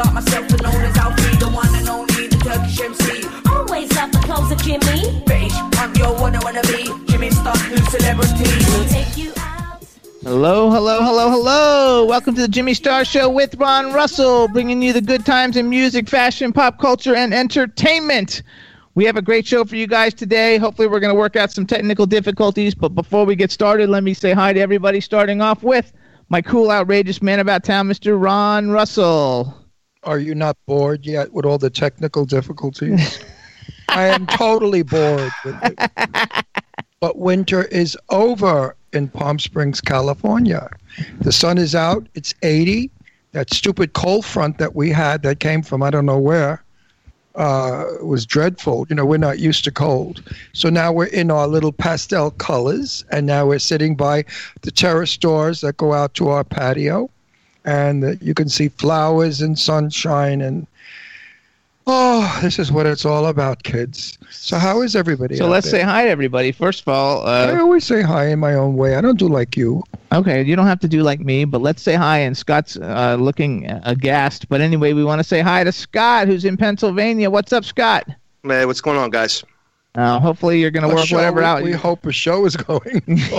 Jimmy. 0.00 0.06
Big 0.06 0.06
up 0.06 0.14
myself 0.14 0.50
and 0.50 0.62
known 0.62 0.82
as 0.82 0.96
Alfie, 0.96 1.36
the 1.36 1.48
one 1.48 1.74
and 1.74 1.88
only, 1.88 2.26
the 2.28 2.36
Turkish 2.36 2.80
MC. 2.80 3.26
Always 3.50 3.92
love 3.96 4.12
the 4.12 4.18
clothes 4.18 4.52
of 4.52 4.58
Jimmy. 4.62 5.22
Bitch, 5.24 5.52
I'm 5.78 5.94
your 5.94 6.14
one 6.18 6.34
I 6.34 6.42
wanna 6.42 6.62
be. 6.62 6.88
Jimmy 7.10 7.30
Star, 7.30 7.54
new 7.68 7.76
celebrity. 7.76 8.50
We'll 8.70 8.88
take 8.88 9.16
you 9.16 9.32
out. 9.36 9.84
Hello, 10.22 10.70
hello, 10.70 11.02
hello, 11.02 11.30
hello. 11.30 12.04
Welcome 12.06 12.34
to 12.36 12.42
the 12.42 12.48
Jimmy 12.48 12.74
Star 12.74 13.04
Show 13.04 13.28
with 13.28 13.54
Ron 13.56 13.92
Russell, 13.92 14.48
bringing 14.48 14.82
you 14.82 14.92
the 14.92 15.00
good 15.00 15.26
times 15.26 15.56
in 15.56 15.68
music, 15.68 16.08
fashion, 16.08 16.52
pop 16.52 16.78
culture, 16.78 17.14
and 17.14 17.34
entertainment. 17.34 18.42
We 18.94 19.04
have 19.04 19.16
a 19.16 19.22
great 19.22 19.46
show 19.46 19.64
for 19.64 19.76
you 19.76 19.86
guys 19.86 20.14
today. 20.14 20.58
Hopefully, 20.58 20.88
we're 20.88 21.00
going 21.00 21.14
to 21.14 21.18
work 21.18 21.36
out 21.36 21.52
some 21.52 21.66
technical 21.66 22.06
difficulties. 22.06 22.74
But 22.74 22.90
before 22.90 23.24
we 23.24 23.36
get 23.36 23.50
started, 23.50 23.88
let 23.88 24.02
me 24.02 24.14
say 24.14 24.32
hi 24.32 24.52
to 24.52 24.60
everybody, 24.60 25.00
starting 25.00 25.40
off 25.40 25.62
with 25.62 25.92
my 26.28 26.42
cool, 26.42 26.70
outrageous 26.70 27.22
man 27.22 27.38
about 27.38 27.64
town, 27.64 27.88
Mr. 27.88 28.20
Ron 28.20 28.70
Russell. 28.70 29.60
Are 30.02 30.18
you 30.18 30.34
not 30.34 30.56
bored 30.66 31.04
yet 31.04 31.32
with 31.32 31.44
all 31.44 31.58
the 31.58 31.70
technical 31.70 32.24
difficulties? 32.24 33.22
I 33.90 34.06
am 34.06 34.26
totally 34.26 34.82
bored 34.82 35.32
with 35.44 35.56
it. 35.62 36.44
But 37.00 37.18
winter 37.18 37.64
is 37.64 37.98
over 38.08 38.76
in 38.92 39.08
Palm 39.08 39.38
Springs, 39.38 39.80
California. 39.80 40.70
The 41.20 41.32
sun 41.32 41.58
is 41.58 41.74
out. 41.74 42.06
It's 42.14 42.34
80. 42.42 42.90
That 43.32 43.52
stupid 43.52 43.92
cold 43.92 44.24
front 44.24 44.58
that 44.58 44.74
we 44.74 44.90
had 44.90 45.22
that 45.22 45.40
came 45.40 45.62
from 45.62 45.82
I 45.82 45.90
don't 45.90 46.06
know 46.06 46.18
where 46.18 46.62
uh, 47.34 47.84
was 48.02 48.26
dreadful. 48.26 48.86
You 48.88 48.96
know, 48.96 49.04
we're 49.04 49.18
not 49.18 49.38
used 49.38 49.64
to 49.64 49.70
cold. 49.70 50.22
So 50.52 50.68
now 50.68 50.92
we're 50.92 51.06
in 51.06 51.30
our 51.30 51.46
little 51.46 51.72
pastel 51.72 52.32
colors, 52.32 53.04
and 53.10 53.26
now 53.26 53.46
we're 53.46 53.58
sitting 53.58 53.94
by 53.96 54.24
the 54.62 54.70
terrace 54.70 55.16
doors 55.16 55.60
that 55.60 55.76
go 55.76 55.92
out 55.92 56.14
to 56.14 56.28
our 56.28 56.44
patio, 56.44 57.08
and 57.64 58.18
you 58.20 58.34
can 58.34 58.48
see 58.48 58.68
flowers 58.68 59.40
and 59.40 59.58
sunshine 59.58 60.40
and. 60.40 60.66
Oh, 61.86 62.38
this 62.42 62.58
is 62.58 62.70
what 62.70 62.86
it's 62.86 63.04
all 63.04 63.26
about, 63.26 63.62
kids. 63.64 64.16
So, 64.30 64.58
how 64.58 64.82
is 64.82 64.94
everybody? 64.94 65.36
So 65.36 65.46
out 65.46 65.50
let's 65.50 65.70
there? 65.70 65.80
say 65.80 65.84
hi 65.84 66.04
to 66.04 66.10
everybody. 66.10 66.52
First 66.52 66.82
of 66.82 66.88
all, 66.88 67.26
I 67.26 67.50
uh, 67.50 67.58
always 67.58 67.84
say 67.84 68.02
hi 68.02 68.28
in 68.28 68.38
my 68.38 68.54
own 68.54 68.76
way. 68.76 68.94
I 68.94 69.00
don't 69.00 69.18
do 69.18 69.26
like 69.26 69.56
you. 69.56 69.82
okay, 70.12 70.42
you 70.42 70.54
don't 70.54 70.66
have 70.66 70.78
to 70.80 70.88
do 70.88 71.02
like 71.02 71.20
me, 71.20 71.46
but 71.46 71.62
let's 71.62 71.82
say 71.82 71.94
hi. 71.94 72.18
And 72.18 72.36
Scott's 72.36 72.76
uh, 72.76 73.16
looking 73.18 73.68
aghast. 73.84 74.48
But 74.48 74.60
anyway, 74.60 74.92
we 74.92 75.02
want 75.02 75.20
to 75.20 75.24
say 75.24 75.40
hi 75.40 75.64
to 75.64 75.72
Scott, 75.72 76.28
who's 76.28 76.44
in 76.44 76.56
Pennsylvania. 76.56 77.30
What's 77.30 77.52
up, 77.52 77.64
Scott? 77.64 78.06
hey 78.42 78.64
what's 78.64 78.80
going 78.80 78.98
on, 78.98 79.10
guys? 79.10 79.42
Uh, 79.96 80.20
hopefully, 80.20 80.60
you're 80.60 80.70
going 80.70 80.88
to 80.88 80.94
work 80.94 81.04
show- 81.04 81.16
whatever 81.16 81.40
we, 81.40 81.44
out. 81.44 81.62
We 81.62 81.72
hope 81.72 82.06
a 82.06 82.12
show 82.12 82.46
is 82.46 82.56
going 82.56 83.02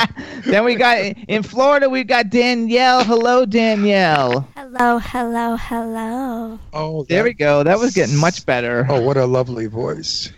then 0.46 0.64
we 0.64 0.76
got 0.76 0.98
in 1.28 1.42
Florida. 1.42 1.90
We've 1.90 2.06
got 2.06 2.30
Danielle. 2.30 3.04
Hello, 3.04 3.44
Danielle. 3.44 4.48
Hello, 4.56 4.98
hello, 4.98 5.56
hello. 5.56 6.58
oh, 6.72 7.04
There 7.04 7.22
we 7.24 7.34
go. 7.34 7.62
That 7.62 7.78
was 7.78 7.92
getting 7.94 8.16
much 8.16 8.46
better. 8.46 8.86
Oh, 8.88 9.00
what 9.02 9.16
a 9.18 9.26
lovely 9.26 9.66
voice. 9.66 10.32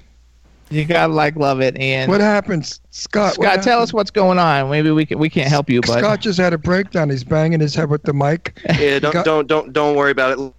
You 0.69 0.85
gotta 0.85 1.13
like 1.13 1.37
love 1.37 1.61
it. 1.61 1.77
And 1.77 2.11
What 2.11 2.21
happens, 2.21 2.81
Scott? 2.91 3.39
what 3.39 3.45
Scott, 3.53 3.63
tell 3.63 3.81
us 3.83 3.93
what's 3.93 4.11
going 4.11 4.41
on. 4.41 4.69
Maybe 4.69 4.91
we 4.91 5.07
can, 5.07 5.21
we 5.21 5.31
can't 5.31 5.49
help 5.49 5.71
you, 5.71 5.81
but 5.81 6.01
Scott 6.01 6.21
just 6.21 6.41
had 6.41 6.53
a 6.55 6.59
breakdown. 6.59 7.09
He's 7.09 7.23
banging 7.23 7.61
his 7.61 7.73
head 7.77 7.89
with 7.89 8.03
the 8.03 8.13
mic. 8.13 8.61
Yeah, 8.81 8.99
don't 8.99 9.13
got- 9.13 9.25
don't 9.25 9.47
don't 9.47 9.73
don't 9.73 9.95
worry 9.95 10.11
about 10.11 10.37
it. 10.37 10.53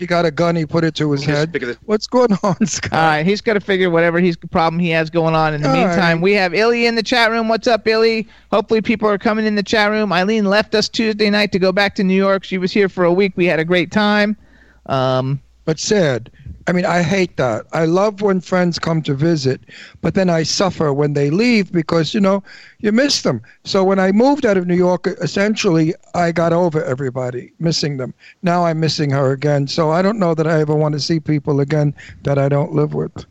He 0.00 0.06
got 0.06 0.24
a 0.24 0.30
gun. 0.30 0.56
He 0.56 0.64
put 0.64 0.82
it 0.82 0.94
to 0.94 1.12
his 1.12 1.20
Just 1.20 1.30
head. 1.30 1.52
figure 1.52 1.76
What's 1.84 2.06
going 2.06 2.32
on, 2.42 2.66
Scott? 2.66 2.92
all 2.94 2.98
right, 3.06 3.24
he's 3.26 3.42
got 3.42 3.52
to 3.52 3.60
figure 3.60 3.90
whatever 3.90 4.18
he's 4.18 4.34
problem 4.34 4.80
he 4.80 4.88
has 4.88 5.10
going 5.10 5.34
on. 5.34 5.52
In 5.52 5.60
the 5.60 5.68
All 5.68 5.74
meantime, 5.74 6.16
right. 6.16 6.22
we 6.22 6.32
have 6.32 6.54
Illy 6.54 6.86
in 6.86 6.94
the 6.94 7.02
chat 7.02 7.30
room. 7.30 7.48
What's 7.48 7.68
up, 7.68 7.86
Illy? 7.86 8.26
Hopefully, 8.50 8.80
people 8.80 9.08
are 9.10 9.18
coming 9.18 9.44
in 9.44 9.56
the 9.56 9.62
chat 9.62 9.90
room. 9.90 10.10
Eileen 10.10 10.46
left 10.46 10.74
us 10.74 10.88
Tuesday 10.88 11.28
night 11.28 11.52
to 11.52 11.58
go 11.58 11.70
back 11.70 11.94
to 11.96 12.02
New 12.02 12.14
York. 12.16 12.44
She 12.44 12.56
was 12.56 12.72
here 12.72 12.88
for 12.88 13.04
a 13.04 13.12
week. 13.12 13.34
We 13.36 13.44
had 13.44 13.60
a 13.60 13.64
great 13.64 13.92
time. 13.92 14.38
Um, 14.86 15.38
but 15.66 15.78
sad. 15.78 16.30
I 16.70 16.72
mean, 16.72 16.86
I 16.86 17.02
hate 17.02 17.36
that. 17.36 17.66
I 17.72 17.84
love 17.84 18.22
when 18.22 18.40
friends 18.40 18.78
come 18.78 19.02
to 19.02 19.12
visit, 19.12 19.60
but 20.02 20.14
then 20.14 20.30
I 20.30 20.44
suffer 20.44 20.92
when 20.92 21.14
they 21.14 21.28
leave 21.28 21.72
because, 21.72 22.14
you 22.14 22.20
know, 22.20 22.44
you 22.78 22.92
miss 22.92 23.22
them. 23.22 23.42
So 23.64 23.82
when 23.82 23.98
I 23.98 24.12
moved 24.12 24.46
out 24.46 24.56
of 24.56 24.68
New 24.68 24.76
York, 24.76 25.08
essentially, 25.20 25.94
I 26.14 26.30
got 26.30 26.52
over 26.52 26.84
everybody, 26.84 27.52
missing 27.58 27.96
them. 27.96 28.14
Now 28.42 28.66
I'm 28.66 28.78
missing 28.78 29.10
her 29.10 29.32
again. 29.32 29.66
So 29.66 29.90
I 29.90 30.00
don't 30.00 30.20
know 30.20 30.32
that 30.32 30.46
I 30.46 30.60
ever 30.60 30.76
want 30.76 30.92
to 30.92 31.00
see 31.00 31.18
people 31.18 31.58
again 31.58 31.92
that 32.22 32.38
I 32.38 32.48
don't 32.48 32.72
live 32.72 32.94
with, 32.94 33.26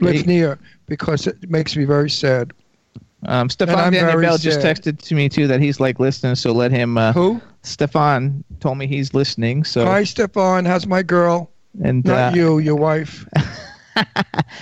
live 0.00 0.16
Hey. 0.16 0.22
near, 0.22 0.58
because 0.86 1.26
it 1.26 1.50
makes 1.50 1.76
me 1.76 1.84
very 1.84 2.08
sad. 2.08 2.54
um, 3.26 3.50
Stefan 3.50 3.92
Daniel 3.92 4.38
just 4.38 4.60
texted 4.60 4.98
to 5.02 5.14
me 5.14 5.28
too 5.28 5.46
that 5.46 5.60
he's 5.60 5.78
like 5.78 6.00
listening. 6.00 6.36
So 6.36 6.52
let 6.52 6.70
him. 6.70 6.96
Uh, 6.96 7.12
Who? 7.12 7.42
Stefan 7.64 8.44
told 8.60 8.78
me 8.78 8.86
he's 8.86 9.12
listening. 9.12 9.64
So 9.64 9.84
Hi, 9.84 10.04
Stefan. 10.04 10.64
How's 10.64 10.86
my 10.86 11.02
girl? 11.02 11.50
And 11.82 12.04
Not 12.04 12.32
uh, 12.32 12.36
you, 12.36 12.58
your 12.58 12.76
wife. 12.76 13.26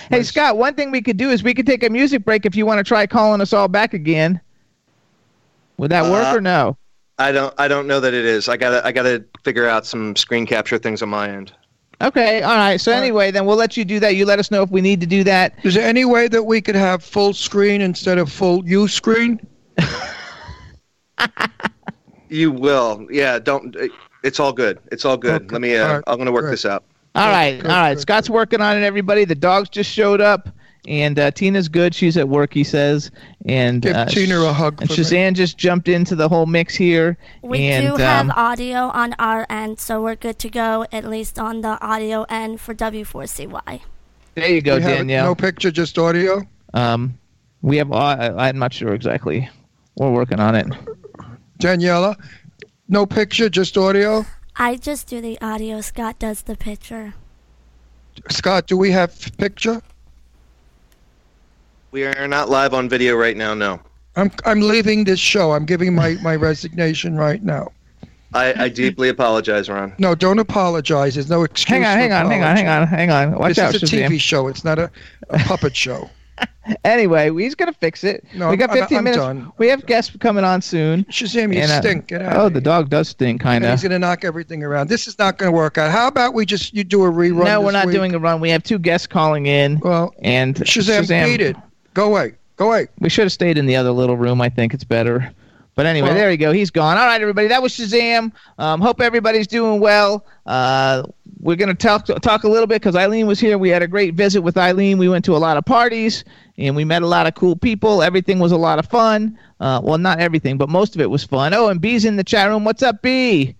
Hey 0.09 0.23
Scott, 0.23 0.57
one 0.57 0.73
thing 0.73 0.89
we 0.89 0.99
could 0.99 1.17
do 1.17 1.29
is 1.29 1.43
we 1.43 1.53
could 1.53 1.67
take 1.67 1.83
a 1.83 1.89
music 1.91 2.25
break 2.25 2.47
if 2.47 2.55
you 2.55 2.65
want 2.65 2.79
to 2.79 2.83
try 2.83 3.05
calling 3.05 3.39
us 3.39 3.53
all 3.53 3.67
back 3.67 3.93
again. 3.93 4.41
Would 5.77 5.91
that 5.91 6.09
work 6.09 6.33
Uh, 6.33 6.37
or 6.37 6.41
no? 6.41 6.75
I 7.19 7.31
don't 7.31 7.53
I 7.59 7.67
don't 7.67 7.85
know 7.85 7.99
that 7.99 8.15
it 8.15 8.25
is. 8.25 8.49
I 8.49 8.57
gotta 8.57 8.83
I 8.83 8.91
gotta 8.91 9.23
figure 9.43 9.67
out 9.67 9.85
some 9.85 10.15
screen 10.15 10.47
capture 10.47 10.79
things 10.79 11.03
on 11.03 11.09
my 11.09 11.29
end. 11.29 11.53
Okay, 12.01 12.41
all 12.41 12.55
right. 12.55 12.77
So 12.81 12.91
All 12.91 12.97
right. 12.97 13.03
anyway, 13.03 13.29
then 13.29 13.45
we'll 13.45 13.57
let 13.57 13.77
you 13.77 13.85
do 13.85 13.99
that. 13.99 14.15
You 14.15 14.25
let 14.25 14.39
us 14.39 14.49
know 14.49 14.63
if 14.63 14.71
we 14.71 14.81
need 14.81 15.01
to 15.01 15.07
do 15.07 15.23
that. 15.25 15.53
Is 15.63 15.75
there 15.75 15.87
any 15.87 16.03
way 16.05 16.27
that 16.29 16.41
we 16.41 16.59
could 16.59 16.75
have 16.75 17.03
full 17.03 17.33
screen 17.33 17.81
instead 17.81 18.17
of 18.17 18.31
full 18.31 18.67
U 18.67 18.87
screen? 18.87 19.39
You 22.29 22.51
will. 22.51 23.07
Yeah. 23.09 23.39
Don't. 23.39 23.75
It's 24.23 24.39
all 24.39 24.51
good. 24.51 24.79
It's 24.91 25.05
all 25.05 25.15
good. 25.15 25.43
Okay, 25.43 25.53
Let 25.53 25.61
me. 25.61 25.77
Uh, 25.77 25.87
all 25.87 25.93
right, 25.95 26.03
I'm 26.07 26.17
gonna 26.17 26.31
work 26.31 26.45
good. 26.45 26.53
this 26.53 26.65
out. 26.65 26.83
All 27.17 27.25
Good, 27.25 27.31
right, 27.31 27.61
good, 27.61 27.71
all 27.71 27.77
right. 27.77 27.99
Scott's 27.99 28.29
working 28.29 28.61
on 28.61 28.77
it. 28.77 28.83
Everybody, 28.83 29.25
the 29.25 29.33
dogs 29.33 29.69
just 29.69 29.91
showed 29.91 30.21
up, 30.21 30.49
and 30.87 31.17
uh, 31.17 31.31
Tina's 31.31 31.67
good. 31.67 31.95
She's 31.95 32.15
at 32.15 32.29
work. 32.29 32.53
He 32.53 32.63
says, 32.63 33.09
and 33.45 33.81
Give 33.81 33.95
uh, 33.95 34.05
Tina 34.05 34.39
a 34.41 34.53
hug 34.53 34.79
And 34.81 34.87
for 34.87 34.93
me. 34.93 35.03
Shazam 35.03 35.33
just 35.33 35.57
jumped 35.57 35.87
into 35.87 36.15
the 36.15 36.29
whole 36.29 36.45
mix 36.45 36.75
here. 36.75 37.17
We 37.41 37.59
and, 37.69 37.87
do 37.87 37.95
have 37.95 38.25
um, 38.25 38.33
audio 38.35 38.89
on 38.89 39.15
our 39.17 39.47
end, 39.49 39.79
so 39.79 40.03
we're 40.03 40.15
good 40.15 40.37
to 40.37 40.49
go, 40.49 40.85
at 40.91 41.05
least 41.05 41.39
on 41.39 41.61
the 41.61 41.83
audio 41.83 42.23
end 42.29 42.61
for 42.61 42.75
W4CY. 42.75 43.81
there 44.35 44.49
you 44.49 44.61
go, 44.61 44.75
We 44.75 44.81
Danielle. 44.81 45.25
No 45.25 45.33
picture, 45.33 45.71
just 45.71 45.97
audio. 45.97 46.43
Um, 46.75 47.17
we 47.63 47.77
have. 47.77 47.91
Uh, 47.91 48.35
I'm 48.37 48.59
not 48.59 48.73
sure 48.73 48.93
exactly. 48.93 49.49
We're 49.95 50.11
working 50.11 50.39
on 50.39 50.53
it. 50.53 50.67
Daniela, 51.57 52.15
no 52.87 53.07
picture, 53.07 53.49
just 53.49 53.75
audio. 53.75 54.23
I 54.59 54.75
just 54.75 55.07
do 55.07 55.21
the 55.21 55.39
audio, 55.39 55.81
Scott 55.81 56.17
does 56.17 56.41
the 56.41 56.55
picture. 56.55 57.13
Scott, 58.29 58.65
do 58.65 58.75
we 58.75 58.89
have 58.91 59.13
picture? 59.37 59.81
We 61.91 62.05
are 62.05 62.27
not 62.27 62.49
live 62.49 62.73
on 62.73 62.89
video 62.89 63.15
right 63.15 63.37
now. 63.37 63.53
No. 63.53 63.79
I'm 64.15 64.31
I'm 64.45 64.61
leaving 64.61 65.03
this 65.03 65.19
show. 65.19 65.51
I'm 65.51 65.65
giving 65.65 65.93
my, 65.93 66.17
my 66.23 66.35
resignation 66.35 67.15
right 67.15 67.43
now. 67.43 67.71
I, 68.33 68.63
I 68.63 68.69
deeply 68.69 69.09
apologize, 69.09 69.69
Ron. 69.69 69.93
No, 69.99 70.15
don't 70.15 70.39
apologize. 70.39 71.13
There's 71.13 71.29
no 71.29 71.43
excuse. 71.43 71.69
Hang 71.69 71.85
on, 71.85 71.97
hang 71.97 72.11
on, 72.11 72.29
hang 72.29 72.43
on, 72.43 72.57
hang 72.57 72.67
on, 72.67 72.87
hang 72.87 73.11
on. 73.11 73.39
Watch 73.39 73.49
This 73.55 73.59
out, 73.59 73.75
is 73.75 73.83
a 73.83 73.85
Shazam. 73.85 74.09
TV 74.09 74.19
show. 74.19 74.47
It's 74.47 74.65
not 74.65 74.79
a, 74.79 74.91
a 75.29 75.37
puppet 75.39 75.75
show. 75.75 76.09
Anyway, 76.83 77.31
he's 77.33 77.55
gonna 77.55 77.71
fix 77.71 78.03
it. 78.03 78.25
No, 78.35 78.49
we 78.49 78.57
got 78.57 78.69
I'm- 78.71 78.79
15 78.79 78.97
I'm 78.97 79.03
minutes. 79.05 79.21
done. 79.23 79.51
We 79.57 79.69
have 79.69 79.85
guests 79.85 80.13
coming 80.19 80.43
on 80.43 80.61
soon. 80.61 81.05
Shazam, 81.05 81.53
you 81.55 81.61
And, 81.61 81.71
uh, 81.71 81.79
stink. 81.81 82.07
Get 82.07 82.21
out 82.21 82.35
Oh, 82.37 82.49
the 82.49 82.59
dog 82.59 82.89
does 82.89 83.07
stink, 83.07 83.39
kind 83.39 83.63
of. 83.63 83.71
he's 83.71 83.83
gonna 83.83 83.99
knock 83.99 84.25
everything 84.25 84.63
around. 84.63 84.89
This 84.89 85.07
is 85.07 85.17
not 85.17 85.37
gonna 85.37 85.51
work 85.53 85.77
out. 85.77 85.91
How 85.91 86.07
about 86.07 86.33
we 86.33 86.45
just 86.45 86.73
you 86.73 86.83
do 86.83 87.03
a 87.05 87.09
rerun? 87.11 87.45
No, 87.45 87.61
we're 87.61 87.71
not 87.71 87.85
week? 87.85 87.95
doing 87.95 88.13
a 88.13 88.19
run. 88.19 88.41
We 88.41 88.49
have 88.49 88.63
two 88.63 88.79
guests 88.79 89.07
calling 89.07 89.45
in, 89.45 89.79
Well, 89.79 90.13
and 90.21 90.55
Shazam, 90.55 91.25
beat 91.25 91.39
it. 91.41 91.55
Go 91.93 92.07
away. 92.07 92.33
Go 92.57 92.67
away. 92.67 92.87
We 92.99 93.07
should 93.09 93.23
have 93.25 93.31
stayed 93.31 93.57
in 93.57 93.65
the 93.65 93.75
other 93.77 93.91
little 93.91 94.17
room. 94.17 94.41
I 94.41 94.49
think 94.49 94.73
it's 94.73 94.83
better. 94.83 95.31
But 95.77 95.85
anyway, 95.85 96.07
Well- 96.09 96.17
there 96.17 96.31
you 96.31 96.37
go. 96.37 96.51
He's 96.51 96.71
gone. 96.71 96.97
All 96.97 97.05
right, 97.05 97.21
everybody. 97.21 97.47
That 97.49 97.61
was 97.61 97.71
Shazam. 97.71 98.31
Um, 98.57 98.81
hope 98.81 98.99
everybody's 98.99 99.45
doing 99.45 99.79
well. 99.79 100.25
Uh, 100.47 101.03
we're 101.39 101.55
gonna 101.55 101.75
talk 101.75 102.07
talk 102.07 102.43
a 102.45 102.49
little 102.49 102.65
bit 102.65 102.81
because 102.81 102.95
Eileen 102.95 103.27
was 103.27 103.39
here. 103.39 103.59
We 103.59 103.69
had 103.69 103.83
a 103.83 103.87
great 103.87 104.15
visit 104.15 104.41
with 104.41 104.57
Eileen. 104.57 104.97
We 104.97 105.07
went 105.07 105.23
to 105.25 105.35
a 105.35 105.37
lot 105.37 105.55
of 105.55 105.65
parties 105.65 106.23
and 106.57 106.75
we 106.75 106.83
met 106.83 107.03
a 107.03 107.07
lot 107.07 107.27
of 107.27 107.35
cool 107.35 107.55
people. 107.55 108.01
Everything 108.01 108.39
was 108.39 108.51
a 108.51 108.57
lot 108.57 108.79
of 108.79 108.87
fun. 108.87 109.37
Uh, 109.59 109.79
well, 109.83 109.99
not 109.99 110.19
everything, 110.19 110.57
but 110.57 110.67
most 110.67 110.95
of 110.95 111.01
it 111.01 111.11
was 111.11 111.23
fun. 111.23 111.53
Oh, 111.53 111.67
and 111.67 111.79
B's 111.79 112.05
in 112.05 112.15
the 112.15 112.23
chat 112.23 112.49
room. 112.49 112.63
What's 112.65 112.81
up, 112.81 113.03
B? 113.03 113.55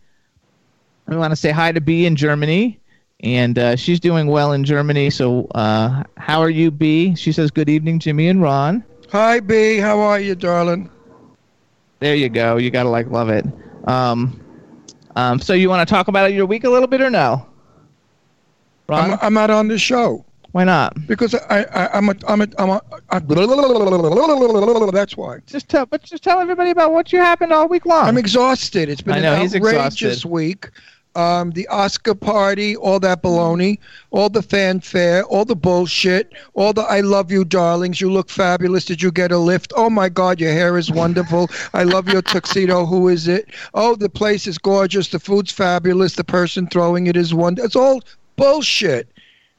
We 1.08 1.18
want 1.18 1.32
to 1.34 1.36
say 1.36 1.52
hi 1.52 1.72
to 1.72 1.80
B 1.82 2.08
in 2.08 2.16
Germany. 2.16 2.80
And 3.20 3.60
uh, 3.60 3.76
she's 3.76 4.00
doing 4.00 4.26
well 4.26 4.54
in 4.54 4.64
Germany. 4.64 5.12
So, 5.12 5.48
uh, 5.54 6.02
how 6.18 6.40
are 6.42 6.50
you, 6.50 6.72
B? 6.72 7.14
She 7.16 7.32
says, 7.32 7.52
Good 7.52 7.70
evening, 7.70 8.00
Jimmy 8.00 8.28
and 8.28 8.42
Ron. 8.42 8.84
Hi, 9.12 9.40
B. 9.40 9.78
How 9.78 10.00
are 10.00 10.20
you, 10.20 10.34
darling? 10.36 10.90
There 12.00 12.16
you 12.16 12.30
go. 12.30 12.58
You 12.58 12.72
gotta 12.72 12.90
like 12.90 13.08
love 13.08 13.30
it. 13.30 13.46
Um, 13.86 14.42
um, 15.16 15.40
so 15.40 15.54
you 15.54 15.70
want 15.70 15.88
to 15.88 15.92
talk 15.92 16.08
about 16.08 16.34
your 16.34 16.46
week 16.46 16.64
a 16.64 16.70
little 16.70 16.88
bit 16.88 17.02
or 17.02 17.10
no? 17.10 17.48
Ron, 18.88 19.14
I'm, 19.14 19.20
I'm 19.22 19.34
not 19.34 19.50
on 19.50 19.68
the 19.68 19.80
show 19.80 20.26
why 20.58 20.64
not? 20.64 21.06
because 21.08 21.36
I, 21.36 21.66
I 21.66 21.98
I'm 21.98 22.10
a 22.10 22.16
I'm 22.28 22.42
a 22.42 22.48
I'm 22.58 22.70
a. 22.70 22.82
I, 23.12 23.20
that's 24.92 25.16
why. 25.16 25.38
Just 25.46 25.70
tell, 25.70 25.86
but 25.86 26.02
just 26.02 26.24
tell 26.24 26.40
everybody 26.40 26.72
about 26.72 26.94
what 26.94 27.14
you 27.14 27.20
happened 27.20 27.54
all 27.54 27.68
week 27.68 27.86
long. 27.86 28.08
I'm 28.08 28.18
exhausted. 28.18 28.90
It's 28.90 29.02
been 29.02 29.14
I 29.16 29.20
know, 29.20 29.36
an 29.36 29.56
outrageous 29.56 30.26
week. 30.26 30.72
Um, 31.18 31.50
the 31.50 31.68
Oscar 31.70 32.14
party, 32.14 32.76
all 32.76 33.00
that 33.00 33.24
baloney, 33.24 33.80
all 34.12 34.30
the 34.30 34.44
fanfare, 34.44 35.24
all 35.24 35.46
the 35.46 35.56
bullshit, 35.56 36.32
all 36.54 36.74
the 36.74 36.84
I 36.84 37.02
love 37.02 37.32
you, 37.32 37.44
darlings. 37.44 38.00
You 38.00 38.12
look 38.12 38.30
fabulous. 38.30 38.86
Did 38.86 39.02
you 39.02 39.12
get 39.12 39.32
a 39.32 39.38
lift? 39.40 39.74
Oh 39.76 39.90
my 39.90 40.10
God, 40.10 40.40
your 40.40 40.52
hair 40.52 40.78
is 40.78 40.92
wonderful. 40.92 41.50
I 41.74 41.86
love 41.86 42.08
your 42.08 42.22
tuxedo. 42.22 42.86
Who 42.86 43.08
is 43.08 43.28
it? 43.28 43.50
Oh, 43.74 43.96
the 43.96 44.10
place 44.10 44.46
is 44.46 44.60
gorgeous. 44.60 45.08
The 45.08 45.18
food's 45.18 45.52
fabulous. 45.52 46.14
The 46.14 46.24
person 46.24 46.68
throwing 46.68 47.08
it 47.08 47.18
is 47.18 47.34
wonderful. 47.34 47.66
It's 47.66 47.76
all 47.76 48.02
bullshit. 48.36 49.12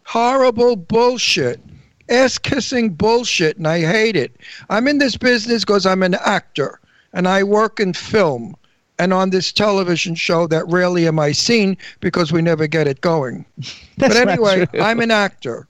Horrible 0.05 0.77
bullshit. 0.77 1.61
Ass 2.09 2.39
kissing 2.39 2.91
bullshit, 2.91 3.57
and 3.57 3.67
I 3.67 3.81
hate 3.81 4.15
it. 4.15 4.37
I'm 4.71 4.87
in 4.87 4.99
this 4.99 5.17
business 5.17 5.65
because 5.65 5.87
I'm 5.87 6.05
an 6.05 6.15
actor 6.15 6.79
and 7.13 7.27
I 7.27 7.43
work 7.43 7.81
in 7.81 7.95
film 7.95 8.55
and 8.99 9.13
on 9.13 9.31
this 9.31 9.53
television 9.53 10.15
show 10.15 10.47
that 10.49 10.67
rarely 10.67 11.07
am 11.07 11.19
I 11.19 11.33
seen 11.33 11.77
because 12.01 12.33
we 12.33 12.43
never 12.43 12.67
get 12.67 12.87
it 12.87 13.01
going. 13.01 13.45
But 13.99 14.17
anyway. 14.17 14.67
I'm 14.75 15.01
an 15.01 15.11
actor. 15.11 15.67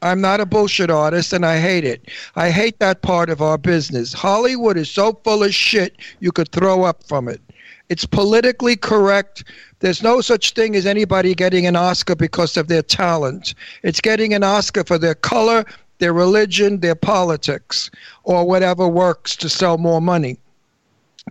I'm 0.00 0.20
not 0.20 0.38
a 0.38 0.46
bullshit 0.46 0.90
artist 0.90 1.32
and 1.32 1.44
I 1.44 1.58
hate 1.58 1.84
it. 1.84 2.08
I 2.36 2.50
hate 2.50 2.78
that 2.78 3.02
part 3.02 3.30
of 3.30 3.42
our 3.42 3.58
business. 3.58 4.12
Hollywood 4.12 4.76
is 4.76 4.88
so 4.88 5.18
full 5.24 5.42
of 5.42 5.52
shit 5.52 5.96
you 6.20 6.30
could 6.30 6.52
throw 6.52 6.84
up 6.84 7.02
from 7.02 7.26
it. 7.26 7.40
It's 7.88 8.06
politically 8.06 8.76
correct. 8.76 9.44
There's 9.80 10.02
no 10.02 10.20
such 10.20 10.52
thing 10.52 10.76
as 10.76 10.86
anybody 10.86 11.34
getting 11.34 11.66
an 11.66 11.74
Oscar 11.74 12.14
because 12.14 12.56
of 12.56 12.68
their 12.68 12.82
talent. 12.82 13.54
It's 13.82 14.00
getting 14.00 14.34
an 14.34 14.44
Oscar 14.44 14.84
for 14.84 14.98
their 14.98 15.14
color, 15.16 15.64
their 15.98 16.12
religion, 16.12 16.80
their 16.80 16.94
politics, 16.94 17.90
or 18.22 18.46
whatever 18.46 18.86
works 18.86 19.34
to 19.36 19.48
sell 19.48 19.78
more 19.78 20.00
money 20.00 20.38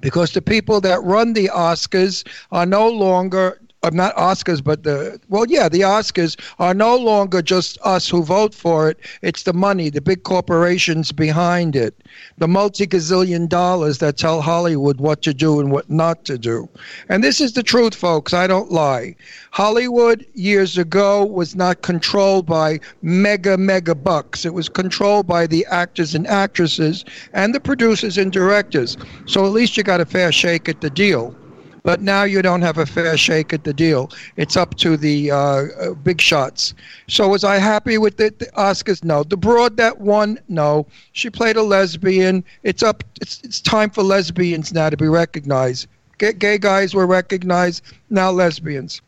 because 0.01 0.31
the 0.33 0.41
people 0.41 0.81
that 0.81 1.03
run 1.03 1.33
the 1.33 1.49
Oscars 1.53 2.27
are 2.51 2.65
no 2.65 2.87
longer 2.89 3.59
Uh, 3.83 3.89
not 3.91 4.15
Oscars, 4.15 4.63
but 4.63 4.83
the 4.83 5.19
well, 5.27 5.45
yeah, 5.45 5.67
the 5.67 5.81
Oscars 5.81 6.39
are 6.57 6.73
no 6.73 6.95
longer 6.95 7.41
just 7.41 7.77
us 7.83 8.09
who 8.09 8.23
vote 8.23 8.55
for 8.55 8.89
it. 8.89 8.97
It's 9.21 9.43
the 9.43 9.51
money, 9.51 9.89
the 9.89 9.99
big 9.99 10.23
corporations 10.23 11.11
behind 11.11 11.75
it, 11.75 12.01
the 12.37 12.47
multi 12.47 12.87
gazillion 12.87 13.49
dollars 13.49 13.97
that 13.97 14.15
tell 14.17 14.41
Hollywood 14.41 15.01
what 15.01 15.21
to 15.23 15.33
do 15.33 15.59
and 15.59 15.69
what 15.69 15.89
not 15.89 16.23
to 16.25 16.37
do. 16.37 16.69
And 17.09 17.21
this 17.21 17.41
is 17.41 17.53
the 17.53 17.63
truth, 17.63 17.93
folks. 17.93 18.33
I 18.33 18.47
don't 18.47 18.71
lie. 18.71 19.15
Hollywood 19.51 20.25
years 20.33 20.77
ago 20.77 21.25
was 21.25 21.53
not 21.53 21.81
controlled 21.81 22.45
by 22.45 22.79
mega 23.01 23.57
mega 23.57 23.95
bucks. 23.95 24.45
It 24.45 24.53
was 24.53 24.69
controlled 24.69 25.27
by 25.27 25.45
the 25.45 25.65
actors 25.69 26.15
and 26.15 26.25
actresses 26.25 27.03
and 27.33 27.53
the 27.53 27.59
producers 27.59 28.17
and 28.17 28.31
directors. 28.31 28.95
So 29.25 29.45
at 29.45 29.51
least 29.51 29.75
you 29.75 29.83
got 29.83 29.99
a 29.99 30.05
fair 30.05 30.31
shake 30.31 30.69
at 30.69 30.79
the 30.79 30.89
deal. 30.89 31.35
But 31.83 32.01
now 32.01 32.23
you 32.23 32.41
don't 32.41 32.61
have 32.61 32.77
a 32.77 32.85
fair 32.85 33.17
shake 33.17 33.51
at 33.51 33.65
the 33.65 33.73
deal. 33.73 34.09
It's 34.37 34.55
up 34.55 34.75
to 34.75 34.95
the 34.95 35.31
uh, 35.31 35.37
uh, 35.37 35.93
big 35.95 36.21
shots. 36.21 36.73
So 37.07 37.27
was 37.27 37.43
I 37.43 37.57
happy 37.57 37.97
with 37.97 38.15
the, 38.15 38.33
the 38.39 38.45
Oscars? 38.57 39.03
No. 39.03 39.23
The 39.23 39.35
broad 39.35 39.75
that 39.77 39.99
won? 39.99 40.39
No. 40.47 40.87
She 41.11 41.29
played 41.29 41.57
a 41.57 41.61
lesbian. 41.61 42.43
It's 42.63 42.83
up. 42.83 43.03
It's 43.19 43.41
it's 43.43 43.59
time 43.59 43.89
for 43.89 44.01
lesbians 44.01 44.73
now 44.73 44.89
to 44.89 44.97
be 44.97 45.09
recognized. 45.09 45.87
Gay, 46.19 46.31
gay 46.31 46.57
guys 46.57 46.93
were 46.93 47.05
recognized. 47.05 47.83
Now 48.09 48.31
lesbians. 48.31 49.01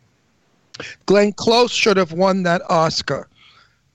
Glenn 1.05 1.31
Close 1.31 1.71
should 1.71 1.95
have 1.95 2.11
won 2.11 2.43
that 2.43 2.61
Oscar. 2.69 3.29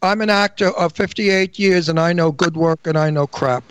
I'm 0.03 0.23
an 0.23 0.31
actor 0.31 0.69
of 0.69 0.95
58 0.95 1.59
years 1.59 1.91
and 1.91 2.01
I 2.01 2.15
know 2.15 2.33
good 2.33 2.57
work 2.57 2.87
and 2.87 2.97
I 2.97 3.11
know 3.11 3.27
crap. 3.27 3.65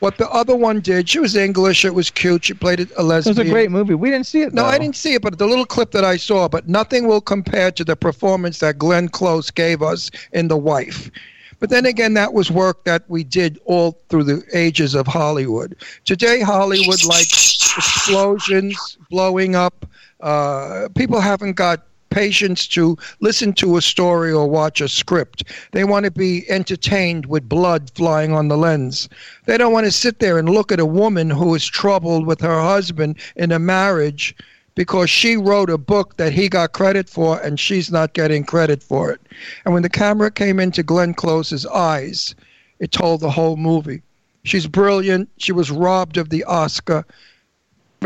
What 0.00 0.18
the 0.18 0.28
other 0.30 0.54
one 0.54 0.80
did, 0.80 1.08
she 1.08 1.18
was 1.18 1.36
English, 1.36 1.84
it 1.84 1.94
was 1.94 2.10
cute, 2.10 2.44
she 2.44 2.54
played 2.54 2.80
a 2.96 3.02
lesbian. 3.02 3.36
it 3.36 3.40
was 3.40 3.48
a 3.48 3.50
great 3.50 3.70
movie. 3.70 3.94
We 3.94 4.10
didn't 4.10 4.26
see 4.26 4.42
it. 4.42 4.52
No, 4.52 4.62
though. 4.62 4.68
I 4.68 4.78
didn't 4.78 4.96
see 4.96 5.14
it, 5.14 5.22
but 5.22 5.38
the 5.38 5.46
little 5.46 5.64
clip 5.64 5.90
that 5.92 6.04
I 6.04 6.16
saw, 6.16 6.48
but 6.48 6.68
nothing 6.68 7.06
will 7.06 7.20
compare 7.20 7.70
to 7.72 7.84
the 7.84 7.96
performance 7.96 8.58
that 8.58 8.78
Glenn 8.78 9.08
Close 9.08 9.50
gave 9.50 9.82
us 9.82 10.10
in 10.32 10.48
The 10.48 10.56
Wife. 10.56 11.10
But 11.58 11.70
then 11.70 11.86
again, 11.86 12.14
that 12.14 12.34
was 12.34 12.50
work 12.50 12.84
that 12.84 13.04
we 13.08 13.24
did 13.24 13.58
all 13.64 13.98
through 14.10 14.24
the 14.24 14.42
ages 14.52 14.94
of 14.94 15.06
Hollywood. 15.06 15.76
Today, 16.04 16.40
Hollywood 16.40 17.02
likes 17.04 17.54
explosions, 17.76 18.98
blowing 19.10 19.54
up. 19.54 19.86
Uh, 20.20 20.88
people 20.94 21.20
haven't 21.20 21.54
got 21.54 21.86
patience 22.16 22.66
to 22.66 22.96
listen 23.20 23.52
to 23.52 23.76
a 23.76 23.82
story 23.82 24.32
or 24.32 24.48
watch 24.48 24.80
a 24.80 24.88
script. 24.88 25.44
They 25.72 25.84
want 25.84 26.06
to 26.06 26.10
be 26.10 26.50
entertained 26.50 27.26
with 27.26 27.46
blood 27.46 27.90
flying 27.94 28.32
on 28.32 28.48
the 28.48 28.56
lens. 28.56 29.10
They 29.44 29.58
don't 29.58 29.74
want 29.74 29.84
to 29.84 29.92
sit 29.92 30.18
there 30.18 30.38
and 30.38 30.48
look 30.48 30.72
at 30.72 30.80
a 30.80 30.86
woman 30.86 31.28
who 31.28 31.54
is 31.54 31.66
troubled 31.66 32.24
with 32.26 32.40
her 32.40 32.58
husband 32.58 33.16
in 33.36 33.52
a 33.52 33.58
marriage 33.58 34.34
because 34.76 35.10
she 35.10 35.36
wrote 35.36 35.68
a 35.68 35.76
book 35.76 36.16
that 36.16 36.32
he 36.32 36.48
got 36.48 36.72
credit 36.72 37.06
for 37.06 37.38
and 37.40 37.60
she's 37.60 37.92
not 37.92 38.14
getting 38.14 38.44
credit 38.44 38.82
for 38.82 39.12
it. 39.12 39.20
And 39.66 39.74
when 39.74 39.82
the 39.82 39.90
camera 39.90 40.30
came 40.30 40.58
into 40.58 40.82
Glenn 40.82 41.12
Close's 41.12 41.66
eyes, 41.66 42.34
it 42.78 42.92
told 42.92 43.20
the 43.20 43.30
whole 43.30 43.58
movie. 43.58 44.00
She's 44.42 44.66
brilliant. 44.66 45.28
She 45.36 45.52
was 45.52 45.70
robbed 45.70 46.16
of 46.16 46.30
the 46.30 46.44
Oscar. 46.44 47.04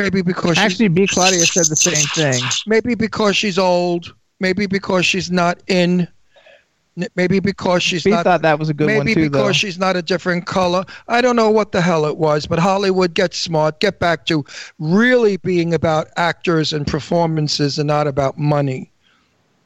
Maybe 0.00 0.22
because 0.22 0.56
she's 0.56 0.64
Actually, 0.64 0.88
B. 0.88 1.06
Claudia 1.06 1.44
said 1.46 1.66
the 1.66 1.76
same 1.76 2.06
thing. 2.14 2.42
maybe 2.66 2.94
because 2.94 3.36
she's 3.36 3.58
old, 3.58 4.14
maybe 4.40 4.66
because 4.66 5.04
she's 5.04 5.30
not 5.30 5.62
in, 5.66 6.08
maybe 7.16 7.40
because 7.40 7.82
she's 7.82 8.04
B 8.04 8.10
not. 8.10 8.24
thought 8.24 8.42
that 8.42 8.58
was 8.58 8.68
a 8.68 8.74
good 8.74 8.86
maybe 8.86 8.98
one 8.98 9.06
too, 9.06 9.30
because 9.30 9.46
though. 9.46 9.52
she's 9.52 9.78
not 9.78 9.96
a 9.96 10.02
different 10.02 10.46
color. 10.46 10.84
I 11.08 11.20
don't 11.20 11.36
know 11.36 11.50
what 11.50 11.72
the 11.72 11.80
hell 11.80 12.04
it 12.06 12.16
was, 12.16 12.46
but 12.46 12.58
Hollywood, 12.58 13.14
get 13.14 13.34
smart, 13.34 13.80
get 13.80 13.98
back 13.98 14.26
to 14.26 14.44
really 14.78 15.36
being 15.36 15.74
about 15.74 16.08
actors 16.16 16.72
and 16.72 16.86
performances 16.86 17.78
and 17.78 17.86
not 17.86 18.06
about 18.06 18.38
money. 18.38 18.90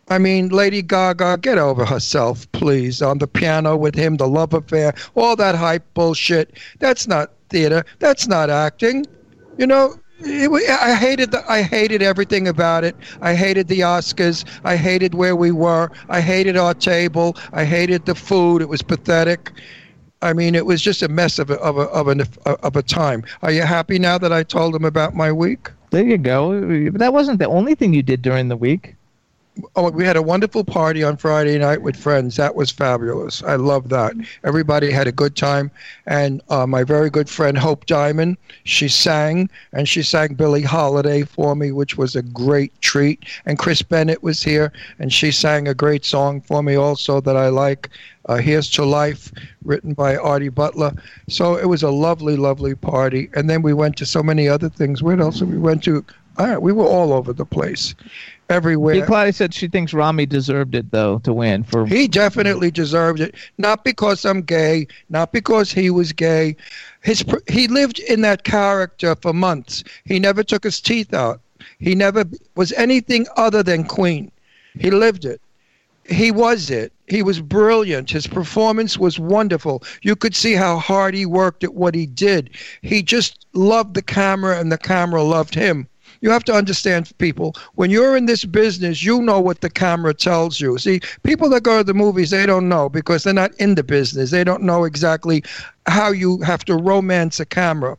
I 0.09 0.19
mean, 0.19 0.51
Lady 0.51 0.83
Gaga, 0.83 1.39
get 1.39 1.57
over 1.57 1.85
herself, 1.85 2.51
please. 2.53 3.01
On 3.01 3.19
the 3.19 3.27
piano 3.27 3.75
with 3.77 3.95
him, 3.95 4.17
the 4.17 4.29
love 4.29 4.53
affair, 4.53 4.93
all 5.15 5.35
that 5.37 5.55
hype 5.55 5.85
bullshit. 5.95 6.59
That's 6.79 7.07
not 7.07 7.33
theater. 7.49 7.85
That's 8.01 8.27
not 8.29 8.51
acting. 8.51 9.07
You 9.57 9.67
know, 9.67 9.95
it, 10.21 10.71
I 10.71 10.95
hated 10.95 11.31
the, 11.31 11.51
I 11.51 11.63
hated 11.63 12.03
everything 12.03 12.49
about 12.49 12.85
it. 12.85 12.97
I 13.21 13.35
hated 13.35 13.69
the 13.69 13.81
Oscars. 13.81 14.45
I 14.65 14.77
hated 14.77 15.15
where 15.15 15.37
we 15.37 15.51
were. 15.51 15.91
I 16.09 16.21
hated 16.21 16.57
our 16.57 16.75
table. 16.75 17.37
I 17.53 17.65
hated 17.65 18.07
the 18.07 18.15
food. 18.15 18.63
It 18.63 18.69
was 18.69 18.83
pathetic. 18.83 19.53
I 20.23 20.33
mean, 20.33 20.55
it 20.55 20.65
was 20.65 20.81
just 20.81 21.03
a 21.03 21.09
mess 21.09 21.39
of 21.39 21.51
a, 21.51 21.55
of 21.61 21.77
a, 21.77 21.83
of 21.83 22.09
a, 22.09 22.51
of 22.65 22.77
a 22.77 22.83
time. 22.83 23.25
Are 23.43 23.53
you 23.53 23.63
happy 23.63 23.99
now 23.99 24.17
that 24.19 24.33
I 24.33 24.43
told 24.43 24.73
them 24.73 24.85
about 24.85 25.15
my 25.15 25.31
week? 25.31 25.71
There 25.91 26.05
you 26.05 26.19
go. 26.19 26.91
That 26.91 27.13
wasn't 27.13 27.39
the 27.39 27.47
only 27.47 27.75
thing 27.75 27.93
you 27.93 28.03
did 28.03 28.23
during 28.23 28.49
the 28.49 28.57
week. 28.57 28.95
Oh, 29.77 29.89
we 29.91 30.05
had 30.05 30.17
a 30.17 30.23
wonderful 30.23 30.65
party 30.65 31.05
on 31.05 31.17
Friday 31.17 31.59
night 31.59 31.81
with 31.81 31.95
friends. 31.95 32.37
That 32.37 32.57
was 32.57 32.73
fabulous. 32.73 33.41
I 33.45 33.55
love 33.55 33.89
that. 33.91 34.15
Everybody 34.43 34.91
had 34.91 35.07
a 35.07 35.13
good 35.13 35.37
time. 35.37 35.71
And 36.07 36.43
uh, 36.49 36.67
my 36.67 36.83
very 36.83 37.09
good 37.09 37.29
friend 37.29 37.57
Hope 37.57 37.87
Diamond, 37.87 38.37
she 38.65 38.89
sang 38.89 39.49
and 39.73 39.89
she 39.89 40.03
sang 40.03 40.35
Billie 40.35 40.63
Holiday 40.63 41.23
for 41.23 41.55
me, 41.55 41.71
which 41.71 41.97
was 41.97 42.17
a 42.17 42.23
great 42.23 42.73
treat. 42.81 43.25
And 43.47 43.57
Chris 43.57 43.81
Bennett 43.81 44.25
was 44.25 44.43
here 44.43 44.73
and 44.99 45.13
she 45.13 45.31
sang 45.31 45.69
a 45.69 45.75
great 45.75 46.05
song 46.05 46.41
for 46.41 46.63
me 46.63 46.75
also 46.75 47.21
that 47.21 47.37
I 47.37 47.49
like. 47.49 47.91
Uh, 48.27 48.37
Here's 48.37 48.71
to 48.71 48.85
Life, 48.85 49.31
written 49.65 49.93
by 49.95 50.17
Artie 50.17 50.49
Butler. 50.49 50.93
So 51.29 51.57
it 51.57 51.67
was 51.67 51.83
a 51.85 51.91
lovely, 51.91 52.37
lovely 52.37 52.75
party. 52.75 53.31
And 53.35 53.49
then 53.49 53.63
we 53.63 53.73
went 53.73 53.97
to 53.99 54.07
so 54.07 54.23
many 54.23 54.49
other 54.49 54.69
things. 54.69 55.03
Where 55.03 55.21
else 55.21 55.43
we 55.43 55.59
went 55.59 55.85
to? 55.85 56.05
All 56.37 56.47
right, 56.49 56.61
we 56.61 56.73
were 56.73 56.87
all 56.87 57.13
over 57.13 57.33
the 57.33 57.45
place, 57.45 57.95
everywhere. 58.51 58.95
Big 58.95 59.07
Claudia 59.07 59.33
said 59.33 59.55
she 59.55 59.69
thinks 59.69 59.95
Rami 59.95 60.27
deserved 60.27 60.75
it 60.75 60.91
though 60.91 61.19
to 61.21 61.33
win 61.33 61.65
for 61.65 61.87
He 61.87 62.09
definitely 62.09 62.71
deserved 62.71 63.21
it. 63.21 63.35
Not 63.59 63.85
because 63.85 64.25
I'm 64.25 64.43
gay, 64.43 64.87
not 65.09 65.33
because 65.33 65.73
he 65.73 65.91
was 65.91 66.13
gay. 66.13 66.57
His 67.03 67.23
pr- 67.23 67.37
he 67.49 67.69
lived 67.69 67.99
in 68.01 68.21
that 68.23 68.45
character 68.45 69.15
for 69.17 69.33
months. 69.33 69.85
He 70.05 70.19
never 70.19 70.43
took 70.43 70.65
his 70.65 70.81
teeth 70.81 71.15
out. 71.15 71.41
He 71.79 71.95
never 71.95 72.25
was 72.57 72.73
anything 72.73 73.27
other 73.37 73.63
than 73.63 73.85
Queen. 73.85 74.31
He 74.79 74.91
lived 74.91 75.25
it. 75.25 75.41
He 76.05 76.31
was 76.31 76.69
it. 76.71 76.93
He 77.07 77.23
was 77.23 77.41
brilliant. 77.41 78.11
His 78.11 78.27
performance 78.27 78.99
was 78.99 79.19
wonderful. 79.19 79.83
You 80.03 80.17
could 80.17 80.35
see 80.35 80.55
how 80.55 80.79
hard 80.79 81.15
he 81.15 81.25
worked 81.25 81.65
at 81.65 81.75
what 81.75 81.95
he 81.95 82.07
did. 82.07 82.51
He 82.83 83.03
just 83.03 83.47
loved 83.55 83.95
the 83.95 84.03
camera 84.03 84.59
and 84.59 84.71
the 84.71 84.79
camera 84.79 85.23
loved 85.23 85.55
him 85.55 85.89
you 86.21 86.31
have 86.31 86.45
to 86.45 86.55
understand 86.55 87.13
people 87.19 87.55
when 87.75 87.91
you're 87.91 88.17
in 88.17 88.27
this 88.27 88.45
business 88.45 89.03
you 89.03 89.23
know 89.23 89.41
what 89.41 89.61
the 89.61 89.71
camera 89.71 90.15
tells 90.15 90.61
you. 90.61 90.79
See 90.79 91.01
people 91.23 91.49
that 91.51 91.63
go 91.63 91.79
to 91.79 91.85
the 91.85 91.95
movies 91.95 92.31
they 92.31 92.47
don't 92.47 92.69
know 92.69 92.89
because 92.89 93.25
they're 93.25 93.35
not 93.35 93.55
in 93.55 93.75
the 93.75 93.83
business. 93.83 94.31
They 94.31 94.45
don't 94.45 94.63
know 94.63 94.85
exactly 94.85 95.43
how 95.87 96.11
you 96.11 96.39
have 96.43 96.65
to 96.67 96.77
romance 96.77 97.41
a 97.41 97.47
camera. 97.47 97.97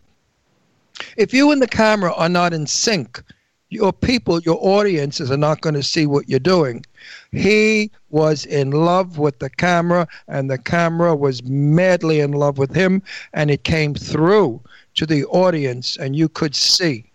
If 1.17 1.34
you 1.34 1.51
and 1.51 1.62
the 1.62 1.67
camera 1.67 2.13
are 2.13 2.29
not 2.29 2.53
in 2.53 2.67
sync 2.67 3.22
your 3.69 3.91
people 3.91 4.39
your 4.41 4.57
audiences 4.62 5.31
are 5.31 5.38
not 5.38 5.62
going 5.62 5.75
to 5.75 5.84
see 5.84 6.05
what 6.05 6.29
you're 6.29 6.39
doing. 6.39 6.86
He 7.31 7.91
was 8.10 8.45
in 8.45 8.72
love 8.72 9.17
with 9.17 9.39
the 9.39 9.50
camera 9.50 10.07
and 10.27 10.50
the 10.50 10.57
camera 10.57 11.15
was 11.15 11.43
madly 11.43 12.19
in 12.19 12.31
love 12.31 12.57
with 12.57 12.74
him 12.74 13.01
and 13.34 13.51
it 13.51 13.63
came 13.63 13.93
through 13.93 14.62
to 14.95 15.05
the 15.05 15.25
audience 15.25 15.98
and 15.98 16.15
you 16.15 16.29
could 16.29 16.55
see 16.55 17.05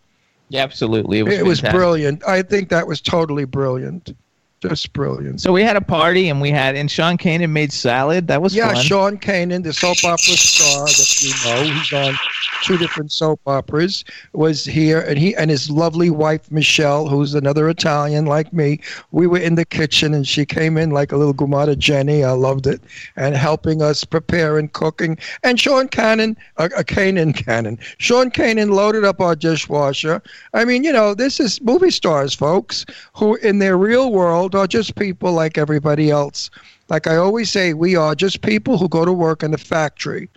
Yeah, 0.51 0.65
absolutely. 0.65 1.21
It 1.21 1.23
was, 1.23 1.35
it 1.35 1.45
was 1.45 1.61
brilliant. 1.61 2.27
I 2.27 2.43
think 2.43 2.69
that 2.71 2.87
was 2.87 3.01
totally 3.01 3.45
brilliant. 3.45 4.15
Just 4.63 4.93
brilliant. 4.93 5.41
So 5.41 5.53
we 5.53 5.63
had 5.63 5.77
a 5.77 5.81
party 5.81 6.29
and 6.29 6.39
we 6.39 6.51
had 6.51 6.77
and 6.77 6.91
Sean 6.91 7.17
Kanan 7.17 7.51
made 7.51 7.73
salad. 7.73 8.27
That 8.29 8.43
was 8.43 8.55
yeah, 8.55 8.75
fun. 8.75 8.83
Sean 8.83 9.17
Kanan, 9.17 9.65
the 9.65 9.73
soap 9.73 10.05
opera 10.05 10.19
star 10.19 10.85
that 10.85 11.23
you 11.23 11.33
know, 11.49 11.73
he's 11.73 11.93
on 11.95 12.15
two 12.63 12.77
different 12.77 13.11
soap 13.11 13.41
operas, 13.47 14.05
was 14.35 14.65
here, 14.67 15.01
and 15.01 15.19
he 15.19 15.35
and 15.37 15.51
his 15.51 15.71
lovely 15.71 16.11
wife 16.11 16.51
Michelle, 16.51 17.09
who's 17.09 17.35
another 17.35 17.71
Italian 17.71 18.27
like 18.27 18.53
me. 18.53 18.81
We 19.13 19.27
were 19.27 19.39
in 19.39 19.55
the 19.55 19.65
kitchen, 19.65 20.13
and 20.13 20.29
she 20.29 20.45
came 20.45 20.77
in 20.77 20.91
like 20.91 21.11
a 21.13 21.17
little 21.17 21.33
gumata 21.33 21.77
Jenny. 21.77 22.23
I 22.23 22.33
loved 22.33 22.67
it, 22.67 22.83
and 23.17 23.35
helping 23.35 23.81
us 23.81 24.05
prepare 24.05 24.59
and 24.59 24.71
cooking. 24.73 25.17
And 25.43 25.59
Sean 25.59 25.89
Cannon, 25.89 26.37
uh, 26.59 26.69
uh, 26.77 26.83
Kanan 26.83 27.35
Cannon, 27.35 27.79
Sean 27.97 28.31
Kanan 28.31 28.71
loaded 28.71 29.05
up 29.05 29.21
our 29.21 29.35
dishwasher. 29.35 30.23
I 30.53 30.67
mean, 30.67 30.85
you 30.85 30.93
know, 30.93 31.15
this 31.15 31.41
is 31.41 31.63
movie 31.63 31.91
stars, 31.91 32.35
folks, 32.35 32.85
who 33.15 33.37
in 33.37 33.59
their 33.59 33.79
real 33.79 34.13
world 34.13 34.50
are 34.55 34.67
just 34.67 34.97
people 34.97 35.33
like 35.33 35.59
everybody 35.59 36.11
else. 36.11 36.51
Like 36.89 37.07
I 37.07 37.17
always 37.17 37.51
say, 37.51 37.73
we 37.73 37.97
are 37.97 38.15
just 38.15 38.43
people 38.43 38.77
who 38.79 38.89
go 38.89 39.05
to 39.05 39.13
work 39.13 39.43
in 39.43 39.55
a 39.55 39.59
factory. 39.59 40.29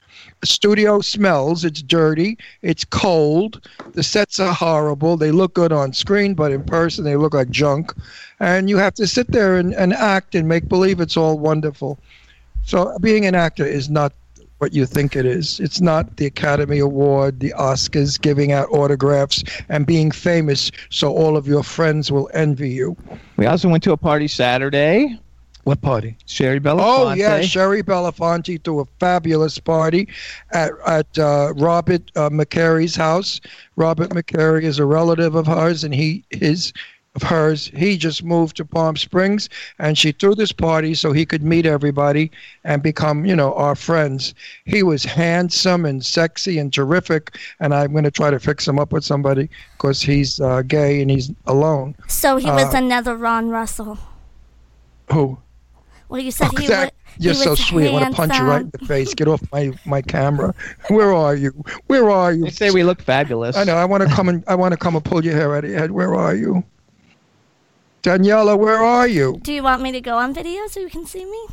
The 0.41 0.47
studio 0.47 1.01
smells, 1.01 1.65
it's 1.65 1.81
dirty, 1.81 2.37
it's 2.61 2.85
cold, 2.85 3.67
the 3.93 4.03
sets 4.03 4.39
are 4.39 4.53
horrible, 4.53 5.17
they 5.17 5.31
look 5.31 5.53
good 5.53 5.71
on 5.71 5.93
screen, 5.93 6.33
but 6.33 6.51
in 6.51 6.63
person 6.63 7.03
they 7.03 7.15
look 7.15 7.33
like 7.33 7.49
junk. 7.49 7.93
And 8.39 8.69
you 8.69 8.77
have 8.77 8.93
to 8.95 9.07
sit 9.07 9.31
there 9.31 9.57
and, 9.57 9.73
and 9.73 9.93
act 9.93 10.35
and 10.35 10.47
make 10.47 10.69
believe 10.69 10.99
it's 10.99 11.17
all 11.17 11.39
wonderful. 11.39 11.97
So 12.63 12.97
being 12.99 13.25
an 13.25 13.35
actor 13.35 13.65
is 13.65 13.89
not 13.89 14.13
what 14.63 14.73
you 14.73 14.85
think 14.85 15.17
it 15.17 15.25
is. 15.25 15.59
It's 15.59 15.81
not 15.81 16.15
the 16.15 16.25
Academy 16.25 16.79
Award, 16.79 17.41
the 17.41 17.53
Oscars, 17.59 18.19
giving 18.19 18.53
out 18.53 18.69
autographs 18.71 19.43
and 19.67 19.85
being 19.85 20.09
famous 20.09 20.71
so 20.89 21.11
all 21.11 21.35
of 21.35 21.45
your 21.45 21.63
friends 21.63 22.13
will 22.13 22.29
envy 22.33 22.69
you. 22.69 22.95
We 23.35 23.45
also 23.45 23.67
went 23.67 23.83
to 23.83 23.91
a 23.91 23.97
party 23.97 24.29
Saturday. 24.29 25.19
What 25.65 25.81
party? 25.81 26.17
Shari 26.27 26.61
Belafonte. 26.61 26.79
Oh 26.81 27.13
yeah, 27.13 27.41
Shari 27.41 27.83
Belafonte 27.83 28.63
threw 28.63 28.79
a 28.79 28.85
fabulous 29.01 29.59
party 29.59 30.07
at 30.51 30.71
at 30.87 31.19
uh, 31.19 31.53
Robert 31.57 32.03
uh, 32.15 32.29
McCary's 32.29 32.95
house. 32.95 33.41
Robert 33.75 34.11
McCary 34.11 34.63
is 34.63 34.79
a 34.79 34.85
relative 34.85 35.35
of 35.35 35.45
hers, 35.45 35.83
and 35.83 35.93
he 35.93 36.23
his 36.29 36.71
of 37.15 37.21
hers. 37.23 37.69
He 37.75 37.97
just 37.97 38.23
moved 38.23 38.57
to 38.57 38.65
Palm 38.65 38.95
Springs, 38.95 39.49
and 39.79 39.97
she 39.97 40.11
threw 40.11 40.33
this 40.35 40.51
party 40.51 40.93
so 40.95 41.11
he 41.11 41.25
could 41.25 41.43
meet 41.43 41.65
everybody 41.65 42.31
and 42.63 42.81
become, 42.81 43.25
you 43.25 43.35
know, 43.35 43.53
our 43.53 43.75
friends. 43.75 44.33
He 44.65 44.81
was 44.83 45.03
handsome 45.03 45.85
and 45.85 46.03
sexy 46.03 46.57
and 46.57 46.73
terrific, 46.73 47.37
and 47.59 47.73
I'm 47.73 47.91
going 47.91 48.03
to 48.03 48.11
try 48.11 48.31
to 48.31 48.39
fix 48.39 48.67
him 48.67 48.79
up 48.79 48.91
with 48.91 49.03
somebody 49.03 49.49
because 49.77 50.01
he's 50.01 50.39
uh, 50.39 50.63
gay 50.63 51.01
and 51.01 51.11
he's 51.11 51.31
alone. 51.45 51.95
So 52.07 52.37
he 52.37 52.49
was 52.49 52.73
Uh, 52.73 52.77
another 52.77 53.15
Ron 53.15 53.49
Russell. 53.49 53.99
Who? 55.11 55.37
Well, 56.09 56.21
you 56.21 56.31
said 56.31 56.49
he, 56.57 56.67
That- 56.67 56.85
wa- 56.93 56.99
You're 57.19 57.33
so 57.35 57.51
was 57.51 57.59
sweet. 57.63 57.89
I 57.89 57.93
want 57.93 58.05
to 58.05 58.11
punch 58.15 58.35
you 58.37 58.43
right 58.43 58.61
in 58.61 58.71
the 58.71 58.85
face. 58.87 59.13
Get 59.13 59.27
off 59.27 59.41
my, 59.51 59.71
my 59.85 60.01
camera. 60.01 60.53
Where 60.89 61.13
are 61.13 61.35
you? 61.35 61.51
Where 61.87 62.09
are 62.09 62.33
you? 62.33 62.45
They 62.45 62.49
say 62.51 62.71
we 62.71 62.83
look 62.83 63.01
fabulous. 63.01 63.55
I 63.55 63.63
know. 63.65 63.75
I 63.75 63.85
want 63.85 64.01
to 64.07 64.09
come 64.09 64.29
and 64.29 64.43
I 64.47 64.55
want 64.55 64.71
to 64.71 64.77
come 64.77 64.95
and 64.95 65.03
pull 65.05 65.23
your 65.23 65.35
hair 65.35 65.55
out 65.55 65.63
of 65.63 65.69
your 65.69 65.79
head. 65.79 65.91
Where 65.91 66.15
are 66.15 66.33
you? 66.35 66.63
Daniela, 68.03 68.57
where 68.59 68.77
are 68.77 69.07
you? 69.07 69.39
Do 69.43 69.53
you 69.53 69.63
want 69.63 69.81
me 69.81 69.91
to 69.93 70.01
go 70.01 70.17
on 70.17 70.33
video 70.33 70.67
so 70.67 70.81
you 70.81 70.89
can 70.89 71.05
see 71.05 71.23
me? 71.25 71.47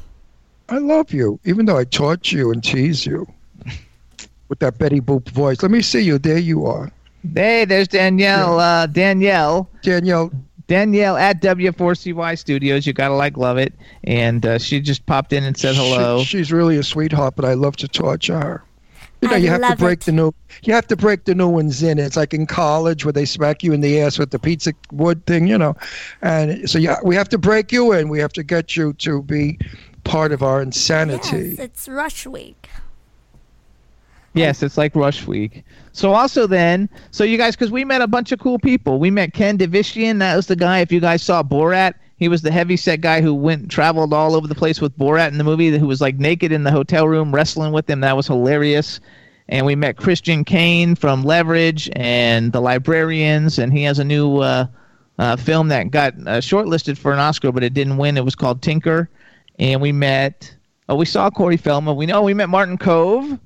I 0.69 0.79
love 0.79 1.13
you, 1.13 1.39
even 1.45 1.65
though 1.67 1.79
I 1.79 1.85
taught 1.85 2.33
you 2.33 2.51
and 2.53 2.63
tease 2.63 3.07
you 3.07 3.27
with 4.49 4.59
that 4.59 4.77
Betty 4.79 5.01
Boop 5.01 5.29
voice. 5.31 5.63
Let 5.63 5.71
me 5.71 5.81
see 5.81 6.01
you. 6.01 6.19
There 6.19 6.39
you 6.39 6.67
are, 6.67 6.91
Hey, 7.35 7.65
there's 7.65 7.87
Danielle. 7.89 8.59
Uh, 8.59 8.87
Danielle. 8.87 9.69
Danielle. 9.83 10.33
Danielle 10.67 11.17
at 11.17 11.41
W4CY 11.43 12.39
Studios. 12.39 12.87
You 12.87 12.93
gotta 12.93 13.15
like, 13.15 13.37
love 13.37 13.59
it. 13.59 13.73
And 14.05 14.45
uh, 14.47 14.59
she 14.59 14.81
just 14.81 15.05
popped 15.07 15.33
in 15.33 15.43
and 15.45 15.57
said 15.57 15.75
hello. 15.77 16.21
She- 16.21 16.39
she's 16.39 16.53
really 16.53 16.77
a 16.79 16.83
sweetheart, 16.83 17.35
but 17.37 17.45
I 17.45 17.55
love 17.55 17.77
to 17.77 17.89
torture 17.89 18.39
her. 18.39 18.65
You 19.21 19.29
know, 19.29 19.35
I 19.35 19.39
you 19.39 19.49
have 19.49 19.69
to 19.69 19.77
break 19.77 20.01
it. 20.01 20.07
the 20.07 20.13
new. 20.13 20.33
You 20.63 20.73
have 20.73 20.87
to 20.87 20.97
break 20.97 21.25
the 21.25 21.35
new 21.35 21.49
ones 21.49 21.83
in. 21.83 21.99
It's 21.99 22.17
like 22.17 22.33
in 22.33 22.47
college 22.47 23.05
where 23.05 23.13
they 23.13 23.27
smack 23.27 23.63
you 23.63 23.73
in 23.73 23.81
the 23.83 24.01
ass 24.01 24.19
with 24.19 24.31
the 24.31 24.39
pizza 24.39 24.73
wood 24.93 25.25
thing, 25.27 25.47
you 25.47 25.59
know. 25.59 25.77
And 26.23 26.69
so, 26.69 26.79
yeah, 26.79 26.97
we 27.05 27.15
have 27.17 27.29
to 27.31 27.39
break 27.39 27.71
you 27.71 27.93
in. 27.93 28.09
We 28.09 28.19
have 28.19 28.33
to 28.35 28.43
get 28.43 28.77
you 28.77 28.95
to 28.95 29.23
be 29.23 29.59
part 30.05 30.33
of 30.33 30.43
our 30.43 30.63
insanity. 30.63 31.51
Yes, 31.51 31.59
it's 31.59 31.89
Rush 31.89 32.27
Week. 32.27 32.69
Yes, 34.33 34.63
it's 34.63 34.79
like 34.79 34.95
Rush 34.95 35.27
Week. 35.27 35.65
So 35.93 36.13
also 36.13 36.47
then, 36.47 36.89
so 37.11 37.25
you 37.25 37.37
guys, 37.37 37.57
because 37.57 37.73
we 37.73 37.85
met 37.85 38.01
a 38.01 38.07
bunch 38.07 38.33
of 38.33 38.39
cool 38.39 38.59
people. 38.59 38.99
We 38.99 39.11
met 39.11 39.35
Ken 39.35 39.59
Divishian. 39.59 40.21
That 40.21 40.37
was 40.37 40.47
the 40.47 40.57
guy. 40.57 40.79
If 40.79 40.93
you 40.93 41.01
guys 41.01 41.23
saw 41.23 41.43
Borat, 41.43 41.95
he 42.21 42.29
was 42.29 42.43
the 42.43 42.53
heavy 42.53 42.77
set 42.77 43.01
guy 43.01 43.23
who 43.23 43.35
went 43.35 43.71
traveled 43.71 44.13
all 44.13 44.37
over 44.37 44.47
the 44.47 44.55
place 44.55 44.79
with 44.79 44.97
Borat 44.99 45.29
in 45.29 45.39
the 45.39 45.45
movie. 45.45 45.77
Who 45.77 45.87
was 45.87 46.03
like 46.03 46.17
naked 46.17 46.53
in 46.53 46.65
the 46.65 46.71
hotel 46.71 47.09
room 47.09 47.35
wrestling 47.35 47.73
with 47.73 47.89
him. 47.89 48.01
That 48.01 48.15
was 48.17 48.27
hilarious. 48.27 49.01
And 49.49 49.65
we 49.65 49.75
met 49.75 49.97
Christian 49.97 50.45
Kane 50.45 50.95
from 50.95 51.25
Leverage 51.25 51.91
and 51.95 52.53
the 52.53 52.61
Librarians, 52.61 53.59
and 53.59 53.73
he 53.73 53.83
has 53.85 53.99
a 53.99 54.05
new 54.05 54.37
uh, 54.37 54.67
uh, 55.19 55.37
film 55.37 55.69
that 55.69 55.91
got 55.91 56.13
uh, 56.15 56.41
shortlisted 56.41 56.99
for 56.99 57.13
an 57.13 57.19
Oscar, 57.19 57.51
but 57.51 57.65
it 57.65 57.75
didn't 57.75 57.97
win. 57.97 58.19
It 58.19 58.25
was 58.25 58.37
called 58.37 58.61
Tinker. 58.63 59.09
And 59.59 59.81
we 59.81 59.91
met. 59.91 60.55
Oh, 60.91 60.97
we 60.97 61.07
saw 61.07 61.31
Corey 61.31 61.57
Feldman. 61.57 61.97
We 61.97 62.05
know 62.05 62.23
we 62.23 62.35
met 62.35 62.51
Martin 62.51 62.77
Kove 62.77 63.41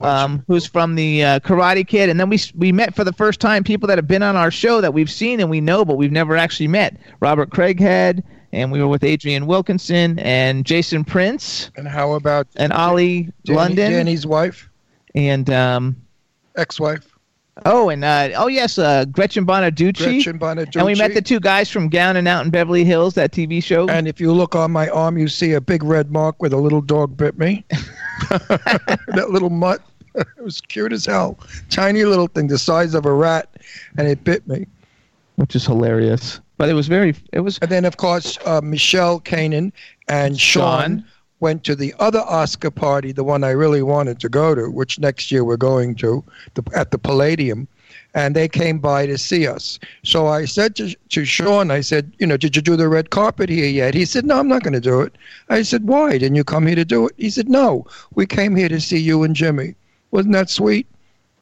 um, 0.00 0.44
who's 0.46 0.66
from 0.66 0.94
the 0.94 1.24
uh, 1.24 1.40
Karate 1.40 1.86
Kid, 1.86 2.08
and 2.08 2.18
then 2.18 2.28
we 2.28 2.38
we 2.54 2.72
met 2.72 2.94
for 2.94 3.04
the 3.04 3.12
first 3.12 3.40
time 3.40 3.64
people 3.64 3.86
that 3.88 3.98
have 3.98 4.06
been 4.06 4.22
on 4.22 4.36
our 4.36 4.50
show 4.50 4.80
that 4.80 4.94
we've 4.94 5.10
seen 5.10 5.40
and 5.40 5.50
we 5.50 5.60
know, 5.60 5.84
but 5.84 5.96
we've 5.96 6.12
never 6.12 6.36
actually 6.36 6.68
met. 6.68 6.96
Robert 7.20 7.50
Craighead, 7.50 8.22
and 8.52 8.72
we 8.72 8.80
were 8.80 8.88
with 8.88 9.04
Adrian 9.04 9.46
Wilkinson 9.46 10.18
and 10.20 10.64
Jason 10.64 11.04
Prince. 11.04 11.70
And 11.76 11.86
how 11.86 12.12
about 12.12 12.46
and 12.56 12.72
Ollie 12.72 13.32
Danny, 13.44 13.56
London. 13.56 13.92
Danny's 13.92 14.26
wife, 14.26 14.68
and 15.14 15.48
um, 15.50 15.96
ex-wife, 16.56 17.17
oh 17.64 17.88
and 17.88 18.04
uh, 18.04 18.30
oh 18.36 18.46
yes, 18.46 18.78
uh, 18.78 19.04
Gretchen 19.06 19.46
Bonaducci. 19.46 19.96
Gretchen 19.96 20.38
Bonaducci. 20.38 20.76
And 20.76 20.86
we 20.86 20.94
met 20.94 21.14
the 21.14 21.22
two 21.22 21.40
guys 21.40 21.70
from 21.70 21.88
Down 21.88 22.16
and 22.16 22.28
Out 22.28 22.44
in 22.44 22.50
Beverly 22.50 22.84
Hills, 22.84 23.14
that 23.14 23.32
TV 23.32 23.62
show. 23.62 23.88
And 23.88 24.08
if 24.08 24.20
you 24.20 24.32
look 24.32 24.54
on 24.54 24.70
my 24.70 24.88
arm, 24.88 25.18
you 25.18 25.28
see 25.28 25.52
a 25.52 25.60
big 25.60 25.82
red 25.82 26.10
mark 26.10 26.36
where 26.40 26.50
the 26.50 26.56
little 26.56 26.80
dog 26.80 27.16
bit 27.16 27.38
me. 27.38 27.64
that 28.28 29.26
little 29.30 29.50
mutt. 29.50 29.80
it 30.14 30.42
was 30.42 30.60
cute 30.60 30.92
as 30.92 31.06
hell. 31.06 31.38
Tiny 31.70 32.04
little 32.04 32.26
thing, 32.26 32.48
the 32.48 32.58
size 32.58 32.94
of 32.94 33.06
a 33.06 33.12
rat, 33.12 33.48
and 33.96 34.08
it 34.08 34.24
bit 34.24 34.46
me. 34.48 34.66
which 35.36 35.54
is 35.54 35.64
hilarious. 35.64 36.40
but 36.56 36.68
it 36.68 36.74
was 36.74 36.88
very. 36.88 37.14
It 37.32 37.40
was 37.40 37.58
And 37.58 37.70
then, 37.70 37.84
of 37.84 37.96
course, 37.96 38.38
uh, 38.44 38.60
Michelle 38.62 39.20
Kanan 39.20 39.72
and 40.08 40.38
Sean, 40.38 40.80
Sean. 40.80 41.04
Went 41.40 41.62
to 41.64 41.76
the 41.76 41.94
other 41.98 42.20
Oscar 42.20 42.70
party, 42.70 43.12
the 43.12 43.24
one 43.24 43.44
I 43.44 43.50
really 43.50 43.82
wanted 43.82 44.18
to 44.20 44.28
go 44.28 44.54
to, 44.54 44.70
which 44.70 44.98
next 44.98 45.30
year 45.30 45.44
we're 45.44 45.56
going 45.56 45.94
to, 45.96 46.24
the, 46.54 46.64
at 46.74 46.90
the 46.90 46.98
Palladium. 46.98 47.68
And 48.14 48.34
they 48.34 48.48
came 48.48 48.78
by 48.78 49.06
to 49.06 49.16
see 49.16 49.46
us. 49.46 49.78
So 50.02 50.26
I 50.26 50.44
said 50.44 50.74
to, 50.76 50.94
to 51.10 51.24
Sean, 51.24 51.70
I 51.70 51.80
said, 51.80 52.12
you 52.18 52.26
know, 52.26 52.36
did 52.36 52.56
you 52.56 52.62
do 52.62 52.74
the 52.76 52.88
red 52.88 53.10
carpet 53.10 53.48
here 53.48 53.68
yet? 53.68 53.94
He 53.94 54.04
said, 54.04 54.24
no, 54.24 54.38
I'm 54.38 54.48
not 54.48 54.62
going 54.62 54.74
to 54.74 54.80
do 54.80 55.00
it. 55.00 55.16
I 55.48 55.62
said, 55.62 55.86
why? 55.86 56.18
Didn't 56.18 56.34
you 56.34 56.44
come 56.44 56.66
here 56.66 56.76
to 56.76 56.84
do 56.84 57.06
it? 57.06 57.14
He 57.16 57.30
said, 57.30 57.48
no, 57.48 57.86
we 58.14 58.26
came 58.26 58.56
here 58.56 58.68
to 58.68 58.80
see 58.80 58.98
you 58.98 59.22
and 59.22 59.36
Jimmy. 59.36 59.74
Wasn't 60.10 60.32
that 60.32 60.50
sweet? 60.50 60.86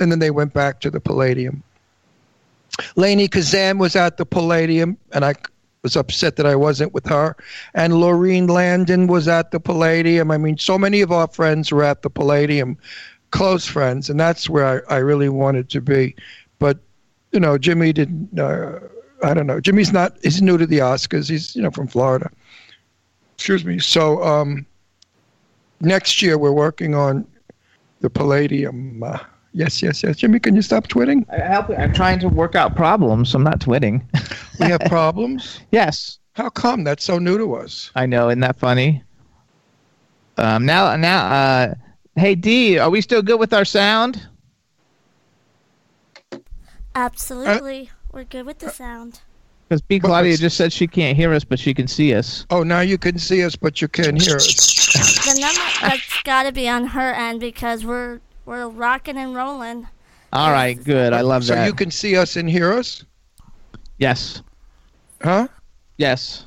And 0.00 0.12
then 0.12 0.18
they 0.18 0.30
went 0.30 0.52
back 0.52 0.80
to 0.80 0.90
the 0.90 1.00
Palladium. 1.00 1.62
Lainie 2.96 3.30
Kazan 3.30 3.78
was 3.78 3.96
at 3.96 4.18
the 4.18 4.26
Palladium, 4.26 4.98
and 5.12 5.24
I 5.24 5.34
was 5.82 5.96
upset 5.96 6.36
that 6.36 6.46
I 6.46 6.56
wasn't 6.56 6.92
with 6.92 7.06
her. 7.06 7.36
And 7.74 7.94
Laurene 7.94 8.48
Landon 8.48 9.06
was 9.06 9.28
at 9.28 9.50
the 9.50 9.60
Palladium. 9.60 10.30
I 10.30 10.38
mean, 10.38 10.58
so 10.58 10.78
many 10.78 11.00
of 11.00 11.12
our 11.12 11.28
friends 11.28 11.70
were 11.70 11.84
at 11.84 12.02
the 12.02 12.10
Palladium, 12.10 12.76
close 13.30 13.66
friends, 13.66 14.10
and 14.10 14.18
that's 14.18 14.48
where 14.50 14.84
I, 14.90 14.96
I 14.96 14.98
really 14.98 15.28
wanted 15.28 15.68
to 15.70 15.80
be. 15.80 16.16
But, 16.58 16.78
you 17.32 17.40
know, 17.40 17.58
Jimmy 17.58 17.92
didn't, 17.92 18.38
uh, 18.38 18.80
I 19.22 19.34
don't 19.34 19.46
know. 19.46 19.60
Jimmy's 19.60 19.92
not, 19.92 20.16
he's 20.22 20.42
new 20.42 20.58
to 20.58 20.66
the 20.66 20.78
Oscars. 20.78 21.28
He's, 21.28 21.54
you 21.54 21.62
know, 21.62 21.70
from 21.70 21.86
Florida. 21.86 22.30
Excuse 23.34 23.64
me. 23.64 23.78
So 23.78 24.22
um, 24.24 24.66
next 25.80 26.22
year 26.22 26.38
we're 26.38 26.52
working 26.52 26.94
on 26.94 27.26
the 28.00 28.10
Palladium. 28.10 29.02
Uh, 29.02 29.18
yes, 29.56 29.82
yes, 29.82 30.02
yes. 30.02 30.16
Jimmy, 30.16 30.38
can 30.38 30.54
you 30.54 30.62
stop 30.62 30.86
twitting? 30.86 31.26
I 31.30 31.38
help, 31.38 31.70
I'm 31.70 31.92
trying 31.92 32.20
to 32.20 32.28
work 32.28 32.54
out 32.54 32.76
problems. 32.76 33.34
I'm 33.34 33.42
not 33.42 33.60
twitting. 33.60 34.06
We 34.60 34.66
have 34.66 34.80
problems. 34.86 35.60
yes, 35.72 36.18
How 36.34 36.50
come? 36.50 36.84
That's 36.84 37.02
so 37.02 37.18
new 37.18 37.38
to 37.38 37.54
us. 37.56 37.90
I 37.94 38.06
know. 38.06 38.28
Isn't 38.28 38.40
that 38.40 38.58
funny? 38.58 39.02
Um, 40.36 40.66
now, 40.66 40.94
now, 40.96 41.26
uh, 41.26 41.74
hey 42.16 42.34
D, 42.34 42.78
are 42.78 42.90
we 42.90 43.00
still 43.00 43.22
good 43.22 43.40
with 43.40 43.54
our 43.54 43.64
sound? 43.64 44.28
Absolutely. 46.94 47.90
We're 48.12 48.24
good 48.24 48.46
with 48.46 48.58
the 48.58 48.70
sound. 48.70 49.20
Because 49.68 49.82
B 49.82 49.98
Claudia 49.98 50.36
just 50.36 50.56
said 50.56 50.72
she 50.72 50.86
can't 50.86 51.16
hear 51.16 51.32
us, 51.32 51.42
but 51.42 51.58
she 51.58 51.74
can 51.74 51.88
see 51.88 52.14
us. 52.14 52.46
Oh, 52.50 52.62
now 52.62 52.80
you 52.80 52.98
can 52.98 53.18
see 53.18 53.42
us, 53.44 53.56
but 53.56 53.82
you 53.82 53.88
can't 53.88 54.20
hear 54.22 54.36
us. 54.36 54.54
The 55.26 55.40
number 55.40 55.60
that's 55.80 56.22
got 56.22 56.44
to 56.44 56.52
be 56.52 56.68
on 56.68 56.86
her 56.86 57.12
end 57.12 57.40
because 57.40 57.84
we're 57.84 58.20
we're 58.46 58.68
rocking 58.68 59.16
and 59.18 59.34
rolling. 59.34 59.86
All 60.32 60.50
right, 60.50 60.82
good. 60.82 61.12
I 61.12 61.20
love 61.20 61.44
So 61.44 61.54
that. 61.54 61.62
So 61.62 61.66
you 61.66 61.72
can 61.74 61.90
see 61.90 62.16
us 62.16 62.36
and 62.36 62.48
hear 62.48 62.72
us? 62.72 63.04
yes, 63.98 64.42
Huh? 65.22 65.48
yes. 65.98 66.46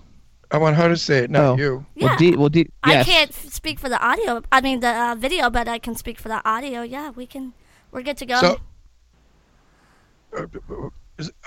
I 0.52 0.58
want 0.58 0.76
her 0.78 0.90
to 0.90 0.98
say 0.98 1.20
it, 1.20 1.30
not 1.30 1.42
Oh. 1.44 1.58
you. 1.58 1.86
Well, 1.96 2.12
Yeah. 2.12 2.18
D, 2.18 2.36
well, 2.36 2.50
D, 2.50 2.68
yes. 2.88 3.08
I 3.08 3.12
can't 3.12 3.34
speak 3.34 3.80
for 3.80 3.88
the 3.90 4.04
audio. 4.04 4.42
I 4.52 4.62
mean 4.62 4.80
the 4.80 4.90
uh, 4.90 5.16
video, 5.16 5.50
but 5.52 5.68
I 5.68 5.78
can 5.78 5.96
speak 5.96 6.20
for 6.20 6.28
the 6.28 6.42
audio. 6.48 6.82
Yeah, 6.82 7.12
we 7.12 7.26
can. 7.28 7.54
We're 7.92 8.02
good 8.02 8.18
to 8.18 8.26
go. 8.26 8.40
So, 8.40 8.58
uh, 10.38 10.44
is- 10.44 10.92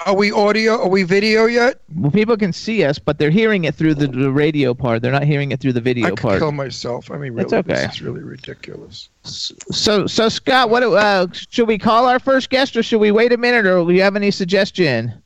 are 0.06 0.14
we 0.14 0.30
audio? 0.32 0.82
Are 0.82 0.88
we 0.88 1.02
video 1.02 1.46
yet? 1.46 1.80
Well, 1.96 2.10
people 2.10 2.36
can 2.36 2.52
see 2.52 2.84
us, 2.84 2.98
but 2.98 3.18
they're 3.18 3.30
hearing 3.30 3.64
it 3.64 3.74
through 3.74 3.94
the, 3.94 4.06
the 4.06 4.30
radio 4.30 4.74
part. 4.74 5.02
They're 5.02 5.12
not 5.12 5.24
hearing 5.24 5.52
it 5.52 5.60
through 5.60 5.72
the 5.72 5.80
I 5.80 5.84
video 5.84 6.08
could 6.10 6.18
part. 6.18 6.38
kill 6.40 6.52
myself. 6.52 7.10
I 7.10 7.14
mean, 7.14 7.32
really, 7.32 7.48
That's 7.48 7.52
okay. 7.68 7.86
this 7.86 7.94
is 7.94 8.02
really 8.02 8.22
ridiculous. 8.22 9.08
So, 9.24 10.06
so 10.06 10.28
Scott, 10.28 10.70
what 10.70 10.82
uh, 10.82 11.26
should 11.32 11.68
we 11.68 11.78
call 11.78 12.06
our 12.06 12.18
first 12.18 12.50
guest, 12.50 12.76
or 12.76 12.82
should 12.82 13.00
we 13.00 13.10
wait 13.10 13.32
a 13.32 13.36
minute, 13.36 13.66
or 13.66 13.84
do 13.84 13.92
you 13.92 14.02
have 14.02 14.16
any 14.16 14.30
suggestion? 14.30 15.22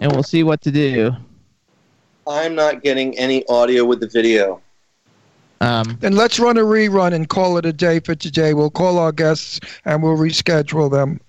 And 0.00 0.12
we'll 0.12 0.22
see 0.22 0.42
what 0.42 0.60
to 0.62 0.70
do. 0.70 1.12
I'm 2.26 2.54
not 2.54 2.82
getting 2.82 3.16
any 3.18 3.46
audio 3.48 3.84
with 3.84 4.00
the 4.00 4.08
video. 4.08 4.60
Um, 5.60 5.96
Then 6.00 6.14
let's 6.14 6.38
run 6.38 6.56
a 6.58 6.62
rerun 6.62 7.14
and 7.14 7.28
call 7.28 7.58
it 7.58 7.66
a 7.66 7.72
day 7.72 8.00
for 8.00 8.14
today. 8.14 8.54
We'll 8.54 8.70
call 8.70 8.98
our 8.98 9.12
guests 9.12 9.60
and 9.84 10.02
we'll 10.02 10.16
reschedule 10.16 10.90
them 10.90 11.20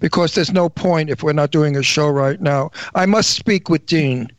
because 0.00 0.34
there's 0.34 0.52
no 0.52 0.68
point 0.68 1.10
if 1.10 1.22
we're 1.22 1.32
not 1.32 1.50
doing 1.50 1.76
a 1.76 1.82
show 1.82 2.08
right 2.08 2.40
now. 2.40 2.70
I 2.94 3.06
must 3.06 3.30
speak 3.30 3.68
with 3.68 3.86
Dean. 3.86 4.30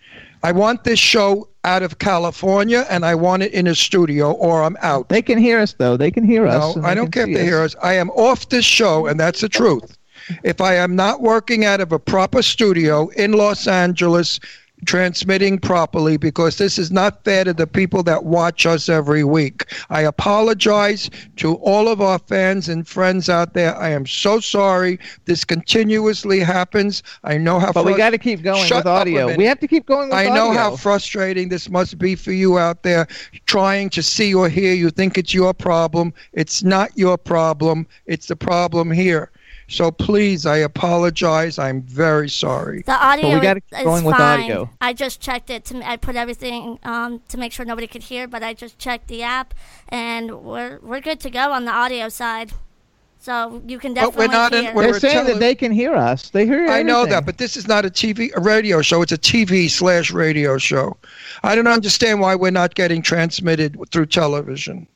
I 0.43 0.51
want 0.51 0.83
this 0.83 0.99
show 0.99 1.49
out 1.65 1.83
of 1.83 1.99
California 1.99 2.85
and 2.89 3.05
I 3.05 3.15
want 3.15 3.43
it 3.43 3.51
in 3.53 3.67
a 3.67 3.75
studio 3.75 4.31
or 4.31 4.63
I'm 4.63 4.77
out. 4.81 5.09
they 5.09 5.21
can 5.21 5.37
hear 5.37 5.59
us 5.59 5.73
though. 5.73 5.97
They 5.97 6.11
can 6.11 6.23
hear 6.23 6.47
us. 6.47 6.75
No, 6.75 6.83
I 6.83 6.93
don't 6.93 7.11
care 7.11 7.27
if 7.27 7.35
they 7.35 7.43
hear 7.43 7.61
us. 7.61 7.75
I 7.83 7.93
am 7.93 8.09
off 8.11 8.49
this 8.49 8.65
show, 8.65 9.05
and 9.05 9.19
that's 9.19 9.41
the 9.41 9.49
truth. 9.49 9.97
If 10.43 10.61
I 10.61 10.75
am 10.75 10.95
not 10.95 11.21
working 11.21 11.65
out 11.65 11.81
of 11.81 11.91
a 11.91 11.99
proper 11.99 12.41
studio 12.41 13.09
in 13.09 13.33
Los 13.33 13.67
Angeles, 13.67 14.39
transmitting 14.85 15.59
properly, 15.59 16.17
because 16.17 16.57
this 16.57 16.77
is 16.77 16.91
not 16.91 17.23
fair 17.23 17.43
to 17.43 17.53
the 17.53 17.67
people 17.67 18.03
that 18.03 18.23
watch 18.23 18.65
us 18.65 18.89
every 18.89 19.23
week. 19.23 19.65
I 19.89 20.01
apologize 20.01 21.09
to 21.37 21.55
all 21.55 21.87
of 21.87 22.01
our 22.01 22.19
fans 22.19 22.69
and 22.69 22.87
friends 22.87 23.29
out 23.29 23.53
there. 23.53 23.75
I 23.75 23.89
am 23.89 24.05
so 24.05 24.39
sorry. 24.39 24.99
This 25.25 25.43
continuously 25.43 26.39
happens. 26.39 27.03
I 27.23 27.37
know 27.37 27.59
how. 27.59 27.71
But 27.71 27.85
we 27.85 27.95
got 27.95 28.11
to 28.11 28.17
keep 28.17 28.41
going 28.41 28.65
Shut 28.65 28.85
with 28.85 28.87
audio. 28.87 29.35
We 29.35 29.45
have 29.45 29.59
to 29.59 29.67
keep 29.67 29.85
going 29.85 30.09
with 30.09 30.17
I 30.17 30.27
audio. 30.27 30.33
know 30.35 30.53
how 30.53 30.75
frustrating 30.75 31.49
this 31.49 31.69
must 31.69 31.97
be 31.97 32.15
for 32.15 32.31
you 32.31 32.57
out 32.57 32.83
there 32.83 33.07
trying 33.45 33.89
to 33.91 34.03
see 34.03 34.33
or 34.33 34.49
hear. 34.49 34.73
You 34.73 34.89
think 34.89 35.17
it's 35.17 35.33
your 35.33 35.53
problem. 35.53 36.13
It's 36.33 36.63
not 36.63 36.97
your 36.97 37.17
problem. 37.17 37.87
It's 38.05 38.27
the 38.27 38.35
problem 38.35 38.91
here. 38.91 39.31
So 39.69 39.91
please, 39.91 40.45
I 40.45 40.57
apologize. 40.57 41.59
I'm 41.59 41.81
very 41.83 42.27
sorry. 42.29 42.81
the 42.85 42.91
audio 42.93 43.35
we 43.35 43.39
gotta 43.39 43.61
is, 43.71 43.83
going 43.83 43.99
is 43.99 44.03
with 44.03 44.15
fine. 44.15 44.41
audio. 44.41 44.69
I 44.81 44.93
just 44.93 45.21
checked 45.21 45.49
it. 45.49 45.65
To, 45.65 45.87
I 45.87 45.95
put 45.97 46.15
everything 46.15 46.79
um, 46.83 47.21
to 47.29 47.37
make 47.37 47.51
sure 47.51 47.65
nobody 47.65 47.85
could 47.87 48.03
hear, 48.03 48.27
but 48.27 48.41
I 48.43 48.53
just 48.53 48.79
checked 48.79 49.07
the 49.07 49.21
app, 49.23 49.53
and 49.89 50.41
we're 50.43 50.79
we're 50.81 51.01
good 51.01 51.19
to 51.21 51.29
go 51.29 51.51
on 51.51 51.65
the 51.65 51.71
audio 51.71 52.09
side. 52.09 52.51
So 53.21 53.61
you 53.67 53.79
can 53.79 53.93
But 53.93 54.15
we're 54.15 54.27
definitely 54.27 54.27
not 54.29 54.53
in- 54.53 54.63
hear. 54.63 54.73
we're- 54.73 54.91
They're 54.91 54.99
saying 55.01 55.13
tele- 55.25 55.33
that 55.33 55.39
they 55.39 55.53
can 55.53 55.71
hear 55.73 55.93
us. 55.93 56.29
They 56.29 56.45
hear. 56.45 56.59
Everything. 56.63 56.75
I 56.79 56.83
know 56.83 57.05
that, 57.05 57.25
but 57.25 57.37
this 57.37 57.57
is 57.57 57.67
not 57.67 57.85
a 57.85 57.89
TV, 57.89 58.31
a 58.35 58.39
radio 58.39 58.81
show. 58.81 59.01
It's 59.01 59.11
a 59.11 59.17
TV 59.17 59.69
slash 59.69 60.09
radio 60.11 60.57
show. 60.57 60.95
I 61.43 61.53
don't 61.53 61.67
understand 61.67 62.21
why 62.21 62.35
we're 62.35 62.49
not 62.51 62.75
getting 62.75 63.01
transmitted 63.01 63.77
through 63.91 64.05
television. 64.07 64.87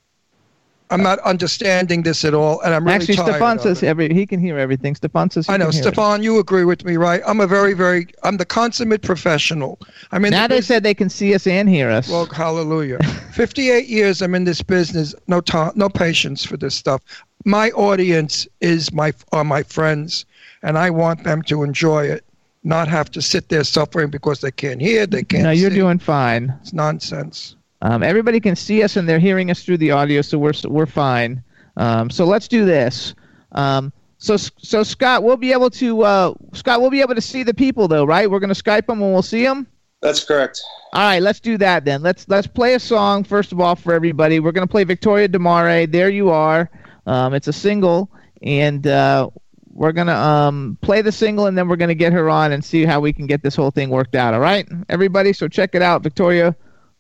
I'm 0.90 1.02
not 1.02 1.20
understanding 1.20 2.04
this 2.04 2.24
at 2.24 2.34
all, 2.34 2.62
and 2.62 2.74
I'm 2.74 2.84
really 2.84 2.96
actually, 2.96 3.16
Stefan 3.16 3.58
says 3.60 3.82
every 3.84 4.14
he 4.14 4.26
can 4.26 4.40
hear 4.40 4.58
everything. 4.60 4.96
Stefan 4.96 5.30
says 5.32 5.50
I 5.50 5.58
know. 5.58 5.72
Stefan. 5.72 6.22
You 6.22 6.40
agree 6.40 6.66
with 6.66 6.86
me, 6.86 6.98
right? 6.98 7.22
I'm 7.26 7.40
a 7.40 7.48
very, 7.48 7.74
very. 7.74 8.08
I'm 8.24 8.38
the 8.38 8.46
consummate 8.46 9.02
professional. 9.02 9.80
I'm 10.12 10.24
in 10.26 10.32
Now 10.32 10.44
the 10.44 10.50
they 10.50 10.58
business- 10.58 10.68
said 10.68 10.84
they 10.84 10.94
can 10.94 11.10
see 11.10 11.34
us 11.34 11.48
and 11.48 11.68
hear 11.68 11.90
us. 11.90 12.10
Well, 12.10 12.26
hallelujah. 12.28 13.00
58 13.34 13.88
years 13.88 14.22
I'm 14.22 14.36
in 14.36 14.44
this 14.44 14.62
business. 14.62 15.16
No 15.28 15.42
time, 15.42 15.72
no 15.76 15.90
patience 15.90 16.46
for 16.46 16.58
this 16.58 16.76
stuff. 16.76 17.02
My 17.46 17.72
audience 17.72 18.48
is 18.62 18.94
my 18.94 19.14
are 19.32 19.44
my 19.44 19.64
friends, 19.64 20.26
and 20.62 20.78
I 20.78 20.90
want 20.92 21.24
them 21.24 21.42
to 21.44 21.64
enjoy 21.64 22.06
it, 22.06 22.24
not 22.64 22.88
have 22.88 23.10
to 23.12 23.22
sit 23.22 23.50
there 23.50 23.64
suffering 23.64 24.10
because 24.10 24.42
they 24.42 24.52
can't 24.52 24.80
hear, 24.80 25.08
they 25.08 25.24
can't. 25.24 25.44
no, 25.44 25.52
you're 25.52 25.72
see. 25.72 25.76
doing 25.78 25.98
fine. 26.00 26.54
It's 26.62 26.72
nonsense. 26.74 27.56
Um, 27.84 28.02
everybody 28.02 28.40
can 28.40 28.56
see 28.56 28.82
us 28.82 28.96
and 28.96 29.08
they're 29.08 29.20
hearing 29.20 29.52
us 29.52 29.62
through 29.62 29.78
the 29.78 29.92
audio, 29.92 30.22
so 30.22 30.40
we're 30.40 30.54
we're 30.64 30.86
fine. 30.86 31.44
Um, 31.76 32.10
so 32.10 32.24
let's 32.24 32.48
do 32.48 32.66
this. 32.66 33.14
Um, 33.52 33.92
so 34.18 34.38
so 34.38 34.84
Scott, 34.84 35.22
we'll 35.22 35.36
be 35.36 35.52
able 35.52 35.70
to 35.72 36.02
uh, 36.04 36.34
Scott, 36.54 36.80
we'll 36.80 36.92
be 36.92 37.02
able 37.02 37.16
to 37.16 37.22
see 37.22 37.44
the 37.44 37.54
people 37.54 37.90
though, 37.90 38.06
right? 38.06 38.32
We're 38.32 38.40
gonna 38.40 38.54
Skype 38.54 38.88
them 38.88 39.02
and 39.02 39.12
we'll 39.12 39.22
see 39.22 39.44
them. 39.44 39.68
That's 40.02 40.24
correct. 40.24 40.62
All 40.94 41.02
right, 41.02 41.22
let's 41.22 41.42
do 41.42 41.58
that 41.58 41.84
then. 41.84 42.02
Let's 42.02 42.26
let's 42.30 42.48
play 42.48 42.76
a 42.76 42.80
song 42.80 43.26
first 43.26 43.52
of 43.52 43.60
all 43.60 43.76
for 43.76 43.94
everybody. 43.94 44.40
We're 44.40 44.54
gonna 44.54 44.66
play 44.66 44.86
Victoria 44.86 45.28
De 45.28 45.38
Mare. 45.38 45.86
There 45.86 46.10
you 46.10 46.30
are. 46.30 46.72
Um, 47.06 47.34
it's 47.34 47.50
a 47.50 47.54
single, 47.54 48.10
and 48.42 48.88
uh, 48.88 49.30
we're 49.74 49.92
gonna 49.92 50.16
um, 50.16 50.78
play 50.82 51.02
the 51.02 51.12
single, 51.12 51.48
and 51.48 51.58
then 51.58 51.68
we're 51.68 51.76
gonna 51.76 51.96
get 51.96 52.14
her 52.14 52.30
on 52.30 52.54
and 52.54 52.64
see 52.64 52.86
how 52.86 53.02
we 53.02 53.12
can 53.12 53.28
get 53.28 53.44
this 53.44 53.58
whole 53.58 53.72
thing 53.72 53.90
worked 53.90 54.16
out. 54.16 54.34
All 54.34 54.40
right, 54.40 54.66
everybody. 54.88 55.34
So 55.34 55.50
check 55.50 55.76
it 55.76 55.82
out, 55.82 56.02
Victoria 56.02 56.56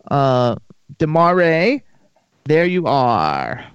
uh, 0.09 0.55
Demare. 0.97 1.81
There 2.45 2.65
you 2.65 2.87
are. 2.87 3.72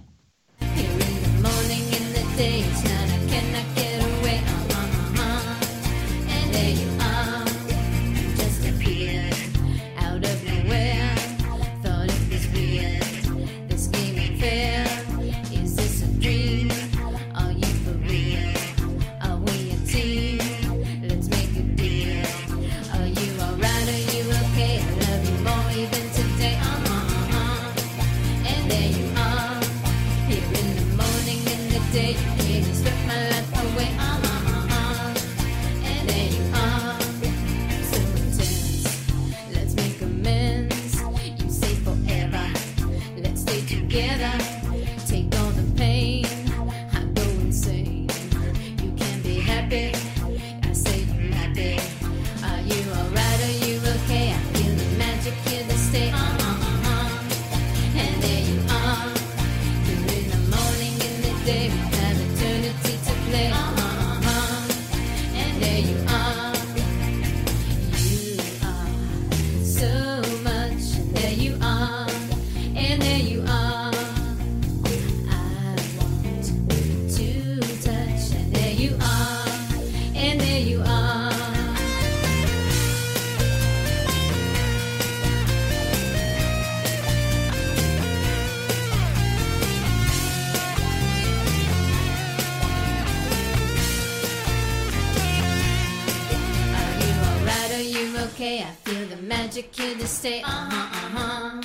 Okay. 98.39 98.63
I 98.63 98.71
feel 98.87 99.05
the 99.09 99.21
magic 99.23 99.75
here 99.75 99.97
to 99.97 100.07
stay. 100.07 100.43
Uh 100.43 100.47
huh, 100.47 100.99
uh 101.01 101.19
huh. 101.19 101.63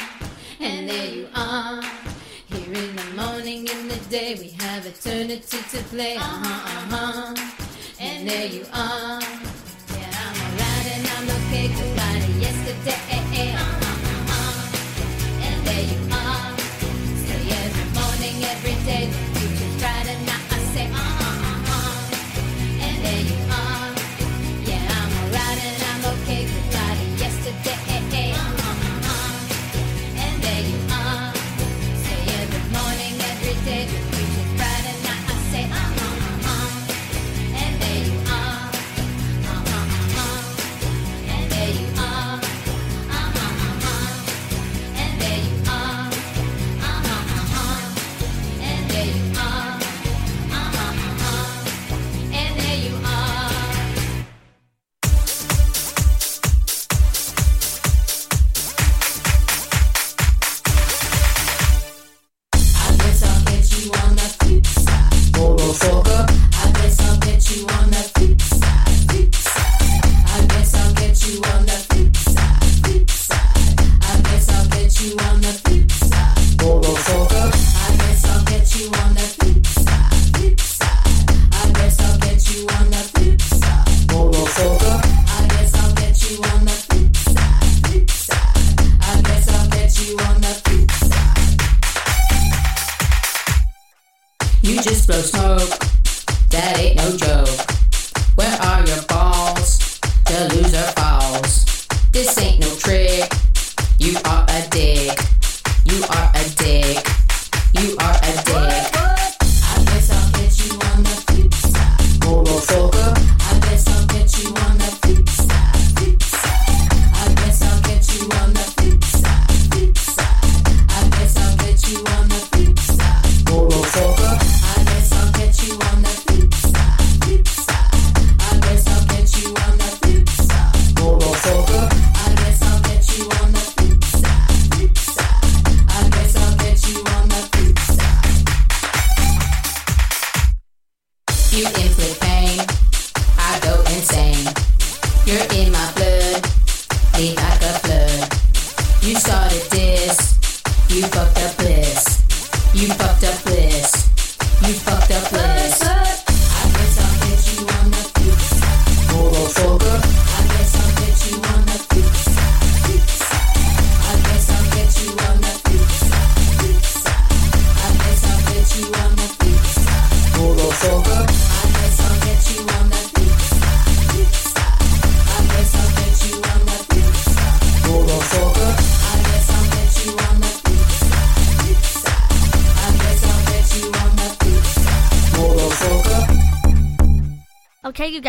And 0.59 0.89
there 0.89 1.07
you 1.07 1.27
are. 1.35 1.83
Here 2.49 2.73
in 2.73 2.95
the 2.95 3.07
morning, 3.15 3.67
in 3.67 3.87
the 3.87 3.99
day, 4.09 4.35
we 4.39 4.49
have 4.63 4.83
eternity 4.83 5.59
to 5.71 5.79
play. 5.93 6.15
Uh 6.15 6.21
huh, 6.21 6.73
uh 6.73 6.95
huh. 6.95 7.35
And 7.99 8.27
there 8.27 8.47
you 8.47 8.65
are. 8.73 9.21
Yeah, 9.21 10.23
I'm 10.23 10.35
alright 10.45 10.87
and 10.95 11.05
I'm 11.15 11.27
okay. 11.37 11.67
Goodbye 11.77 12.19
to 12.25 12.31
yesterday. 12.41 13.53
Uh 13.53 13.69
huh, 13.81 14.09
uh 14.09 14.31
huh. 14.31 15.45
And 15.45 15.67
there 15.67 15.85
you 15.93 16.01
are. 16.21 16.57
Stay 17.21 17.53
every 17.61 17.87
morning, 17.99 18.35
every 18.53 18.77
day. 18.89 19.32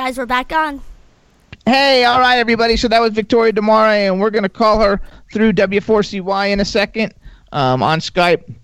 Guys, 0.04 0.18
we're 0.18 0.26
back 0.26 0.52
on. 0.52 0.82
Hey, 1.64 2.04
all 2.04 2.20
right, 2.20 2.36
everybody. 2.36 2.76
So 2.76 2.88
that 2.88 3.00
was 3.00 3.14
Victoria 3.14 3.52
De 3.52 3.62
Mare, 3.62 4.06
and 4.06 4.20
we're 4.20 4.28
going 4.28 4.42
to 4.42 4.50
call 4.50 4.78
her 4.80 5.00
through 5.32 5.54
W4CY 5.54 6.50
in 6.50 6.60
a 6.60 6.64
second 6.66 7.14
um, 7.52 7.82
on 7.82 8.00
Skype. 8.00 8.54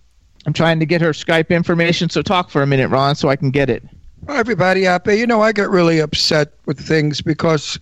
I'm 0.44 0.52
trying 0.52 0.78
to 0.80 0.84
get 0.84 1.00
her 1.00 1.12
Skype 1.12 1.48
information, 1.48 2.10
so 2.10 2.20
talk 2.20 2.50
for 2.50 2.60
a 2.60 2.66
minute, 2.66 2.88
Ron, 2.88 3.14
so 3.14 3.30
I 3.30 3.36
can 3.36 3.50
get 3.50 3.70
it. 3.70 3.82
Hi, 4.28 4.36
everybody 4.36 4.86
out 4.86 5.06
there. 5.06 5.14
You 5.14 5.26
know, 5.26 5.40
I 5.40 5.52
get 5.52 5.70
really 5.70 5.98
upset 5.98 6.52
with 6.66 6.78
things 6.78 7.22
because 7.22 7.78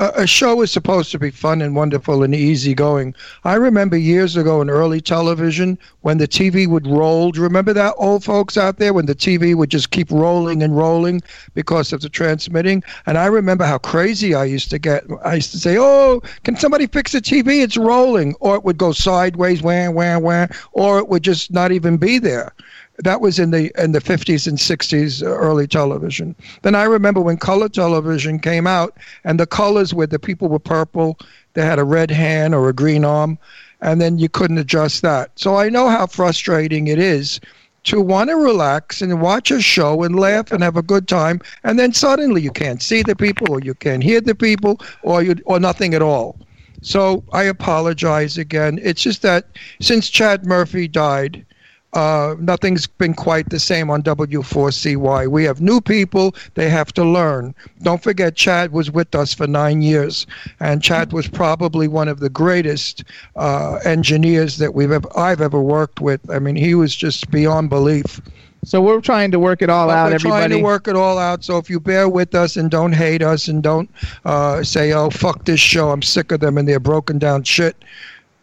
a, 0.00 0.26
show 0.26 0.62
is 0.62 0.72
supposed 0.72 1.12
to 1.12 1.18
be 1.18 1.30
fun 1.30 1.60
and 1.60 1.76
wonderful 1.76 2.22
and 2.22 2.34
easygoing. 2.34 3.14
I 3.44 3.54
remember 3.54 3.98
years 3.98 4.34
ago 4.34 4.62
in 4.62 4.70
early 4.70 5.00
television 5.00 5.78
when 6.00 6.16
the 6.16 6.26
TV 6.26 6.66
would 6.66 6.86
roll. 6.86 7.30
Do 7.30 7.40
you 7.40 7.44
remember 7.44 7.74
that, 7.74 7.94
old 7.98 8.24
folks 8.24 8.56
out 8.56 8.78
there, 8.78 8.94
when 8.94 9.06
the 9.06 9.14
TV 9.14 9.54
would 9.54 9.70
just 9.70 9.90
keep 9.90 10.10
rolling 10.10 10.62
and 10.62 10.74
rolling 10.74 11.20
because 11.54 11.92
of 11.92 12.00
the 12.00 12.08
transmitting? 12.08 12.82
And 13.04 13.18
I 13.18 13.26
remember 13.26 13.64
how 13.64 13.78
crazy 13.78 14.34
I 14.34 14.44
used 14.44 14.70
to 14.70 14.78
get. 14.78 15.04
I 15.22 15.34
used 15.34 15.52
to 15.52 15.58
say, 15.58 15.76
Oh, 15.78 16.22
can 16.44 16.56
somebody 16.56 16.86
fix 16.86 17.12
the 17.12 17.20
TV? 17.20 17.62
It's 17.62 17.76
rolling. 17.76 18.34
Or 18.40 18.56
it 18.56 18.64
would 18.64 18.78
go 18.78 18.92
sideways, 18.92 19.62
wham, 19.62 19.94
wham, 19.94 20.22
wham, 20.22 20.48
or 20.72 20.98
it 20.98 21.08
would 21.08 21.22
just 21.22 21.50
not 21.50 21.72
even 21.72 21.98
be 21.98 22.18
there 22.18 22.54
that 23.02 23.20
was 23.20 23.38
in 23.38 23.50
the 23.50 23.70
in 23.82 23.92
the 23.92 24.00
50s 24.00 24.46
and 24.46 24.58
60s 24.58 25.22
uh, 25.22 25.26
early 25.26 25.66
television. 25.66 26.34
Then 26.62 26.74
i 26.74 26.84
remember 26.84 27.20
when 27.20 27.36
color 27.36 27.68
television 27.68 28.38
came 28.38 28.66
out 28.66 28.96
and 29.24 29.38
the 29.38 29.46
colors 29.46 29.94
where 29.94 30.06
the 30.06 30.18
people 30.18 30.48
were 30.48 30.58
purple 30.58 31.18
they 31.54 31.64
had 31.64 31.78
a 31.78 31.84
red 31.84 32.10
hand 32.10 32.54
or 32.54 32.68
a 32.68 32.72
green 32.72 33.04
arm 33.04 33.38
and 33.80 34.00
then 34.00 34.18
you 34.18 34.28
couldn't 34.28 34.58
adjust 34.58 35.02
that. 35.02 35.30
So 35.36 35.56
i 35.56 35.68
know 35.68 35.88
how 35.88 36.06
frustrating 36.06 36.88
it 36.88 36.98
is 36.98 37.40
to 37.84 38.00
want 38.00 38.28
to 38.28 38.36
relax 38.36 39.00
and 39.00 39.22
watch 39.22 39.50
a 39.50 39.60
show 39.62 40.02
and 40.02 40.20
laugh 40.20 40.52
and 40.52 40.62
have 40.62 40.76
a 40.76 40.82
good 40.82 41.08
time 41.08 41.40
and 41.64 41.78
then 41.78 41.92
suddenly 41.94 42.42
you 42.42 42.50
can't 42.50 42.82
see 42.82 43.02
the 43.02 43.16
people 43.16 43.50
or 43.50 43.60
you 43.60 43.74
can't 43.74 44.02
hear 44.02 44.20
the 44.20 44.34
people 44.34 44.78
or 45.02 45.22
you 45.22 45.34
or 45.46 45.58
nothing 45.58 45.94
at 45.94 46.02
all. 46.02 46.38
So 46.82 47.24
i 47.32 47.44
apologize 47.44 48.36
again. 48.36 48.78
It's 48.82 49.02
just 49.02 49.22
that 49.22 49.46
since 49.80 50.10
chad 50.10 50.44
murphy 50.44 50.88
died 50.88 51.46
uh, 51.92 52.34
nothing's 52.38 52.86
been 52.86 53.14
quite 53.14 53.50
the 53.50 53.58
same 53.58 53.90
on 53.90 54.02
W4CY. 54.02 55.28
We 55.28 55.44
have 55.44 55.60
new 55.60 55.80
people, 55.80 56.34
they 56.54 56.68
have 56.68 56.92
to 56.94 57.04
learn. 57.04 57.54
Don't 57.82 58.02
forget, 58.02 58.36
Chad 58.36 58.72
was 58.72 58.90
with 58.90 59.14
us 59.14 59.34
for 59.34 59.46
nine 59.46 59.82
years, 59.82 60.26
and 60.60 60.82
Chad 60.82 61.12
was 61.12 61.26
probably 61.26 61.88
one 61.88 62.08
of 62.08 62.20
the 62.20 62.28
greatest 62.30 63.02
uh, 63.36 63.80
engineers 63.84 64.58
that 64.58 64.74
we've 64.74 64.92
ever, 64.92 65.08
I've 65.18 65.40
ever 65.40 65.60
worked 65.60 66.00
with. 66.00 66.20
I 66.30 66.38
mean, 66.38 66.56
he 66.56 66.74
was 66.74 66.94
just 66.94 67.30
beyond 67.30 67.70
belief. 67.70 68.20
So 68.62 68.82
we're 68.82 69.00
trying 69.00 69.30
to 69.30 69.38
work 69.38 69.62
it 69.62 69.70
all 69.70 69.88
But 69.88 69.96
out, 69.96 70.08
we're 70.10 70.14
everybody. 70.16 70.40
trying 70.48 70.50
to 70.50 70.62
work 70.64 70.86
it 70.86 70.94
all 70.94 71.18
out. 71.18 71.42
So 71.42 71.56
if 71.56 71.70
you 71.70 71.80
bear 71.80 72.08
with 72.08 72.34
us 72.34 72.56
and 72.56 72.70
don't 72.70 72.92
hate 72.92 73.22
us 73.22 73.48
and 73.48 73.62
don't 73.62 73.90
uh, 74.26 74.62
say, 74.62 74.92
"Oh, 74.92 75.08
fuck 75.08 75.46
this 75.46 75.60
show," 75.60 75.90
I'm 75.90 76.02
sick 76.02 76.30
of 76.30 76.40
them 76.40 76.58
and 76.58 76.68
they're 76.68 76.78
broken 76.78 77.18
down 77.18 77.42
shit. 77.44 77.74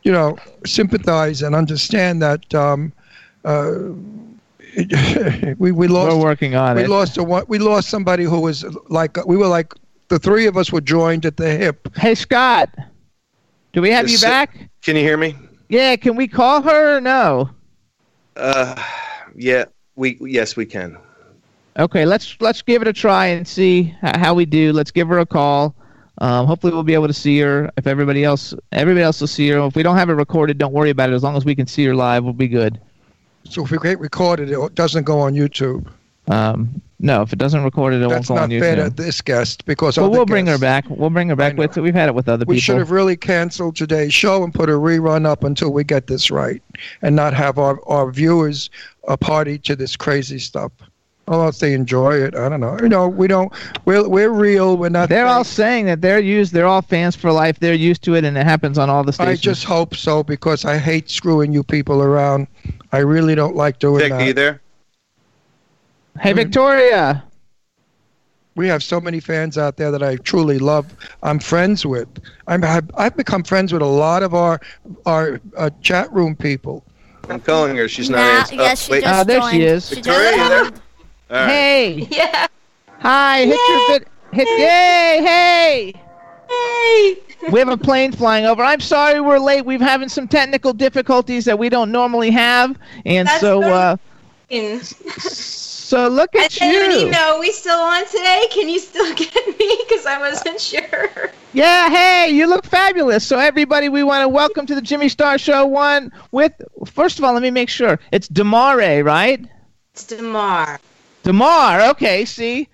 You 0.02 0.12
know, 0.12 0.38
sympathize 0.66 1.44
and 1.44 1.54
understand 1.56 2.22
that 2.24 2.54
um, 2.56 2.92
we 5.58 5.72
we 5.72 5.88
lost. 5.88 6.16
We're 6.16 6.24
working 6.24 6.56
on 6.56 6.76
we 6.76 6.84
it. 6.84 6.90
lost 6.90 7.18
a 7.18 7.24
one. 7.24 7.46
We 7.48 7.60
lost 7.60 7.90
somebody 7.90 8.24
who 8.24 8.40
was 8.40 8.66
like 8.90 9.24
we 9.26 9.38
were 9.38 9.48
like 9.48 9.74
the 10.10 10.20
three 10.20 10.46
of 10.46 10.58
us 10.58 10.72
were 10.72 10.82
joined 10.82 11.26
at 11.26 11.38
the 11.38 11.50
hip. 11.50 11.88
Hey, 11.96 12.16
Scott. 12.16 12.70
Do 13.74 13.82
we 13.82 13.92
have 13.92 14.06
Is 14.06 14.12
you 14.12 14.18
Sa- 14.18 14.30
back? 14.30 14.70
Can 14.82 14.96
you 14.96 15.02
hear 15.02 15.18
me? 15.18 15.36
Yeah. 15.70 15.96
Can 15.96 16.16
we 16.16 16.28
call 16.28 16.62
her 16.62 16.98
or 16.98 17.02
no? 17.02 17.50
Uh, 18.36 18.82
yeah. 19.36 19.66
We 19.96 20.18
yes 20.22 20.56
we 20.56 20.66
can. 20.66 20.98
Okay, 21.80 22.06
let's 22.06 22.38
let's 22.40 22.62
give 22.62 22.82
it 22.82 22.88
a 22.88 22.94
try 22.94 23.28
and 23.28 23.48
see 23.48 23.96
how 24.02 24.34
we 24.34 24.46
do. 24.46 24.74
Let's 24.74 24.92
give 24.92 25.08
her 25.10 25.20
a 25.20 25.26
call. 25.26 25.76
Um, 26.20 26.48
hopefully, 26.48 26.74
we'll 26.74 26.84
be 26.84 26.96
able 26.96 27.08
to 27.08 27.14
see 27.14 27.40
her. 27.40 27.72
If 27.78 27.86
everybody 27.86 28.24
else, 28.24 28.54
everybody 28.72 29.04
else 29.04 29.22
will 29.22 29.28
see 29.28 29.50
her. 29.50 29.60
If 29.60 29.76
we 29.76 29.84
don't 29.84 29.96
have 29.96 30.10
it 30.10 30.14
recorded, 30.14 30.58
don't 30.58 30.74
worry 30.74 30.90
about 30.90 31.12
it. 31.12 31.14
As 31.14 31.24
long 31.24 31.38
as 31.38 31.46
we 31.46 31.56
can 31.56 31.68
see 31.68 31.86
her 31.86 31.96
live, 31.96 32.24
we'll 32.24 32.34
be 32.34 32.48
good. 32.48 32.80
So 33.50 33.64
if 33.64 33.72
we 33.72 33.78
get 33.78 34.00
recorded, 34.00 34.50
it 34.52 34.76
doesn't 34.76 35.04
go 35.04 35.20
on 35.20 35.34
YouTube. 35.34 35.88
Um, 36.28 36.82
no, 37.00 37.22
if 37.22 37.32
it 37.32 37.40
doesn't 37.40 37.64
record 37.64 37.94
it, 37.94 38.02
it 38.02 38.10
That's 38.10 38.30
won't 38.30 38.40
go 38.40 38.48
not 38.48 38.54
on 38.56 38.60
fair 38.60 38.76
to 38.76 38.82
YouTube. 38.92 38.96
this 38.98 39.22
guest 39.22 39.66
because 39.66 39.96
But 39.96 40.10
we'll 40.10 40.26
bring 40.26 40.48
her 40.48 40.58
back. 40.58 40.86
We'll 40.90 41.10
bring 41.10 41.30
her 41.30 41.36
back 41.36 41.56
with. 41.56 41.78
We've 41.78 41.94
had 41.94 42.10
it 42.10 42.16
with 42.16 42.28
other 42.28 42.42
We 42.42 42.46
people. 42.46 42.54
We 42.56 42.60
should 42.60 42.78
have 42.78 42.92
really 42.92 43.16
canceled 43.16 43.76
today's 43.76 44.14
show 44.14 44.44
and 44.44 44.54
put 44.54 44.68
a 44.70 44.74
rerun 44.74 45.26
up 45.26 45.44
until 45.44 45.72
we 45.72 45.84
get 45.84 46.08
this 46.08 46.30
right, 46.32 46.62
and 47.02 47.16
not 47.16 47.34
have 47.34 47.58
our, 47.58 47.80
our 47.88 48.12
viewers 48.12 48.70
a 49.08 49.16
party 49.16 49.58
to 49.60 49.76
this 49.76 49.96
crazy 49.96 50.40
stuff. 50.40 50.72
Unless 51.30 51.60
they 51.60 51.74
enjoy 51.74 52.14
it, 52.16 52.36
I 52.36 52.48
don't 52.48 52.62
know. 52.62 52.78
You 52.82 52.88
know, 52.88 53.08
we 53.10 53.28
don't. 53.28 53.52
We're 53.86 54.08
we're 54.08 54.30
real. 54.30 54.78
We're 54.78 54.90
not. 54.90 55.10
They're 55.10 55.28
all 55.28 55.44
saying 55.44 55.86
that 55.86 56.02
they're 56.02 56.20
used. 56.20 56.54
They're 56.54 56.66
all 56.66 56.82
fans 56.82 57.18
for 57.18 57.34
life. 57.34 57.60
They're 57.60 57.74
used 57.74 58.02
to 58.04 58.16
it, 58.16 58.24
and 58.24 58.38
it 58.38 58.46
happens 58.46 58.78
on 58.78 58.90
all 58.90 59.04
the 59.04 59.12
stations. 59.12 59.40
I 59.40 59.42
just 59.42 59.66
hope 59.66 59.94
so 59.94 60.24
because 60.24 60.64
I 60.64 60.78
hate 60.78 61.10
screwing 61.10 61.52
you 61.52 61.64
people 61.64 62.02
around. 62.02 62.48
I 62.92 63.00
really 63.00 63.36
don't 63.36 63.56
like 63.56 63.80
doing 63.80 64.00
Vic, 64.00 64.12
that. 64.12 64.22
are 64.22 64.26
you 64.54 64.60
hey, 66.22 66.34
Victoria. 66.34 67.24
We 68.56 68.68
have 68.68 68.82
so 68.82 69.00
many 69.00 69.20
fans 69.20 69.58
out 69.58 69.78
there 69.78 69.92
that 69.92 70.02
I 70.02 70.16
truly 70.18 70.58
love. 70.58 70.92
I'm 71.22 71.38
friends 71.38 71.86
with. 71.86 72.08
I'm, 72.48 72.64
I've, 72.64 72.90
I've 72.98 73.16
become 73.16 73.44
friends 73.44 73.72
with 73.72 73.84
a 73.84 73.86
lot 73.86 74.24
of 74.24 74.34
our 74.34 74.60
our 75.06 75.40
uh, 75.56 75.70
chat 75.82 76.12
room 76.12 76.36
people. 76.36 76.84
I'm 77.30 77.40
calling 77.40 77.76
her. 77.76 77.88
She's 77.88 78.10
not 78.10 78.20
Nah, 78.20 78.40
answering. 78.40 78.60
yes, 78.62 78.86
she 78.86 78.92
wait. 78.94 79.04
just 79.04 79.20
Ah, 79.20 79.24
there 79.24 79.42
she 79.44 79.62
is. 79.64 79.90
Victoria, 79.90 80.32
just 80.32 80.32
you 80.32 80.48
there? 80.50 80.64
joined. 80.64 80.82
All 81.30 81.38
right. 81.38 81.48
Hey. 81.50 82.08
Yeah. 82.10 82.48
Hi. 83.00 83.46
Hit 83.46 83.60
your 83.70 83.86
vid- 83.86 84.08
hit. 84.32 84.60
Yay! 84.60 85.22
Hey. 85.24 85.94
Hey. 86.50 87.18
We 87.52 87.60
have 87.60 87.70
a 87.70 87.78
plane 87.78 88.12
flying 88.12 88.46
over. 88.46 88.64
I'm 88.64 88.80
sorry 88.80 89.22
we're 89.22 89.40
late. 89.40 89.66
We're 89.66 89.80
having 89.80 90.10
some 90.10 90.28
technical 90.28 90.74
difficulties 90.74 91.46
that 91.46 91.58
we 91.58 91.70
don't 91.70 91.92
normally 91.92 92.32
have, 92.32 92.78
and 93.06 93.28
That's 93.28 93.42
so 93.42 93.64
uh, 93.64 93.98
so 94.50 96.08
look 96.10 96.36
at 96.36 96.52
sent 96.52 96.94
you 96.94 97.08
you. 97.08 97.14
Are 97.14 97.40
we 97.40 97.52
still 97.52 97.80
on 97.80 98.06
today? 98.08 98.48
Can 98.52 98.70
you 98.70 98.80
still 98.80 99.14
get 99.16 99.34
me? 99.36 99.78
Because 99.88 100.06
I 100.06 100.20
wasn't 100.20 100.60
sure. 100.60 101.32
Yeah, 101.54 101.90
hey, 101.90 102.30
you 102.32 102.48
look 102.48 102.66
fabulous. 102.66 103.26
So 103.26 103.40
everybody, 103.40 103.90
we 103.90 104.04
want 104.04 104.24
to 104.24 104.28
welcome 104.28 104.66
to 104.66 104.76
the 104.76 104.82
Jimmy 104.82 105.10
Star 105.10 105.38
Show 105.38 105.66
one 105.66 106.12
with. 106.32 106.54
First 106.86 107.20
of 107.20 107.26
all, 107.26 107.34
let 107.34 107.42
me 107.42 107.52
make 107.52 107.70
sure 107.70 108.00
it's 108.12 108.28
Demare, 108.28 109.04
right? 109.04 109.46
It's 109.94 110.06
Demar. 110.06 110.80
Demar. 111.24 111.82
Okay, 111.90 112.26
see. 112.26 112.68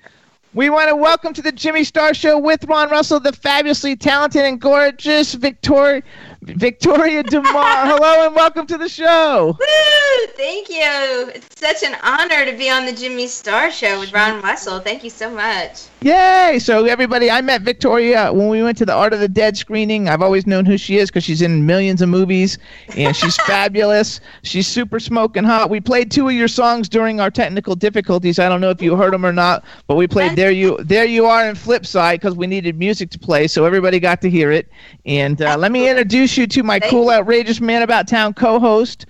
We 0.55 0.69
want 0.69 0.87
to 0.89 0.95
welcome 0.95 1.33
to 1.33 1.41
the 1.41 1.51
Jimmy 1.51 1.83
Star 1.83 2.13
Show 2.13 2.37
with 2.37 2.63
Ron 2.65 2.91
Russell, 2.91 3.19
the 3.19 3.33
fabulously 3.33 3.95
talented 3.95 4.43
and 4.43 4.61
gorgeous 4.61 5.33
Victoria 5.33 6.03
Victoria 6.45 7.23
Demar. 7.23 7.53
Hello 7.53 8.27
and 8.27 8.35
welcome 8.35 8.67
to 8.67 8.77
the 8.77 8.89
show. 8.89 9.55
Woo! 9.57 10.27
Thank 10.35 10.69
you. 10.69 11.31
It's 11.33 11.59
such 11.59 11.83
an 11.83 11.97
honor 12.03 12.45
to 12.45 12.57
be 12.57 12.69
on 12.69 12.85
the 12.85 12.91
Jimmy 12.91 13.27
Star 13.27 13.71
Show 13.71 13.99
with 13.99 14.11
Ron 14.13 14.41
Russell. 14.41 14.79
Thank 14.79 15.03
you 15.03 15.09
so 15.09 15.29
much. 15.29 15.83
Yay! 16.01 16.59
So 16.59 16.83
everybody, 16.85 17.31
I 17.31 17.39
met 17.39 17.61
Victoria 17.61 18.31
when 18.33 18.49
we 18.49 18.61
went 18.61 18.77
to 18.79 18.85
the 18.85 18.93
Art 18.93 19.13
of 19.13 19.21
the 19.21 19.29
Dead 19.29 19.55
screening. 19.55 20.09
I've 20.09 20.21
always 20.21 20.45
known 20.45 20.65
who 20.65 20.77
she 20.77 20.97
is 20.97 21.09
because 21.09 21.23
she's 21.23 21.41
in 21.41 21.65
millions 21.65 22.01
of 22.01 22.09
movies, 22.09 22.57
and 22.97 23.15
she's 23.15 23.37
fabulous. 23.45 24.19
She's 24.43 24.67
super 24.67 24.99
smoking 24.99 25.45
hot. 25.45 25.69
We 25.69 25.79
played 25.79 26.11
two 26.11 26.27
of 26.27 26.33
your 26.33 26.49
songs 26.49 26.89
during 26.89 27.21
our 27.21 27.31
technical 27.31 27.75
difficulties. 27.75 28.37
I 28.37 28.49
don't 28.49 28.59
know 28.59 28.69
if 28.69 28.81
you 28.81 28.97
heard 28.97 29.13
them 29.13 29.25
or 29.25 29.31
not, 29.31 29.63
but 29.87 29.95
we 29.95 30.07
played 30.07 30.35
"There 30.35 30.51
You 30.51 30.77
There 30.83 31.05
You 31.05 31.25
Are" 31.25 31.47
and 31.47 31.57
"Flip 31.57 31.85
Side" 31.85 32.19
because 32.19 32.35
we 32.35 32.47
needed 32.47 32.77
music 32.77 33.09
to 33.11 33.19
play, 33.19 33.47
so 33.47 33.63
everybody 33.63 34.01
got 34.01 34.19
to 34.21 34.29
hear 34.29 34.51
it. 34.51 34.67
And 35.05 35.41
uh, 35.41 35.57
let 35.57 35.71
me 35.71 35.89
introduce 35.89 36.32
you 36.37 36.47
to 36.47 36.63
my 36.63 36.79
Thank 36.79 36.91
cool, 36.91 37.05
you. 37.05 37.11
outrageous 37.11 37.61
man 37.61 37.81
about 37.81 38.07
town 38.07 38.33
co-host, 38.33 39.05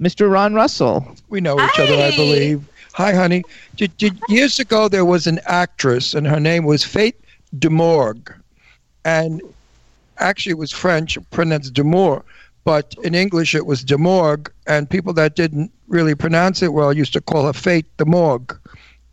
Mr. 0.00 0.30
Ron 0.30 0.54
Russell. 0.54 1.06
We 1.28 1.40
know 1.40 1.54
each 1.54 1.78
other, 1.78 1.94
I 1.94 2.14
believe. 2.14 2.64
Hi, 2.94 3.14
honey. 3.14 3.44
Did, 3.76 3.96
did, 3.96 4.18
years 4.28 4.58
ago, 4.58 4.88
there 4.88 5.04
was 5.04 5.26
an 5.26 5.40
actress, 5.46 6.14
and 6.14 6.26
her 6.26 6.40
name 6.40 6.64
was 6.64 6.82
Faith 6.82 7.14
Domergue. 7.56 8.34
And 9.04 9.40
actually, 10.18 10.50
it 10.50 10.58
was 10.58 10.72
French, 10.72 11.16
pronounced 11.30 11.74
Demore, 11.74 12.22
but 12.64 12.94
in 13.04 13.14
English, 13.14 13.54
it 13.54 13.66
was 13.66 13.84
Demorgue. 13.84 14.50
And 14.66 14.90
people 14.90 15.12
that 15.14 15.36
didn't 15.36 15.70
really 15.86 16.14
pronounce 16.14 16.62
it 16.62 16.72
well 16.72 16.92
used 16.92 17.12
to 17.14 17.20
call 17.20 17.46
her 17.46 17.52
Fate 17.52 17.86
Demorgue. 17.96 18.58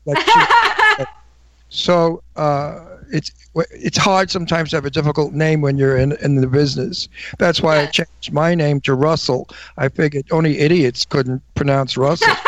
Like 0.05 0.19
she, 0.19 1.05
so 1.69 2.21
uh, 2.35 2.94
it's 3.11 3.31
it's 3.53 3.97
hard 3.97 4.31
sometimes 4.31 4.71
to 4.71 4.77
have 4.77 4.85
a 4.85 4.89
difficult 4.89 5.33
name 5.33 5.61
when 5.61 5.77
you're 5.77 5.97
in, 5.97 6.13
in 6.23 6.35
the 6.35 6.47
business. 6.47 7.07
That's 7.37 7.61
why 7.61 7.79
I 7.81 7.85
changed 7.87 8.31
my 8.31 8.55
name 8.55 8.81
to 8.81 8.93
Russell. 8.93 9.49
I 9.77 9.89
figured 9.89 10.25
only 10.31 10.59
idiots 10.59 11.05
couldn't 11.05 11.41
pronounce 11.55 11.97
Russell. 11.97 12.33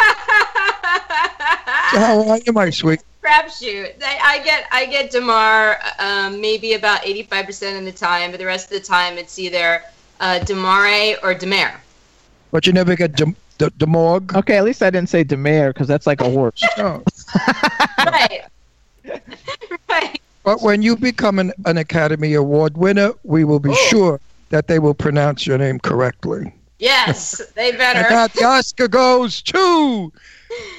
So 1.92 2.00
how 2.00 2.30
are 2.30 2.40
you, 2.46 2.52
my 2.52 2.70
sweet? 2.70 3.02
Crapshoot. 3.24 4.04
I, 4.04 4.20
I 4.22 4.44
get 4.44 4.68
I 4.72 4.86
get 4.88 5.10
Demar 5.10 5.80
um, 6.00 6.42
maybe 6.42 6.74
about 6.74 7.02
85% 7.02 7.80
of 7.80 7.86
the 7.86 7.94
time, 7.94 8.32
but 8.32 8.40
the 8.40 8.46
rest 8.46 8.72
of 8.72 8.82
the 8.82 8.86
time 8.86 9.18
it's 9.18 9.40
either 9.40 9.84
uh, 10.20 10.40
Demare 10.44 11.16
or 11.24 11.34
Demare. 11.34 11.78
But 12.52 12.68
you 12.68 12.74
never 12.74 12.96
get 12.96 13.16
Dem- 13.16 13.38
De- 13.58 13.70
Demorgue? 13.72 14.36
Okay, 14.36 14.58
at 14.58 14.64
least 14.64 14.84
I 14.84 14.90
didn't 14.90 15.10
say 15.10 15.24
Demare 15.24 15.70
because 15.70 15.88
that's 15.88 16.08
like 16.08 16.22
a 16.22 16.30
horse. 16.30 16.62
No. 16.78 17.04
right. 18.00 18.42
right. 19.90 20.22
But 20.48 20.62
when 20.62 20.82
you 20.82 20.96
become 20.96 21.40
an, 21.40 21.52
an 21.66 21.76
Academy 21.76 22.34
Award 22.34 22.78
winner, 22.78 23.12
we 23.26 23.44
will 23.44 23.60
be 23.60 23.72
Oh. 23.72 23.88
sure 23.90 24.22
that 24.48 24.66
they 24.70 24.80
will 24.80 24.94
pronounce 24.94 25.46
your 25.46 25.58
name 25.58 25.78
correctly. 25.78 26.54
Yes, 26.80 27.42
they 27.54 27.72
And 27.72 27.78
better. 27.78 28.30
the 28.34 28.46
Oscar 28.46 28.88
goes 28.88 29.42
to 29.42 30.10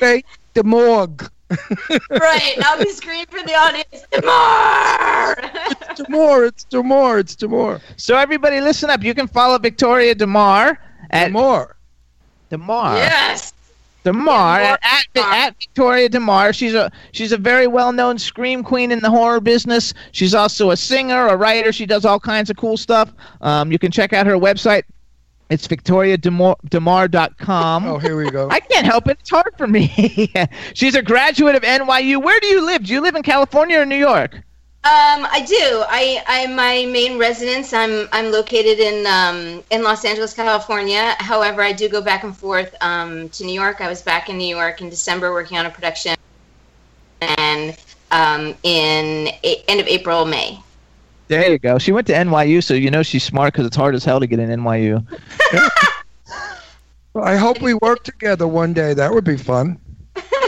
Fate 0.01 0.25
Demorgue. 0.55 1.29
right. 2.09 2.55
I'll 2.65 2.83
be 2.83 2.91
screaming 2.93 3.27
for 3.27 3.43
the 3.43 3.53
audience. 3.55 4.05
Demar. 4.11 5.37
Demore, 5.97 6.49
it's 6.49 6.65
Demore, 6.65 7.21
it's 7.21 7.37
Demore. 7.37 7.83
So 7.99 8.17
everybody, 8.17 8.63
listen 8.63 8.89
up. 8.89 9.03
You 9.03 9.13
can 9.13 9.29
follow 9.29 9.59
Victoria 9.59 10.15
Demar 10.15 10.79
at 11.11 11.31
Demore. 11.31 11.75
Demar. 12.49 12.97
yes. 12.97 13.53
Demar 14.13 14.61
at, 14.61 14.81
at, 14.83 15.07
at 15.17 15.57
Victoria 15.59 16.09
Demar. 16.09 16.53
She's 16.53 16.75
a 16.75 16.93
she's 17.13 17.33
a 17.33 17.37
very 17.37 17.67
well 17.67 17.93
known 17.93 18.19
scream 18.19 18.63
queen 18.63 18.93
in 18.93 19.01
the 19.01 19.11
horror 19.11 19.41
business. 19.41 19.95
She's 20.13 20.35
also 20.35 20.71
a 20.71 20.77
singer, 20.77 21.27
a 21.29 21.37
writer. 21.37 21.73
She 21.73 21.87
does 21.87 22.05
all 22.05 22.21
kinds 22.21 22.51
of 22.51 22.57
cool 22.57 22.77
stuff. 22.77 23.13
Um, 23.41 23.73
you 23.73 23.79
can 23.79 23.91
check 23.91 24.13
out 24.13 24.27
her 24.27 24.37
website. 24.37 24.83
It's 25.51 25.67
victoriademar.com. 25.67 27.87
Oh, 27.87 27.99
here 27.99 28.17
we 28.17 28.31
go. 28.31 28.51
I 28.51 28.61
can't 28.61 28.85
help 28.85 29.09
it. 29.09 29.17
It's 29.21 29.31
hard 29.31 29.55
for 29.57 29.67
me. 29.67 30.31
She's 30.75 30.95
a 30.95 31.01
graduate 31.03 31.55
of 31.55 31.63
NYU. 31.63 32.23
Where 32.23 32.39
do 32.41 32.49
you 32.49 32.67
live? 32.67 32.85
Do 32.85 32.93
you 32.93 33.01
live 33.01 33.15
in 33.15 33.23
California 33.23 33.81
or 33.81 33.87
New 33.87 33.97
York? 33.97 34.43
Um, 34.89 35.27
I 35.31 35.45
do. 35.47 35.85
I, 35.87 36.25
I 36.27 36.47
my 36.47 36.87
main 36.87 37.19
residence. 37.19 37.75
I'm 37.75 38.09
I'm 38.11 38.33
located 38.33 38.81
in 38.81 39.07
um, 39.07 39.63
in 39.71 39.83
Los 39.83 40.03
Angeles, 40.03 40.33
California. 40.33 41.15
However, 41.19 41.61
I 41.61 41.73
do 41.73 41.91
go 41.91 42.01
back 42.01 42.25
and 42.25 42.35
forth 42.35 42.75
um, 42.81 43.29
to 43.31 43.45
New 43.45 43.53
York. 43.53 43.83
I 43.83 43.89
was 43.89 44.01
back 44.01 44.31
in 44.31 44.39
New 44.39 44.57
York 44.57 44.81
in 44.81 44.89
December 44.89 45.31
working 45.31 45.59
on 45.59 45.67
a 45.67 45.71
production, 45.71 46.15
and 47.21 47.77
um, 48.13 48.55
in 48.63 49.29
a- 49.45 49.63
end 49.69 49.79
of 49.79 49.87
April, 49.89 50.25
May. 50.25 50.59
There 51.27 51.51
you 51.51 51.59
go. 51.59 51.77
She 51.77 51.93
went 51.93 52.07
to 52.07 52.15
NYU, 52.15 52.65
so 52.65 52.73
you 52.73 52.91
know 52.91 53.03
she's 53.03 53.25
smart 53.25 53.53
because 53.53 53.67
it's 53.67 53.77
hard 53.77 53.95
as 53.95 54.07
hell 54.07 54.21
to 54.21 54.27
get 54.27 54.39
in 54.39 54.49
NYU. 54.49 55.07
I 57.15 57.37
hope 57.37 57.61
we 57.61 57.75
work 57.75 58.05
together 58.05 58.49
one 58.49 58.73
day. 58.73 58.95
That 58.95 59.13
would 59.13 59.25
be 59.25 59.37
fun. 59.37 59.79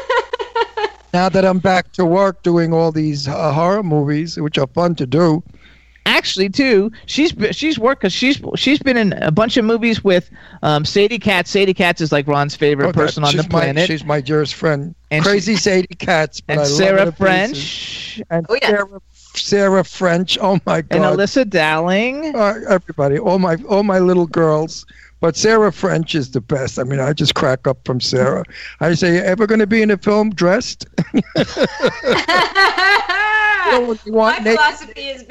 now 1.13 1.29
that 1.29 1.45
I'm 1.45 1.59
back 1.59 1.93
to 1.93 2.05
work 2.05 2.43
doing 2.43 2.73
all 2.73 2.93
these 2.93 3.29
uh, 3.29 3.53
horror 3.53 3.83
movies, 3.83 4.39
which 4.39 4.59
are 4.59 4.67
fun 4.69 4.95
to 4.97 5.07
do. 5.07 5.43
Actually, 6.07 6.49
too, 6.49 6.91
she's 7.07 7.35
she's 7.53 7.79
worked 7.79 8.01
because 8.01 8.13
she's 8.13 8.41
she's 8.57 8.79
been 8.79 8.97
in 8.97 9.13
a 9.15 9.31
bunch 9.31 9.57
of 9.59 9.65
movies 9.67 10.03
with 10.03 10.31
um, 10.63 10.85
Sadie 10.85 11.19
Katz. 11.19 11.51
Sadie 11.51 11.75
Katz 11.75 12.01
is 12.01 12.11
like 12.11 12.27
Ron's 12.27 12.57
favorite 12.57 12.89
Oh, 12.89 12.93
person 12.93 13.23
on 13.23 13.37
the 13.37 13.43
she's 13.43 13.53
my- 13.53 13.61
planet, 13.61 13.87
she's 13.87 14.05
my 14.05 14.21
dearest 14.21 14.55
friend. 14.55 14.95
And 15.11 15.23
Crazy 15.25 15.57
Sadie 15.57 15.95
Katz. 15.99 16.41
But 16.41 16.53
and 16.55 16.61
I 16.63 16.65
Sarah 16.65 17.05
to. 17.07 17.13
French 17.13 18.23
And 18.31 18.47
Oh, 18.49 18.55
yeah. 18.63 18.69
Sarah, 18.71 19.01
Sarah 19.35 19.85
French. 19.85 20.39
Oh 20.41 20.59
my 20.67 20.81
God! 20.81 20.87
and 20.91 21.05
Alyssa 21.05 21.49
Dowling. 21.49 22.35
Uh, 22.35 22.55
everybody, 22.69 23.19
all 23.19 23.39
my 23.39 23.57
all 23.69 23.83
my 23.83 23.99
little 23.99 24.27
girls. 24.27 24.87
But 25.21 25.37
Sarah 25.37 25.71
French 25.73 26.15
is 26.15 26.31
the 26.31 26.41
best. 26.41 26.79
I 26.79 26.85
mean, 26.85 26.99
I 26.99 27.13
just 27.13 27.35
crack 27.35 27.67
up 27.67 27.79
from 27.85 28.01
Sarah. 28.01 28.43
I 28.81 28.95
say, 28.95 29.17
you 29.17 29.21
ever 29.21 29.47
going 29.47 29.59
to 29.61 29.67
be 29.67 29.83
in 29.83 29.91
a 29.91 29.97
film 29.99 30.31
dressed? 30.31 30.87
You 33.67 33.73
know, 33.73 33.97
my 34.07 34.39
naked- 34.39 34.55
philosophy 34.59 35.01
is 35.03 35.25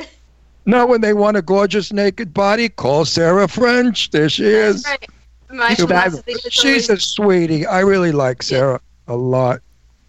No, 0.66 0.86
when 0.86 1.02
they 1.02 1.14
want 1.14 1.36
a 1.36 1.42
gorgeous 1.42 1.92
naked 1.92 2.34
body, 2.34 2.70
call 2.70 3.04
Sarah 3.04 3.48
French. 3.50 4.12
There 4.12 4.30
she 4.30 4.46
is. 4.46 4.86
Right. 4.86 5.06
My 5.52 5.70
She's 5.70 5.80
philosophy 5.86 6.32
is 6.34 6.42
She's 6.54 6.90
always- 6.90 7.04
a 7.04 7.06
sweetie. 7.06 7.66
I 7.66 7.80
really 7.80 8.12
like 8.12 8.44
Sarah 8.44 8.80
a 9.08 9.16
lot. 9.16 9.62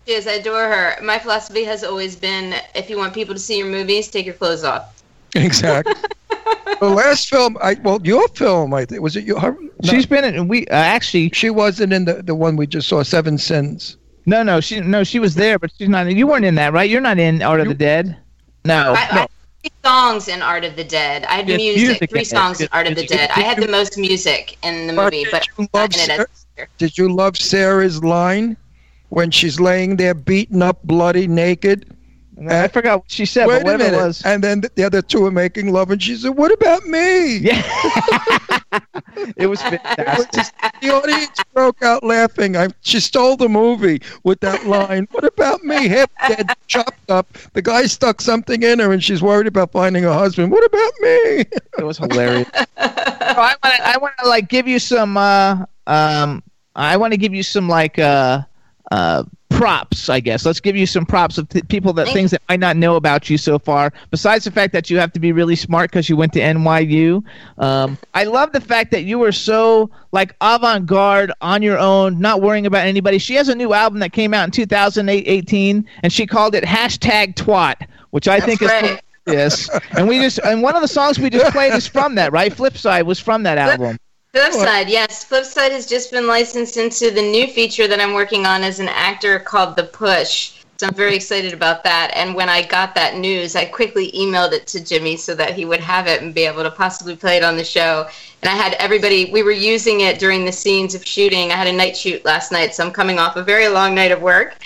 She 0.06 0.12
is. 0.12 0.26
I 0.28 0.32
adore 0.32 0.68
her. 0.68 1.02
My 1.02 1.18
philosophy 1.18 1.64
has 1.64 1.82
always 1.82 2.14
been: 2.14 2.54
if 2.74 2.88
you 2.90 2.98
want 2.98 3.14
people 3.14 3.34
to 3.34 3.40
see 3.40 3.56
your 3.58 3.66
movies, 3.68 4.08
take 4.08 4.26
your 4.26 4.34
clothes 4.34 4.62
off. 4.64 5.02
Exactly. 5.34 5.94
the 6.80 6.88
last 6.88 7.28
film, 7.28 7.56
I 7.62 7.74
well, 7.82 8.00
your 8.04 8.26
film, 8.28 8.74
I 8.74 8.84
think 8.84 9.00
was 9.02 9.16
it 9.16 9.24
your? 9.24 9.40
Her, 9.40 9.52
no, 9.60 9.68
She's 9.84 10.06
been 10.06 10.24
in. 10.24 10.48
We 10.48 10.66
uh, 10.66 10.74
actually. 10.74 11.30
she 11.30 11.50
wasn't 11.50 11.92
in 11.92 12.04
the 12.04 12.22
the 12.22 12.34
one 12.34 12.56
we 12.56 12.66
just 12.66 12.88
saw, 12.88 13.02
Seven 13.02 13.38
Sins. 13.38 13.96
No, 14.26 14.42
no, 14.42 14.60
she 14.60 14.80
no, 14.80 15.04
she 15.04 15.18
was 15.18 15.34
there, 15.34 15.58
but 15.58 15.70
she's 15.76 15.88
not. 15.88 16.10
You 16.10 16.26
weren't 16.26 16.44
in 16.44 16.54
that, 16.56 16.72
right? 16.72 16.88
You're 16.88 17.00
not 17.00 17.18
in 17.18 17.42
Art 17.42 17.60
of 17.60 17.68
the 17.68 17.74
Dead. 17.74 18.16
No. 18.64 18.94
I, 18.96 19.22
I 19.22 19.26
three 19.62 19.70
songs 19.84 20.28
in 20.28 20.42
Art 20.42 20.64
of 20.64 20.76
the 20.76 20.84
Dead. 20.84 21.24
I 21.24 21.36
had 21.36 21.48
Yes, 21.48 21.58
music, 21.58 21.82
music 21.82 22.10
three 22.10 22.20
in 22.20 22.22
it. 22.22 22.28
songs 22.28 22.60
in 22.60 22.68
Art 22.72 22.86
of 22.86 22.94
the 22.94 23.02
Did 23.02 23.16
Dead. 23.16 23.30
I 23.34 23.40
had 23.40 23.58
the 23.58 23.68
most 23.68 23.98
music 23.98 24.56
in 24.62 24.86
the 24.86 24.92
movie, 24.92 25.26
but 25.30 25.46
you 25.58 25.68
love 25.72 25.92
in 25.92 25.98
Sarah, 25.98 26.26
as 26.58 26.66
Did 26.78 26.98
you 26.98 27.12
love 27.12 27.36
Sarah's 27.36 28.02
line 28.02 28.56
when 29.08 29.30
she's 29.30 29.58
laying 29.60 29.96
there, 29.96 30.14
beaten 30.14 30.62
up, 30.62 30.82
bloody, 30.84 31.26
naked? 31.26 31.96
I 32.48 32.68
forgot 32.68 33.00
what 33.00 33.10
she 33.10 33.26
said, 33.26 33.46
Wait 33.46 33.62
a 33.62 33.64
minute. 33.64 33.92
it 33.92 33.96
was. 33.96 34.22
And 34.24 34.42
then 34.42 34.62
the 34.74 34.84
other 34.84 35.02
two 35.02 35.26
are 35.26 35.30
making 35.30 35.72
love, 35.72 35.90
and 35.90 36.02
she 36.02 36.16
said, 36.16 36.30
"What 36.30 36.52
about 36.52 36.84
me?" 36.86 37.38
Yeah. 37.38 37.62
it 39.36 39.46
was 39.46 39.60
fantastic. 39.60 40.46
The 40.80 40.90
audience 40.90 41.38
broke 41.52 41.82
out 41.82 42.02
laughing. 42.02 42.56
I, 42.56 42.68
she 42.80 43.00
stole 43.00 43.36
the 43.36 43.48
movie 43.48 44.00
with 44.24 44.40
that 44.40 44.66
line. 44.66 45.06
What 45.10 45.24
about 45.24 45.62
me? 45.64 45.88
Half 45.88 46.10
dead, 46.28 46.50
chopped 46.66 47.10
up. 47.10 47.30
The 47.52 47.62
guy 47.62 47.86
stuck 47.86 48.20
something 48.20 48.62
in 48.62 48.78
her, 48.78 48.92
and 48.92 49.02
she's 49.04 49.22
worried 49.22 49.46
about 49.46 49.72
finding 49.72 50.04
a 50.04 50.12
husband. 50.12 50.50
What 50.50 50.64
about 50.64 50.92
me? 51.00 51.44
It 51.78 51.84
was 51.84 51.98
hilarious. 51.98 52.48
so 52.54 52.64
I 52.78 53.54
want 53.62 53.74
to, 53.74 53.88
I 53.88 53.98
want 53.98 54.14
to 54.18 54.28
like 54.28 54.48
give 54.48 54.66
you 54.66 54.78
some, 54.78 55.16
uh, 55.16 55.64
um, 55.86 56.42
I 56.74 56.96
want 56.96 57.12
to 57.12 57.18
give 57.18 57.34
you 57.34 57.42
some 57.42 57.68
like, 57.68 57.98
uh, 57.98 58.42
uh, 58.90 59.24
props. 59.50 60.08
I 60.08 60.20
guess 60.20 60.46
let's 60.46 60.60
give 60.60 60.76
you 60.76 60.86
some 60.86 61.04
props 61.04 61.36
of 61.36 61.48
th- 61.48 61.68
people 61.68 61.92
that 61.94 62.06
things 62.14 62.30
that 62.30 62.42
might 62.48 62.60
not 62.60 62.76
know 62.76 62.96
about 62.96 63.28
you 63.28 63.36
so 63.36 63.58
far. 63.58 63.92
Besides 64.10 64.44
the 64.44 64.50
fact 64.50 64.72
that 64.72 64.88
you 64.88 64.98
have 64.98 65.12
to 65.12 65.20
be 65.20 65.32
really 65.32 65.56
smart 65.56 65.90
because 65.90 66.08
you 66.08 66.16
went 66.16 66.32
to 66.32 66.40
NYU, 66.40 67.22
um, 67.58 67.98
I 68.14 68.24
love 68.24 68.52
the 68.52 68.60
fact 68.60 68.90
that 68.92 69.02
you 69.04 69.18
were 69.18 69.32
so 69.32 69.90
like 70.12 70.34
avant-garde 70.40 71.32
on 71.40 71.62
your 71.62 71.78
own, 71.78 72.18
not 72.20 72.40
worrying 72.40 72.66
about 72.66 72.86
anybody. 72.86 73.18
She 73.18 73.34
has 73.34 73.48
a 73.48 73.54
new 73.54 73.74
album 73.74 73.98
that 74.00 74.12
came 74.12 74.32
out 74.32 74.44
in 74.44 74.50
2018, 74.50 75.86
and 76.02 76.12
she 76.12 76.26
called 76.26 76.54
it 76.54 76.64
hashtag 76.64 77.34
twat, 77.34 77.86
which 78.10 78.28
I 78.28 78.40
think 78.40 78.62
is 78.62 78.68
right. 78.68 79.00
Yes, 79.26 79.68
and 79.96 80.08
we 80.08 80.18
just 80.20 80.38
and 80.44 80.62
one 80.62 80.74
of 80.74 80.82
the 80.82 80.88
songs 80.88 81.18
we 81.18 81.28
just 81.30 81.52
played 81.52 81.74
is 81.74 81.86
from 81.86 82.14
that, 82.16 82.32
right? 82.32 82.52
Flipside 82.52 83.04
was 83.04 83.20
from 83.20 83.42
that 83.44 83.58
album. 83.58 83.98
Flipside, 84.32 84.88
yes. 84.88 85.24
Flipside 85.24 85.72
has 85.72 85.86
just 85.86 86.12
been 86.12 86.28
licensed 86.28 86.76
into 86.76 87.10
the 87.10 87.22
new 87.22 87.48
feature 87.48 87.88
that 87.88 88.00
I'm 88.00 88.12
working 88.12 88.46
on 88.46 88.62
as 88.62 88.78
an 88.78 88.88
actor 88.88 89.40
called 89.40 89.74
The 89.74 89.84
Push. 89.84 90.52
So 90.78 90.86
I'm 90.86 90.94
very 90.94 91.16
excited 91.16 91.52
about 91.52 91.82
that. 91.84 92.12
And 92.14 92.34
when 92.34 92.48
I 92.48 92.62
got 92.62 92.94
that 92.94 93.16
news, 93.16 93.56
I 93.56 93.64
quickly 93.64 94.12
emailed 94.12 94.52
it 94.52 94.66
to 94.68 94.82
Jimmy 94.82 95.16
so 95.16 95.34
that 95.34 95.54
he 95.54 95.64
would 95.64 95.80
have 95.80 96.06
it 96.06 96.22
and 96.22 96.32
be 96.32 96.44
able 96.44 96.62
to 96.62 96.70
possibly 96.70 97.16
play 97.16 97.36
it 97.36 97.44
on 97.44 97.56
the 97.56 97.64
show. 97.64 98.08
And 98.42 98.48
I 98.48 98.54
had 98.54 98.74
everybody, 98.74 99.30
we 99.32 99.42
were 99.42 99.50
using 99.50 100.02
it 100.02 100.18
during 100.18 100.44
the 100.44 100.52
scenes 100.52 100.94
of 100.94 101.04
shooting. 101.04 101.50
I 101.50 101.56
had 101.56 101.66
a 101.66 101.72
night 101.72 101.96
shoot 101.96 102.24
last 102.24 102.52
night, 102.52 102.74
so 102.74 102.86
I'm 102.86 102.92
coming 102.92 103.18
off 103.18 103.36
a 103.36 103.42
very 103.42 103.68
long 103.68 103.94
night 103.94 104.12
of 104.12 104.22
work. 104.22 104.56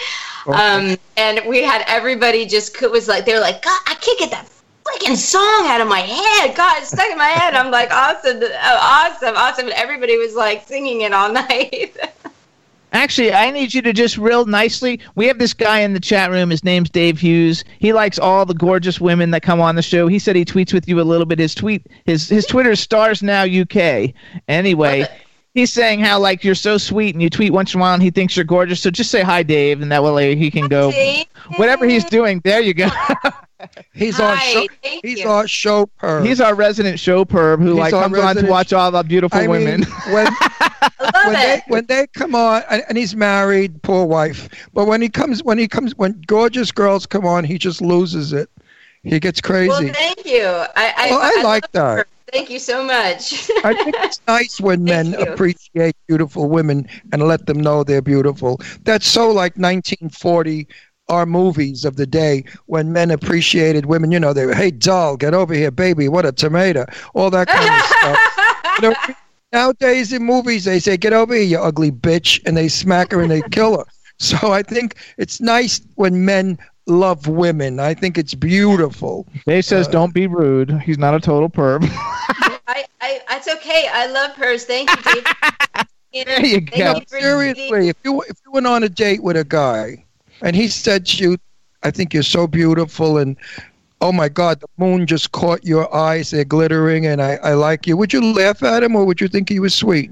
Um, 0.47 0.97
and 1.17 1.41
we 1.49 1.63
had 1.63 1.83
everybody 1.87 2.45
just 2.45 2.81
was 2.83 3.09
like, 3.09 3.25
they 3.25 3.33
were 3.33 3.41
like, 3.41 3.63
God, 3.63 3.81
I 3.87 3.95
can't 3.95 4.19
get 4.19 4.31
that 4.31 4.47
freaking 4.95 5.17
song 5.17 5.67
out 5.67 5.81
of 5.81 5.89
my 5.89 6.01
head. 6.01 6.57
God, 6.57 6.79
it's 6.79 6.89
stuck 6.89 7.11
in 7.11 7.19
my 7.19 7.27
head. 7.27 7.55
I'm 7.55 7.71
like, 7.71 7.91
awesome, 7.91 8.43
awesome, 8.63 9.37
awesome. 9.37 9.67
And 9.67 9.75
everybody 9.75 10.17
was 10.17 10.35
like 10.35 10.67
singing 10.67 11.03
it 11.03 11.13
all 11.13 11.33
night. 11.33 11.97
Actually, 12.93 13.33
I 13.33 13.51
need 13.51 13.75
you 13.75 13.83
to 13.83 13.93
just 13.93 14.17
real 14.19 14.47
nicely. 14.47 15.01
We 15.17 15.27
have 15.27 15.39
this 15.39 15.53
guy 15.53 15.81
in 15.81 15.95
the 15.95 16.01
chat 16.01 16.31
room. 16.31 16.51
His 16.51 16.63
name's 16.63 16.91
Dave 16.91 17.19
Hughes. 17.19 17.65
He 17.81 17.93
likes 17.93 18.21
all 18.21 18.47
the 18.47 18.55
gorgeous 18.55 19.01
women 19.01 19.33
that 19.33 19.43
come 19.43 19.61
on 19.61 19.75
the 19.75 19.83
show. 19.83 20.07
He 20.07 20.21
said 20.21 20.37
he 20.37 20.45
tweets 20.45 20.73
with 20.73 20.89
you 20.89 21.01
a 21.01 21.03
little 21.03 21.27
bit. 21.27 21.41
His 21.41 21.57
tweet, 21.57 21.85
his 22.07 22.29
his 22.29 22.47
Twitter 22.47 22.71
is 22.71 22.81
stars 22.81 23.21
now 23.21 23.43
UK. 23.43 24.13
Anyway, 24.47 25.09
he's 25.55 25.73
saying 25.73 26.01
how 26.01 26.21
like 26.21 26.45
you're 26.45 26.55
so 26.55 26.79
sweet 26.79 27.17
and 27.17 27.23
you 27.23 27.29
tweet 27.29 27.53
once 27.53 27.75
in 27.75 27.81
a 27.81 27.83
while 27.83 27.95
and 27.95 28.03
he 28.03 28.11
thinks 28.11 28.37
you're 28.37 28.45
gorgeous. 28.45 28.81
So 28.81 28.91
just 28.91 29.11
say 29.11 29.23
hi, 29.23 29.43
Dave, 29.43 29.83
and 29.83 29.91
that 29.91 30.05
way 30.05 30.37
he 30.37 30.49
can 30.53 30.69
go. 30.69 30.93
Whatever 31.57 31.89
he's 31.89 32.05
doing, 32.05 32.41
there 32.45 32.61
you 32.61 32.75
go. 32.75 32.89
He's 33.93 34.19
our 34.21 34.37
show. 34.39 34.67
thank 34.83 35.05
He's 35.05 35.21
you. 35.21 35.29
our 35.29 35.47
show 35.49 35.87
perv. 36.01 36.27
He's 36.27 36.41
our 36.41 36.55
resident 36.55 36.99
show 37.01 37.25
perv 37.25 37.59
who 37.61 37.71
He's 37.71 37.79
like 37.79 37.91
comes 37.93 38.19
on 38.19 38.37
to 38.37 38.47
watch 38.47 38.73
all 38.73 38.91
the 38.91 39.03
beautiful 39.03 39.39
I 39.39 39.47
women. 39.47 39.81
mean, 39.81 39.91
when 40.13 40.27
when 41.25 41.33
they 41.35 41.63
when 41.69 41.87
they 41.87 42.07
come 42.09 42.35
on, 42.35 42.63
and, 42.71 42.83
and 42.89 42.99
he's 42.99 43.15
married, 43.17 43.83
poor 43.83 44.07
wife. 44.07 44.49
But 44.73 44.87
when 44.87 45.01
he 45.03 45.09
comes, 45.09 45.43
when 45.43 45.59
he 45.59 45.69
comes, 45.69 45.95
when 45.97 46.21
gorgeous 46.27 46.73
girls 46.73 47.07
come 47.07 47.27
on, 47.27 47.45
he 47.45 47.59
just 47.59 47.81
loses 47.81 48.33
it. 48.33 48.49
He 49.03 49.21
gets 49.21 49.41
crazy. 49.41 49.69
well, 49.69 49.93
thank 49.93 50.25
you. 50.25 50.45
I, 50.45 50.95
I, 50.97 51.07
Well, 51.11 51.21
I 51.23 51.43
like 51.43 51.71
that. 51.73 51.97
her. 51.99 52.07
Thank 52.33 52.49
you 52.51 52.59
so 52.59 52.83
much. 52.83 53.49
I 53.65 53.75
think 53.75 53.95
it's 53.99 54.21
nice 54.27 54.61
when 54.61 54.83
men 54.83 55.13
you. 55.13 55.19
appreciate 55.19 55.95
beautiful 56.09 56.49
women 56.49 56.89
and 57.13 57.23
let 57.23 57.45
them 57.47 57.61
know 57.61 57.85
they're 57.85 58.01
beautiful. 58.03 58.61
That's 58.85 59.07
so 59.07 59.27
like 59.29 59.57
1940 59.57 60.67
our 61.09 61.27
movies 61.27 61.85
of 61.85 61.97
the 61.97 62.07
day 62.07 62.45
when 62.67 62.93
men 62.93 63.11
appreciated 63.11 63.87
women. 63.87 64.11
You 64.13 64.21
know, 64.21 64.33
they 64.33 64.47
were, 64.47 64.55
hey, 64.55 64.71
doll, 64.71 65.17
get 65.17 65.35
over 65.35 65.55
here, 65.55 65.71
baby, 65.71 66.09
what 66.09 66.25
a 66.27 66.33
tomato, 66.33 66.87
all 67.15 67.31
that 67.31 67.49
kind 67.49 67.69
of 67.69 67.87
stuff. 67.87 68.79
You 68.83 68.89
know, 68.91 69.15
nowadays 69.53 70.13
in 70.13 70.23
movies, 70.23 70.65
they 70.65 70.79
say, 70.79 70.97
get 70.97 71.13
over 71.13 71.35
here, 71.35 71.43
you 71.45 71.59
ugly 71.59 71.91
bitch, 71.91 72.41
and 72.47 72.57
they 72.57 72.69
smack 72.69 73.13
her 73.13 73.21
and 73.21 73.31
they 73.31 73.43
kill 73.51 73.79
her. 73.79 73.85
So 74.21 74.53
I 74.53 74.63
think 74.63 74.95
it's 75.19 75.41
nice 75.41 75.81
when 75.97 76.25
men 76.25 76.57
love 76.87 77.27
women. 77.27 77.81
I 77.81 77.95
think 77.95 78.17
it's 78.17 78.33
beautiful. 78.33 79.27
Dave 79.45 79.65
says, 79.65 79.89
Uh, 79.89 79.91
"Don't 79.91 80.15
be 80.15 80.29
rude. 80.29 80.71
He's 80.83 80.99
not 80.99 81.17
a 81.17 81.21
total 81.21 81.51
perv." 81.51 81.83
I, 82.69 82.85
I, 83.01 83.21
it's 83.33 83.49
okay. 83.49 83.89
I 83.93 84.07
love 84.07 84.31
hers. 84.37 84.67
Thank 84.67 84.89
you, 84.89 85.03
Dave. 85.03 86.27
There 86.27 86.47
you 86.47 86.61
Thank 86.61 86.75
go. 86.77 87.01
for- 87.09 87.19
Seriously, 87.21 87.89
if 87.89 87.97
you 88.05 88.23
if 88.23 88.37
you 88.47 88.53
went 88.53 88.69
on 88.69 88.85
a 88.85 88.89
date 88.89 89.21
with 89.21 89.37
a 89.37 89.43
guy 89.45 90.05
and 90.43 90.55
he 90.57 90.69
said 90.69 91.07
to 91.07 91.23
you, 91.23 91.39
"I 91.83 91.91
think 91.91 92.15
you're 92.15 92.23
so 92.23 92.47
beautiful," 92.47 93.19
and 93.19 93.37
oh 94.01 94.13
my 94.13 94.29
God, 94.29 94.61
the 94.61 94.69
moon 94.77 95.07
just 95.07 95.33
caught 95.33 95.65
your 95.65 95.93
eyes; 95.95 96.31
they're 96.31 96.45
glittering, 96.45 97.07
and 97.07 97.23
I, 97.23 97.37
I 97.37 97.55
like 97.55 97.87
you. 97.87 97.97
Would 97.97 98.13
you 98.13 98.33
laugh 98.33 98.63
at 98.63 98.83
him, 98.83 98.97
or 98.97 99.05
would 99.05 99.21
you 99.21 99.29
think 99.29 99.49
he 99.49 99.61
was 99.61 99.75
sweet? 99.75 100.11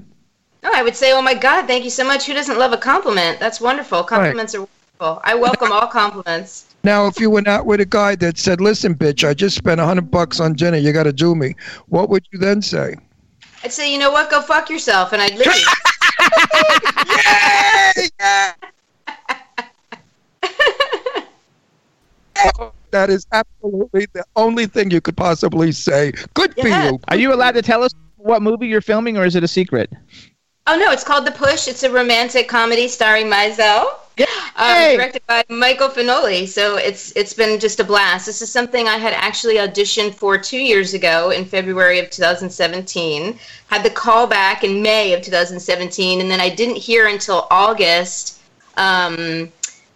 No, 0.63 0.71
I 0.73 0.81
would 0.81 0.95
say, 0.95 1.11
oh 1.11 1.21
my 1.21 1.33
God, 1.33 1.67
thank 1.67 1.83
you 1.83 1.89
so 1.89 2.05
much. 2.05 2.25
Who 2.25 2.33
doesn't 2.33 2.57
love 2.57 2.71
a 2.71 2.77
compliment? 2.77 3.37
That's 3.39 3.59
wonderful. 3.59 4.03
Compliments 4.03 4.55
are 4.55 4.61
wonderful. 4.99 5.21
I 5.25 5.35
welcome 5.35 5.71
all 5.71 5.87
compliments. 5.87 6.67
Now, 6.85 7.07
if 7.07 7.17
you 7.17 7.29
went 7.29 7.47
out 7.47 7.65
with 7.65 7.79
a 7.79 7.85
guy 7.85 8.15
that 8.15 8.37
said, 8.37 8.59
"Listen, 8.59 8.93
bitch, 8.93 9.25
I 9.25 9.33
just 9.33 9.55
spent 9.55 9.79
a 9.79 9.85
hundred 9.85 10.11
bucks 10.11 10.41
on 10.41 10.51
dinner. 10.51 10.75
You 10.75 10.91
got 10.91 11.03
to 11.03 11.13
do 11.13 11.33
me," 11.33 11.55
what 11.87 12.09
would 12.09 12.27
you 12.33 12.39
then 12.39 12.61
say? 12.61 12.95
I'd 13.63 13.71
say, 13.71 13.89
you 13.89 13.97
know 13.97 14.11
what? 14.11 14.29
Go 14.29 14.41
fuck 14.41 14.69
yourself, 14.69 15.13
and 15.13 15.21
I'd 15.21 15.35
leave. 15.37 15.47
That 22.91 23.09
is 23.09 23.25
absolutely 23.31 24.07
the 24.13 24.23
only 24.35 24.67
thing 24.67 24.91
you 24.91 25.01
could 25.01 25.17
possibly 25.17 25.71
say. 25.71 26.13
Good 26.35 26.53
for 26.55 26.67
you. 26.67 26.99
Are 27.07 27.17
you 27.17 27.33
allowed 27.33 27.55
to 27.55 27.61
tell 27.61 27.83
us 27.83 27.91
what 28.17 28.41
movie 28.41 28.67
you're 28.67 28.81
filming, 28.81 29.17
or 29.17 29.25
is 29.25 29.35
it 29.35 29.43
a 29.43 29.47
secret? 29.47 29.91
Oh 30.65 30.77
no, 30.77 30.91
it's 30.91 31.03
called 31.03 31.25
The 31.25 31.31
Push. 31.31 31.67
It's 31.67 31.83
a 31.83 31.91
romantic 31.91 32.47
comedy 32.47 32.87
starring 32.87 33.25
Mizell, 33.25 33.85
Yay! 34.17 34.25
um, 34.55 34.97
directed 34.97 35.21
by 35.27 35.43
Michael 35.49 35.89
Finoli. 35.89 36.47
So 36.47 36.77
it's 36.77 37.11
it's 37.17 37.33
been 37.33 37.59
just 37.59 37.81
a 37.81 37.83
blast. 37.83 38.25
This 38.25 38.41
is 38.41 38.49
something 38.49 38.87
I 38.87 38.97
had 38.97 39.13
actually 39.13 39.55
auditioned 39.55 40.13
for 40.13 40.37
two 40.37 40.59
years 40.59 40.93
ago 40.93 41.31
in 41.31 41.43
February 41.43 41.99
of 41.99 42.09
2017. 42.09 43.37
Had 43.67 43.83
the 43.83 43.89
call 43.89 44.25
back 44.25 44.63
in 44.63 44.81
May 44.81 45.13
of 45.13 45.21
2017, 45.21 46.21
and 46.21 46.31
then 46.31 46.39
I 46.39 46.49
didn't 46.49 46.77
hear 46.77 47.07
until 47.07 47.47
August. 47.51 48.39
Um, 48.77 49.51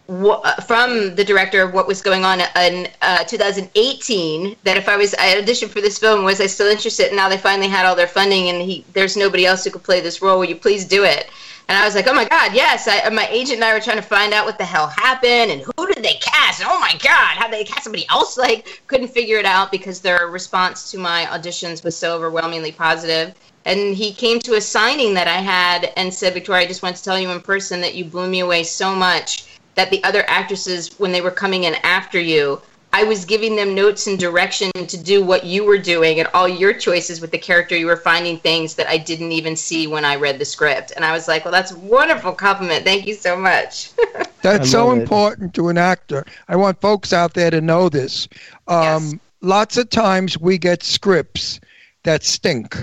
wh- 0.09 0.43
from 0.65 1.15
the 1.15 1.23
director 1.23 1.61
of 1.61 1.73
what 1.73 1.87
was 1.87 2.01
going 2.01 2.23
on 2.23 2.41
in 2.41 2.87
uh, 3.01 3.23
2018 3.23 4.55
that 4.63 4.77
if 4.77 4.89
I 4.89 4.97
was 4.97 5.13
I 5.15 5.41
auditioned 5.41 5.69
for 5.69 5.81
this 5.81 5.97
film 5.97 6.23
was 6.23 6.41
I 6.41 6.47
still 6.47 6.67
interested? 6.67 7.07
And 7.07 7.15
now 7.15 7.29
they 7.29 7.37
finally 7.37 7.67
had 7.67 7.85
all 7.85 7.95
their 7.95 8.07
funding 8.07 8.49
and 8.49 8.61
he 8.61 8.85
there's 8.93 9.17
nobody 9.17 9.45
else 9.45 9.63
who 9.63 9.71
could 9.71 9.83
play 9.83 10.01
this 10.01 10.21
role. 10.21 10.39
Will 10.39 10.45
you 10.45 10.55
please 10.55 10.85
do 10.85 11.03
it? 11.03 11.29
And 11.69 11.77
I 11.77 11.83
was 11.83 11.95
like 11.95 12.07
oh 12.07 12.13
my 12.13 12.25
god 12.25 12.53
yes. 12.53 12.87
I, 12.87 13.09
my 13.09 13.27
agent 13.27 13.57
and 13.57 13.65
I 13.65 13.73
were 13.73 13.81
trying 13.81 13.97
to 13.97 14.03
find 14.03 14.33
out 14.33 14.45
what 14.45 14.57
the 14.57 14.65
hell 14.65 14.87
happened 14.87 15.51
and 15.51 15.61
who 15.61 15.87
did 15.87 16.03
they 16.03 16.15
cast? 16.21 16.61
And 16.61 16.69
oh 16.71 16.79
my 16.79 16.93
god 17.03 17.37
how 17.37 17.47
they 17.47 17.63
cast 17.63 17.83
somebody 17.83 18.05
else? 18.09 18.37
Like 18.47 18.83
couldn't 18.87 19.09
figure 19.09 19.37
it 19.37 19.45
out 19.45 19.71
because 19.71 19.99
their 19.99 20.27
response 20.27 20.91
to 20.91 20.97
my 20.97 21.25
auditions 21.25 21.83
was 21.83 21.97
so 21.97 22.15
overwhelmingly 22.15 22.71
positive. 22.71 23.33
And 23.65 23.93
he 23.97 24.13
came 24.13 24.39
to 24.41 24.53
a 24.55 24.61
signing 24.61 25.13
that 25.15 25.27
I 25.27 25.41
had 25.41 25.91
and 25.97 26.13
said 26.13 26.33
Victoria 26.33 26.63
I 26.63 26.67
just 26.67 26.81
want 26.81 26.95
to 26.95 27.03
tell 27.03 27.19
you 27.19 27.29
in 27.31 27.41
person 27.41 27.81
that 27.81 27.95
you 27.95 28.05
blew 28.05 28.29
me 28.29 28.39
away 28.39 28.63
so 28.63 28.95
much 28.95 29.56
that 29.77 29.89
the 29.89 30.03
other 30.03 30.25
actresses 30.27 30.99
when 30.99 31.13
they 31.13 31.21
were 31.21 31.31
coming 31.31 31.63
in 31.63 31.75
after 31.83 32.19
you 32.19 32.61
I 32.93 33.03
was 33.03 33.25
giving 33.25 33.55
them 33.55 33.75
notes 33.75 34.07
and 34.07 34.17
direction 34.17 34.71
to 34.71 34.97
do 34.97 35.23
what 35.23 35.43
you 35.43 35.63
were 35.65 35.77
doing 35.77 36.19
and 36.19 36.27
all 36.33 36.47
your 36.47 36.73
choices 36.73 37.19
with 37.19 37.31
the 37.31 37.37
character. 37.37 37.75
You 37.75 37.85
were 37.85 37.97
finding 37.97 38.39
things 38.39 38.75
that 38.75 38.87
I 38.87 38.97
didn't 38.97 39.33
even 39.33 39.55
see 39.55 39.87
when 39.87 40.05
I 40.05 40.15
read 40.15 40.39
the 40.39 40.45
script. 40.45 40.93
And 40.95 41.03
I 41.03 41.11
was 41.11 41.27
like, 41.27 41.43
well, 41.45 41.51
that's 41.51 41.71
a 41.71 41.77
wonderful 41.77 42.31
compliment. 42.31 42.85
Thank 42.85 43.05
you 43.05 43.13
so 43.13 43.35
much. 43.35 43.91
That's 44.41 44.71
so 44.71 44.91
it. 44.91 44.99
important 44.99 45.53
to 45.55 45.67
an 45.67 45.77
actor. 45.77 46.25
I 46.47 46.55
want 46.55 46.79
folks 46.79 47.11
out 47.11 47.33
there 47.33 47.51
to 47.51 47.59
know 47.59 47.89
this. 47.89 48.29
Um, 48.67 49.19
Lots 49.41 49.77
of 49.77 49.89
times 49.89 50.39
we 50.39 50.57
get 50.57 50.83
scripts 50.83 51.59
that 52.03 52.23
stink, 52.23 52.77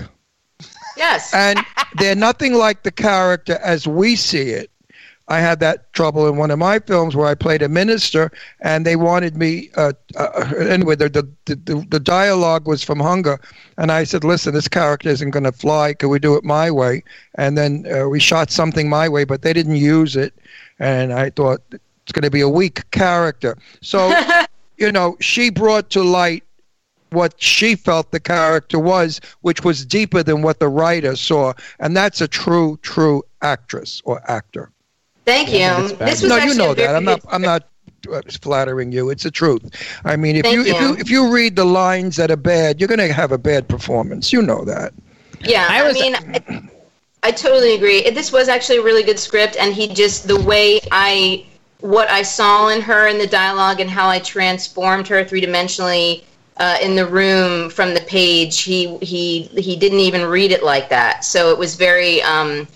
yes. 0.95 1.33
and 1.33 1.59
they're 1.97 2.15
nothing 2.15 2.53
like 2.53 2.83
the 2.83 2.91
character 2.91 3.59
as 3.63 3.87
we 3.87 4.15
see 4.15 4.51
it. 4.51 4.69
I 5.27 5.39
had 5.39 5.59
that 5.61 5.91
trouble 5.93 6.27
in 6.27 6.37
one 6.37 6.51
of 6.51 6.59
my 6.59 6.77
films 6.79 7.15
where 7.15 7.25
I 7.25 7.33
played 7.33 7.63
a 7.63 7.69
minister, 7.69 8.31
and 8.61 8.85
they 8.85 8.95
wanted 8.95 9.35
me. 9.35 9.69
Uh, 9.75 9.93
uh, 10.15 10.53
anyway, 10.59 10.95
the, 10.95 11.09
the 11.09 11.27
the 11.45 11.85
the 11.89 11.99
dialogue 11.99 12.67
was 12.67 12.83
from 12.83 12.99
Hunger, 12.99 13.39
and 13.77 13.91
I 13.91 14.03
said, 14.03 14.23
"Listen, 14.23 14.53
this 14.53 14.67
character 14.67 15.09
isn't 15.09 15.31
going 15.31 15.43
to 15.43 15.51
fly. 15.51 15.93
Could 15.93 16.09
we 16.09 16.19
do 16.19 16.35
it 16.35 16.43
my 16.43 16.69
way?" 16.69 17.03
And 17.35 17.57
then 17.57 17.85
uh, 17.91 18.07
we 18.07 18.19
shot 18.19 18.51
something 18.51 18.87
my 18.87 19.09
way, 19.09 19.23
but 19.23 19.41
they 19.41 19.53
didn't 19.53 19.77
use 19.77 20.15
it, 20.15 20.35
and 20.77 21.11
I 21.11 21.31
thought 21.31 21.61
it's 21.71 22.11
going 22.11 22.23
to 22.23 22.29
be 22.29 22.41
a 22.41 22.49
weak 22.49 22.89
character. 22.91 23.57
So, 23.81 24.13
you 24.77 24.91
know, 24.91 25.17
she 25.21 25.49
brought 25.49 25.89
to 25.91 26.03
light 26.03 26.43
what 27.09 27.41
she 27.41 27.75
felt 27.75 28.11
the 28.11 28.19
character 28.19 28.77
was, 28.77 29.21
which 29.41 29.63
was 29.63 29.85
deeper 29.85 30.21
than 30.21 30.43
what 30.43 30.59
the 30.59 30.69
writer 30.69 31.15
saw, 31.15 31.53
and 31.79 31.97
that's 31.97 32.21
a 32.21 32.27
true, 32.27 32.77
true 32.83 33.23
actress 33.41 34.03
or 34.05 34.21
actor. 34.29 34.71
Thank 35.25 35.51
you. 35.51 35.59
that's. 35.59 36.21
This 36.21 36.21
was 36.21 36.29
no, 36.29 36.37
you 36.37 36.53
know 36.53 36.73
that. 36.73 36.95
I'm 36.95 37.03
not. 37.03 37.21
I'm 37.29 37.41
not 37.41 37.67
uh, 38.11 38.21
flattering 38.41 38.91
you. 38.91 39.09
It's 39.09 39.23
the 39.23 39.31
truth. 39.31 39.63
I 40.05 40.15
mean, 40.15 40.35
if 40.35 40.43
Thank 40.43 40.55
you, 40.55 40.61
if 40.61 40.81
you. 40.81 40.87
you 40.87 40.95
if 40.97 41.09
you 41.09 41.33
read 41.33 41.55
the 41.55 41.65
lines 41.65 42.15
that 42.17 42.31
are 42.31 42.37
bad, 42.37 42.79
you're 42.79 42.87
going 42.87 42.99
to 42.99 43.11
have 43.11 43.31
a 43.31 43.37
bad 43.37 43.67
performance. 43.67 44.31
You 44.31 44.41
know 44.41 44.63
that. 44.65 44.93
Yeah, 45.41 45.67
I 45.69 45.87
I, 45.87 45.93
mean, 45.93 46.15
I, 46.15 46.69
I 47.23 47.31
totally 47.31 47.75
agree. 47.75 48.09
This 48.11 48.31
was 48.31 48.47
actually 48.47 48.77
a 48.77 48.83
really 48.83 49.03
good 49.03 49.19
script, 49.19 49.57
and 49.59 49.73
he 49.73 49.87
just 49.87 50.27
the 50.27 50.39
way 50.39 50.79
I 50.91 51.45
what 51.79 52.09
I 52.09 52.21
saw 52.21 52.69
in 52.69 52.81
her 52.81 53.07
in 53.07 53.17
the 53.17 53.27
dialogue 53.27 53.79
and 53.79 53.89
how 53.89 54.07
I 54.07 54.19
transformed 54.19 55.07
her 55.07 55.23
three 55.23 55.41
dimensionally 55.41 56.23
uh, 56.57 56.77
in 56.81 56.95
the 56.95 57.05
room 57.05 57.69
from 57.69 57.93
the 57.93 58.01
page. 58.01 58.61
He 58.61 58.97
he 58.99 59.43
he 59.43 59.75
didn't 59.75 59.99
even 59.99 60.25
read 60.25 60.51
it 60.51 60.63
like 60.63 60.89
that, 60.89 61.25
so 61.25 61.49
it 61.49 61.57
was 61.57 61.75
very. 61.75 62.21
Um, 62.21 62.67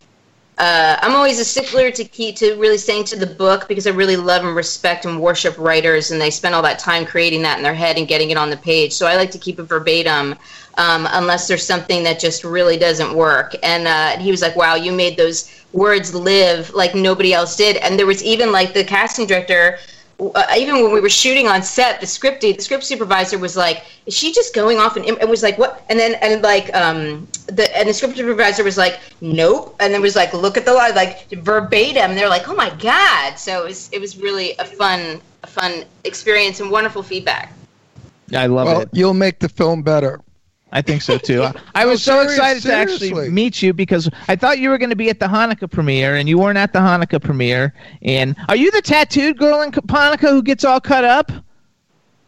uh, 0.60 1.00
I'm 1.02 1.16
always 1.16 1.40
a 1.40 1.46
stickler 1.46 1.90
to 1.90 2.04
keep 2.04 2.36
to 2.38 2.56
really 2.56 2.78
staying 2.78 3.06
to 3.06 3.16
the 3.16 3.26
book 3.26 3.70
because 3.70 3.88
I 3.88 3.92
really 3.92 4.18
love 4.18 4.44
and 4.44 4.54
respect 4.54 5.06
and 5.06 5.22
worship 5.22 5.58
writers, 5.58 6.12
and 6.12 6.20
they 6.20 6.30
spend 6.30 6.54
all 6.54 6.62
that 6.64 6.80
time 6.80 7.06
creating 7.06 7.42
that 7.44 7.58
in 7.58 7.64
their 7.64 7.74
head 7.74 7.98
and 7.98 8.06
getting 8.06 8.30
it 8.30 8.38
on 8.38 8.50
the 8.50 8.58
page. 8.58 8.92
So 8.92 9.08
I 9.08 9.16
like 9.16 9.32
to 9.32 9.38
keep 9.38 9.58
it 9.58 9.64
verbatim, 9.64 10.36
um, 10.78 11.08
unless 11.12 11.48
there's 11.48 11.66
something 11.66 12.04
that 12.04 12.20
just 12.20 12.44
really 12.44 12.78
doesn't 12.78 13.16
work. 13.16 13.56
And 13.64 13.88
uh, 13.88 14.22
he 14.22 14.32
was 14.32 14.42
like, 14.42 14.58
"Wow, 14.58 14.76
you 14.76 14.92
made 14.92 15.16
those 15.16 15.50
words 15.72 16.14
live 16.14 16.74
like 16.74 16.94
nobody 16.94 17.34
else 17.34 17.56
did." 17.56 17.78
And 17.78 17.98
there 17.98 18.06
was 18.06 18.22
even 18.22 18.52
like 18.52 18.74
the 18.74 18.84
casting 18.84 19.28
director. 19.28 19.80
Uh, 20.20 20.44
even 20.58 20.84
when 20.84 20.92
we 20.92 21.00
were 21.00 21.10
shooting 21.10 21.48
on 21.48 21.64
set, 21.64 22.02
the 22.02 22.08
script 22.08 22.42
the 22.42 22.58
script 22.60 22.84
supervisor 22.84 23.38
was 23.38 23.56
like, 23.56 23.86
"Is 24.06 24.14
she 24.14 24.34
just 24.34 24.54
going 24.54 24.78
off?" 24.78 24.98
And 24.98 25.06
it 25.06 25.30
was 25.30 25.44
like, 25.44 25.58
"What?" 25.58 25.86
And 25.90 25.98
then 25.98 26.16
and 26.16 26.42
like 26.42 26.76
um 26.76 27.28
the 27.48 27.66
and 27.78 27.88
the 27.88 27.94
script 27.94 28.18
supervisor 28.18 28.64
was 28.64 28.78
like, 28.78 29.00
"Nope," 29.22 29.76
and 29.80 29.94
then 29.94 30.02
was 30.02 30.18
like, 30.18 30.34
"Look 30.34 30.58
at 30.58 30.66
the 30.66 30.74
line, 30.74 30.94
like 30.94 31.30
verbatim." 31.30 32.12
And 32.12 32.18
they're 32.18 32.30
like, 32.30 32.50
"Oh 32.50 32.56
my 32.56 32.70
god!" 32.72 33.40
So 33.40 33.62
it 33.62 33.66
was 33.66 33.90
it 33.94 34.02
was 34.02 34.18
really 34.18 34.56
a 34.60 34.66
fun 34.66 35.22
a 35.44 35.48
fun 35.48 35.86
experience 36.04 36.60
and 36.60 36.70
wonderful 36.70 37.02
feedback. 37.02 37.54
I 38.36 38.46
love 38.48 38.68
well, 38.68 38.82
it. 38.82 38.90
you'll 38.92 39.14
make 39.14 39.40
the 39.40 39.50
film 39.50 39.84
better. 39.84 40.22
I 40.72 40.82
think 40.82 41.02
so 41.02 41.18
too. 41.18 41.44
I- 41.44 41.54
I 41.76 41.86
was 41.86 42.06
No, 42.08 42.14
so 42.24 42.28
serious- 42.28 42.38
excited 42.38 42.64
to 42.64 42.74
actually 42.74 43.30
meet 43.30 43.62
you 43.62 43.74
because 43.74 44.10
I 44.28 44.36
thought 44.36 44.60
you 44.60 44.70
were 44.70 44.78
going 44.78 44.92
to 44.92 44.96
be 44.96 45.10
at 45.10 45.20
the 45.20 45.26
Hanukkah 45.28 45.70
premiere, 45.72 46.16
and 46.18 46.30
you 46.30 46.38
weren't 46.38 46.58
at 46.58 46.74
the 46.74 46.80
Hanukkah 46.80 47.22
premiere. 47.22 47.74
And 48.04 48.36
are 48.50 48.56
you 48.56 48.70
the 48.72 48.82
tattooed 48.82 49.38
girl 49.38 49.62
in 49.62 49.72
Hanukkah 49.72 50.30
who 50.30 50.44
gets 50.44 50.64
all 50.64 50.80
cut 50.80 51.04
up? 51.04 51.32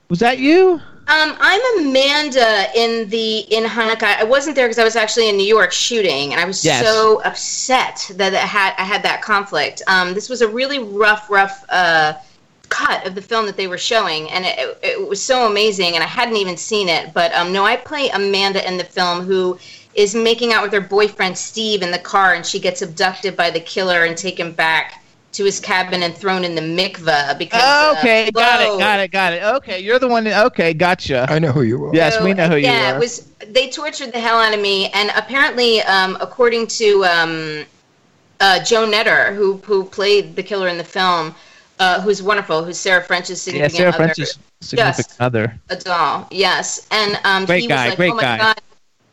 Was 0.10 0.20
that 0.20 0.40
you? 0.40 0.82
Um, 1.08 1.36
I'm 1.40 1.62
Amanda 1.88 2.68
in 2.76 3.10
the 3.10 3.40
in 3.54 3.64
Hanukkah. 3.66 4.18
I 4.18 4.24
wasn't 4.24 4.56
there 4.56 4.68
because 4.68 4.80
I 4.80 4.84
was 4.84 4.96
actually 4.96 5.30
in 5.30 5.36
New 5.38 5.46
York 5.48 5.72
shooting, 5.72 6.32
and 6.32 6.40
I 6.40 6.46
was 6.46 6.64
Yes. 6.64 6.86
so 6.86 7.22
upset 7.24 8.10
that 8.16 8.34
I 8.34 8.38
had 8.40 8.74
I 8.78 8.84
had 8.84 9.04
that 9.04 9.22
conflict. 9.22 9.82
Um, 9.88 10.14
this 10.14 10.30
was 10.30 10.42
a 10.42 10.48
really 10.48 10.80
rough, 10.80 11.30
rough 11.30 11.66
uh, 11.70 12.14
cut 12.82 13.06
of 13.06 13.16
the 13.16 13.22
film 13.22 13.46
that 13.46 13.58
they 13.58 13.68
were 13.68 13.78
showing, 13.78 14.30
and 14.32 14.46
it, 14.46 14.80
it 14.82 15.10
was 15.10 15.22
so 15.22 15.50
amazing. 15.50 15.96
And 15.96 16.04
I 16.04 16.08
hadn't 16.08 16.38
even 16.38 16.58
seen 16.58 16.90
it, 16.90 17.14
but 17.14 17.34
um, 17.34 17.52
no, 17.54 17.66
I 17.66 17.76
play 17.76 18.10
Amanda 18.10 18.68
in 18.68 18.78
the 18.78 18.84
film 18.84 19.22
who 19.22 19.58
is 19.94 20.16
making 20.16 20.54
out 20.54 20.64
with 20.64 20.74
her 20.74 20.82
boyfriend 20.82 21.38
Steve 21.38 21.82
in 21.82 21.92
the 21.92 22.00
car, 22.00 22.34
and 22.34 22.46
she 22.46 22.60
gets 22.60 22.82
abducted 22.82 23.36
by 23.36 23.50
the 23.50 23.60
killer 23.60 24.06
and 24.06 24.18
taken 24.18 24.52
back 24.52 25.02
to 25.34 25.46
his 25.46 25.60
cabin 25.60 26.04
and 26.04 26.14
thrown 26.14 26.44
in 26.44 26.56
the 26.56 26.62
mikveh 26.62 27.38
because 27.38 27.62
uh, 27.62 27.96
okay, 27.98 28.30
got 28.32 28.62
it, 28.62 28.80
got 28.80 29.00
it, 29.00 29.12
got 29.12 29.34
it. 29.34 29.44
Okay, 29.44 29.80
you're 29.80 30.00
the 30.00 30.08
one. 30.08 30.26
That, 30.26 30.46
okay, 30.48 30.74
gotcha. 30.74 31.26
I 31.30 31.40
know 31.40 31.52
who 31.52 31.62
you 31.62 31.86
are. 31.86 31.96
Yes, 31.96 32.22
we 32.22 32.34
know 32.34 32.48
who 32.48 32.56
you 32.56 32.68
are 32.68 32.72
yeah, 32.72 32.92
are. 32.92 32.96
it 32.96 33.00
was. 33.00 33.28
They 33.48 33.70
tortured 33.70 34.12
the 34.12 34.20
hell 34.20 34.40
out 34.40 34.54
of 34.54 34.60
me, 34.60 34.90
and 34.90 35.12
apparently, 35.16 35.82
um, 35.84 36.18
according 36.20 36.68
to 36.68 37.06
um, 37.06 37.66
uh, 38.40 38.64
Joe 38.64 38.86
Knetter, 38.86 39.34
who 39.34 39.58
who 39.58 39.86
played 39.86 40.36
the 40.36 40.44
killer 40.44 40.68
in 40.68 40.78
the 40.78 40.84
film, 40.84 41.34
uh, 41.82 42.00
who's 42.02 42.22
wonderful, 42.22 42.64
who's 42.64 42.78
Sarah 42.78 43.04
French's 43.04 43.46
yeah, 43.48 43.68
significant 43.68 43.76
Sarah 43.76 43.90
other, 43.90 43.98
French's 43.98 44.40
significant 44.62 45.08
Yes. 45.10 45.18
other. 45.20 45.60
a 45.70 45.76
doll. 45.76 46.28
Yes, 46.30 46.88
and 46.92 47.20
um, 47.24 47.46
Great 47.46 47.64
he 47.64 47.68
guy, 47.68 47.86
was 47.86 47.90
like, 47.90 47.98
great 47.98 48.12
"Oh 48.12 48.16
my 48.16 48.22
guy." 48.22 48.38
god." 48.38 48.62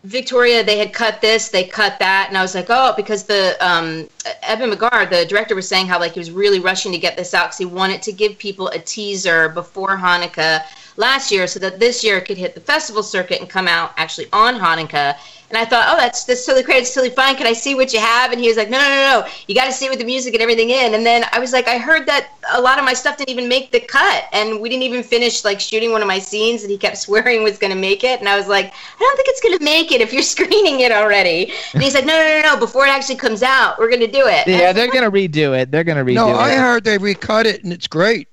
Victoria, 0.05 0.63
they 0.63 0.79
had 0.79 0.93
cut 0.93 1.21
this, 1.21 1.49
they 1.49 1.65
cut 1.65 1.99
that, 1.99 2.27
and 2.29 2.39
I 2.39 2.43
was 2.43 2.55
like, 2.55 2.67
oh, 2.69 2.95
because 2.97 3.25
the 3.25 3.57
um, 3.61 4.09
Eben 4.43 4.71
McGarr, 4.71 5.11
the 5.11 5.27
director, 5.27 5.57
was 5.57 5.67
saying 5.67 5.89
how 5.89 5.99
like 5.99 6.13
he 6.13 6.21
was 6.21 6.31
really 6.31 6.61
rushing 6.61 6.93
to 6.93 6.99
get 6.99 7.17
this 7.17 7.35
out 7.35 7.47
because 7.47 7.59
he 7.59 7.65
wanted 7.65 8.01
to 8.03 8.13
give 8.13 8.39
people 8.39 8.69
a 8.69 8.79
teaser 8.79 9.49
before 9.49 9.97
Hanukkah 9.97 10.63
last 10.97 11.33
year, 11.33 11.47
so 11.47 11.59
that 11.61 11.81
this 11.81 12.05
year 12.05 12.19
it 12.19 12.27
could 12.27 12.39
hit 12.39 12.55
the 12.55 12.61
festival 12.61 13.03
circuit 13.03 13.41
and 13.41 13.49
come 13.49 13.67
out 13.67 13.93
actually 13.97 14.29
on 14.33 14.55
Hanukkah. 14.55 15.17
And 15.51 15.57
I 15.57 15.65
thought, 15.65 15.87
oh, 15.89 15.97
that's 15.97 16.25
that's 16.25 16.45
totally 16.45 16.63
great, 16.63 16.79
it's 16.83 16.95
totally 16.95 17.15
fine. 17.15 17.35
Can 17.37 17.47
I 17.47 17.55
see 17.55 17.75
what 17.75 17.93
you 17.93 18.01
have? 18.01 18.33
And 18.33 18.41
he 18.41 18.49
was 18.49 18.57
like, 18.59 18.69
no, 18.69 18.79
no, 18.79 18.89
no, 18.89 19.21
no, 19.21 19.29
you 19.47 19.55
got 19.55 19.65
to 19.65 19.73
see 19.73 19.87
it 19.87 19.91
with 19.91 19.99
the 19.99 20.05
music 20.05 20.35
and 20.35 20.43
everything 20.43 20.69
in. 20.71 20.95
And 20.95 21.07
then 21.07 21.25
I 21.33 21.39
was 21.39 21.53
like, 21.53 21.67
I 21.69 21.79
heard 21.79 22.07
that 22.07 22.29
a 22.53 22.61
lot 22.61 22.79
of 22.79 22.85
my 22.85 22.93
stuff 22.93 23.17
didn't 23.17 23.31
even 23.31 23.49
make 23.49 23.71
the 23.73 23.81
cut, 23.81 24.25
and 24.33 24.61
we 24.61 24.69
didn't 24.69 24.83
even 24.83 25.03
finish 25.03 25.45
like 25.45 25.59
shooting 25.61 25.91
one 25.93 26.03
of 26.03 26.09
my 26.09 26.19
scenes, 26.19 26.63
and 26.63 26.71
he 26.71 26.77
kept 26.77 26.99
swearing 27.07 27.43
was 27.43 27.57
going 27.59 27.73
to 27.73 27.79
make 27.81 28.05
it, 28.05 28.21
and 28.21 28.29
I 28.29 28.37
was 28.37 28.47
like, 28.49 28.67
I 28.67 28.99
don't 28.99 29.17
think 29.17 29.29
it's 29.29 29.41
going 29.41 29.59
to 29.59 29.65
make 29.65 29.91
it 29.93 30.01
if 30.03 30.13
you're 30.13 30.23
screening 30.37 30.81
it 30.81 30.93
already. 30.93 31.53
And 31.73 31.83
he's 31.83 31.95
like, 31.95 32.05
no, 32.05 32.19
no, 32.19 32.41
no, 32.43 32.55
no, 32.55 32.61
before 32.61 32.87
it 32.87 32.91
actually 32.91 33.17
comes 33.17 33.43
out, 33.43 33.79
we're 33.79 33.89
going 33.89 34.01
to 34.01 34.07
do 34.07 34.27
it. 34.27 34.47
Yeah, 34.47 34.73
they're 34.73 34.91
gonna 34.91 35.11
redo 35.11 35.59
it. 35.59 35.71
They're 35.71 35.85
gonna 35.85 36.05
redo 36.05 36.15
No, 36.15 36.29
it. 36.29 36.33
No, 36.33 36.39
I 36.39 36.55
heard 36.57 36.85
they 36.85 36.99
recut 36.99 37.47
it 37.47 37.65
and 37.65 37.73
it's 37.73 37.87
great. 37.87 38.29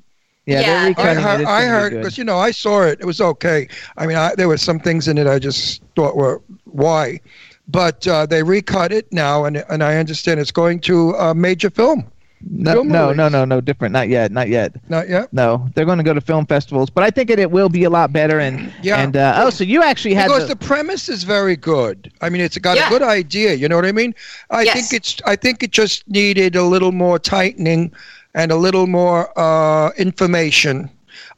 yeah, 0.45 0.59
Yeah, 0.61 0.93
they're 0.93 1.05
I 1.05 1.13
heard, 1.13 1.41
it. 1.41 1.47
I 1.47 1.63
heard 1.65 1.93
because 1.93 2.17
you 2.17 2.23
know 2.23 2.37
I 2.37 2.51
saw 2.51 2.83
it. 2.83 2.99
It 2.99 3.05
was 3.05 3.21
okay. 3.21 3.67
I 3.97 4.05
mean, 4.05 4.17
I, 4.17 4.35
there 4.35 4.47
were 4.47 4.57
some 4.57 4.79
things 4.79 5.07
in 5.07 5.17
it 5.17 5.27
I 5.27 5.39
just 5.39 5.81
thought 5.95 6.15
were 6.15 6.41
why, 6.75 7.19
but 7.67 8.07
uh, 8.07 8.25
they 8.25 8.43
recut 8.43 8.91
it 8.91 9.11
now, 9.11 9.45
and 9.45 9.63
and 9.69 9.83
I 9.83 9.97
understand 9.97 10.39
it's 10.39 10.51
going 10.51 10.79
to 10.81 11.11
a 11.11 11.33
major 11.33 11.69
film. 11.69 12.11
No, 12.47 12.73
film 12.73 12.89
no, 12.89 13.11
no, 13.11 13.27
no, 13.27 13.43
no, 13.45 13.59
different. 13.61 13.93
Not 13.93 14.07
yet, 14.09 14.31
not 14.31 14.49
yet. 14.49 14.75
Not 14.89 15.09
yet. 15.09 15.31
No, 15.33 15.67
they're 15.73 15.85
going 15.85 15.97
to 15.97 16.03
go 16.03 16.13
to 16.13 16.21
film 16.21 16.45
festivals, 16.45 16.89
but 16.91 17.03
I 17.03 17.09
think 17.09 17.29
it, 17.31 17.39
it 17.39 17.49
will 17.49 17.69
be 17.69 17.85
a 17.85 17.89
lot 17.89 18.13
better. 18.13 18.39
And 18.39 18.71
Yeah. 18.83 19.01
and 19.01 19.15
uh, 19.17 19.33
oh, 19.37 19.49
so 19.49 19.63
you 19.63 19.81
actually 19.81 20.13
had 20.13 20.27
because 20.27 20.47
the, 20.47 20.53
the 20.55 20.65
premise 20.65 21.09
is 21.09 21.23
very 21.23 21.55
good. 21.55 22.11
I 22.21 22.29
mean, 22.29 22.41
it's 22.41 22.57
got 22.59 22.77
Yeah. 22.77 22.85
a 22.87 22.89
good 22.89 23.01
idea. 23.01 23.53
You 23.55 23.67
know 23.67 23.75
what 23.77 23.85
I 23.85 23.93
mean? 23.93 24.13
I 24.51 24.61
Yes. 24.63 24.73
think 24.75 24.93
it's. 24.93 25.21
I 25.25 25.35
think 25.35 25.63
it 25.63 25.71
just 25.71 26.07
needed 26.07 26.55
a 26.55 26.63
little 26.63 26.91
more 26.91 27.17
tightening, 27.17 27.91
and 28.35 28.51
a 28.51 28.57
little 28.57 28.85
more 28.85 29.31
uh, 29.39 29.91
information. 29.97 30.89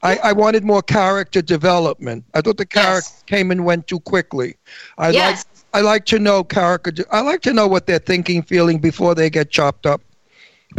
I, 0.04 0.18
I 0.18 0.32
wanted 0.34 0.64
more 0.64 0.82
character 0.82 1.42
development. 1.42 2.26
I 2.34 2.42
thought 2.42 2.58
the 2.58 2.66
character 2.66 3.12
Yes. 3.12 3.24
came 3.26 3.52
and 3.52 3.66
went 3.66 3.88
too 3.88 4.00
quickly. 4.00 4.56
I 4.98 5.12
Yes. 5.12 5.44
like. 5.44 5.46
I 5.74 5.82
like 5.82 6.06
to 6.06 6.20
know 6.20 6.44
character. 6.44 7.06
I 7.12 7.22
like 7.22 7.42
to 7.42 7.54
know 7.54 7.68
what 7.68 7.86
they're 7.86 8.00
thinking, 8.00 8.42
feeling 8.42 8.80
before 8.80 9.14
they 9.14 9.30
get 9.30 9.52
chopped 9.52 9.86
up. 9.86 10.02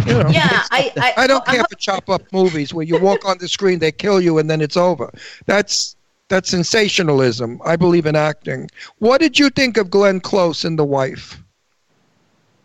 You 0.04 0.18
know. 0.18 0.32
yeah, 0.32 0.64
I, 0.70 0.92
I, 0.98 1.12
I 1.16 1.26
don't 1.26 1.44
I'm 1.46 1.56
care 1.56 1.64
for 1.64 1.76
chop 1.76 2.08
up 2.10 2.22
movies 2.32 2.72
where 2.74 2.84
you 2.84 2.96
walk 2.96 3.24
on 3.26 3.38
the 3.38 3.48
screen, 3.48 3.78
they 3.78 3.92
kill 3.92 4.20
you, 4.20 4.38
and 4.38 4.48
then 4.50 4.60
it's 4.60 4.76
over. 4.76 5.10
That's 5.46 5.96
that's 6.28 6.50
sensationalism. 6.50 7.60
I 7.64 7.76
believe 7.76 8.06
in 8.06 8.16
acting. 8.16 8.70
What 8.98 9.20
did 9.20 9.38
you 9.38 9.50
think 9.50 9.76
of 9.76 9.90
Glenn 9.90 10.20
Close 10.20 10.64
and 10.64 10.78
The 10.78 10.84
Wife? 10.84 11.42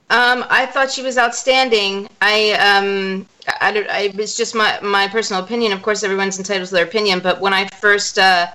Um, 0.09 0.45
I 0.49 0.65
thought 0.65 0.91
she 0.91 1.01
was 1.01 1.17
outstanding. 1.17 2.07
I 2.21 2.51
um, 2.53 3.25
I, 3.61 3.71
don't- 3.71 3.89
I 3.89 4.11
it's 4.15 4.37
just 4.37 4.55
my 4.55 4.79
my 4.81 5.07
personal 5.07 5.43
opinion. 5.43 5.71
Of 5.71 5.81
course, 5.81 6.03
everyone's 6.03 6.37
entitled 6.37 6.67
to 6.69 6.75
their 6.75 6.85
opinion. 6.85 7.19
But 7.19 7.41
when 7.41 7.53
I 7.53 7.67
first 7.67 8.17
uh, 8.19 8.47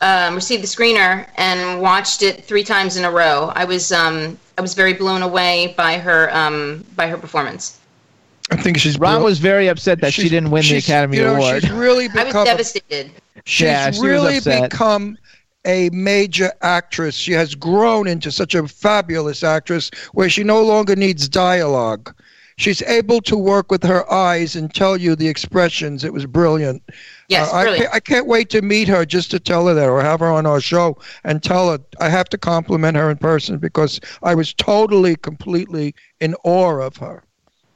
um, 0.00 0.34
received 0.34 0.62
the 0.62 0.66
screener 0.66 1.26
and 1.36 1.80
watched 1.80 2.22
it 2.22 2.44
three 2.44 2.64
times 2.64 2.96
in 2.96 3.04
a 3.04 3.10
row, 3.10 3.52
I 3.54 3.64
was 3.64 3.92
um, 3.92 4.38
I 4.58 4.60
was 4.60 4.74
very 4.74 4.92
blown 4.92 5.22
away 5.22 5.74
by 5.76 5.98
her 5.98 6.34
um, 6.36 6.84
by 6.96 7.08
her 7.08 7.16
performance. 7.16 7.80
I 8.50 8.56
think 8.56 8.78
she's. 8.78 8.98
Ron 8.98 9.22
was 9.22 9.38
very 9.38 9.68
upset 9.68 10.00
that 10.02 10.12
she 10.12 10.28
didn't 10.28 10.50
win 10.50 10.62
the 10.64 10.76
Academy 10.76 11.16
you 11.16 11.24
know, 11.24 11.36
Award. 11.36 11.62
She's 11.62 11.70
really 11.70 12.08
I 12.10 12.14
was 12.14 12.24
become. 12.24 12.44
devastated. 12.44 13.10
she's 13.44 13.64
Yeah, 13.66 13.90
she 13.90 14.00
really 14.02 14.40
become 14.40 15.16
a 15.64 15.88
major 15.90 16.52
actress. 16.60 17.14
She 17.14 17.32
has 17.32 17.54
grown 17.54 18.06
into 18.06 18.30
such 18.30 18.54
a 18.54 18.68
fabulous 18.68 19.42
actress 19.42 19.90
where 20.12 20.28
she 20.28 20.44
no 20.44 20.62
longer 20.62 20.94
needs 20.94 21.28
dialogue. 21.28 22.14
She's 22.56 22.82
able 22.82 23.20
to 23.22 23.36
work 23.36 23.70
with 23.70 23.82
her 23.82 24.10
eyes 24.12 24.54
and 24.54 24.72
tell 24.72 24.96
you 24.96 25.16
the 25.16 25.28
expressions. 25.28 26.04
It 26.04 26.12
was 26.12 26.24
brilliant. 26.26 26.82
Yes, 27.28 27.52
Uh, 27.52 27.56
I, 27.56 27.62
brilliant. 27.64 27.90
ca- 27.90 27.96
I 27.96 28.00
can't 28.00 28.26
wait 28.26 28.48
to 28.50 28.62
meet 28.62 28.86
her 28.88 29.04
just 29.04 29.30
to 29.32 29.40
tell 29.40 29.66
her 29.66 29.74
that 29.74 29.88
or 29.88 30.00
have 30.00 30.20
her 30.20 30.30
on 30.30 30.46
our 30.46 30.60
show 30.60 30.96
and 31.24 31.42
tell 31.42 31.70
her. 31.72 31.78
I 32.00 32.08
have 32.08 32.28
to 32.30 32.38
compliment 32.38 32.96
her 32.96 33.10
in 33.10 33.16
person 33.16 33.58
because 33.58 34.00
I 34.22 34.34
was 34.34 34.54
totally, 34.54 35.16
completely 35.16 35.94
in 36.20 36.34
awe 36.44 36.80
of 36.80 36.96
her. 36.98 37.24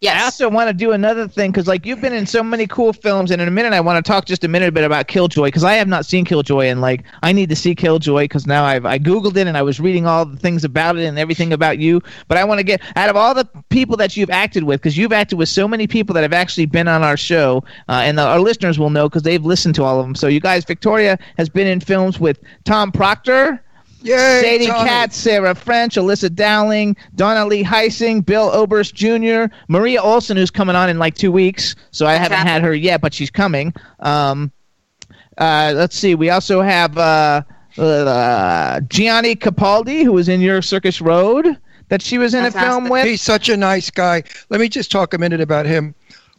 I 0.07 0.25
also 0.25 0.49
want 0.49 0.69
to 0.69 0.75
do 0.75 0.93
another 0.93 1.27
thing 1.27 1.51
because, 1.51 1.67
like, 1.67 1.85
you've 1.85 2.01
been 2.01 2.13
in 2.13 2.25
so 2.25 2.41
many 2.41 2.69
cool 2.69 2.93
films, 2.93 3.33
and 3.33 3.43
in 3.43 3.49
a 3.49 3.51
minute, 3.51 3.73
I 3.73 3.81
want 3.81 4.05
to 4.05 4.09
talk 4.09 4.27
just 4.27 4.45
a 4.45 4.49
minute 4.49 4.73
bit 4.73 4.85
about 4.85 5.09
Killjoy 5.09 5.47
because 5.47 5.65
I 5.65 5.75
have 5.75 5.89
not 5.89 6.07
seen 6.07 6.25
Killjoy, 6.25 6.67
and 6.67 6.81
like, 6.81 7.03
I 7.25 7.33
need 7.33 7.49
to 7.49 7.57
see 7.57 7.75
Killjoy 7.75 8.25
because 8.25 8.47
now 8.47 8.65
I've 8.65 8.87
I 8.87 9.01
googled 9.01 9.37
it 9.37 9.49
and 9.49 9.57
I 9.57 9.63
was 9.63 9.81
reading 9.81 10.07
all 10.07 10.25
the 10.25 10.37
things 10.37 10.63
about 10.63 10.97
it 10.99 11.05
and 11.05 11.19
everything 11.19 11.53
about 11.53 11.79
you. 11.79 12.01
But 12.29 12.39
I 12.39 12.45
want 12.45 12.61
to 12.61 12.65
get 12.65 12.81
out 12.95 13.11
of 13.11 13.17
all 13.17 13.35
the 13.35 13.45
people 13.71 13.97
that 13.97 14.17
you've 14.17 14.31
acted 14.31 14.63
with 14.63 14.81
because 14.81 14.97
you've 14.97 15.13
acted 15.13 15.37
with 15.37 15.49
so 15.49 15.67
many 15.67 15.89
people 15.89 16.15
that 16.15 16.23
have 16.23 16.33
actually 16.33 16.67
been 16.67 16.87
on 16.87 17.03
our 17.03 17.17
show, 17.17 17.65
uh, 17.89 18.03
and 18.05 18.17
the, 18.19 18.23
our 18.23 18.39
listeners 18.39 18.79
will 18.79 18.91
know 18.91 19.09
because 19.09 19.23
they've 19.25 19.45
listened 19.45 19.75
to 19.75 19.83
all 19.83 19.99
of 19.99 20.07
them. 20.07 20.15
So 20.15 20.29
you 20.29 20.39
guys, 20.39 20.65
Victoria 20.65 21.19
has 21.39 21.49
been 21.49 21.67
in 21.67 21.81
films 21.81 22.21
with 22.21 22.39
Tom 22.65 22.93
Proctor. 22.93 23.61
Yay, 24.03 24.41
Sadie 24.43 24.67
Tommy. 24.67 24.89
Katz, 24.89 25.17
Sarah 25.17 25.55
French, 25.55 25.97
Alyssa 25.97 26.33
Dowling, 26.33 26.97
Donna 27.15 27.47
Lee 27.47 27.65
Heising, 27.65 28.25
Bill 28.25 28.51
Oberst 28.51 28.95
Jr., 28.95 29.53
Maria 29.69 30.01
Olsen, 30.01 30.37
who's 30.37 30.51
coming 30.51 30.77
on 30.77 30.89
in 30.89 30.99
like 30.99 31.15
two 31.15 31.33
weeks. 31.33 31.75
So 31.91 32.07
I 32.07 32.15
haven't 32.15 32.39
had 32.39 32.63
her 32.63 32.75
yet, 32.75 33.01
but 33.01 33.13
she's 33.13 33.31
coming. 33.31 33.75
Um, 34.01 34.53
uh, 35.37 35.73
let's 35.75 35.97
see. 35.97 36.15
We 36.15 36.31
also 36.31 36.61
have 36.63 36.97
uh, 36.99 37.43
uh, 37.77 38.81
Gianni 38.83 39.35
Capaldi, 39.37 40.05
who 40.05 40.13
was 40.13 40.29
in 40.29 40.41
Your 40.41 40.63
Circus 40.63 41.01
Road, 41.01 41.57
that 41.89 42.03
she 42.03 42.19
was 42.19 42.35
in 42.35 42.45
a 42.45 42.51
film 42.51 42.89
with. 42.89 43.05
He's 43.05 43.23
such 43.23 43.49
a 43.49 43.57
nice 43.57 43.91
guy. 43.91 44.23
Let 44.51 44.61
me 44.61 44.69
just 44.69 44.91
talk 44.91 45.15
a 45.15 45.19
minute 45.19 45.41
about 45.41 45.67
him. 45.67 45.95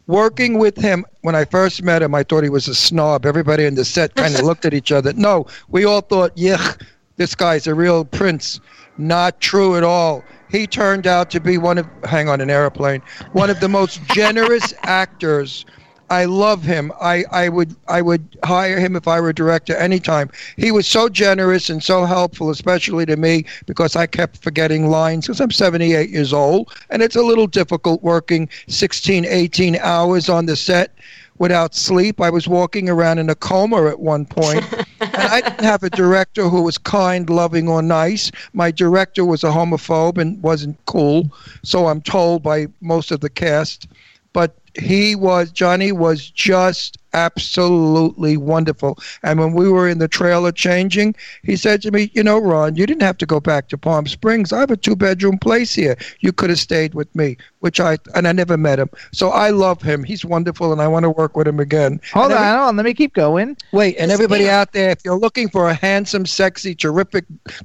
Working 0.06 0.58
with 0.58 0.76
him, 0.76 1.04
when 1.20 1.36
I 1.36 1.44
first 1.44 1.82
met 1.82 2.02
him, 2.02 2.14
I 2.14 2.24
thought 2.24 2.42
he 2.42 2.50
was 2.50 2.66
a 2.66 2.74
snob. 2.74 3.24
Everybody 3.24 3.64
in 3.64 3.76
the 3.76 3.84
set 3.84 4.14
kind 4.16 4.34
of 4.34 4.40
looked 4.44 4.64
at 4.64 4.74
each 4.74 4.90
other. 4.90 5.12
No, 5.12 5.46
we 5.68 5.84
all 5.84 6.00
thought, 6.00 6.32
yeah, 6.34 6.72
this 7.20 7.34
guy's 7.34 7.66
a 7.66 7.74
real 7.74 8.06
prince. 8.06 8.60
Not 8.96 9.42
true 9.42 9.76
at 9.76 9.82
all. 9.82 10.24
He 10.50 10.66
turned 10.66 11.06
out 11.06 11.30
to 11.32 11.38
be 11.38 11.58
one 11.58 11.76
of, 11.76 11.86
hang 12.04 12.30
on, 12.30 12.40
an 12.40 12.48
airplane, 12.48 13.02
one 13.32 13.50
of 13.50 13.60
the 13.60 13.68
most 13.68 14.02
generous 14.14 14.72
actors. 14.84 15.66
I 16.08 16.24
love 16.24 16.62
him. 16.62 16.90
I, 16.98 17.24
I 17.30 17.50
would 17.50 17.76
I 17.88 18.00
would 18.00 18.38
hire 18.42 18.80
him 18.80 18.96
if 18.96 19.06
I 19.06 19.20
were 19.20 19.28
a 19.28 19.34
director 19.34 19.76
anytime. 19.76 20.30
He 20.56 20.72
was 20.72 20.86
so 20.86 21.10
generous 21.10 21.68
and 21.68 21.84
so 21.84 22.06
helpful, 22.06 22.48
especially 22.48 23.04
to 23.06 23.16
me 23.16 23.44
because 23.66 23.96
I 23.96 24.06
kept 24.06 24.42
forgetting 24.42 24.88
lines 24.88 25.26
because 25.26 25.42
I'm 25.42 25.52
78 25.52 26.08
years 26.08 26.32
old 26.32 26.74
and 26.88 27.02
it's 27.02 27.16
a 27.16 27.22
little 27.22 27.46
difficult 27.46 28.02
working 28.02 28.48
16, 28.66 29.26
18 29.26 29.76
hours 29.76 30.30
on 30.30 30.46
the 30.46 30.56
set 30.56 30.94
without 31.40 31.74
sleep. 31.74 32.20
I 32.20 32.30
was 32.30 32.46
walking 32.46 32.88
around 32.88 33.18
in 33.18 33.28
a 33.30 33.34
coma 33.34 33.86
at 33.86 33.98
one 33.98 34.26
point, 34.26 34.62
and 35.00 35.16
I 35.16 35.40
didn't 35.40 35.64
have 35.64 35.82
a 35.82 35.90
director 35.90 36.48
who 36.48 36.62
was 36.62 36.78
kind, 36.78 37.28
loving, 37.28 37.66
or 37.66 37.82
nice. 37.82 38.30
My 38.52 38.70
director 38.70 39.24
was 39.24 39.42
a 39.42 39.48
homophobe 39.48 40.18
and 40.18 40.40
wasn't 40.42 40.78
cool, 40.86 41.32
so 41.64 41.88
I'm 41.88 42.02
told 42.02 42.44
by 42.44 42.68
most 42.80 43.10
of 43.10 43.20
the 43.20 43.30
cast. 43.30 43.88
But 44.32 44.56
he 44.78 45.16
was 45.16 45.50
Johnny 45.50 45.90
was 45.90 46.30
just 46.30 46.96
absolutely 47.12 48.36
wonderful. 48.36 48.96
And 49.24 49.40
when 49.40 49.52
we 49.52 49.68
were 49.68 49.88
in 49.88 49.98
the 49.98 50.06
trailer 50.06 50.52
changing, 50.52 51.16
he 51.42 51.56
said 51.56 51.82
to 51.82 51.90
me, 51.90 52.12
"You 52.14 52.22
know, 52.22 52.38
Ron, 52.38 52.76
you 52.76 52.86
didn't 52.86 53.02
have 53.02 53.18
to 53.18 53.26
go 53.26 53.40
back 53.40 53.68
to 53.68 53.76
Palm 53.78 54.06
Springs. 54.06 54.52
I 54.52 54.60
have 54.60 54.70
a 54.70 54.76
two-bedroom 54.76 55.38
place 55.38 55.74
here. 55.74 55.96
You 56.20 56.32
could 56.32 56.50
have 56.50 56.60
stayed 56.60 56.94
with 56.94 57.12
me." 57.16 57.36
Which 57.58 57.80
I 57.80 57.98
and 58.14 58.28
I 58.28 58.32
never 58.32 58.56
met 58.56 58.78
him, 58.78 58.88
so 59.12 59.30
I 59.30 59.50
love 59.50 59.82
him. 59.82 60.04
He's 60.04 60.24
wonderful, 60.24 60.72
and 60.72 60.80
I 60.80 60.86
want 60.86 61.02
to 61.02 61.10
work 61.10 61.36
with 61.36 61.48
him 61.48 61.58
again. 61.58 62.00
Hold 62.12 62.30
And 62.30 62.34
on, 62.34 62.56
hold 62.56 62.68
on. 62.68 62.76
Let 62.76 62.86
me 62.86 62.94
keep 62.94 63.12
going. 63.12 63.56
Wait, 63.72 63.96
and 63.98 64.12
everybody 64.12 64.48
out 64.48 64.72
there, 64.72 64.90
if 64.90 65.04
you're 65.04 65.18
looking 65.18 65.48
for 65.48 65.68
a 65.68 65.74
handsome, 65.74 66.24
sexy, 66.24 66.76
terrific, 66.76 67.24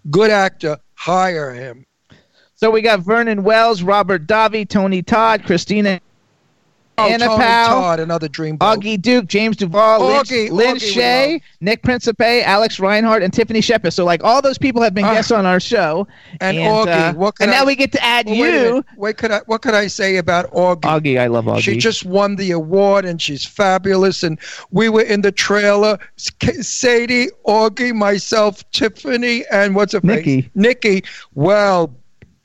good 0.10 0.32
actor, 0.32 0.78
hire 0.96 1.54
him. 1.54 1.86
So 2.56 2.72
we 2.72 2.82
got 2.82 3.02
Vernon 3.02 3.44
Wells, 3.44 3.84
Robert 3.84 4.26
Davi, 4.26 4.68
Tony 4.68 5.04
Todd, 5.04 5.44
Christina 5.46 6.00
Oh, 6.98 7.10
Anna 7.10 7.26
Tony 7.26 7.38
Powell, 7.44 7.82
Todd, 7.82 8.00
another 8.00 8.30
dream. 8.30 8.58
Augie 8.60 9.02
Duke, 9.02 9.28
James 9.28 9.58
Duvall, 9.58 10.00
Lynn, 10.06 10.16
Augie, 10.24 10.50
Lynn 10.50 10.76
Augie 10.78 10.82
we 10.82 10.92
Shea, 10.92 11.32
love. 11.34 11.42
Nick 11.60 11.82
Principe, 11.84 12.42
Alex 12.44 12.80
Reinhardt, 12.80 13.22
and 13.22 13.34
Tiffany 13.34 13.60
Shepis. 13.60 13.94
So 13.94 14.06
like 14.06 14.24
all 14.24 14.42
those 14.42 14.58
people 14.58 14.82
have 14.82 14.94
been 14.94 15.04
guests 15.04 15.32
on 15.32 15.46
our 15.46 15.60
show. 15.60 16.08
Ah. 16.10 16.36
And 16.40 16.58
Augie, 16.58 16.88
uh, 17.10 17.14
what 17.16 17.36
can 17.36 17.50
and 17.50 17.52
now 17.52 17.66
we 17.66 17.76
get 17.76 17.92
to 17.92 18.04
add 18.04 18.28
Well, 18.28 18.36
you. 18.36 18.44
minute. 18.44 18.86
Wait, 18.96 19.18
could 19.18 19.32
I? 19.32 19.40
What 19.46 19.62
could 19.62 19.74
I 19.74 19.88
say 19.88 20.16
about 20.18 20.50
Augie? 20.52 20.82
Augie, 20.82 21.20
I 21.20 21.28
love 21.28 21.46
Augie. 21.46 21.62
She 21.62 21.78
just 21.78 22.06
won 22.06 22.38
the 22.38 22.52
award, 22.52 23.04
and 23.04 23.22
she's 23.22 23.44
fabulous. 23.46 24.24
And 24.24 24.40
we 24.72 24.88
were 24.88 25.02
in 25.04 25.20
the 25.22 25.32
trailer. 25.34 26.00
Sadie, 26.16 27.28
Augie, 27.46 27.94
myself, 27.94 28.70
Tiffany, 28.72 29.44
and 29.52 29.76
what's 29.76 29.92
her 29.94 30.00
Nikki. 30.02 30.44
face? 30.44 30.52
Nikki. 30.56 31.04
Well, 31.34 31.94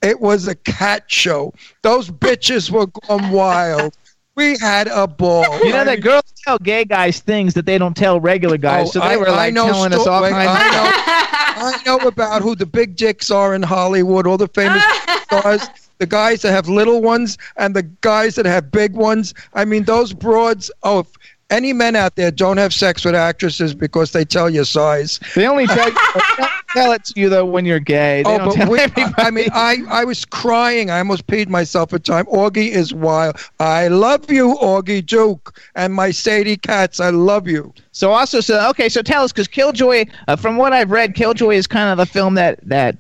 it 0.03 0.21
was 0.21 0.49
a 0.49 0.55
cat 0.55 1.05
show. 1.09 1.53
Those 1.83 2.11
bitches 2.11 2.71
were 2.71 2.87
gone 2.87 3.31
wild. 3.31 3.95
We 4.41 4.57
had 4.59 4.89
a 4.89 5.07
ball. 5.07 5.45
You 5.65 5.73
know 5.73 5.85
that 5.85 6.01
girls 6.01 6.23
tell 6.45 6.59
gay 6.59 6.85
guys 6.87 7.21
things 7.21 7.53
that 7.55 7.67
they 7.67 7.77
don't 7.77 7.95
tell 7.97 8.19
regular 8.21 8.57
guys. 8.57 8.89
Oh, 8.89 8.91
so 8.93 9.01
they 9.01 9.15
I- 9.15 9.17
were 9.17 9.27
like 9.29 9.53
telling 9.55 9.93
us 9.93 10.01
sto- 10.01 10.11
all 10.13 10.23
wait, 10.23 10.31
kinds. 10.31 10.51
I 10.51 10.71
know, 10.71 11.67
I 11.67 11.83
know 11.99 12.09
about 12.09 12.41
who 12.43 12.55
the 12.57 12.65
big 12.67 12.97
dicks 12.97 13.31
are 13.31 13.55
in 13.55 13.63
Hollywood, 13.63 14.27
all 14.27 14.39
the 14.39 14.49
famous 14.49 14.83
stars, 15.25 15.69
the 15.99 16.07
guys 16.07 16.41
that 16.43 16.53
have 16.53 16.69
little 16.69 17.03
ones 17.03 17.37
and 17.59 17.77
the 17.77 17.83
guys 17.83 18.35
that 18.37 18.47
have 18.47 18.71
big 18.73 18.95
ones. 18.95 19.35
I 19.53 19.67
mean, 19.67 19.85
those 19.85 20.15
broads. 20.15 20.71
Oh, 20.83 21.01
if 21.01 21.09
any 21.51 21.73
men 21.73 21.97
out 21.97 22.17
there 22.17 22.31
don't 22.31 22.57
have 22.57 22.73
sex 22.73 23.05
with 23.05 23.15
actresses 23.15 23.75
because 23.75 24.13
they 24.13 24.25
tell 24.25 24.49
your 24.49 24.65
size. 24.65 25.21
They 25.35 25.47
only 25.47 25.67
tell 25.67 25.89
you, 25.89 25.97
tell 26.71 26.93
it 26.93 27.05
to 27.07 27.21
you 27.21 27.29
though 27.29 27.45
when 27.45 27.65
you're 27.65 27.81
gay. 27.81 28.23
They 28.23 28.31
oh, 28.31 28.39
don't 28.39 28.49
but 28.49 28.55
tell 28.55 28.71
we. 28.71 29.15
I 29.17 29.31
mean, 29.31 29.49
I, 29.53 29.79
I 29.89 30.05
was 30.05 30.25
crying. 30.25 30.91
I 30.91 30.99
almost 30.99 31.27
peed 31.27 31.49
myself 31.49 31.93
at 31.93 32.05
time. 32.05 32.27
Augie 32.27 32.69
is 32.69 32.95
wild. 32.95 33.37
I 33.59 33.89
love 33.89 34.31
you, 34.31 34.57
Augie 34.57 35.05
Duke, 35.05 35.61
and 35.75 35.93
my 35.93 36.11
Sadie 36.11 36.57
Katz. 36.57 37.01
I 37.01 37.11
love 37.11 37.47
you. 37.47 37.75
So 37.93 38.13
also, 38.13 38.41
so 38.41 38.69
okay, 38.71 38.89
so 38.89 39.03
tell 39.03 39.25
us 39.25 39.33
because 39.33 39.49
Killjoy, 39.49 40.07
uh, 40.29 40.37
from 40.37 40.57
what 40.57 40.73
I've 40.73 40.91
read, 40.91 41.15
Killjoy 41.15 41.55
is 41.55 41.67
kind 41.67 41.91
of 41.91 41.99
the 41.99 42.11
film 42.11 42.35
that 42.35 42.61
that 42.69 42.97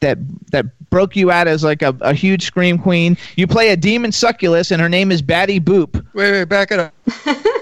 that 0.00 0.18
that 0.50 0.66
broke 0.90 1.14
you 1.14 1.30
out 1.30 1.46
as 1.46 1.62
like 1.62 1.82
a, 1.82 1.96
a 2.00 2.12
huge 2.12 2.44
scream 2.44 2.78
queen. 2.78 3.16
You 3.36 3.46
play 3.46 3.70
a 3.70 3.76
demon 3.76 4.12
succubus, 4.12 4.70
and 4.70 4.80
her 4.82 4.88
name 4.88 5.12
is 5.12 5.22
Batty 5.22 5.60
Boop. 5.60 6.04
Wait, 6.14 6.32
wait, 6.32 6.44
back 6.44 6.72
it 6.72 6.80
up. 6.80 6.94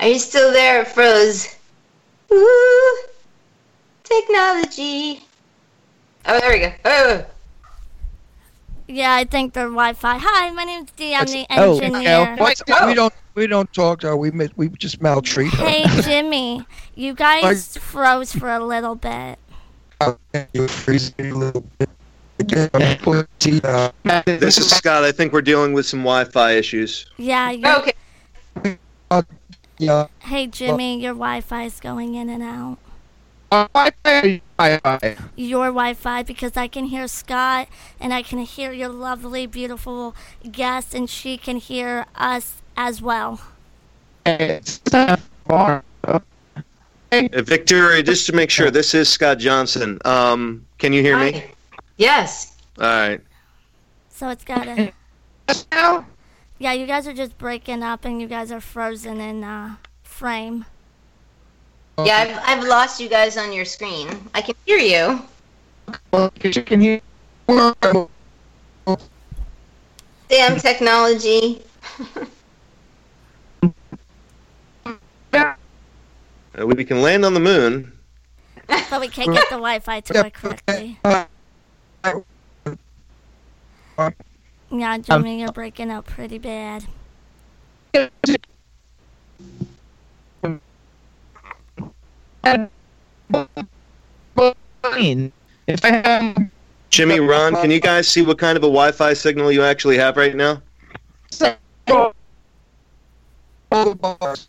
Are 0.00 0.08
you 0.08 0.18
still 0.18 0.52
there? 0.52 0.82
It 0.82 0.88
froze. 0.88 1.56
Ooh, 2.32 3.02
technology. 4.04 5.20
Oh, 6.26 6.40
there 6.40 6.52
we 6.52 6.58
go. 6.58 6.72
Oh, 6.84 7.24
Yeah, 8.88 9.14
I 9.14 9.24
think 9.24 9.54
they're 9.54 9.64
Wi-Fi. 9.64 10.18
Hi, 10.18 10.50
my 10.50 10.64
name's 10.64 10.90
Dee. 10.92 11.14
I'm 11.14 11.24
the 11.26 11.46
engineer. 11.50 11.56
Oh, 11.58 11.78
engineer. 11.78 12.36
What's, 12.38 12.62
we 12.86 12.94
don't 12.94 13.14
we 13.34 13.46
don't 13.46 13.72
talk. 13.72 14.04
Uh, 14.04 14.16
we 14.16 14.30
mi- 14.30 14.50
we 14.56 14.68
just 14.70 15.00
maltreat 15.00 15.52
her. 15.54 15.66
Hey, 15.66 15.84
Jimmy, 16.02 16.66
you 16.94 17.14
guys 17.14 17.76
froze 17.76 18.32
for 18.32 18.52
a 18.52 18.64
little 18.64 18.96
bit. 18.96 19.38
You 20.52 20.68
freeze 20.68 21.14
a 21.18 21.30
little 21.30 21.64
bit. 21.78 21.88
Again, 22.38 22.98
put 22.98 23.28
tea 23.38 23.60
down. 23.60 23.92
This 24.26 24.58
is 24.58 24.68
Scott. 24.68 25.04
I 25.04 25.12
think 25.12 25.32
we're 25.32 25.40
dealing 25.40 25.72
with 25.72 25.86
some 25.86 26.00
Wi-Fi 26.00 26.52
issues. 26.52 27.06
Yeah. 27.16 27.50
You, 27.50 27.66
okay. 27.66 28.78
Yeah. 29.78 30.06
Hey, 30.20 30.46
Jimmy, 30.46 31.00
your 31.00 31.12
Wi-Fi's 31.12 31.80
going 31.80 32.14
in 32.14 32.28
and 32.28 32.42
out. 32.42 32.78
Wi-Fi. 33.50 35.16
Your 35.36 35.66
Wi-Fi 35.66 36.22
because 36.22 36.56
I 36.56 36.68
can 36.68 36.86
hear 36.86 37.06
Scott 37.08 37.68
and 38.00 38.12
I 38.12 38.22
can 38.22 38.38
hear 38.38 38.72
your 38.72 38.88
lovely, 38.88 39.46
beautiful 39.46 40.14
guest, 40.50 40.94
and 40.94 41.08
she 41.08 41.36
can 41.36 41.56
hear 41.56 42.06
us 42.14 42.54
as 42.76 43.00
well. 43.00 43.40
Uh, 44.24 44.60
Victoria, 47.12 48.02
just 48.02 48.26
to 48.26 48.32
make 48.32 48.50
sure, 48.50 48.70
this 48.70 48.94
is 48.94 49.08
Scott 49.08 49.38
Johnson. 49.38 49.98
Um, 50.04 50.66
can 50.78 50.92
you 50.92 51.02
hear 51.02 51.18
me? 51.18 51.44
Yes. 51.96 52.56
All 52.78 52.84
right. 52.84 53.20
So 54.10 54.28
it's 54.30 54.44
gotta. 54.44 54.92
Yeah, 56.58 56.72
you 56.72 56.86
guys 56.86 57.06
are 57.06 57.12
just 57.12 57.36
breaking 57.36 57.82
up, 57.82 58.04
and 58.04 58.20
you 58.20 58.26
guys 58.26 58.50
are 58.50 58.60
frozen 58.60 59.20
in 59.20 59.44
uh, 59.44 59.76
frame. 60.02 60.64
Yeah, 61.98 62.40
I've, 62.44 62.58
I've 62.58 62.66
lost 62.66 63.00
you 63.00 63.08
guys 63.08 63.36
on 63.36 63.52
your 63.52 63.64
screen. 63.64 64.08
I 64.34 64.42
can 64.42 64.54
hear 64.64 64.78
you. 64.78 65.20
Because 66.10 66.56
you 66.56 66.62
can 66.62 66.80
you? 66.80 67.00
Damn 70.28 70.58
technology. 70.58 71.62
Uh, 75.32 76.66
we 76.66 76.84
can 76.84 77.02
land 77.02 77.24
on 77.24 77.34
the 77.34 77.40
moon. 77.40 77.92
But 78.66 79.00
we 79.00 79.08
can't 79.08 79.32
get 79.32 79.44
the 79.50 79.56
Wi-Fi 79.56 80.00
to 80.00 80.22
work 80.22 80.32
correctly. 80.32 80.98
Yeah, 84.70 84.98
Jimmy, 84.98 85.40
you're 85.40 85.48
um, 85.48 85.54
breaking 85.54 85.90
up 85.90 86.06
pretty 86.06 86.38
bad. 86.38 86.84
If 95.66 95.84
I 95.84 95.90
have 95.90 96.50
Jimmy, 96.90 97.20
Ron, 97.20 97.54
can 97.54 97.70
you 97.70 97.80
guys 97.80 98.08
see 98.08 98.22
what 98.22 98.38
kind 98.38 98.56
of 98.56 98.62
a 98.62 98.66
Wi-Fi 98.66 99.12
signal 99.14 99.52
you 99.52 99.62
actually 99.62 99.98
have 99.98 100.16
right 100.16 100.34
now? 100.34 100.62
all 103.72 103.84
the 103.84 103.94
bars. 103.94 104.48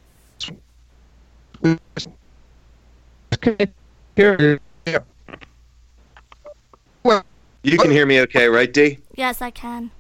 You 7.64 7.78
can 7.78 7.92
hear 7.92 8.06
me 8.06 8.22
okay, 8.22 8.48
right, 8.48 8.72
D? 8.72 9.00
Yes, 9.16 9.42
I 9.42 9.50
can. 9.50 9.92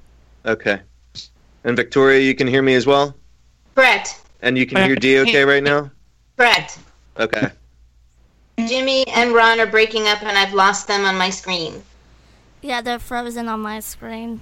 Okay. 0.47 0.79
And 1.65 1.75
Victoria, 1.75 2.21
you 2.21 2.33
can 2.33 2.47
hear 2.47 2.61
me 2.61 2.73
as 2.75 2.87
well? 2.87 3.15
Correct. 3.75 4.21
And 4.41 4.57
you 4.57 4.65
can 4.65 4.83
hear 4.83 4.95
D 4.95 5.19
okay 5.19 5.43
right 5.43 5.61
now? 5.61 5.91
Correct. 6.37 6.79
Okay. 7.19 7.49
Jimmy 8.67 9.07
and 9.09 9.33
Ron 9.33 9.59
are 9.59 9.67
breaking 9.67 10.07
up, 10.07 10.23
and 10.23 10.37
I've 10.37 10.53
lost 10.53 10.87
them 10.87 11.05
on 11.05 11.17
my 11.17 11.29
screen. 11.29 11.83
Yeah, 12.61 12.81
they're 12.81 12.99
frozen 12.99 13.47
on 13.49 13.59
my 13.59 13.79
screen. 13.81 14.39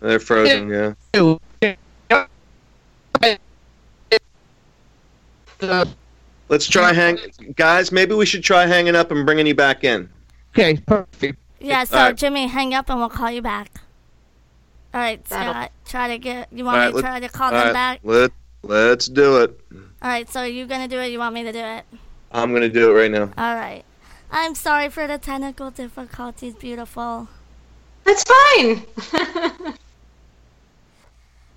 They're 0.00 0.18
frozen, 0.18 0.68
yeah. 0.68 0.94
Let's 6.48 6.66
try 6.66 6.92
hang 6.92 7.18
guys, 7.56 7.90
maybe 7.90 8.14
we 8.14 8.26
should 8.26 8.44
try 8.44 8.66
hanging 8.66 8.94
up 8.94 9.10
and 9.10 9.26
bringing 9.26 9.46
you 9.46 9.54
back 9.54 9.84
in. 9.84 10.08
Okay, 10.52 10.76
perfect. 10.86 11.38
Yeah, 11.60 11.84
so 11.84 11.96
Alright. 11.96 12.16
Jimmy, 12.16 12.46
hang 12.46 12.74
up 12.74 12.88
and 12.88 12.98
we'll 12.98 13.08
call 13.08 13.30
you 13.30 13.42
back. 13.42 13.80
All 14.96 15.02
right, 15.02 15.22
That'll- 15.26 15.52
Scott, 15.52 15.72
try 15.84 16.08
to 16.08 16.16
get. 16.18 16.48
You 16.50 16.64
want 16.64 16.78
All 16.78 16.84
right, 16.86 16.94
me 16.94 17.02
to 17.02 17.06
try 17.06 17.20
to 17.20 17.28
call 17.28 17.48
All 17.48 17.52
them 17.52 17.66
right, 17.66 17.72
back? 17.74 18.00
Let 18.02 18.32
let's 18.62 19.06
do 19.08 19.42
it. 19.42 19.60
All 19.70 20.08
right, 20.08 20.26
so 20.30 20.40
are 20.40 20.46
you 20.46 20.64
gonna 20.64 20.88
do 20.88 20.98
it? 20.98 21.08
You 21.08 21.18
want 21.18 21.34
me 21.34 21.42
to 21.44 21.52
do 21.52 21.58
it? 21.58 21.84
I'm 22.32 22.54
gonna 22.54 22.70
do 22.70 22.90
it 22.90 22.94
right 22.94 23.10
now. 23.10 23.24
All 23.36 23.54
right. 23.54 23.84
I'm 24.30 24.54
sorry 24.54 24.88
for 24.88 25.06
the 25.06 25.18
technical 25.18 25.70
difficulties, 25.70 26.54
beautiful. 26.54 27.28
That's 28.04 28.24
fine. 28.24 28.84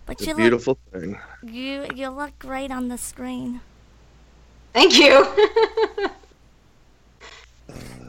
But 0.06 0.18
It's 0.18 0.26
you 0.28 0.34
a 0.34 0.36
beautiful 0.36 0.78
thing. 0.92 1.18
you 1.44 1.86
you 1.96 2.10
look 2.10 2.38
great 2.40 2.72
on 2.72 2.88
the 2.90 2.98
screen, 2.98 3.62
Thank 4.74 4.98
you. 4.98 5.24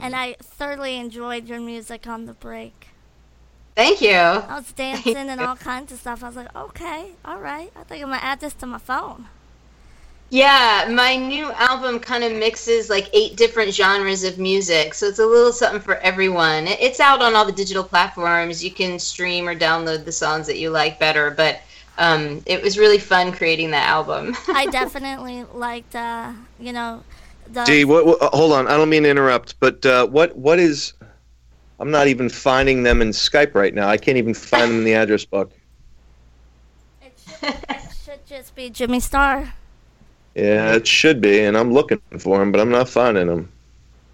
and 0.01 0.17
I 0.17 0.35
thoroughly 0.41 0.97
enjoyed 0.97 1.47
your 1.47 1.61
music 1.61 2.07
on 2.09 2.25
the 2.27 2.33
break. 2.33 2.89
Thank 3.75 4.01
you. 4.01 4.11
I 4.11 4.57
was 4.57 4.73
dancing 4.73 5.17
and 5.17 5.41
all 5.41 5.57
kinds 5.57 5.93
of 5.93 6.01
stuff. 6.01 6.23
I 6.23 6.27
was 6.27 6.37
like, 6.37 6.55
okay, 6.55 7.13
all 7.25 7.41
right. 7.41 7.71
I 7.77 7.83
think 7.85 8.03
I'm 8.03 8.11
gonna 8.11 8.23
add 8.23 8.41
this 8.41 8.55
to 8.55 8.67
my 8.67 8.79
phone. 8.79 9.27
Yeah, 10.31 10.87
my 10.89 11.17
new 11.17 11.51
album 11.53 11.99
kind 11.99 12.23
of 12.23 12.33
mixes 12.33 12.89
like 12.89 13.11
eight 13.13 13.37
different 13.37 13.75
genres 13.75 14.23
of 14.23 14.39
music, 14.39 14.95
so 14.95 15.07
it's 15.07 15.19
a 15.19 15.27
little 15.27 15.53
something 15.53 15.81
for 15.81 15.97
everyone. 15.97 16.69
It's 16.69 17.01
out 17.01 17.21
on 17.21 17.35
all 17.35 17.45
the 17.45 17.53
digital 17.53 17.83
platforms. 17.83 18.63
You 18.63 18.71
can 18.71 19.01
stream 19.01 19.49
or 19.49 19.57
download 19.57 20.05
the 20.05 20.13
songs 20.13 20.47
that 20.47 20.59
you 20.59 20.71
like 20.71 21.01
better, 21.01 21.33
but 21.33 21.61
um, 21.99 22.43
it 22.47 22.63
was 22.63 22.79
really 22.79 22.99
fun 22.99 23.33
creating 23.33 23.73
that 23.73 23.89
album. 23.89 24.37
I 24.49 24.67
definitely 24.67 25.45
liked, 25.53 25.97
uh, 25.97 26.33
you 26.61 26.73
know, 26.73 27.03
the. 27.53 27.65
D, 27.65 27.85
what, 27.85 28.07
what 28.07 28.21
hold 28.33 28.53
on, 28.53 28.69
I 28.69 28.77
don't 28.77 28.89
mean 28.89 29.03
to 29.03 29.11
interrupt, 29.11 29.59
but 29.59 29.85
uh, 29.85 30.07
what 30.07 30.37
what 30.37 30.61
is 30.61 30.93
I'm 31.81 31.91
not 31.91 32.09
even 32.09 32.29
finding 32.29 32.83
them 32.83 33.01
in 33.01 33.09
Skype 33.09 33.55
right 33.55 33.75
now. 33.75 33.89
I 33.89 33.97
can't 33.97 34.19
even 34.19 34.35
find 34.35 34.71
them 34.71 34.79
in 34.79 34.85
the 34.85 34.95
address 34.95 35.25
book. 35.25 35.51
It 37.03 37.19
should, 37.27 37.55
it 37.71 37.83
should 38.05 38.27
just 38.27 38.55
be 38.55 38.69
Jimmy 38.69 39.01
Star. 39.01 39.55
Yeah, 40.35 40.75
it 40.75 40.87
should 40.87 41.21
be, 41.23 41.41
and 41.41 41.57
I'm 41.57 41.73
looking 41.73 42.01
for 42.19 42.39
them, 42.39 42.53
but 42.53 42.61
I'm 42.61 42.71
not 42.71 42.89
finding 42.89 43.27
them. 43.27 43.51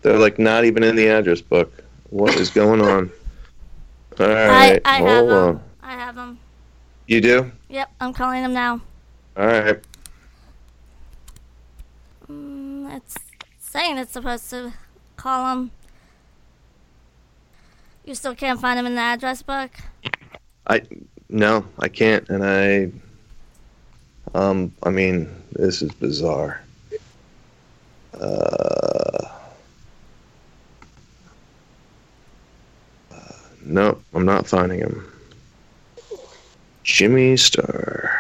They're 0.03 0.19
like 0.19 0.39
not 0.39 0.65
even 0.65 0.85
in 0.85 0.95
the 0.95 1.09
address 1.09 1.41
book. 1.41 1.73
What 2.11 2.37
is 2.37 2.51
going 2.51 2.81
on? 2.81 3.11
All 4.21 4.27
right, 4.29 4.81
I, 4.85 4.95
I 4.95 4.97
have 4.99 5.07
hold 5.07 5.31
them. 5.31 5.37
on. 5.37 5.63
I 5.83 5.93
have 5.93 6.15
them. 6.15 6.39
You 7.07 7.21
do? 7.21 7.53
Yep, 7.69 7.91
I'm 8.01 8.13
calling 8.13 8.43
them 8.43 8.55
now. 8.55 8.81
All 9.37 9.47
right. 9.47 9.81
Mm, 12.31 12.97
it's 12.97 13.17
saying 13.59 13.99
it's 13.99 14.13
supposed 14.13 14.49
to 14.51 14.73
call 15.17 15.55
them. 15.55 15.71
You 18.07 18.15
still 18.15 18.37
can't 18.37 18.61
find 18.61 18.79
him 18.79 18.87
in 18.87 18.95
the 18.95 19.01
address 19.01 19.43
book? 19.43 19.73
I 20.69 20.83
no, 21.29 21.67
I 21.81 21.89
can't, 21.89 22.29
and 22.29 22.45
I 22.45 22.93
um, 24.35 24.73
I 24.83 24.91
mean, 24.91 25.29
this 25.53 25.83
is 25.83 25.91
bizarre. 25.93 26.61
Uh, 28.15 29.29
uh, 33.11 33.33
no, 33.65 33.99
I'm 34.15 34.25
not 34.25 34.47
finding 34.47 34.81
him. 34.81 35.13
Jimmy 36.85 37.37
Star. 37.37 38.13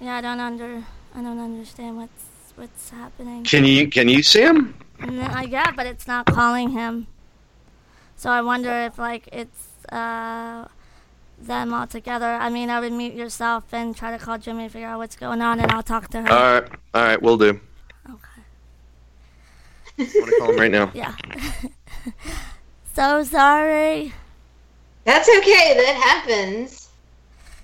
Yeah, 0.00 0.16
I 0.16 0.20
don't 0.20 0.40
under, 0.40 0.84
I 1.14 1.22
don't 1.22 1.38
understand 1.38 1.96
what's 1.96 2.31
what's 2.56 2.90
happening. 2.90 3.44
Can 3.44 3.64
you 3.64 3.88
can 3.88 4.08
you 4.08 4.22
see 4.22 4.42
him? 4.42 4.74
N- 5.00 5.20
I 5.20 5.44
yeah, 5.44 5.70
but 5.72 5.86
it's 5.86 6.06
not 6.06 6.26
calling 6.26 6.70
him. 6.70 7.06
So 8.16 8.30
I 8.30 8.42
wonder 8.42 8.70
if 8.70 8.98
like 8.98 9.28
it's 9.32 9.68
uh 9.90 10.66
them 11.38 11.74
all 11.74 11.86
together. 11.86 12.26
I 12.26 12.50
mean, 12.50 12.70
I 12.70 12.80
would 12.80 12.92
mute 12.92 13.14
yourself 13.14 13.64
and 13.72 13.96
try 13.96 14.16
to 14.16 14.24
call 14.24 14.38
Jimmy, 14.38 14.68
figure 14.68 14.86
out 14.86 14.98
what's 14.98 15.16
going 15.16 15.42
on, 15.42 15.60
and 15.60 15.70
I'll 15.72 15.82
talk 15.82 16.08
to 16.10 16.22
her. 16.22 16.30
All 16.30 16.60
right, 16.60 16.70
all 16.94 17.02
right, 17.02 17.20
we'll 17.20 17.36
do. 17.36 17.60
Okay. 18.10 18.42
I'm 19.98 20.06
gonna 20.20 20.32
call 20.38 20.50
him 20.50 20.56
right 20.56 20.70
now. 20.70 20.90
Yeah. 20.94 21.14
so 22.94 23.24
sorry. 23.24 24.12
That's 25.04 25.28
okay. 25.28 25.74
That 25.74 25.96
happens. 25.96 26.81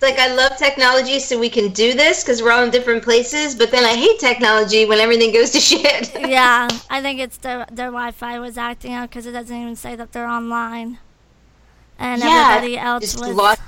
Like 0.00 0.18
I 0.18 0.32
love 0.34 0.56
technology 0.56 1.18
so 1.18 1.38
we 1.38 1.50
can 1.50 1.72
do 1.72 1.94
this 1.94 2.22
because 2.22 2.40
we're 2.42 2.52
all 2.52 2.62
in 2.62 2.70
different 2.70 3.02
places, 3.02 3.54
but 3.54 3.70
then 3.70 3.84
I 3.84 3.94
hate 3.94 4.20
technology 4.20 4.86
when 4.86 5.00
everything 5.00 5.32
goes 5.32 5.50
to 5.50 5.60
shit. 5.70 6.12
yeah, 6.20 6.68
I 6.88 7.02
think 7.02 7.20
it's 7.20 7.38
their 7.38 7.66
their 7.70 7.90
Wi-Fi 7.90 8.38
was 8.38 8.56
acting 8.56 8.92
out 8.92 9.10
because 9.10 9.26
it 9.26 9.32
doesn't 9.32 9.56
even 9.56 9.76
say 9.76 9.96
that 9.96 10.12
they're 10.12 10.28
online, 10.28 10.98
and 11.98 12.22
Yeah, 12.22 12.48
everybody 12.50 12.78
else 12.78 13.02
just 13.02 13.20
was. 13.26 13.36
lost 13.36 13.60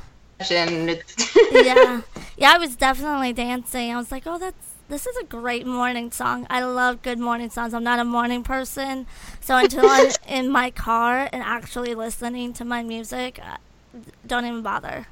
yeah, 0.48 2.02
yeah, 2.38 2.52
I 2.54 2.58
was 2.58 2.76
definitely 2.76 3.32
dancing. 3.32 3.92
I 3.92 3.96
was 3.96 4.10
like, 4.10 4.22
oh, 4.26 4.38
that's 4.38 4.70
this 4.88 5.06
is 5.06 5.16
a 5.18 5.24
great 5.24 5.66
morning 5.66 6.10
song. 6.10 6.46
I 6.50 6.64
love 6.64 7.02
good 7.02 7.18
morning 7.18 7.50
songs. 7.50 7.74
I'm 7.74 7.84
not 7.84 7.98
a 7.98 8.04
morning 8.04 8.42
person, 8.42 9.06
so 9.40 9.56
until 9.56 9.84
I'm 9.86 10.10
in 10.28 10.50
my 10.50 10.70
car 10.70 11.28
and 11.32 11.42
actually 11.42 11.94
listening 11.94 12.52
to 12.54 12.64
my 12.64 12.82
music, 12.82 13.38
uh, 13.44 13.58
don't 14.26 14.44
even 14.46 14.62
bother. 14.62 15.06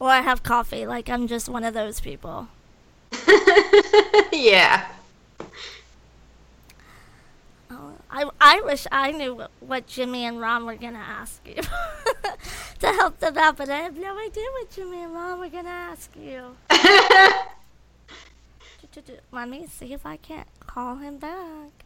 Or 0.00 0.08
I 0.08 0.22
have 0.22 0.42
coffee. 0.42 0.86
Like 0.86 1.08
I'm 1.08 1.28
just 1.28 1.48
one 1.48 1.62
of 1.62 1.74
those 1.74 2.00
people. 2.00 2.48
yeah. 4.32 4.88
Oh, 7.70 7.92
I, 8.10 8.28
I 8.40 8.60
wish 8.62 8.86
I 8.90 9.12
knew 9.12 9.34
what, 9.34 9.50
what 9.60 9.86
Jimmy 9.86 10.24
and 10.24 10.40
Ron 10.40 10.66
were 10.66 10.74
gonna 10.74 10.98
ask 10.98 11.46
you 11.46 11.62
to 12.80 12.86
help 12.86 13.20
them 13.20 13.38
out, 13.38 13.56
but 13.56 13.68
I 13.68 13.78
have 13.78 13.96
no 13.96 14.18
idea 14.18 14.44
what 14.52 14.70
Jimmy 14.70 15.02
and 15.02 15.14
Ron 15.14 15.38
were 15.38 15.48
gonna 15.48 15.68
ask 15.68 16.10
you. 16.16 16.56
Let 19.30 19.48
me 19.48 19.66
see 19.66 19.92
if 19.92 20.04
I 20.04 20.16
can't 20.16 20.48
call 20.58 20.96
him 20.96 21.18
back. 21.18 21.84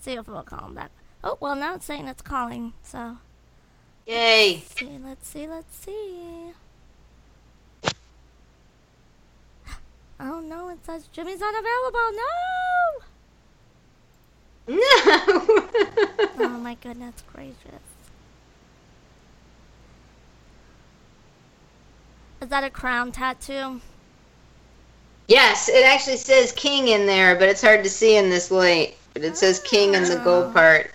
See 0.00 0.12
if 0.12 0.28
we'll 0.28 0.42
call 0.42 0.68
him 0.68 0.74
back. 0.74 0.90
Oh 1.24 1.36
well, 1.40 1.56
now 1.56 1.74
it's 1.74 1.86
saying 1.86 2.06
it's 2.06 2.22
calling. 2.22 2.72
So 2.82 3.18
Yay. 4.06 4.54
let's 4.54 4.78
see, 4.78 4.98
let's 5.02 5.28
see, 5.28 5.48
let's 5.48 5.76
see. 5.76 6.52
Oh 10.22 10.40
no, 10.40 10.68
it 10.68 10.84
says 10.84 11.06
Jimmy's 11.08 11.40
unavailable. 11.40 12.12
No. 12.12 12.26
No. 14.68 14.80
Oh 16.38 16.60
my 16.62 16.74
goodness 16.74 17.22
gracious. 17.32 17.56
Is 22.40 22.48
that 22.48 22.64
a 22.64 22.70
crown 22.70 23.12
tattoo? 23.12 23.80
yes, 25.28 25.68
it 25.68 25.84
actually 25.84 26.16
says 26.16 26.52
king 26.52 26.88
in 26.88 27.06
there, 27.06 27.36
but 27.36 27.48
it's 27.48 27.62
hard 27.62 27.84
to 27.84 27.90
see 27.90 28.16
in 28.16 28.28
this 28.28 28.50
light. 28.50 28.96
But 29.14 29.24
it 29.24 29.36
says 29.36 29.60
king 29.60 29.94
in 29.94 30.04
the 30.04 30.16
gold 30.16 30.46
oh. 30.50 30.52
part. 30.52 30.92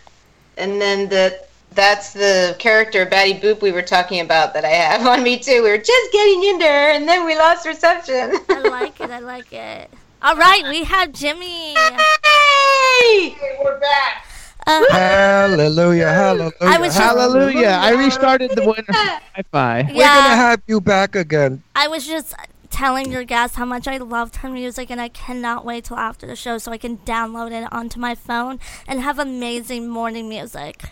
And 0.58 0.80
then 0.80 1.10
the 1.10 1.40
that's 1.76 2.14
the 2.14 2.56
character 2.60 3.06
Batty 3.06 3.36
Boop 3.36 3.62
we 3.62 3.72
were 3.72 3.82
talking 3.82 4.20
about 4.22 4.54
that 4.54 4.66
I 4.66 4.70
have 4.70 5.06
on 5.14 5.22
me 5.24 5.38
too. 5.38 5.62
We 5.64 5.70
were 5.70 5.78
just 5.78 6.12
getting 6.12 6.44
into 6.44 6.66
her, 6.66 6.90
and 6.92 7.08
then 7.08 7.26
we 7.26 7.36
lost 7.38 7.66
reception. 7.68 8.34
I 8.50 8.60
like 8.70 9.00
it. 9.02 9.12
I 9.12 9.20
like 9.20 9.52
it. 9.54 9.92
All 10.22 10.36
right, 10.36 10.64
we 10.70 10.84
have 10.86 11.12
Jimmy. 11.12 11.76
Hey, 11.76 13.36
we're 13.64 13.80
back. 13.80 14.26
Uh, 14.68 14.84
Hallelujah, 14.92 16.10
hallelujah. 16.12 16.52
I 16.62 16.80
was 16.80 16.96
just- 16.96 16.98
Hallelujah! 16.98 17.78
I 17.80 17.92
restarted 17.92 18.52
the 18.52 18.62
winner 18.62 18.84
Wi-Fi. 18.88 19.82
We're 19.84 19.94
going 19.94 19.94
to 19.94 20.02
have 20.04 20.62
you 20.66 20.82
back 20.82 21.16
again. 21.16 21.62
I 21.76 21.88
was 21.88 22.08
just 22.08 22.34
telling 22.72 23.12
your 23.12 23.24
guests 23.24 23.58
how 23.58 23.66
much 23.66 23.88
I 23.88 23.98
loved 23.98 24.38
her 24.38 24.50
music, 24.50 24.90
and 24.90 25.00
I 25.00 25.10
cannot 25.10 25.66
wait 25.66 25.84
till 25.86 25.98
after 25.98 26.26
the 26.26 26.36
show 26.36 26.58
so 26.58 26.72
I 26.72 26.80
can 26.80 26.98
download 27.00 27.52
it 27.52 27.72
onto 27.72 28.00
my 28.00 28.16
phone 28.16 28.60
and 28.88 29.02
have 29.02 29.20
amazing 29.20 29.88
morning 29.88 30.28
music. 30.28 30.86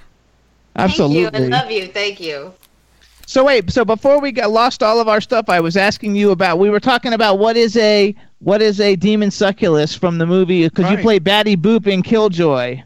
Absolutely. 0.75 1.29
Thank 1.29 1.49
you. 1.49 1.55
I 1.55 1.59
love 1.61 1.71
you. 1.71 1.87
Thank 1.87 2.19
you. 2.19 2.53
So 3.25 3.45
wait, 3.45 3.71
so 3.71 3.85
before 3.85 4.19
we 4.19 4.31
got 4.31 4.51
lost 4.51 4.83
all 4.83 4.99
of 4.99 5.07
our 5.07 5.21
stuff, 5.21 5.45
I 5.47 5.59
was 5.59 5.77
asking 5.77 6.15
you 6.15 6.31
about. 6.31 6.59
We 6.59 6.69
were 6.69 6.79
talking 6.79 7.13
about 7.13 7.39
what 7.39 7.55
is 7.55 7.77
a 7.77 8.15
what 8.39 8.61
is 8.61 8.81
a 8.81 8.95
demon 8.95 9.29
succulus 9.29 9.97
from 9.97 10.17
the 10.17 10.25
movie 10.25 10.67
because 10.67 10.91
you 10.91 10.97
play 10.97 11.19
Batty 11.19 11.55
Boop 11.55 11.87
in 11.87 12.03
Killjoy. 12.03 12.83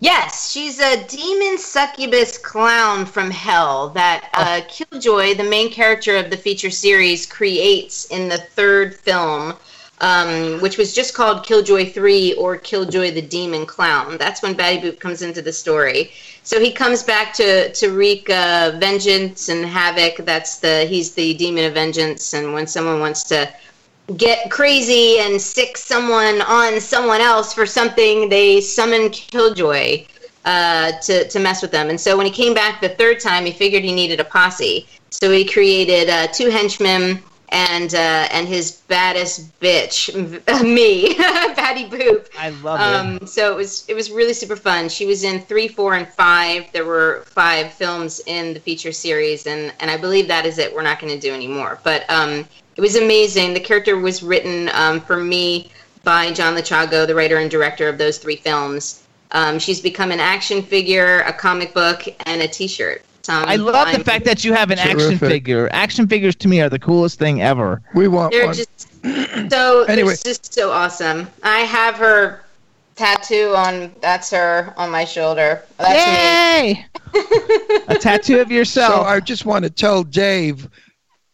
Yes, 0.00 0.50
she's 0.50 0.80
a 0.80 1.06
demon 1.06 1.58
succubus 1.58 2.36
clown 2.36 3.06
from 3.06 3.30
hell 3.30 3.90
that 3.90 4.28
uh, 4.34 4.62
Killjoy, 4.66 5.34
the 5.34 5.44
main 5.44 5.70
character 5.70 6.16
of 6.16 6.28
the 6.28 6.36
feature 6.36 6.70
series, 6.72 7.24
creates 7.24 8.06
in 8.06 8.28
the 8.28 8.38
third 8.38 8.96
film, 8.96 9.54
um, 10.02 10.60
which 10.60 10.76
was 10.76 10.92
just 10.92 11.14
called 11.14 11.46
Killjoy 11.46 11.90
3 11.92 12.34
or 12.34 12.58
Killjoy 12.58 13.12
the 13.12 13.22
Demon 13.22 13.64
Clown. 13.64 14.18
That's 14.18 14.42
when 14.42 14.54
Batty 14.54 14.80
Boop 14.80 14.98
comes 14.98 15.22
into 15.22 15.40
the 15.40 15.52
story. 15.52 16.10
So 16.42 16.58
he 16.58 16.72
comes 16.72 17.04
back 17.04 17.32
to, 17.34 17.72
to 17.72 17.90
wreak 17.90 18.28
uh, 18.28 18.72
vengeance 18.78 19.48
and 19.48 19.64
havoc. 19.64 20.16
That's 20.26 20.58
the 20.58 20.84
he's 20.86 21.12
the 21.12 21.34
demon 21.34 21.64
of 21.64 21.74
vengeance, 21.74 22.34
and 22.34 22.52
when 22.52 22.66
someone 22.66 22.98
wants 22.98 23.22
to 23.24 23.48
get 24.16 24.50
crazy 24.50 25.20
and 25.20 25.40
stick 25.40 25.76
someone 25.76 26.42
on 26.42 26.80
someone 26.80 27.20
else 27.20 27.54
for 27.54 27.64
something, 27.64 28.28
they 28.28 28.60
summon 28.60 29.08
Killjoy 29.10 30.04
uh, 30.44 30.92
to, 31.02 31.28
to 31.28 31.38
mess 31.38 31.62
with 31.62 31.70
them. 31.70 31.88
And 31.88 32.00
so 32.00 32.16
when 32.16 32.26
he 32.26 32.32
came 32.32 32.54
back 32.54 32.80
the 32.80 32.88
third 32.88 33.20
time, 33.20 33.46
he 33.46 33.52
figured 33.52 33.84
he 33.84 33.92
needed 33.92 34.18
a 34.18 34.24
posse. 34.24 34.88
So 35.10 35.30
he 35.30 35.44
created 35.44 36.10
uh, 36.10 36.26
two 36.26 36.50
henchmen 36.50 37.22
and 37.52 37.94
uh, 37.94 38.26
and 38.30 38.48
his 38.48 38.72
baddest 38.88 39.58
bitch, 39.60 40.12
me, 40.64 41.14
Batty 41.18 41.84
Boop. 41.84 42.26
I 42.38 42.48
love 42.48 42.80
Um, 42.80 43.26
so 43.26 43.52
it 43.52 43.56
was 43.56 43.84
it 43.88 43.94
was 43.94 44.10
really 44.10 44.32
super 44.32 44.56
fun. 44.56 44.88
She 44.88 45.06
was 45.06 45.22
in 45.22 45.40
three, 45.42 45.68
four, 45.68 45.94
and 45.94 46.08
five. 46.08 46.72
There 46.72 46.86
were 46.86 47.24
five 47.26 47.72
films 47.72 48.20
in 48.26 48.54
the 48.54 48.60
feature 48.60 48.90
series, 48.90 49.46
and 49.46 49.72
and 49.80 49.90
I 49.90 49.98
believe 49.98 50.26
that 50.28 50.46
is 50.46 50.58
it. 50.58 50.74
We're 50.74 50.82
not 50.82 50.98
going 50.98 51.12
to 51.12 51.20
do 51.20 51.32
any 51.34 51.46
more. 51.46 51.78
But 51.84 52.08
um, 52.10 52.48
it 52.76 52.80
was 52.80 52.96
amazing. 52.96 53.52
The 53.52 53.60
character 53.60 53.98
was 53.98 54.22
written 54.22 54.70
um, 54.72 55.00
for 55.00 55.18
me 55.18 55.70
by 56.04 56.32
John 56.32 56.56
Lechago, 56.56 57.06
the 57.06 57.14
writer 57.14 57.36
and 57.36 57.50
director 57.50 57.86
of 57.86 57.98
those 57.98 58.16
three 58.18 58.36
films. 58.36 59.04
Um, 59.32 59.58
she's 59.58 59.80
become 59.80 60.10
an 60.10 60.20
action 60.20 60.62
figure, 60.62 61.20
a 61.20 61.32
comic 61.32 61.72
book, 61.72 62.02
and 62.26 62.42
a 62.42 62.48
T-shirt. 62.48 63.02
Um, 63.28 63.44
I 63.48 63.56
love 63.56 63.72
the 63.86 63.92
I'm- 63.92 64.04
fact 64.04 64.24
that 64.24 64.44
you 64.44 64.52
have 64.52 64.70
an 64.70 64.78
action 64.78 65.18
figure. 65.18 65.68
Action 65.72 66.08
figures 66.08 66.34
to 66.36 66.48
me 66.48 66.60
are 66.60 66.68
the 66.68 66.78
coolest 66.78 67.18
thing 67.18 67.42
ever. 67.42 67.80
We 67.94 68.08
want 68.08 68.32
They're 68.32 68.46
one. 68.46 68.54
just 68.54 68.88
so 69.50 69.84
Anyway. 69.88 70.14
they're 70.14 70.32
just 70.34 70.52
so 70.54 70.70
awesome. 70.70 71.28
I 71.42 71.60
have 71.60 71.94
her 71.96 72.40
tattoo 72.96 73.54
on. 73.56 73.92
That's 74.00 74.30
her 74.30 74.72
on 74.76 74.90
my 74.90 75.04
shoulder. 75.04 75.62
That's 75.78 76.62
me. 76.62 76.86
Yay! 77.14 77.84
a 77.88 77.94
tattoo 77.96 78.40
of 78.40 78.50
yourself. 78.50 78.94
So 78.94 79.02
I 79.02 79.20
just 79.20 79.44
want 79.46 79.64
to 79.64 79.70
tell 79.70 80.02
Dave, 80.04 80.68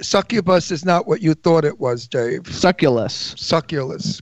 succubus 0.00 0.70
is 0.70 0.84
not 0.84 1.06
what 1.06 1.20
you 1.22 1.34
thought 1.34 1.64
it 1.64 1.78
was, 1.78 2.06
Dave. 2.06 2.42
Succulus. 2.44 3.34
Succulus. 3.36 4.20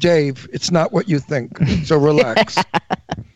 Dave, 0.00 0.48
it's 0.52 0.70
not 0.72 0.92
what 0.92 1.08
you 1.08 1.18
think. 1.20 1.56
So 1.84 1.96
relax. 1.98 2.56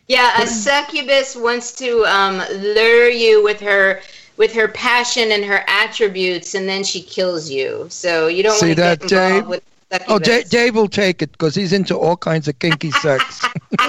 Yeah, 0.07 0.39
a 0.39 0.45
succubus 0.45 1.35
wants 1.35 1.71
to 1.77 2.05
um, 2.05 2.37
lure 2.61 3.09
you 3.09 3.43
with 3.43 3.59
her 3.61 4.01
with 4.37 4.53
her 4.53 4.67
passion 4.67 5.31
and 5.31 5.43
her 5.43 5.63
attributes, 5.67 6.53
and 6.53 6.69
then 6.69 6.83
she 6.83 7.01
kills 7.01 7.49
you. 7.49 7.87
So 7.89 8.27
you 8.27 8.43
don't 8.43 8.55
See 8.59 8.75
that, 8.75 8.99
get 8.99 9.09
Dave? 9.09 9.47
with 9.47 9.63
Oh, 9.91 9.97
succubus. 10.19 10.27
Dave, 10.27 10.49
Dave 10.49 10.75
will 10.75 10.87
take 10.89 11.23
it 11.23 11.31
because 11.31 11.55
he's 11.55 11.73
into 11.73 11.97
all 11.97 12.15
kinds 12.17 12.47
of 12.47 12.59
kinky 12.59 12.91
sex. 12.91 13.41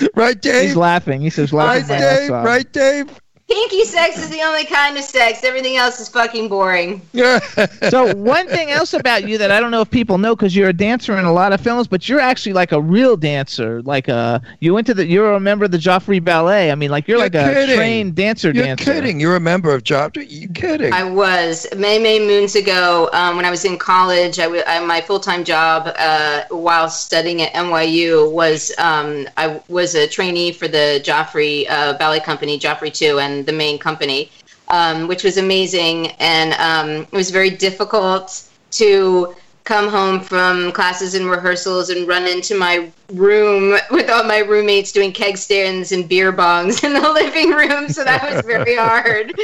right, 0.14 0.40
Dave? 0.40 0.68
He's 0.68 0.76
laughing. 0.76 1.20
He 1.20 1.28
says, 1.30 1.52
Right, 1.52 1.66
laughing 1.82 1.88
my 1.88 1.94
ass 1.96 2.18
Dave? 2.20 2.30
off. 2.30 2.46
Right, 2.46 2.72
Dave? 2.72 3.20
Kinky 3.54 3.84
sex 3.84 4.18
is 4.18 4.30
the 4.30 4.42
only 4.42 4.64
kind 4.64 4.96
of 4.98 5.04
sex. 5.04 5.44
Everything 5.44 5.76
else 5.76 6.00
is 6.00 6.08
fucking 6.08 6.48
boring. 6.48 7.00
Yeah. 7.12 7.38
so 7.88 8.12
one 8.16 8.48
thing 8.48 8.70
else 8.72 8.94
about 8.94 9.28
you 9.28 9.38
that 9.38 9.52
I 9.52 9.60
don't 9.60 9.70
know 9.70 9.80
if 9.80 9.90
people 9.90 10.18
know 10.18 10.34
because 10.34 10.56
you're 10.56 10.70
a 10.70 10.72
dancer 10.72 11.16
in 11.16 11.24
a 11.24 11.32
lot 11.32 11.52
of 11.52 11.60
films, 11.60 11.86
but 11.86 12.08
you're 12.08 12.18
actually 12.18 12.52
like 12.52 12.72
a 12.72 12.80
real 12.82 13.16
dancer. 13.16 13.80
Like 13.82 14.08
uh, 14.08 14.40
you 14.58 14.74
went 14.74 14.88
to 14.88 14.94
the 14.94 15.06
you're 15.06 15.34
a 15.34 15.38
member 15.40 15.64
of 15.66 15.70
the 15.70 15.78
Joffrey 15.78 16.22
Ballet. 16.22 16.72
I 16.72 16.74
mean, 16.74 16.90
like 16.90 17.06
you're, 17.06 17.18
You're 17.18 17.26
like 17.26 17.36
a 17.36 17.74
trained 17.76 18.16
dancer 18.16 18.50
You're 18.50 18.64
dancer. 18.64 18.92
kidding. 18.92 19.20
You're 19.20 19.36
a 19.36 19.40
member 19.40 19.72
of 19.72 19.84
Joffrey. 19.84 20.28
You 20.28 20.48
kidding? 20.48 20.92
I 20.92 21.04
was 21.04 21.66
many, 21.76 22.02
many 22.02 22.26
moons 22.26 22.56
ago 22.56 23.08
um, 23.12 23.36
when 23.36 23.44
I 23.44 23.50
was 23.50 23.64
in 23.64 23.78
college. 23.78 24.40
I, 24.40 24.44
w- 24.44 24.64
I 24.66 24.84
my 24.84 25.00
full 25.00 25.20
time 25.20 25.44
job 25.44 25.92
uh, 25.96 26.42
while 26.50 26.88
studying 26.90 27.40
at 27.42 27.52
NYU 27.52 28.32
was 28.32 28.72
um, 28.78 29.28
I 29.36 29.60
was 29.68 29.94
a 29.94 30.08
trainee 30.08 30.50
for 30.50 30.66
the 30.66 31.00
Joffrey 31.04 31.66
uh, 31.70 31.96
Ballet 31.98 32.18
Company, 32.18 32.58
Joffrey 32.58 32.92
Two, 32.92 33.20
and 33.20 33.43
the 33.46 33.52
main 33.52 33.78
company, 33.78 34.30
um, 34.68 35.06
which 35.08 35.24
was 35.24 35.36
amazing. 35.36 36.08
And 36.18 36.52
um, 36.54 37.02
it 37.02 37.12
was 37.12 37.30
very 37.30 37.50
difficult 37.50 38.48
to 38.72 39.34
come 39.64 39.88
home 39.88 40.20
from 40.20 40.72
classes 40.72 41.14
and 41.14 41.30
rehearsals 41.30 41.88
and 41.88 42.06
run 42.06 42.26
into 42.26 42.54
my 42.54 42.90
room 43.12 43.78
with 43.90 44.10
all 44.10 44.24
my 44.24 44.38
roommates 44.38 44.92
doing 44.92 45.12
keg 45.12 45.38
stands 45.38 45.92
and 45.92 46.08
beer 46.08 46.32
bongs 46.32 46.84
in 46.84 46.92
the 46.92 47.12
living 47.12 47.50
room. 47.50 47.88
So 47.88 48.04
that 48.04 48.34
was 48.34 48.44
very 48.44 48.76
hard. 48.88 49.34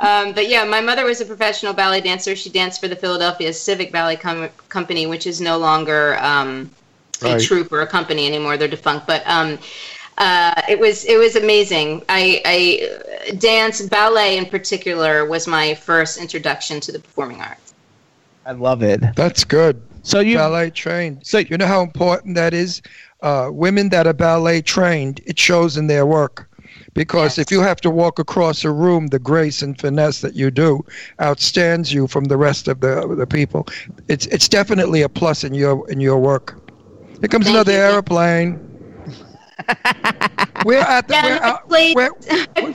Um, 0.00 0.32
but 0.32 0.48
yeah, 0.48 0.64
my 0.64 0.80
mother 0.80 1.04
was 1.04 1.20
a 1.20 1.24
professional 1.24 1.72
ballet 1.72 2.00
dancer. 2.00 2.34
She 2.36 2.50
danced 2.50 2.80
for 2.80 2.88
the 2.88 2.96
Philadelphia 2.96 3.52
Civic 3.52 3.92
Ballet 3.92 4.16
Com- 4.16 4.48
Company, 4.68 5.06
which 5.06 5.26
is 5.26 5.40
no 5.40 5.58
longer 5.58 6.18
um, 6.20 6.70
Right. 7.22 7.40
a 7.40 7.44
troupe 7.44 7.72
or 7.72 7.80
a 7.80 7.86
company 7.86 8.26
anymore. 8.26 8.56
They're 8.56 8.68
defunct. 8.68 9.06
But 9.06 9.26
um, 9.26 9.58
uh, 10.18 10.62
it 10.68 10.78
was 10.78 11.04
it 11.04 11.18
was 11.18 11.36
amazing. 11.36 12.02
I, 12.08 12.40
I 12.44 13.32
dance 13.34 13.80
ballet 13.82 14.36
in 14.38 14.46
particular 14.46 15.24
was 15.26 15.46
my 15.46 15.74
first 15.74 16.18
introduction 16.18 16.80
to 16.80 16.92
the 16.92 16.98
performing 17.00 17.40
arts. 17.40 17.74
I 18.46 18.52
love 18.52 18.82
it. 18.82 19.00
That's 19.16 19.44
good. 19.44 19.80
So 20.02 20.20
you 20.20 20.36
ballet 20.36 20.70
trained. 20.70 21.26
So- 21.26 21.38
you 21.38 21.56
know 21.56 21.66
how 21.66 21.82
important 21.82 22.34
that 22.36 22.52
is. 22.54 22.82
Uh, 23.22 23.48
women 23.50 23.88
that 23.88 24.06
are 24.06 24.12
ballet 24.12 24.60
trained, 24.60 25.20
it 25.24 25.38
shows 25.38 25.76
in 25.78 25.86
their 25.86 26.04
work. 26.04 26.46
Because 26.92 27.38
Yes. 27.38 27.46
if 27.46 27.50
you 27.50 27.60
have 27.60 27.80
to 27.80 27.90
walk 27.90 28.18
across 28.18 28.64
a 28.64 28.70
room, 28.70 29.08
the 29.08 29.18
grace 29.18 29.62
and 29.62 29.76
finesse 29.80 30.20
that 30.20 30.34
you 30.34 30.50
do 30.50 30.84
outstands 31.18 31.92
you 31.92 32.06
from 32.06 32.24
the 32.26 32.36
rest 32.36 32.68
of 32.68 32.80
the 32.80 33.14
the 33.16 33.26
people. 33.26 33.66
It's 34.08 34.26
it's 34.26 34.48
definitely 34.48 35.02
a 35.02 35.08
plus 35.08 35.42
in 35.42 35.54
your 35.54 35.88
in 35.90 36.00
your 36.00 36.18
work. 36.18 36.54
Here 37.20 37.28
comes 37.28 37.46
Thank 37.46 37.56
another 37.56 37.72
you. 37.72 37.78
airplane. 37.78 38.60
We're 40.64 40.78
at 40.78 41.08
the 41.08 41.14
we're, 41.22 41.42
out- 41.42 41.68
we're, 41.68 42.12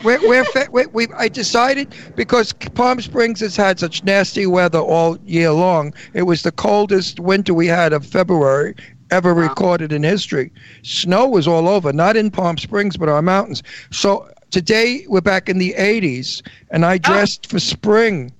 we're, 0.04 0.46
we're, 0.56 0.70
we 0.72 0.86
we 0.88 1.14
I 1.14 1.28
decided 1.28 1.94
because 2.16 2.54
Palm 2.54 3.02
Springs 3.02 3.40
has 3.42 3.56
had 3.56 3.80
such 3.80 4.04
nasty 4.04 4.46
weather 4.46 4.80
all 4.80 5.18
year 5.26 5.52
long. 5.52 5.94
It 6.14 6.24
was 6.24 6.44
the 6.44 6.52
coldest 6.52 7.20
winter 7.20 7.54
we 7.54 7.68
had 7.68 7.94
of 7.94 8.06
February 8.06 8.76
ever 9.12 9.34
recorded 9.34 9.92
in 9.92 10.04
history. 10.04 10.52
Snow 10.84 11.28
was 11.28 11.48
all 11.48 11.68
over, 11.68 11.92
not 11.92 12.16
in 12.16 12.30
Palm 12.32 12.58
Springs, 12.58 12.96
but 12.96 13.10
our 13.10 13.22
mountains. 13.22 13.64
So 13.92 14.30
today 14.52 15.06
we're 15.08 15.22
back 15.22 15.50
in 15.50 15.58
the 15.58 15.74
80s, 15.78 16.42
and 16.70 16.86
I 16.86 16.96
oh. 16.96 17.00
dressed 17.00 17.48
for 17.48 17.60
spring. 17.60 18.32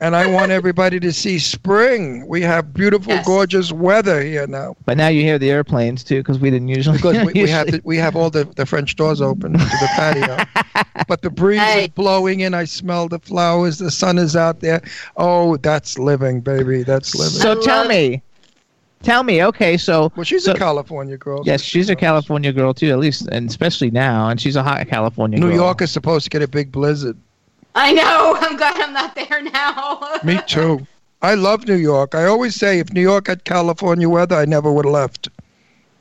And 0.00 0.14
I 0.14 0.26
want 0.28 0.52
everybody 0.52 1.00
to 1.00 1.12
see 1.12 1.40
spring. 1.40 2.24
We 2.28 2.40
have 2.42 2.72
beautiful, 2.72 3.12
Yes. 3.14 3.26
gorgeous 3.26 3.72
weather 3.72 4.22
here 4.22 4.46
now 4.46 4.76
but 4.84 4.96
now 4.96 5.08
you 5.08 5.22
hear 5.22 5.38
the 5.38 5.50
airplanes 5.50 6.04
too 6.04 6.18
because 6.18 6.38
we 6.38 6.50
didn't 6.50 6.68
usually 6.68 6.96
because 6.98 7.26
we, 7.26 7.42
we 7.42 7.48
have 7.56 7.66
the, 7.68 7.80
we 7.84 7.96
have 7.96 8.14
all 8.16 8.30
the, 8.30 8.44
the 8.56 8.64
French 8.64 8.94
doors 8.96 9.20
open 9.20 9.52
to 9.54 9.58
the 9.58 9.88
patio. 9.96 10.36
but 11.08 11.22
the 11.22 11.30
breeze 11.30 11.60
is 11.76 11.88
blowing 11.88 12.40
in. 12.40 12.54
I 12.54 12.64
smell 12.64 13.08
the 13.08 13.18
flowers. 13.18 13.78
The 13.78 13.90
sun 13.90 14.18
is 14.18 14.36
out 14.36 14.60
there. 14.60 14.82
Oh, 15.16 15.56
that's 15.56 15.98
living, 15.98 16.40
baby. 16.40 16.82
That's 16.84 17.14
living. 17.14 17.32
So 17.40 17.60
tell 17.60 17.88
me, 17.88 18.22
tell 19.02 19.22
me. 19.24 19.42
Okay, 19.44 19.76
so 19.76 20.12
well, 20.16 20.24
she's 20.24 20.44
so- 20.44 20.52
a 20.52 20.56
California 20.58 21.16
girl. 21.16 21.42
Yes, 21.44 21.60
she's 21.62 21.90
a 21.90 21.96
California 21.96 22.52
girl 22.52 22.72
too, 22.72 22.90
at 22.90 22.98
least, 22.98 23.26
and 23.32 23.48
especially 23.48 23.90
now, 23.90 24.28
and 24.28 24.40
she's 24.40 24.54
a 24.56 24.62
hot 24.62 24.86
California 24.88 25.38
New 25.40 25.48
girl. 25.48 25.56
York 25.56 25.82
is 25.82 25.90
supposed 25.90 26.24
to 26.24 26.30
get 26.30 26.42
a 26.42 26.48
big 26.48 26.70
blizzard. 26.70 27.16
I 27.84 27.92
know. 27.92 28.36
I'm 28.40 28.56
glad 28.56 28.80
I'm 28.80 28.92
not 28.92 29.14
there 29.14 29.42
now. 29.42 30.18
Me 30.24 30.40
too. 30.46 30.86
I 31.22 31.34
love 31.34 31.66
New 31.66 31.76
York. 31.76 32.14
I 32.14 32.24
always 32.26 32.54
say 32.56 32.78
if 32.80 32.92
New 32.92 33.00
York 33.02 33.28
had 33.28 33.44
California 33.44 34.08
weather, 34.08 34.36
I 34.36 34.44
never 34.44 34.72
would 34.72 34.84
have 34.84 34.94
left. 34.94 35.28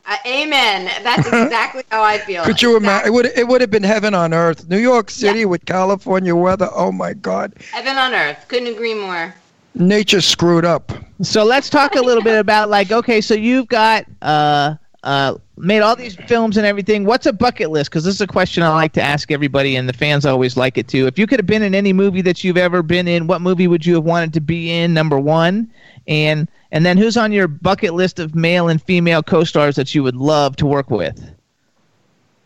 Uh, 0.05 0.15
amen. 0.25 0.85
That's 1.03 1.27
exactly 1.33 1.83
how 1.91 2.03
I 2.03 2.17
feel. 2.19 2.43
Could 2.45 2.61
you 2.61 2.77
imagine? 2.77 3.07
It 3.07 3.11
would 3.13 3.25
it 3.25 3.47
would 3.47 3.61
have 3.61 3.71
been 3.71 3.83
heaven 3.83 4.13
on 4.15 4.33
earth. 4.33 4.67
New 4.69 4.77
York 4.79 5.09
City 5.11 5.45
with 5.45 5.65
California 5.65 6.35
weather. 6.35 6.69
Oh 6.73 6.91
my 6.91 7.13
God, 7.13 7.53
Heaven 7.71 7.97
on 7.97 8.13
earth. 8.13 8.45
Couldn't 8.47 8.69
agree 8.73 8.93
more. 8.95 9.35
nature 9.75 10.21
screwed 10.21 10.65
up. 10.65 10.91
So 11.21 11.43
let's 11.43 11.69
talk 11.69 11.95
a 11.95 12.01
little 12.01 12.23
bit 12.23 12.39
about 12.39 12.69
like 12.69 12.91
okay, 12.91 13.21
so 13.21 13.33
you've 13.33 13.67
got 13.67 14.05
uh 14.21 14.75
uh 15.03 15.35
made 15.57 15.81
all 15.81 15.95
these 15.95 16.15
films 16.15 16.57
and 16.57 16.65
everything. 16.65 17.05
What's 17.05 17.25
a 17.25 17.33
bucket 17.33 17.71
list? 17.71 17.89
Because 17.89 18.03
this 18.03 18.15
is 18.15 18.21
a 18.21 18.27
question 18.27 18.63
I 18.63 18.69
like 18.69 18.93
to 18.93 19.01
ask 19.01 19.31
everybody, 19.31 19.75
and 19.75 19.89
the 19.89 19.93
fans 19.93 20.25
always 20.25 20.55
like 20.55 20.77
it 20.77 20.87
too. 20.87 21.07
If 21.07 21.17
you 21.17 21.27
could 21.27 21.39
have 21.39 21.45
been 21.45 21.63
in 21.63 21.75
any 21.75 21.93
movie 21.93 22.21
that 22.21 22.43
you've 22.43 22.57
ever 22.57 22.83
been 22.83 23.07
in, 23.07 23.27
what 23.27 23.41
movie 23.41 23.67
would 23.67 23.85
you 23.85 23.95
have 23.95 24.03
wanted 24.03 24.33
to 24.33 24.41
be 24.41 24.71
in? 24.71 24.93
Number 24.93 25.19
one, 25.19 25.71
and 26.07 26.47
and 26.71 26.85
then 26.85 26.97
who's 26.97 27.17
on 27.17 27.31
your 27.31 27.47
bucket 27.47 27.93
list 27.93 28.19
of 28.19 28.35
male 28.35 28.67
and 28.67 28.81
female 28.81 29.23
co-stars 29.23 29.75
that 29.75 29.93
you 29.95 30.03
would 30.03 30.15
love 30.15 30.55
to 30.57 30.65
work 30.65 30.89
with? 30.89 31.31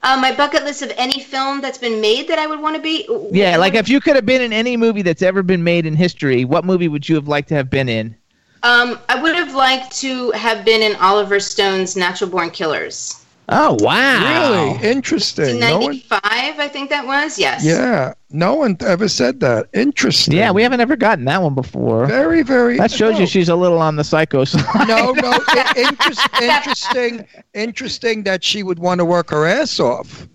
Uh, 0.04 0.18
my 0.20 0.34
bucket 0.34 0.64
list 0.64 0.82
of 0.82 0.92
any 0.98 1.20
film 1.20 1.62
that's 1.62 1.78
been 1.78 2.02
made 2.02 2.28
that 2.28 2.40
I 2.40 2.48
would 2.48 2.60
want 2.60 2.76
to 2.76 2.82
be. 2.82 3.08
Yeah, 3.32 3.58
like 3.58 3.76
if 3.76 3.88
you 3.88 4.00
could 4.00 4.16
have 4.16 4.26
been 4.26 4.42
in 4.42 4.52
any 4.52 4.76
movie 4.76 5.04
that's 5.04 5.22
ever 5.22 5.44
been 5.44 5.64
made 5.64 5.86
in 5.86 5.96
history, 5.96 6.44
what 6.44 6.66
movie 6.66 6.88
would 6.88 7.08
you 7.08 7.16
have 7.16 7.28
liked 7.28 7.50
to 7.50 7.56
have 7.56 7.70
been 7.70 7.88
in? 7.88 8.16
Um, 8.64 9.00
I 9.10 9.22
would 9.22 9.36
have 9.36 9.54
liked 9.56 9.92
to 10.02 10.32
have 10.32 10.64
been 10.64 10.82
in 10.82 10.96
Oliver 10.98 11.40
Stone's 11.40 11.96
Natural 11.96 12.30
Born 12.30 12.52
Killers. 12.52 13.18
Oh 13.50 13.76
wow! 13.82 14.70
Really 14.78 14.88
interesting. 14.90 15.60
No 15.60 15.80
one, 15.80 15.86
95, 16.10 16.20
I 16.24 16.70
think 16.72 16.90
that 16.90 17.06
was. 17.06 17.38
Yes. 17.38 17.66
yeah, 17.66 18.14
no 18.30 18.56
one 18.56 18.78
ever 18.82 19.10
said 19.10 19.40
that. 19.42 19.68
Interesting. 19.74 20.38
Yeah, 20.38 20.52
we 20.52 20.64
haven't 20.64 20.80
ever 20.80 20.96
gotten 20.96 21.26
that 21.26 21.42
one 21.42 21.56
before. 21.56 22.06
Very, 22.06 22.44
very. 22.44 22.78
That 22.78 22.92
shows 22.92 23.20
you 23.20 23.26
she's 23.26 23.50
a 23.50 23.56
little 23.56 23.80
on 23.80 23.98
the 23.98 24.04
psycho 24.06 24.44
side. 24.46 24.88
No, 24.88 25.12
no. 25.12 25.32
i- 25.50 25.74
interest, 25.76 26.30
interesting. 26.42 27.28
Interesting 27.54 28.24
that 28.24 28.42
she 28.44 28.64
would 28.64 28.80
want 28.80 29.00
to 29.00 29.06
work 29.06 29.32
her 29.32 29.46
ass 29.46 29.80
off. 29.82 30.28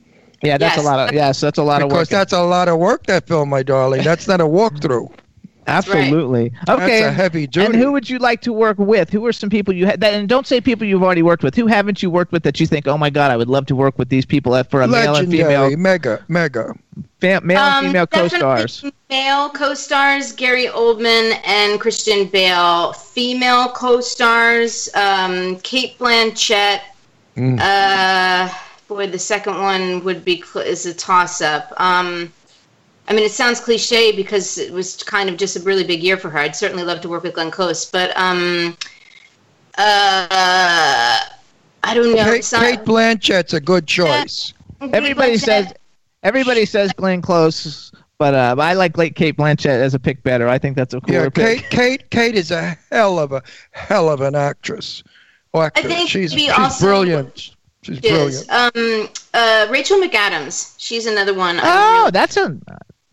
Yeah, 0.43 0.59
that's 0.59 0.77
Yes. 0.77 0.85
a 0.85 0.87
lot 0.89 1.09
of 1.09 1.15
yes, 1.15 1.41
that's 1.41 1.59
a 1.59 1.63
lot 1.63 1.81
of 1.83 1.89
Because 1.89 2.03
work. 2.03 2.09
that's 2.11 2.33
a 2.35 2.43
lot 2.43 2.69
of 2.69 2.79
work. 2.79 3.07
That 3.07 3.27
film, 3.27 3.49
my 3.49 3.63
darling. 3.63 4.03
That's 4.03 4.29
not 4.29 4.43
a 4.43 4.45
walkthrough. 4.45 5.11
Absolutely. 5.67 6.53
Okay. 6.69 7.01
That's 7.01 7.07
a 7.07 7.13
heavy 7.13 7.47
duty. 7.47 7.67
and 7.67 7.75
who 7.75 7.93
would 7.93 8.09
you 8.09 8.19
like 8.19 8.41
to 8.43 8.53
work 8.53 8.79
with? 8.79 9.11
Who 9.11 9.27
are 9.27 9.33
some 9.33 9.51
people 9.51 9.75
you 9.75 9.87
had? 9.87 10.03
And 10.03 10.29
don't 10.29 10.47
say 10.47 10.61
people 10.61 10.87
you've 10.87 11.03
already 11.03 11.23
worked 11.23 11.43
with. 11.43 11.55
Who 11.55 11.67
haven't 11.67 12.03
you 12.03 12.11
worked 12.11 12.33
with 12.33 12.43
that 12.45 12.61
you 12.61 12.67
think, 12.67 12.87
oh 12.87 12.97
my 12.99 13.11
god, 13.11 13.31
I 13.31 13.37
would 13.37 13.49
love 13.49 13.67
to 13.67 13.77
work 13.77 13.99
with 13.99 14.09
these 14.09 14.25
people 14.25 14.63
for 14.65 14.83
a 14.83 14.89
male 14.89 15.17
and 15.17 15.31
female, 15.31 15.77
mega, 15.77 16.25
mega. 16.29 16.75
fam, 17.21 17.47
male 17.47 17.59
Um, 17.59 17.85
and 17.85 17.87
female 17.89 18.07
co-stars? 18.07 18.85
Male 19.11 19.51
co-stars 19.51 20.33
Gary 20.33 20.67
Oldman 20.67 21.39
and 21.45 21.81
Christian 21.81 22.27
Bale. 22.27 22.93
Female 22.93 23.69
co-stars 23.71 24.89
um, 24.95 25.57
Cate 25.61 25.99
Blanchett. 25.99 26.81
Mm. 27.37 27.59
Uh, 27.61 28.53
boy, 28.89 29.07
the 29.09 29.19
second 29.19 29.59
one 29.61 30.03
would 30.05 30.25
be 30.25 30.41
cl- 30.43 30.65
is 30.65 30.87
a 30.87 30.95
toss-up. 30.95 31.73
Um, 31.79 32.33
I 33.09 33.13
mean, 33.15 33.25
it 33.25 33.31
sounds 33.33 33.61
cliche 33.61 34.11
because 34.15 34.59
it 34.59 34.73
was 34.73 35.03
kind 35.03 35.29
of 35.29 35.37
just 35.37 35.57
a 35.57 35.61
really 35.61 35.85
big 35.85 36.03
year 36.03 36.17
for 36.17 36.29
her. 36.31 36.39
I'd 36.41 36.57
certainly 36.57 36.83
love 36.83 37.01
to 37.03 37.09
work 37.09 37.23
with 37.23 37.35
Glenn 37.35 37.51
Close, 37.53 37.85
but 37.89 38.17
um, 38.17 38.77
uh, 39.79 41.19
I 41.85 41.95
don't 41.95 42.15
know. 42.15 42.25
Kate, 42.25 42.45
Some- 42.45 42.63
Cate 42.63 42.81
Blanchett's 42.81 43.53
a 43.53 43.61
good 43.61 43.87
choice. 43.87 44.53
Kate 44.81 44.95
Everybody 44.95 45.35
Blanchett. 45.35 45.41
says, 45.41 45.73
everybody 46.23 46.65
says 46.65 46.93
Glenn 46.93 47.23
Close, 47.23 47.93
but 48.19 48.35
uh, 48.35 48.57
I 48.59 48.73
like 48.75 48.99
late 48.99 49.15
Cate 49.15 49.37
Blanchett 49.37 49.67
as 49.67 49.95
a 49.95 49.99
pick 49.99 50.23
better. 50.23 50.49
I 50.49 50.59
think 50.59 50.77
that's 50.77 50.95
a 50.95 51.01
cooler 51.01 51.25
Yeah, 51.25 51.29
pick. 51.31 51.59
Kate, 51.59 51.71
Kate, 51.71 52.11
Kate 52.11 52.35
is 52.35 52.51
a 52.51 52.77
hell 52.91 53.19
of 53.19 53.33
a 53.33 53.43
hell 53.71 54.11
of 54.11 54.21
an 54.21 54.35
actress. 54.35 55.03
Oh, 55.55 55.63
actor. 55.63 55.89
think 55.89 56.11
she's 56.11 56.33
maybe 56.33 56.43
she's 56.49 56.59
also- 56.59 56.85
brilliant. 56.87 57.51
She's 57.83 58.01
is 58.03 58.45
brilliant. 58.47 58.51
um 58.51 59.09
uh 59.33 59.69
Rachel 59.71 59.99
McAdams. 59.99 60.75
She's 60.77 61.07
another 61.07 61.33
one. 61.35 61.61
I 61.61 61.63
Oh, 61.65 61.99
really 62.01 62.11
that's 62.11 62.37
a. 62.37 62.59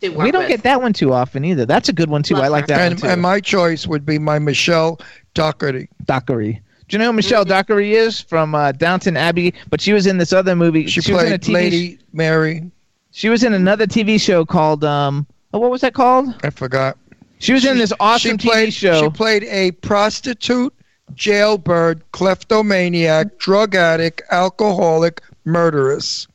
did 0.08 0.16
work 0.16 0.24
We 0.24 0.30
don't 0.30 0.42
with. 0.42 0.48
get 0.50 0.62
that 0.62 0.80
one 0.80 0.92
too 0.92 1.12
often 1.12 1.44
either. 1.44 1.66
That's 1.66 1.88
a 1.88 1.92
good 1.92 2.10
one 2.10 2.22
too. 2.22 2.34
Love 2.34 2.44
I 2.44 2.48
like 2.48 2.64
her. 2.64 2.66
that 2.68 2.80
And, 2.80 2.94
one 2.94 3.00
too. 3.02 3.08
and 3.08 3.22
my 3.22 3.40
choice 3.40 3.86
would 3.86 4.04
be 4.06 4.18
my 4.18 4.38
Michelle 4.38 5.00
Dockery. 5.34 5.88
Dockery. 6.04 6.60
Do 6.88 6.94
you 6.94 6.98
know 6.98 7.06
who 7.06 7.12
Michelle 7.14 7.44
Mm-hmm. 7.44 7.50
Dockery 7.50 7.94
is 7.94 8.20
from 8.20 8.54
uh, 8.54 8.72
Downton 8.72 9.16
Abbey? 9.16 9.54
But 9.70 9.80
she 9.80 9.92
was 9.92 10.06
in 10.06 10.18
this 10.18 10.32
other 10.32 10.54
movie. 10.54 10.86
She, 10.86 11.00
was 11.00 11.08
in 11.08 11.32
a 11.32 11.38
played 11.38 11.40
TV 11.40 11.52
Lady 11.52 11.98
Mary. 12.12 12.70
She 13.12 13.28
was 13.28 13.42
in 13.42 13.54
another 13.54 13.86
TV 13.86 14.20
show 14.20 14.44
called 14.44 14.84
um. 14.84 15.26
Oh, 15.52 15.58
what 15.60 15.70
was 15.70 15.80
that 15.82 15.94
called? 15.94 16.34
I 16.44 16.50
forgot. 16.50 16.98
She 17.38 17.52
was 17.52 17.64
in 17.64 17.78
this 17.78 17.92
awesome 18.00 18.38
she 18.38 18.48
played, 18.48 18.68
TV 18.70 18.72
show. 18.72 19.00
She 19.02 19.08
played 19.10 19.44
a 19.44 19.70
prostitute, 19.72 20.72
jailbird, 21.14 22.02
kleptomaniac, 22.12 23.38
drug 23.38 23.74
addict, 23.74 24.22
alcoholic, 24.30 25.20
murderess. 25.44 26.26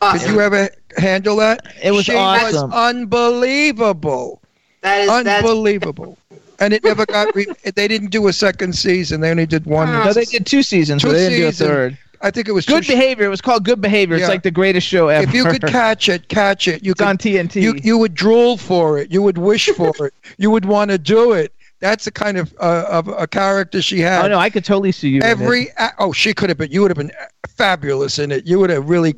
Awesome. 0.00 0.18
Did 0.26 0.34
you 0.34 0.40
ever 0.40 0.68
handle 0.98 1.36
that? 1.36 1.60
It 1.82 1.90
was 1.92 2.04
she 2.04 2.14
awesome. 2.14 2.70
was 2.70 2.72
unbelievable. 2.74 4.42
That 4.82 5.00
is 5.02 5.08
Unbelievable. 5.10 6.18
and 6.60 6.72
it 6.72 6.84
never 6.84 7.06
got. 7.06 7.34
Re- 7.34 7.46
they 7.74 7.88
didn't 7.88 8.10
do 8.10 8.28
a 8.28 8.32
second 8.32 8.74
season. 8.74 9.20
They 9.20 9.30
only 9.30 9.46
did 9.46 9.66
one. 9.66 9.90
no, 9.90 10.12
they 10.12 10.24
did 10.24 10.46
two 10.46 10.62
seasons. 10.62 11.02
Two 11.02 11.08
but 11.08 11.14
they 11.14 11.28
didn't 11.30 11.40
do 11.40 11.48
a 11.48 11.52
third. 11.52 11.98
I 12.22 12.30
think 12.30 12.48
it 12.48 12.52
was 12.52 12.64
Good 12.64 12.84
two- 12.84 12.92
behavior. 12.92 13.26
It 13.26 13.30
was 13.30 13.40
called 13.42 13.64
Good 13.64 13.80
Behavior. 13.80 14.16
It's 14.16 14.28
like 14.28 14.42
the 14.42 14.50
greatest 14.50 14.86
show 14.86 15.08
ever. 15.08 15.28
If 15.28 15.34
you 15.34 15.44
could 15.44 15.62
catch 15.66 16.08
it, 16.08 16.28
catch 16.28 16.66
it. 16.68 16.82
You 16.84 16.92
it's 16.92 17.00
on. 17.02 17.18
TNT. 17.18 17.60
You 17.60 17.74
you 17.82 17.98
would 17.98 18.14
drool 18.14 18.56
for 18.56 18.98
it. 18.98 19.10
You 19.10 19.22
would 19.22 19.38
wish 19.38 19.66
for 19.70 19.92
it. 20.06 20.14
You 20.38 20.50
would 20.50 20.64
want 20.64 20.90
to 20.90 20.98
do 20.98 21.32
it. 21.32 21.52
That's 21.78 22.06
the 22.06 22.10
kind 22.10 22.38
of 22.38 22.54
uh, 22.58 22.86
of 22.88 23.08
a 23.08 23.26
character 23.26 23.82
she 23.82 24.00
had. 24.00 24.24
oh 24.24 24.28
no, 24.28 24.38
I 24.38 24.48
could 24.48 24.64
totally 24.64 24.92
see 24.92 25.10
you. 25.10 25.16
in 25.20 25.26
it. 25.26 25.28
Every 25.28 25.68
a- 25.78 25.92
oh, 25.98 26.12
she 26.12 26.32
could 26.32 26.48
have 26.48 26.56
been. 26.58 26.70
You 26.70 26.80
would 26.82 26.90
have 26.90 26.96
been 26.96 27.12
fabulous 27.48 28.18
in 28.18 28.32
it. 28.32 28.46
You 28.46 28.58
would 28.60 28.70
have 28.70 28.88
really. 28.88 29.14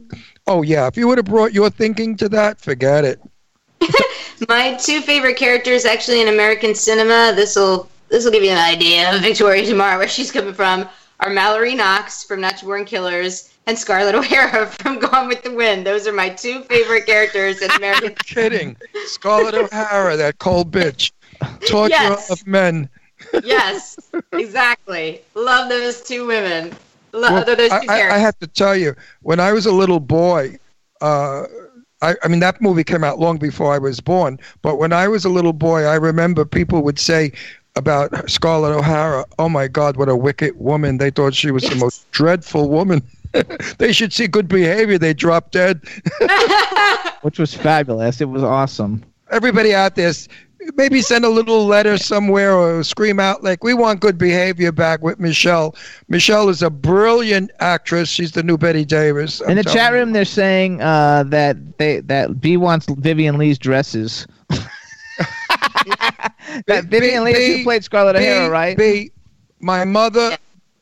Oh 0.49 0.62
yeah, 0.62 0.86
if 0.86 0.96
you 0.96 1.07
would 1.07 1.18
have 1.18 1.26
brought 1.26 1.53
your 1.53 1.68
thinking 1.68 2.16
to 2.16 2.28
that, 2.30 2.59
forget 2.59 3.05
it. 3.05 3.20
my 4.49 4.74
two 4.74 5.03
favorite 5.03 5.36
characters 5.36 5.84
actually 5.84 6.22
in 6.22 6.28
American 6.28 6.74
cinema. 6.74 7.32
This 7.36 7.55
will 7.55 7.88
this 8.09 8.24
will 8.24 8.32
give 8.32 8.42
you 8.42 8.51
an 8.51 8.59
idea 8.59 9.14
of 9.14 9.20
Victoria 9.20 9.64
De 9.64 9.74
Mare 9.74 9.99
where 9.99 10.09
she's 10.09 10.32
coming 10.32 10.55
from. 10.55 10.88
Are 11.20 11.30
Mallory 11.30 11.74
Knox 11.74 12.24
from 12.24 12.40
Natural 12.40 12.68
Born 12.70 12.84
Killers 12.86 13.53
and 13.66 13.76
Scarlett 13.78 14.14
O'Hara 14.14 14.66
from 14.80 14.99
Gone 15.01 15.28
with 15.28 15.42
the 15.42 15.51
Wind. 15.51 15.84
Those 15.86 16.07
are 16.07 16.12
my 16.12 16.30
two 16.30 16.62
favorite 16.62 17.05
characters 17.07 17.61
in 17.61 17.70
American. 17.72 18.14
Kidding. 18.24 18.76
Scarlett 19.07 19.55
O'Hara, 19.55 20.16
that 20.16 20.38
cold 20.38 20.70
bitch, 20.70 21.12
torture 21.66 21.90
Yes. 21.90 22.30
of 22.30 22.46
men. 22.46 22.88
yes, 23.44 23.99
exactly. 24.32 25.20
Love 25.34 25.68
those 25.68 26.01
two 26.03 26.26
women. 26.26 26.72
Love 27.12 27.32
Well, 27.32 27.56
those 27.56 27.70
two 27.70 27.74
I, 27.88 28.09
I, 28.09 28.14
I 28.14 28.18
have 28.18 28.38
to 28.40 28.46
tell 28.46 28.76
you, 28.76 28.94
when 29.22 29.40
I 29.40 29.52
was 29.52 29.66
a 29.66 29.72
little 29.72 30.00
boy, 30.00 30.59
uh, 31.00 31.44
I, 32.02 32.14
I 32.22 32.28
mean, 32.28 32.40
that 32.40 32.61
movie 32.61 32.84
came 32.84 33.02
out 33.04 33.18
long 33.18 33.38
before 33.38 33.72
I 33.72 33.78
was 33.78 34.00
born. 34.00 34.38
But 34.62 34.78
when 34.78 34.92
I 34.92 35.09
was 35.09 35.24
a 35.24 35.28
little 35.28 35.52
boy, 35.52 35.84
I 35.84 35.94
remember 35.96 36.44
people 36.44 36.82
would 36.82 36.98
say 36.98 37.32
about 37.76 38.28
Scarlett 38.30 38.76
O'Hara, 38.76 39.24
"Oh 39.38 39.48
my 39.48 39.68
God, 39.68 39.96
what 39.96 40.09
a 40.09 40.16
wicked 40.16 40.59
woman!" 40.59 40.98
They 40.98 41.11
thought 41.11 41.34
she 41.34 41.50
was 41.50 41.62
the 41.62 41.76
most 41.76 42.11
dreadful 42.11 42.68
woman. 42.68 43.02
they 43.78 43.92
should 43.92 44.12
see 44.12 44.26
good 44.26 44.48
behavior. 44.48 44.98
They 44.98 45.14
drop 45.14 45.50
dead. 45.50 45.80
which 47.22 47.38
was 47.38 47.54
fabulous. 47.54 48.20
It 48.20 48.26
was 48.28 48.42
awesome. 48.42 49.04
Everybody 49.30 49.74
out 49.74 49.94
there, 49.94 50.09
s- 50.09 50.28
maybe 50.76 51.00
send 51.00 51.24
a 51.24 51.28
little 51.28 51.66
letter 51.66 51.96
somewhere 51.98 52.54
or 52.54 52.82
scream 52.84 53.18
out 53.20 53.42
like, 53.42 53.62
"We 53.64 53.74
want 53.74 54.00
good 54.00 54.18
behavior 54.18 54.72
back 54.72 55.02
with 55.02 55.18
Michelle." 55.18 55.74
Michelle 56.08 56.48
is 56.48 56.62
a 56.62 56.70
brilliant 56.70 57.50
actress. 57.60 58.08
She's 58.08 58.32
the 58.32 58.42
new 58.42 58.56
Bette 58.58 58.84
Davis. 58.84 59.40
I'm 59.40 59.50
In 59.50 59.56
the 59.56 59.64
chat 59.64 59.92
you. 59.92 59.98
room, 59.98 60.12
they're 60.12 60.24
saying 60.24 60.80
uh, 60.82 61.24
that 61.28 61.78
they 61.78 62.00
that 62.00 62.40
B 62.40 62.56
wants 62.56 62.86
Vivien 62.86 63.38
Leigh's 63.38 63.58
dresses. 63.58 64.26
that 66.66 66.84
Vivien 66.84 67.24
Leigh, 67.24 67.34
B- 67.34 67.58
who 67.58 67.64
played 67.64 67.84
Scarlett 67.84 68.16
B- 68.16 68.22
O'Hara, 68.22 68.50
right? 68.50 68.76
B, 68.76 69.10
my 69.60 69.84
mother, 69.84 70.36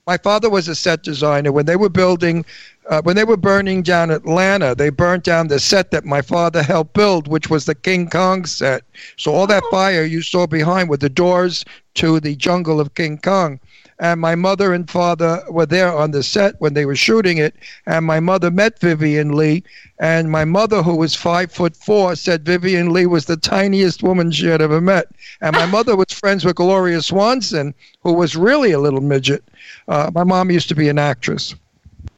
my 0.07 0.17
father 0.19 0.51
was 0.51 0.69
a 0.69 0.75
set 0.75 1.03
designer. 1.03 1.53
When 1.53 1.67
they 1.67 1.77
were 1.77 1.89
building, 1.89 2.45
uh, 2.89 3.03
when 3.03 3.17
they 3.17 3.25
were 3.25 3.37
burning 3.37 3.83
down 3.83 4.11
Atlanta, 4.11 4.75
they 4.75 4.91
burnt 4.91 5.25
down 5.25 5.49
the 5.49 5.59
set 5.59 5.91
that 5.91 6.05
my 6.05 6.23
father 6.23 6.63
helped 6.63 6.95
build, 6.95 7.27
which 7.27 7.51
was 7.51 7.65
the 7.65 7.75
King 7.75 8.09
Kong 8.09 8.45
set. 8.45 8.85
So 9.17 9.35
all 9.35 9.47
that 9.49 9.65
fire 9.71 10.05
you 10.05 10.23
saw 10.23 10.47
behind 10.47 10.89
were 10.89 10.97
the 10.97 11.09
doors 11.09 11.65
to 11.95 12.21
the 12.21 12.37
jungle 12.37 12.81
of 12.81 12.95
King 12.95 13.19
Kong. 13.19 13.59
And 13.99 14.21
my 14.21 14.35
mother 14.35 14.75
and 14.75 14.89
father 14.89 15.43
were 15.49 15.65
there 15.67 15.93
on 15.93 16.11
the 16.11 16.23
set 16.23 16.55
when 16.59 16.75
they 16.75 16.85
were 16.85 16.95
shooting 16.95 17.39
it. 17.39 17.57
And 17.87 18.05
my 18.05 18.21
mother 18.21 18.51
met 18.51 18.79
Vivien 18.79 19.33
Leigh. 19.33 19.65
And 19.99 20.31
my 20.31 20.45
mother, 20.45 20.83
who 20.83 20.95
was 20.95 21.15
five 21.15 21.51
foot 21.51 21.75
four, 21.75 22.15
said 22.15 22.45
Vivien 22.45 22.93
Leigh 22.93 23.07
was 23.07 23.25
the 23.25 23.39
tiniest 23.39 24.03
woman 24.03 24.31
she 24.31 24.47
had 24.47 24.61
ever 24.61 24.81
met. 24.81 25.09
And 25.41 25.57
my 25.57 25.67
mother 25.77 25.97
was 25.97 26.13
friends 26.13 26.45
with 26.45 26.57
Gloria 26.57 27.01
Swanson, 27.01 27.75
who 28.03 28.13
was 28.13 28.37
really 28.37 28.73
a 28.73 28.79
little 28.79 29.01
midget. 29.01 29.43
Uh, 29.89 30.11
my 30.15 30.25
mom 30.25 30.51
used 30.51 30.69
to 30.69 30.75
be 30.75 30.91
an 30.91 30.99
actress. 30.99 31.55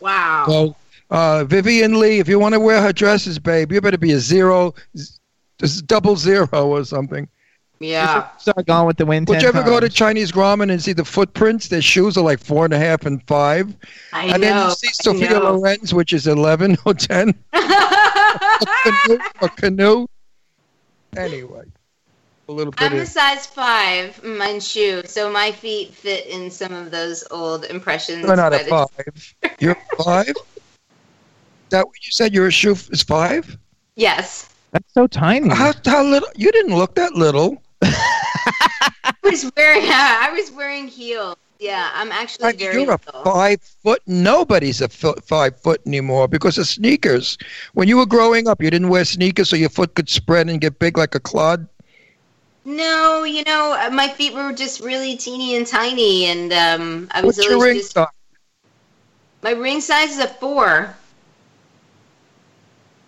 Wow. 0.01 0.45
So, 0.47 0.77
uh, 1.11 1.45
Vivien 1.45 1.99
Leigh, 1.99 2.19
if 2.19 2.29
you 2.29 2.39
want 2.39 2.55
to 2.55 2.61
wear 2.61 2.81
her 2.83 2.93
dresses, 2.93 3.39
babe, 3.39 3.73
you 3.73 3.81
better 3.81 3.99
be 3.99 4.13
a 4.13 4.19
zero, 4.19 4.75
z- 4.97 5.19
z- 5.65 5.83
double 5.87 6.17
zero 6.17 6.49
or 6.53 6.85
something. 6.85 7.29
Yeah. 7.81 8.29
Start 8.39 8.67
going 8.67 8.87
with 8.87 8.97
the 8.97 9.07
wind. 9.07 9.29
Would 9.29 9.41
you 9.41 9.49
ever 9.49 9.63
go 9.63 9.79
to. 9.79 9.89
Chinese 9.89 10.33
ramen 10.33 10.71
and 10.71 10.83
see 10.83 10.93
the 10.93 11.05
footprints? 11.05 11.69
Their 11.69 11.81
shoes 11.81 12.17
are 12.17 12.25
like 12.25 12.41
four 12.41 12.65
and 12.65 12.75
a 12.75 12.79
half 12.79 13.07
and 13.07 13.23
five. 13.29 13.75
I 14.13 14.25
and 14.25 14.43
then 14.43 14.65
you 14.65 14.75
see 14.75 14.89
I 14.89 14.93
Sophia. 14.93 15.41
Loren's, 15.41 15.95
which 15.95 16.13
is 16.13 16.27
11 16.27 16.77
or 16.85 16.95
10. 16.95 17.33
a 17.53 18.39
canoe. 18.83 19.19
A 19.41 19.49
canoe. 19.49 20.07
Anyway, 21.17 21.65
a 22.49 22.53
little 22.53 22.73
bit 22.73 22.81
I'm 22.91 22.99
a 22.99 23.07
size 23.07 23.47
five 23.47 24.19
in 24.25 24.39
my 24.39 24.59
shoe, 24.59 25.03
so 25.05 25.31
my 25.31 25.53
feet 25.53 25.93
fit 25.93 26.27
in 26.27 26.51
some 26.51 26.73
of 26.73 26.91
those 26.91 27.25
old 27.31 27.67
impressions. 27.67 28.25
You're 28.27 28.37
not 28.37 28.53
by 28.53 28.59
a 28.61 28.65
the- 28.65 28.71
five. 28.71 29.35
You're 29.61 29.73
a 29.73 30.03
five? 30.03 30.33
That 31.71 31.87
what 31.87 31.95
you 32.05 32.11
said? 32.11 32.33
Your 32.33 32.51
shoe 32.51 32.73
is 32.73 33.03
five? 33.03 33.59
Yes. 33.97 34.49
That's 34.71 34.93
so 34.95 35.07
tiny. 35.07 35.51
How, 35.51 35.73
how 35.85 36.03
little? 36.03 36.29
You 36.35 36.51
didn't 36.51 36.75
look 36.75 36.95
that 36.95 37.15
little. 37.15 37.63
I 37.83 39.13
was 39.23 39.51
wearing 39.57 39.83
I 39.85 40.31
was 40.33 40.51
wearing 40.51 40.89
heels. 40.89 41.37
Yeah, 41.59 41.91
I'm 41.93 42.13
actually 42.13 42.45
Like, 42.45 42.59
very 42.59 42.83
you're 42.83 42.93
a 42.93 42.99
five 42.99 43.61
foot. 43.61 44.01
Nobody's 44.07 44.81
a 44.81 44.89
fo- 44.89 45.17
five 45.27 45.61
foot 45.61 45.81
anymore 45.87 46.29
because 46.29 46.57
of 46.57 46.69
sneakers. 46.69 47.37
When 47.75 47.89
you 47.89 47.97
were 47.97 48.07
growing 48.07 48.47
up, 48.47 48.63
you 48.63 48.71
didn't 48.71 48.91
wear 48.91 49.05
sneakers 49.05 49.49
so 49.51 49.57
your 49.57 49.69
foot 49.69 49.95
could 49.95 50.09
spread 50.09 50.49
and 50.49 50.61
get 50.61 50.79
big 50.79 50.97
like 50.97 51.17
a 51.17 51.21
clod. 51.21 51.67
No, 52.69 53.25
you 53.25 53.45
know, 53.45 53.75
uh, 53.81 53.89
my 53.89 54.09
feet 54.09 54.35
were 54.35 54.53
just 54.53 54.81
really 54.81 55.17
teeny 55.17 55.57
and 55.57 55.67
tiny, 55.67 56.27
and 56.27 56.53
um, 56.53 57.09
I 57.13 57.23
was 57.23 57.39
What's 57.39 57.49
your 57.49 57.55
always 57.55 57.67
ring 57.67 57.79
just. 57.79 57.93
size? 57.93 58.07
My 59.43 59.53
ring 59.53 59.81
size 59.81 60.11
is 60.11 60.19
a 60.19 60.29
four. 60.29 60.95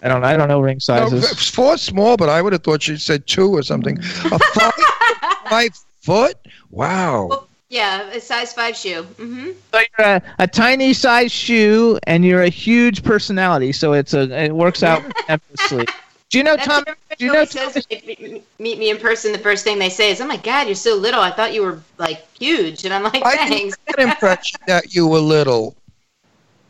I 0.02 0.08
don't. 0.08 0.24
I 0.24 0.34
don't 0.34 0.48
know 0.48 0.60
ring 0.60 0.76
No, 0.76 0.80
sizes. 0.80 1.50
four 1.50 1.76
small, 1.76 2.16
but 2.16 2.30
I 2.30 2.40
would 2.40 2.54
have 2.54 2.62
thought 2.62 2.80
she 2.80 2.96
said 2.96 3.26
two 3.26 3.54
or 3.54 3.62
something. 3.62 3.98
A 3.98 4.38
five, 4.54 4.72
five 5.50 5.70
foot? 6.00 6.38
Wow. 6.70 7.44
Yeah, 7.68 8.08
a 8.12 8.20
size 8.20 8.54
five 8.54 8.74
shoe. 8.74 9.02
Mm-hmm. 9.02 9.50
So 9.74 9.80
you're 9.98 10.06
a, 10.06 10.22
a 10.38 10.48
tiny 10.48 10.94
size 10.94 11.32
shoe, 11.32 11.98
and 12.04 12.24
you're 12.24 12.42
a 12.44 12.48
huge 12.48 13.02
personality. 13.02 13.72
So 13.72 13.92
it's 13.92 14.14
a. 14.14 14.22
It 14.46 14.56
works 14.56 14.82
out 14.82 15.02
effortlessly. 15.28 15.86
Do 16.30 16.38
you 16.38 16.44
know 16.44 16.54
That's 16.56 16.68
Tom? 16.68 16.84
Do 17.18 17.24
you 17.24 17.32
know 17.32 17.38
always 17.40 17.50
says 17.50 17.76
if 17.76 17.88
they 17.88 18.02
meet- 18.06 18.44
meet 18.60 18.78
me 18.78 18.90
in 18.90 18.98
person? 18.98 19.32
The 19.32 19.38
first 19.38 19.64
thing 19.64 19.78
they 19.80 19.88
say 19.88 20.12
is, 20.12 20.20
"Oh 20.20 20.26
my 20.26 20.36
God, 20.36 20.66
you're 20.68 20.76
so 20.76 20.94
little. 20.94 21.20
I 21.20 21.30
thought 21.32 21.52
you 21.52 21.62
were 21.62 21.80
like 21.98 22.24
huge." 22.38 22.84
And 22.84 22.94
I'm 22.94 23.02
like, 23.02 23.20
I 23.24 23.36
didn't 23.36 23.48
"Thanks." 23.50 23.76
get 23.88 23.98
impression 23.98 24.60
that 24.68 24.94
you 24.94 25.08
were 25.08 25.18
little. 25.18 25.74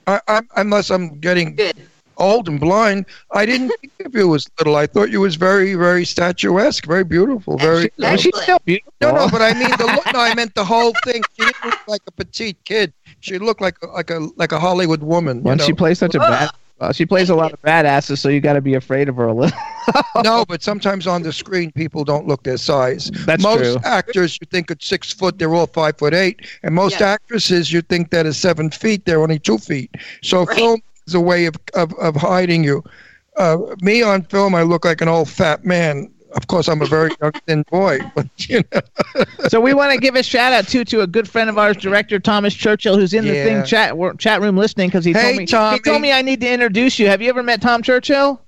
I, 0.06 0.18
I, 0.26 0.40
unless 0.56 0.88
I'm 0.90 1.18
getting 1.20 1.54
Good. 1.56 1.76
old 2.16 2.48
and 2.48 2.58
blind, 2.58 3.04
I 3.32 3.44
didn't 3.44 3.68
think 3.82 3.92
of 4.06 4.14
you 4.14 4.34
as 4.34 4.48
little. 4.58 4.76
I 4.76 4.86
thought 4.86 5.10
you 5.10 5.20
was 5.20 5.36
very, 5.36 5.74
very 5.74 6.06
statuesque, 6.06 6.86
very 6.86 7.04
beautiful, 7.04 7.58
very. 7.58 7.90
Well, 7.98 8.16
she's 8.16 8.34
still 8.42 8.58
beautiful. 8.64 8.94
No, 9.02 9.12
no, 9.12 9.28
but 9.28 9.42
I 9.42 9.52
mean 9.52 9.70
the 9.76 9.84
look. 9.94 10.10
No, 10.14 10.20
I 10.20 10.34
meant 10.34 10.54
the 10.54 10.64
whole 10.64 10.94
thing. 11.04 11.22
She 11.38 11.44
didn't 11.44 11.64
look 11.66 11.86
like 11.86 12.00
a 12.06 12.12
petite 12.12 12.56
kid. 12.64 12.94
She 13.20 13.38
looked 13.38 13.60
like 13.60 13.76
a, 13.82 13.88
like 13.88 14.08
a 14.08 14.26
like 14.36 14.52
a 14.52 14.58
Hollywood 14.58 15.02
woman. 15.02 15.36
you 15.38 15.42
When 15.42 15.58
know? 15.58 15.64
she 15.66 15.74
plays 15.74 15.98
such 15.98 16.14
a 16.14 16.18
bad, 16.18 16.50
well, 16.80 16.92
she 16.92 17.04
plays 17.04 17.28
a 17.30 17.34
lot 17.34 17.52
of 17.52 17.60
badasses, 17.62 18.18
so 18.18 18.28
you 18.28 18.40
got 18.40 18.54
to 18.54 18.60
be 18.60 18.74
afraid 18.74 19.08
of 19.08 19.16
her 19.16 19.26
a 19.28 19.34
little. 19.34 19.58
no, 20.24 20.44
but 20.46 20.62
sometimes 20.62 21.06
on 21.06 21.22
the 21.22 21.32
screen 21.32 21.70
people 21.72 22.04
don't 22.04 22.26
look 22.26 22.42
their 22.42 22.56
size. 22.56 23.10
That's 23.26 23.42
most 23.42 23.58
true. 23.58 23.76
actors 23.84 24.38
you 24.40 24.46
think 24.50 24.70
are 24.70 24.76
six 24.80 25.12
foot, 25.12 25.38
they're 25.38 25.54
all 25.54 25.66
five 25.66 25.98
foot 25.98 26.14
eight, 26.14 26.40
and 26.62 26.74
most 26.74 27.00
Yeah. 27.00 27.08
actresses 27.08 27.72
you 27.72 27.82
think 27.82 28.10
that 28.10 28.26
are 28.26 28.32
seven 28.32 28.70
feet, 28.70 29.04
they're 29.04 29.22
only 29.22 29.38
two 29.38 29.58
feet. 29.58 29.94
So 30.22 30.44
Right. 30.44 30.56
film 30.56 30.80
is 31.06 31.14
a 31.14 31.20
way 31.20 31.46
of 31.46 31.54
of, 31.74 31.92
of 31.94 32.16
hiding 32.16 32.64
you. 32.64 32.82
Uh, 33.36 33.58
me 33.80 34.02
on 34.02 34.22
film, 34.22 34.54
I 34.54 34.62
look 34.62 34.84
like 34.84 35.00
an 35.00 35.08
old 35.08 35.28
fat 35.28 35.64
man. 35.64 36.10
Of 36.32 36.46
course, 36.46 36.68
I'm 36.68 36.80
a 36.82 36.86
very 36.86 37.10
young 37.20 37.32
thin 37.46 37.64
boy, 37.70 37.98
but 38.14 38.26
you 38.48 38.62
know. 38.72 38.80
so 39.48 39.60
we 39.60 39.74
want 39.74 39.92
to 39.92 39.98
give 39.98 40.14
a 40.14 40.22
shout 40.22 40.52
out 40.52 40.68
to 40.68 40.84
to 40.84 41.00
a 41.02 41.06
good 41.06 41.28
friend 41.28 41.50
of 41.50 41.58
ours, 41.58 41.76
director 41.76 42.18
Thomas 42.18 42.54
Churchill, 42.54 42.96
who's 42.96 43.12
in 43.14 43.24
the 43.24 43.32
thing 43.32 43.64
chat 43.64 43.94
chat 44.18 44.40
room 44.40 44.56
listening 44.56 44.88
because 44.88 45.04
he 45.04 45.12
Hey, 45.12 45.22
told 45.22 45.36
me 45.36 45.46
Tommy. 45.46 45.76
he 45.76 45.82
told 45.82 46.02
me 46.02 46.12
I 46.12 46.22
need 46.22 46.40
to 46.40 46.50
introduce 46.52 46.98
you. 46.98 47.08
Have 47.08 47.20
you 47.20 47.28
ever 47.30 47.42
met 47.42 47.60
Tom 47.60 47.82
Churchill? 47.82 48.40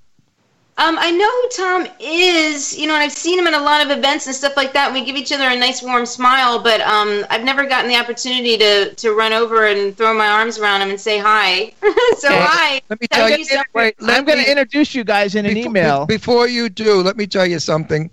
Um, 0.82 0.96
I 0.98 1.12
know 1.12 1.30
who 1.30 1.48
Tom 1.56 1.86
is, 2.00 2.76
you 2.76 2.88
know, 2.88 2.94
and 2.94 3.02
I've 3.04 3.12
seen 3.12 3.38
him 3.38 3.46
at 3.46 3.54
a 3.54 3.60
lot 3.62 3.84
of 3.86 3.96
events 3.96 4.26
and 4.26 4.34
stuff 4.34 4.56
like 4.56 4.72
that. 4.72 4.86
And 4.86 4.94
we 4.94 5.04
give 5.04 5.14
each 5.14 5.30
other 5.30 5.44
a 5.48 5.56
nice 5.56 5.80
warm 5.80 6.04
smile, 6.04 6.60
but 6.60 6.80
um, 6.80 7.24
I've 7.30 7.44
never 7.44 7.64
gotten 7.66 7.88
the 7.88 7.96
opportunity 7.96 8.58
to 8.58 8.92
to 8.96 9.12
run 9.14 9.32
over 9.32 9.66
and 9.66 9.96
throw 9.96 10.12
my 10.12 10.26
arms 10.26 10.58
around 10.58 10.82
him 10.82 10.90
and 10.90 11.00
say 11.00 11.18
hi. 11.18 11.72
so 12.18 12.28
Okay. 12.28 12.36
hi. 12.40 12.80
Let 12.90 13.00
me 13.00 13.06
Thank 13.06 13.28
tell 13.28 13.30
you 13.30 13.46
you. 13.48 13.62
Wait, 13.74 13.94
I'm 14.02 14.24
going 14.24 14.42
to 14.42 14.50
introduce 14.50 14.92
you 14.94 15.04
guys 15.04 15.36
in 15.36 15.46
an 15.46 15.54
Befo- 15.54 15.68
email. 15.68 16.06
Before 16.06 16.48
you 16.48 16.68
do, 16.68 17.00
let 17.00 17.16
me 17.16 17.26
tell 17.28 17.46
you 17.46 17.60
something. 17.60 18.10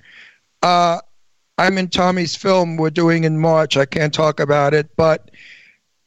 Uh, 0.61 0.99
I'm 1.57 1.77
in 1.79 1.87
Tommy's 1.89 2.35
film 2.35 2.77
we're 2.77 2.89
doing 2.91 3.23
in 3.23 3.37
March. 3.39 3.77
I 3.77 3.85
can't 3.85 4.13
talk 4.13 4.39
about 4.39 4.73
it, 4.75 4.95
but 4.95 5.31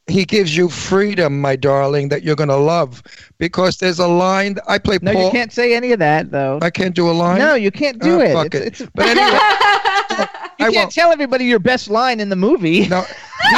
he 0.08 0.24
gives 0.24 0.56
you 0.56 0.68
freedom, 0.68 1.40
my 1.40 1.54
darling, 1.56 2.08
that 2.08 2.22
you're 2.22 2.36
going 2.36 2.48
to 2.48 2.56
love. 2.56 3.02
Because 3.38 3.76
there's 3.78 3.98
a 3.98 4.06
line. 4.06 4.56
I 4.68 4.78
play 4.78 4.98
no, 5.00 5.12
Paul. 5.12 5.24
you 5.26 5.30
can't 5.30 5.52
say 5.52 5.74
any 5.74 5.92
of 5.92 5.98
that 6.00 6.30
though. 6.30 6.58
I 6.62 6.70
can't 6.70 6.94
do 6.94 7.08
a 7.10 7.12
line. 7.12 7.38
No, 7.38 7.54
you 7.54 7.70
can't 7.70 7.98
do 8.00 8.16
Oh, 8.16 8.20
it. 8.20 8.32
fuck 8.32 8.54
It's, 8.54 8.80
it. 8.80 8.80
it's, 8.84 8.90
But 8.94 9.06
anyway, 9.08 9.26
you 10.58 10.66
I 10.66 10.70
can't 10.70 10.74
won't. 10.74 10.92
tell 10.92 11.12
everybody 11.12 11.44
your 11.44 11.58
best 11.60 11.88
line 11.88 12.20
in 12.20 12.28
the 12.28 12.36
movie. 12.36 12.88
No, 12.88 13.02
he, 13.02 13.56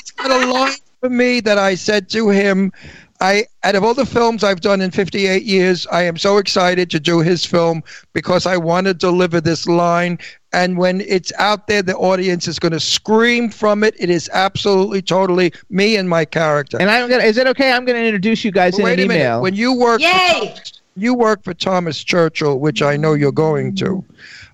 he's 0.00 0.10
got 0.12 0.30
a 0.30 0.46
line 0.52 0.72
for 1.00 1.08
me 1.10 1.40
that 1.40 1.58
I 1.58 1.74
said 1.74 2.08
to 2.10 2.28
him. 2.28 2.72
I, 3.20 3.46
out 3.62 3.76
of 3.76 3.84
all 3.84 3.94
the 3.94 4.04
films 4.04 4.42
I've 4.44 4.60
done 4.60 4.80
in 4.80 4.90
58 4.90 5.44
years, 5.44 5.86
I 5.86 6.02
am 6.02 6.16
so 6.18 6.36
excited 6.38 6.90
to 6.90 7.00
do 7.00 7.20
his 7.20 7.44
film 7.44 7.82
because 8.12 8.44
I 8.44 8.56
want 8.56 8.86
to 8.86 8.92
deliver 8.92 9.40
this 9.40 9.66
line. 9.66 10.18
And 10.54 10.78
when 10.78 11.00
it's 11.00 11.32
out 11.36 11.66
there, 11.66 11.82
the 11.82 11.96
audience 11.96 12.46
is 12.46 12.60
going 12.60 12.72
to 12.72 12.80
scream 12.80 13.50
from 13.50 13.82
it. 13.82 13.92
It 13.98 14.08
is 14.08 14.30
absolutely, 14.32 15.02
totally 15.02 15.52
me 15.68 15.96
and 15.96 16.08
my 16.08 16.24
character. 16.24 16.76
And 16.80 16.88
I'm 16.88 17.10
gonna. 17.10 17.24
Is 17.24 17.36
it 17.38 17.48
okay? 17.48 17.72
I'm 17.72 17.84
gonna 17.84 17.98
introduce 17.98 18.44
you 18.44 18.52
guys 18.52 18.74
But 18.74 18.78
in 18.78 18.84
wait 18.84 18.98
an 19.00 19.04
a 19.06 19.08
minute. 19.08 19.40
When 19.40 19.54
you 19.54 19.72
work, 19.74 20.00
for 20.00 20.06
Yay! 20.06 20.52
Thomas, 20.54 20.72
you 20.94 21.12
work 21.12 21.42
for 21.42 21.54
Thomas 21.54 22.04
Churchill, 22.04 22.60
which 22.60 22.82
I 22.82 22.96
know 22.96 23.14
you're 23.14 23.32
going 23.32 23.74
to. 23.76 24.04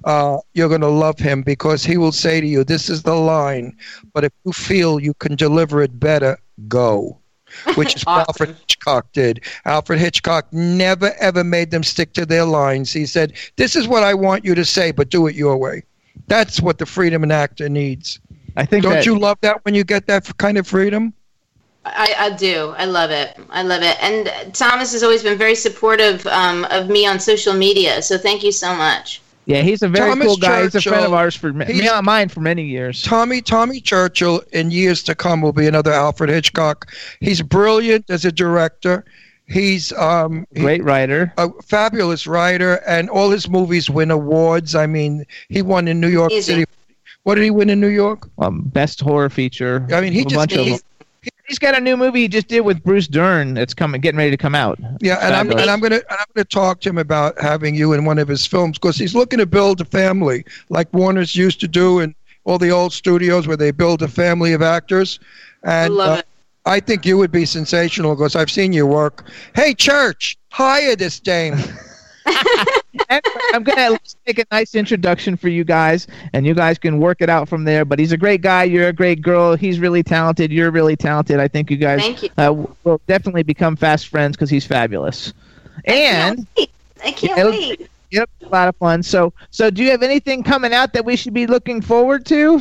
Uh, 0.05 0.39
you're 0.55 0.71
going 0.71 0.81
to 0.81 0.89
love 0.89 1.19
him 1.19 1.43
because 1.43 1.85
he 1.85 1.99
will 1.99 2.13
say 2.13 2.41
to 2.41 2.47
you, 2.47 2.65
"This 2.65 2.89
is 2.89 3.03
the 3.03 3.15
line, 3.15 3.77
but 4.15 4.25
if 4.25 4.33
you 4.47 4.53
feel 4.53 4.99
you 5.01 5.13
can 5.13 5.37
deliver 5.37 5.83
it 5.83 6.01
better, 6.01 6.39
go." 6.67 7.19
Which 7.75 7.97
is 7.97 8.03
what 8.03 8.13
Awesome. 8.13 8.27
Alfred 8.29 8.57
Hitchcock 8.61 9.13
did. 9.13 9.41
Alfred 9.65 9.99
Hitchcock 9.99 10.47
never 10.53 11.13
ever 11.19 11.43
made 11.43 11.73
them 11.73 11.83
stick 11.83 12.13
to 12.13 12.25
their 12.25 12.45
lines. 12.45 12.93
He 12.93 13.07
said, 13.07 13.33
"This 13.57 13.75
is 13.75 13.89
what 13.89 14.05
I 14.05 14.15
want 14.15 14.45
you 14.45 14.55
to 14.55 14.65
say, 14.65 14.93
but 14.93 15.11
do 15.11 15.27
it 15.27 15.35
your 15.35 15.57
way." 15.57 15.83
That's 16.27 16.61
what 16.61 16.79
the 16.79 16.87
freedom 16.87 17.23
an 17.23 17.31
actor 17.31 17.69
needs. 17.69 18.21
I 18.57 18.67
think 18.67 18.83
Don't 18.83 18.93
that, 18.95 19.07
you 19.07 19.19
love 19.19 19.39
that 19.43 19.65
when 19.65 19.75
you 19.75 19.85
get 19.85 20.07
that 20.07 20.37
kind 20.39 20.59
of 20.59 20.67
freedom? 20.67 21.15
I, 21.85 22.15
I 22.19 22.31
do. 22.37 22.75
I 22.77 22.85
love 22.85 23.11
it. 23.11 23.37
I 23.49 23.63
love 23.63 23.83
it. 23.83 23.97
And 24.03 24.55
Thomas 24.55 24.93
has 24.93 25.03
always 25.03 25.23
been 25.23 25.39
very 25.39 25.55
supportive 25.55 26.27
um, 26.27 26.65
of 26.67 26.89
me 26.89 27.07
on 27.07 27.19
social 27.19 27.55
media. 27.55 28.03
So 28.03 28.19
thank 28.19 28.43
you 28.43 28.53
so 28.53 28.75
much. 28.75 29.23
Yeah, 29.47 29.63
he's 29.63 29.83
a 29.83 29.89
very 29.89 30.11
Thomas 30.11 30.27
cool 30.27 30.37
guy. 30.37 30.63
He's 30.63 30.75
a 30.75 30.83
friend 30.83 31.05
of 31.05 31.13
ours 31.13 31.35
for 31.35 31.53
ma- 31.53 31.65
he's- 31.65 31.81
me 31.81 31.89
on 31.89 32.05
mine 32.05 32.29
for 32.29 32.41
many 32.41 32.65
years. 32.65 33.03
Tommy 33.03 33.41
Tommy 33.41 33.81
Churchill 33.81 34.43
in 34.53 34.71
years 34.71 35.03
to 35.05 35.15
come 35.15 35.41
will 35.41 35.53
be 35.53 35.67
another 35.67 35.93
Alfred 35.93 36.31
Hitchcock. 36.31 36.93
He's 37.21 37.41
brilliant 37.41 38.11
as 38.11 38.25
a 38.25 38.31
director. 38.33 39.05
He's 39.51 39.93
um 39.95 40.47
he- 40.55 40.61
Great 40.61 40.85
writer. 40.85 41.33
a 41.37 41.51
fabulous 41.63 42.27
writer, 42.27 42.81
and 42.87 43.11
all 43.11 43.31
his 43.31 43.49
movies 43.49 43.91
win 43.91 44.11
awards. 44.11 44.75
I 44.75 44.87
mean, 44.87 45.27
he 45.49 45.61
won 45.61 45.89
in 45.89 46.01
New 46.01 46.09
York 46.09 46.31
Amazing. 46.31 46.55
City. 46.55 46.71
What 47.25 47.35
did 47.35 47.45
he 47.45 47.51
win 47.51 47.69
in 47.69 47.81
New 47.81 47.89
York? 47.89 48.29
Um, 48.39 48.63
best 48.63 49.01
horror 49.01 49.29
feature. 49.29 49.87
I 49.93 50.01
mean, 50.01 50.13
he 50.13 50.21
a 50.21 50.25
just 50.25 50.35
bunch 50.37 50.53
he's, 50.55 50.79
of, 50.79 50.83
he's 51.47 51.59
got 51.59 51.77
a 51.77 51.81
new 51.81 51.97
movie 51.97 52.21
he 52.21 52.29
just 52.29 52.49
did 52.49 52.61
with 52.61 52.83
Bruce 52.83 53.09
Dern. 53.09 53.57
It's 53.57 53.75
coming, 53.75 54.01
getting 54.01 54.19
ready 54.19 54.31
to 54.31 54.37
come 54.37 54.55
out. 54.55 54.79
Yeah, 55.01 55.19
and 55.21 55.35
I'm 55.35 55.51
and 55.51 55.69
I'm 55.69 55.81
gonna 55.81 55.97
and 55.97 56.05
I'm 56.19 56.27
gonna 56.35 56.45
talk 56.45 56.81
to 56.83 56.89
him 56.89 56.99
about 56.99 57.39
having 57.41 57.75
you 57.75 57.93
in 57.93 58.05
one 58.05 58.19
of 58.19 58.29
his 58.29 58.47
films 58.47 58.79
because 58.79 58.97
he's 58.97 59.15
looking 59.15 59.39
to 59.39 59.47
build 59.47 59.81
a 59.81 59.85
family 59.85 60.45
like 60.69 60.93
Warner's 60.95 61.35
used 61.35 61.61
to 61.61 61.69
do 61.69 62.01
in 62.01 62.15
all 62.45 62.57
the 62.57 62.71
old 62.71 62.93
studios 62.93 63.47
where 63.47 63.57
they 63.57 63.71
build 63.71 64.01
a 64.03 64.09
family 64.09 64.53
of 64.53 64.63
actors. 64.63 65.19
And 65.63 65.73
I 65.73 65.87
love 65.89 66.19
uh, 66.19 66.21
it. 66.21 66.27
I 66.71 66.79
think 66.79 67.05
you 67.05 67.19
would 67.19 67.33
be 67.33 67.45
sensational 67.45 68.15
because 68.15 68.37
I've 68.37 68.51
seen 68.51 68.73
you 68.73 68.87
work. 68.87 69.25
Hey, 69.57 69.75
church, 69.75 70.39
hire 70.51 70.95
this 70.97 71.19
dame. 71.21 71.57
And 73.09 73.23
I'm 73.55 73.63
gonna 73.63 73.99
make 74.27 74.39
a 74.39 74.45
nice 74.53 74.75
introduction 74.75 75.37
for 75.37 75.49
you 75.49 75.65
guys, 75.65 76.07
and 76.33 76.45
you 76.47 76.55
guys 76.55 76.79
can 76.79 76.99
work 76.99 77.21
it 77.21 77.29
out 77.31 77.49
from 77.49 77.65
there. 77.65 77.85
But 77.85 77.99
he's 77.99 78.13
a 78.13 78.17
great 78.17 78.41
guy. 78.41 78.65
You're 78.65 78.89
a 78.89 78.93
great 78.93 79.23
girl. 79.23 79.57
He's 79.57 79.79
really 79.81 80.03
talented. 80.03 80.53
You're 80.53 80.71
really 80.71 80.97
talented. 80.97 81.41
I 81.41 81.49
think 81.49 81.71
you 81.71 81.77
guys 81.77 82.01
Thank 82.01 82.23
you. 82.25 82.29
uh, 82.37 82.53
will 82.85 83.01
definitely 83.07 83.43
become 83.45 83.75
fast 83.77 84.09
friends 84.09 84.37
because 84.37 84.51
he's 84.51 84.67
fabulous. 84.67 85.33
And 85.87 86.47
I 87.05 87.13
can't 87.13 87.39
it'll- 87.39 87.53
wait. 87.53 87.89
Yep, 88.11 88.29
a 88.43 88.49
lot 88.49 88.69
of 88.69 88.77
fun. 88.77 89.05
So, 89.05 89.33
so 89.51 89.71
do 89.71 89.85
you 89.85 89.91
have 89.93 90.03
anything 90.03 90.43
coming 90.43 90.73
out 90.73 90.93
that 90.95 91.05
we 91.05 91.15
should 91.15 91.33
be 91.35 91.47
looking 91.47 91.81
forward 91.81 92.27
to? 92.27 92.61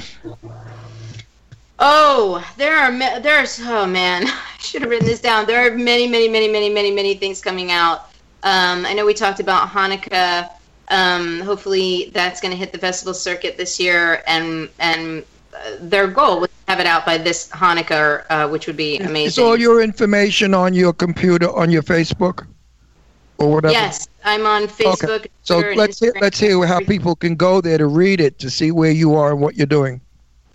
Oh, 1.80 2.46
there 2.58 2.78
are 2.78 2.92
ma- 2.92 3.20
there's 3.20 3.60
oh 3.64 3.86
man, 3.88 4.28
I 4.28 4.58
should 4.60 4.82
have 4.82 4.90
written 4.92 5.08
this 5.08 5.22
down. 5.22 5.46
There 5.46 5.66
are 5.66 5.76
many, 5.78 6.08
many, 6.08 6.28
many, 6.28 6.48
many, 6.50 6.70
many, 6.70 6.92
many 6.92 7.14
things 7.16 7.42
coming 7.42 7.72
out. 7.72 8.10
Um, 8.44 8.86
I 8.86 8.94
know 8.94 9.06
we 9.06 9.14
talked 9.14 9.40
about 9.40 9.70
Hanukkah 9.70 10.50
Um, 10.90 11.40
hopefully, 11.42 12.12
that's 12.14 12.42
going 12.42 12.52
to 12.52 12.58
hit 12.58 12.72
the 12.72 12.80
festival 12.80 13.14
circuit 13.14 13.58
this 13.58 13.80
year, 13.80 14.24
and 14.28 14.70
and 14.80 15.24
uh, 15.54 15.78
their 15.82 16.08
goal 16.08 16.42
was 16.42 16.50
to 16.50 16.72
have 16.72 16.80
it 16.80 16.88
out 16.88 17.06
by 17.06 17.18
this 17.18 17.48
Hanukkah, 17.50 18.26
uh, 18.30 18.48
which 18.50 18.68
would 18.68 18.78
be 18.78 18.98
Is 18.98 19.06
amazing. 19.06 19.44
all 19.44 19.58
your 19.60 19.82
information 19.82 20.54
on 20.54 20.74
your 20.74 20.94
computer 20.94 21.50
on 21.56 21.70
your 21.70 21.84
Facebook 21.84 22.48
or 23.38 23.54
whatever? 23.54 23.72
yes, 23.74 24.08
I'm 24.26 24.46
on 24.46 24.68
Facebook. 24.68 25.10
Okay. 25.22 25.30
So 25.44 25.60
let's 25.76 26.00
hear, 26.00 26.14
let's 26.22 26.40
hear 26.40 26.66
how 26.66 26.80
people 26.82 27.16
can 27.16 27.36
go 27.36 27.62
there 27.62 27.78
to 27.78 27.88
read 27.88 28.20
it 28.20 28.40
to 28.40 28.50
see 28.50 28.72
where 28.72 28.92
you 28.92 29.16
are 29.16 29.32
and 29.32 29.40
what 29.40 29.56
you're 29.56 29.68
doing. 29.68 30.02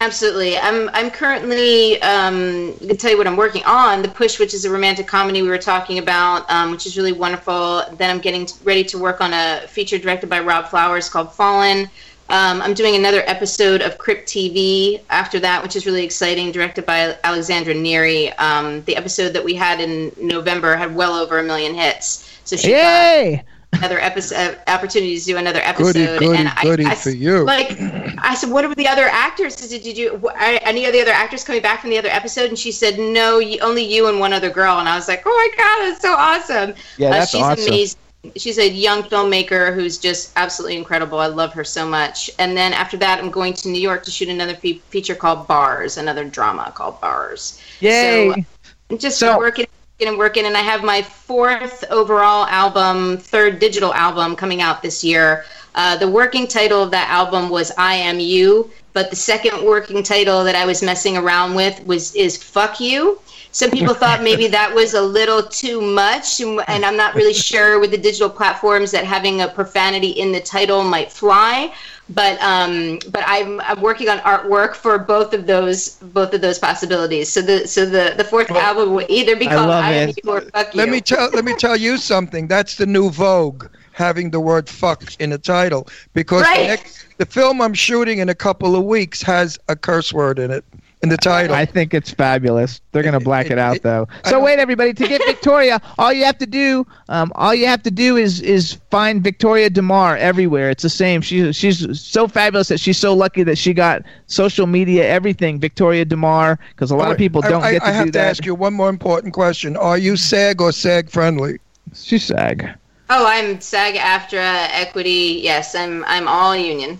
Absolutely. 0.04 0.58
I'm 0.58 0.90
I'm 0.92 1.10
currently 1.10 2.00
um 2.02 2.74
I 2.82 2.86
can 2.88 2.96
tell 2.98 3.10
you 3.10 3.16
what 3.16 3.26
I'm 3.26 3.38
working 3.38 3.64
on. 3.64 4.02
The 4.02 4.08
Push, 4.08 4.38
which 4.38 4.52
is 4.52 4.66
a 4.66 4.70
romantic 4.70 5.06
comedy 5.06 5.40
we 5.40 5.48
were 5.48 5.56
talking 5.56 5.96
about, 5.98 6.48
um, 6.50 6.70
which 6.70 6.84
is 6.84 6.98
really 6.98 7.12
wonderful. 7.12 7.82
Then 7.96 8.10
I'm 8.10 8.20
getting 8.20 8.46
ready 8.64 8.84
to 8.84 8.98
work 8.98 9.22
on 9.22 9.32
a 9.32 9.66
feature 9.66 9.96
directed 9.96 10.28
by 10.28 10.40
Rob 10.40 10.68
Flowers 10.68 11.08
called 11.08 11.32
Fallen. 11.32 11.88
Um, 12.28 12.60
I'm 12.60 12.74
doing 12.74 12.96
another 12.96 13.22
episode 13.26 13.80
of 13.80 13.96
Crypt 13.96 14.28
TV 14.28 15.00
after 15.08 15.40
that, 15.40 15.62
which 15.62 15.74
is 15.74 15.86
really 15.86 16.04
exciting, 16.04 16.52
directed 16.52 16.84
by 16.84 17.16
Alexandra 17.24 17.72
Neary. 17.72 18.38
Um, 18.38 18.82
the 18.82 18.96
episode 18.96 19.30
that 19.30 19.44
we 19.44 19.54
had 19.54 19.80
in 19.80 20.12
November 20.20 20.76
had 20.76 20.94
well 20.94 21.14
over 21.14 21.38
a 21.38 21.42
million 21.42 21.74
hits. 21.74 22.30
So 22.44 22.56
she 22.56 22.72
got 22.72 22.76
Yay! 22.76 23.42
Another 23.74 23.98
episode 24.00 24.58
opportunity 24.66 25.18
to 25.18 25.24
do 25.24 25.36
another 25.36 25.60
episode. 25.62 25.92
Goody, 25.94 26.18
goody, 26.18 26.38
and 26.38 26.48
I, 26.48 26.62
goody 26.62 26.86
I- 26.86 26.94
for 26.94 27.10
you. 27.10 27.44
Like 27.44 27.76
I 27.80 28.34
said, 28.34 28.50
what 28.50 28.64
are 28.64 28.74
the 28.74 28.88
other 28.88 29.04
actors? 29.04 29.56
Did, 29.56 29.82
did 29.82 29.96
you 29.96 30.18
wh- 30.18 30.34
are 30.34 30.58
any 30.62 30.86
of 30.86 30.92
the 30.92 31.00
other 31.00 31.12
actors 31.12 31.44
coming 31.44 31.62
back 31.62 31.80
from 31.80 31.90
the 31.90 31.98
other 31.98 32.08
episode? 32.08 32.48
And 32.48 32.58
she 32.58 32.72
said, 32.72 32.98
no, 32.98 33.38
you, 33.38 33.58
only 33.60 33.84
you 33.84 34.08
and 34.08 34.18
one 34.20 34.32
other 34.32 34.50
girl. 34.50 34.78
And 34.78 34.88
I 34.88 34.96
was 34.96 35.08
like, 35.08 35.22
oh 35.26 35.30
my 35.30 35.56
god, 35.56 35.90
that's 35.90 36.00
so 36.02 36.14
awesome. 36.14 36.74
Yeah, 36.98 37.08
Uh, 37.08 37.10
that's 37.12 37.30
she's 37.30 37.42
awesome. 37.42 37.68
amazing. 37.68 37.98
She's 38.36 38.56
a 38.56 38.66
young 38.66 39.02
filmmaker 39.02 39.74
who's 39.74 39.98
just 39.98 40.32
absolutely 40.36 40.78
incredible. 40.78 41.18
I 41.18 41.26
love 41.26 41.52
her 41.52 41.62
so 41.64 41.86
much. 41.86 42.30
And 42.38 42.56
then 42.56 42.72
after 42.72 42.96
that, 42.96 43.18
I'm 43.18 43.30
going 43.30 43.52
to 43.52 43.68
New 43.68 43.80
York 43.80 44.02
to 44.04 44.10
shoot 44.10 44.30
another 44.30 44.54
fe- 44.54 44.80
feature 44.88 45.14
called 45.14 45.46
Bars, 45.46 45.98
another 45.98 46.24
drama 46.24 46.72
called 46.74 46.98
Bars. 47.02 47.60
Yay! 47.80 48.30
So, 48.32 48.42
I'm 48.90 48.98
just 48.98 49.18
So- 49.18 49.36
working 49.38 49.66
and 50.00 50.18
working, 50.18 50.44
and 50.44 50.56
I 50.56 50.60
have 50.60 50.82
my 50.82 51.02
fourth 51.02 51.84
overall 51.90 52.46
album, 52.46 53.16
third 53.16 53.60
digital 53.60 53.94
album 53.94 54.34
coming 54.34 54.60
out 54.60 54.82
this 54.82 55.04
year. 55.04 55.44
Uh, 55.76 55.96
the 55.96 56.08
working 56.08 56.46
title 56.46 56.82
of 56.82 56.90
that 56.90 57.08
album 57.08 57.48
was 57.48 57.70
"I 57.78 57.94
Am 57.94 58.18
You," 58.18 58.70
but 58.92 59.10
the 59.10 59.16
second 59.16 59.64
working 59.64 60.02
title 60.02 60.42
that 60.44 60.56
I 60.56 60.66
was 60.66 60.82
messing 60.82 61.16
around 61.16 61.54
with 61.54 61.84
was 61.86 62.14
is 62.16 62.36
"Fuck 62.36 62.80
You." 62.80 63.20
Some 63.52 63.70
people 63.70 63.94
thought 63.94 64.22
maybe 64.30 64.48
that 64.48 64.74
was 64.74 64.94
a 64.94 65.00
little 65.00 65.44
too 65.44 65.80
much, 65.80 66.40
and 66.40 66.60
and 66.66 66.84
I'm 66.84 66.96
not 66.96 67.14
really 67.14 67.34
sure 67.34 67.78
with 67.78 67.92
the 67.92 67.98
digital 67.98 68.30
platforms 68.30 68.90
that 68.90 69.04
having 69.04 69.42
a 69.42 69.48
profanity 69.48 70.10
in 70.10 70.32
the 70.32 70.40
title 70.40 70.82
might 70.82 71.12
fly. 71.12 71.72
But 72.10 72.40
um, 72.42 72.98
but 73.10 73.24
I'm 73.26 73.60
I'm 73.62 73.80
working 73.80 74.10
on 74.10 74.18
artwork 74.18 74.74
for 74.74 74.98
both 74.98 75.32
of 75.32 75.46
those 75.46 75.96
both 75.96 76.34
of 76.34 76.42
those 76.42 76.58
possibilities. 76.58 77.32
So 77.32 77.40
the 77.40 77.66
so 77.66 77.86
the 77.86 78.14
the 78.16 78.24
fourth 78.24 78.50
album 78.50 78.92
will 78.92 79.06
either 79.08 79.36
be 79.36 79.48
I 79.48 79.54
called 79.54 79.68
love 79.68 79.84
I. 79.84 80.06
You 80.06 80.30
or 80.30 80.42
Fuck 80.42 80.74
You. 80.74 80.80
Let 80.80 80.90
me 80.90 81.00
tell 81.00 81.30
let 81.30 81.44
me 81.44 81.54
tell 81.54 81.76
you 81.76 81.96
something. 81.96 82.46
That's 82.46 82.76
the 82.76 82.84
new 82.84 83.08
Vogue, 83.08 83.66
having 83.92 84.30
the 84.30 84.40
word 84.40 84.68
"fuck" 84.68 85.02
in 85.18 85.30
the 85.30 85.38
title, 85.38 85.88
because 86.12 86.42
Right. 86.42 86.58
the, 86.58 86.66
next, 86.66 87.06
the 87.16 87.26
film 87.26 87.62
I'm 87.62 87.74
shooting 87.74 88.18
in 88.18 88.28
a 88.28 88.34
couple 88.34 88.76
of 88.76 88.84
weeks 88.84 89.22
has 89.22 89.58
a 89.68 89.76
curse 89.76 90.12
word 90.12 90.38
in 90.38 90.50
it 90.50 90.64
in 91.04 91.08
the 91.10 91.16
title. 91.16 91.54
I 91.54 91.64
think 91.64 91.94
it's 91.94 92.10
fabulous. 92.10 92.80
They're 92.90 93.04
gonna 93.04 93.20
black 93.20 93.50
it 93.50 93.58
out 93.58 93.80
though. 93.82 94.08
So 94.24 94.40
wait, 94.42 94.58
everybody, 94.58 94.92
to 94.94 95.06
get 95.06 95.24
Victoria, 95.26 95.80
all 95.98 96.12
you 96.12 96.24
have 96.24 96.38
to 96.38 96.46
do, 96.46 96.84
um, 97.08 97.30
all 97.36 97.54
you 97.54 97.66
have 97.66 97.82
to 97.84 97.90
do 97.92 98.16
is 98.16 98.40
is 98.40 98.78
find 98.90 99.22
Victoria 99.22 99.70
De 99.70 99.82
Mare 99.82 100.16
everywhere. 100.16 100.70
It's 100.70 100.82
the 100.82 100.90
same. 100.90 101.20
She's 101.20 101.54
she's 101.54 102.00
so 102.00 102.26
fabulous 102.26 102.68
that 102.68 102.80
she's 102.80 102.98
so 102.98 103.14
lucky 103.14 103.44
that 103.44 103.58
she 103.58 103.72
got 103.72 104.02
social 104.26 104.66
media, 104.66 105.06
everything. 105.06 105.60
Victoria 105.60 106.04
De 106.04 106.16
Mare, 106.16 106.58
because 106.70 106.90
a 106.90 106.96
lot 106.96 107.12
of 107.12 107.18
people 107.18 107.44
I- 107.44 107.48
don't 107.50 107.62
I, 107.62 107.72
get 107.72 107.82
to 107.82 107.86
I 107.88 107.90
do 107.90 107.96
have 107.96 108.06
to 108.06 108.12
that. 108.12 108.28
ask 108.28 108.44
you 108.44 108.54
one 108.54 108.74
more 108.74 108.88
important 108.88 109.32
question: 109.34 109.76
Are 109.76 109.98
you 109.98 110.16
SAG 110.16 110.60
or 110.60 110.72
SAG 110.72 111.08
friendly? 111.10 111.58
She's 111.94 112.24
SAG. 112.24 112.68
Oh, 113.10 113.26
I'm 113.26 113.60
SAG-AFTRA 113.60 114.68
Equity. 114.72 115.40
Yes, 115.42 115.74
I'm 115.74 116.04
I'm 116.06 116.26
all 116.26 116.56
union. 116.56 116.98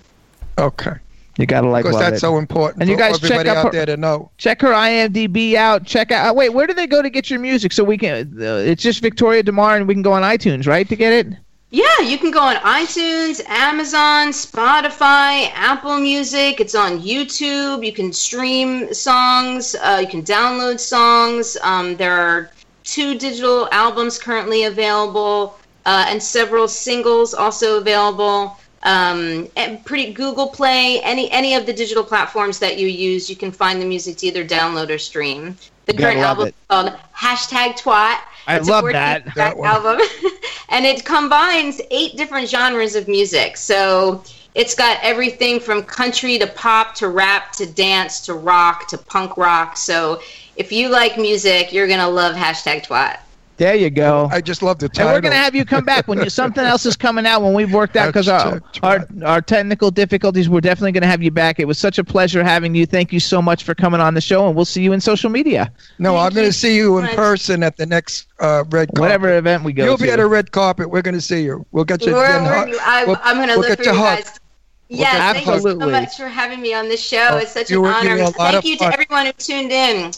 Okay, 0.59 0.93
You 1.37 1.47
gotta 1.47 1.69
like 1.69 1.85
because 1.85 1.99
that's 1.99 2.17
it. 2.19 2.21
so 2.21 2.39
important 2.39 2.83
And 2.83 2.89
you 2.91 2.97
for 2.97 3.01
guys 3.03 3.19
check 3.21 3.47
up 3.47 3.57
out 3.57 3.65
her- 3.67 3.71
there 3.73 3.87
to 3.87 3.97
know. 3.97 4.31
Check 4.39 4.61
her 4.61 4.69
IMDb 4.73 5.55
out. 5.55 5.85
Check 5.85 6.13
out. 6.13 6.31
Uh, 6.31 6.35
wait, 6.35 6.51
where 6.51 6.67
do 6.67 6.75
they 6.75 6.87
go 6.87 7.03
to 7.03 7.11
get 7.11 7.29
your 7.29 7.41
music? 7.41 7.73
So 7.73 7.83
we 7.83 7.99
can. 7.99 8.33
Uh, 8.41 8.57
it's 8.59 8.83
just 8.83 9.03
Victoria 9.03 9.43
De 9.43 9.51
Mare, 9.51 9.77
and 9.77 9.89
we 9.89 9.95
can 9.95 10.03
go 10.03 10.13
on 10.13 10.23
iTunes, 10.23 10.67
right, 10.69 10.89
to 10.89 10.95
get 10.97 11.13
it. 11.13 11.37
Yeah, 11.71 11.99
you 12.05 12.19
can 12.19 12.31
go 12.31 12.39
on 12.41 12.55
iTunes, 12.57 13.45
Amazon, 13.49 14.29
Spotify, 14.29 15.51
Apple 15.55 15.99
Music. 15.99 16.61
It's 16.61 16.77
on 16.77 17.01
YouTube. 17.01 17.85
You 17.85 17.93
can 17.93 18.13
stream 18.13 18.95
songs. 18.95 19.75
Uh, 19.83 19.99
you 20.01 20.07
can 20.07 20.23
download 20.23 20.79
songs. 20.79 21.57
Um, 21.63 21.97
there 21.97 22.13
are 22.13 22.51
two 22.85 23.19
digital 23.19 23.69
albums 23.73 24.19
currently 24.21 24.65
available, 24.65 25.59
uh, 25.85 26.05
and 26.09 26.23
several 26.23 26.69
singles 26.69 27.35
also 27.35 27.79
available. 27.79 28.57
Um, 28.85 29.49
and 29.57 29.83
pretty 29.85 30.13
Google 30.13 30.49
Play, 30.49 31.01
any 31.03 31.31
any 31.31 31.55
of 31.55 31.65
the 31.65 31.73
digital 31.73 32.05
platforms 32.05 32.59
that 32.59 32.79
you 32.79 32.87
use, 32.87 33.31
you 33.31 33.37
can 33.37 33.51
find 33.51 33.81
the 33.81 33.87
music 33.87 34.19
to 34.19 34.27
either 34.27 34.45
download 34.45 34.91
or 34.91 34.99
stream. 34.99 35.57
The 35.87 35.93
Gotta 35.93 36.15
current 36.15 36.21
album 36.21 36.47
it. 36.49 36.49
is 36.51 36.55
called 36.69 36.93
hashtag 37.17 37.79
Twat. 37.79 38.21
I 38.47 38.57
It's 38.57 38.69
a 38.69 38.71
love 38.71 38.83
14 38.83 38.93
that. 38.93 39.35
That 39.35 39.57
album, 39.59 40.01
and 40.69 40.85
it 40.85 41.05
combines 41.05 41.81
eight 41.91 42.17
different 42.17 42.49
genres 42.49 42.95
of 42.95 43.09
music. 43.09 43.57
So 43.57 44.23
it's 44.55 44.75
got 44.75 44.99
everything 45.03 45.61
from 45.61 45.83
country 45.83 46.39
to 46.39 46.47
pop 46.47 46.95
to 46.97 47.09
rap 47.09 47.53
to 47.53 47.67
dance 47.67 48.21
to 48.27 48.35
rock 48.35 48.87
to 48.89 48.99
punk 48.99 49.37
rock. 49.37 49.77
So 49.77 50.21
if 50.57 50.71
you 50.73 50.89
like 50.91 51.17
music, 51.17 51.73
you're 51.73 51.89
gonna 51.89 52.09
love 52.09 52.37
hashtag 52.37 52.87
Twat. 52.87 53.19
There 53.57 53.77
you 53.77 53.89
go. 53.89 54.29
I 54.33 54.41
just 54.41 54.63
love 54.65 54.79
the 54.81 54.91
And 54.99 55.09
we're 55.09 55.21
gonna 55.21 55.37
have 55.37 55.55
you 55.55 55.65
come 55.65 55.85
back 55.85 56.09
when 56.09 56.19
you, 56.19 56.29
something 56.29 56.65
else 56.65 56.85
is 56.87 56.97
coming 56.97 57.25
out 57.25 57.41
when 57.41 57.55
we've 57.55 57.73
worked 57.73 57.95
out 57.97 58.07
because 58.07 58.29
our, 58.29 58.61
our 58.83 59.07
our 59.25 59.41
technical 59.41 59.93
difficulties. 59.93 60.49
We're 60.49 60.61
definitely 60.61 60.91
gonna 60.93 61.07
have 61.07 61.23
you 61.23 61.31
back. 61.31 61.61
It 61.61 61.67
was 61.67 61.79
such 61.79 61.99
a 61.99 62.05
pleasure 62.05 62.43
having 62.43 62.75
you. 62.75 62.85
Thank 62.85 63.13
you 63.13 63.21
so 63.21 63.41
much 63.41 63.63
for 63.63 63.73
coming 63.75 64.01
on 64.01 64.15
the 64.15 64.21
show, 64.21 64.47
and 64.49 64.57
we'll 64.57 64.65
see 64.65 64.83
you 64.83 64.93
in 64.93 65.01
social 65.01 65.31
media, 65.31 65.73
no, 66.01 66.17
I'm 66.17 66.33
gonna 66.35 66.53
see 66.53 66.75
you 66.75 66.99
in 66.99 67.07
person 67.15 67.63
at 67.63 67.77
the 67.77 67.87
next 67.87 68.27
uh, 68.41 68.65
red 68.71 68.89
carpet. 68.89 68.99
whatever 69.01 69.37
event 69.39 69.63
we 69.63 69.73
go 69.73 69.83
to. 69.85 69.89
You'll 69.89 69.99
to. 69.99 70.03
be 70.05 70.11
at 70.11 70.19
a 70.19 70.27
red 70.27 70.51
carpet. 70.51 70.91
We're 70.91 71.03
going 71.03 71.15
to 71.15 71.21
see 71.21 71.43
you. 71.45 71.65
We'll 71.71 71.85
get 71.85 72.05
you. 72.05 72.13
We're- 72.15 72.27
then 72.33 72.43
we're- 72.45 72.55
hug- 72.77 72.81
I, 72.83 73.05
we'll- 73.05 73.21
I'm 73.23 73.37
gonna 73.37 73.53
we'll 73.53 73.61
look 73.61 73.69
get 73.69 73.79
for 73.79 73.85
you 73.85 73.93
you 73.93 73.97
hugged. 74.05 74.25
guys. 74.25 74.41
Yes, 74.89 75.33
thank 75.35 75.47
you 75.47 75.61
so 75.61 75.77
much 75.77 76.17
for 76.17 76.29
having 76.29 76.61
me 76.61 76.75
on 76.75 76.89
this 76.89 77.03
show. 77.03 77.29
Oh, 77.33 77.37
it's 77.39 77.53
such 77.53 77.71
you 77.71 77.85
an 77.87 77.93
honor. 77.95 78.17
a 78.17 78.25
lot 78.25 78.35
Thank 78.37 78.57
of 78.57 78.65
you 78.67 78.77
fun. 78.77 78.93
to 78.93 79.01
everyone 79.01 79.27
who 79.27 79.33
tuned 79.33 79.73
in. 79.73 80.13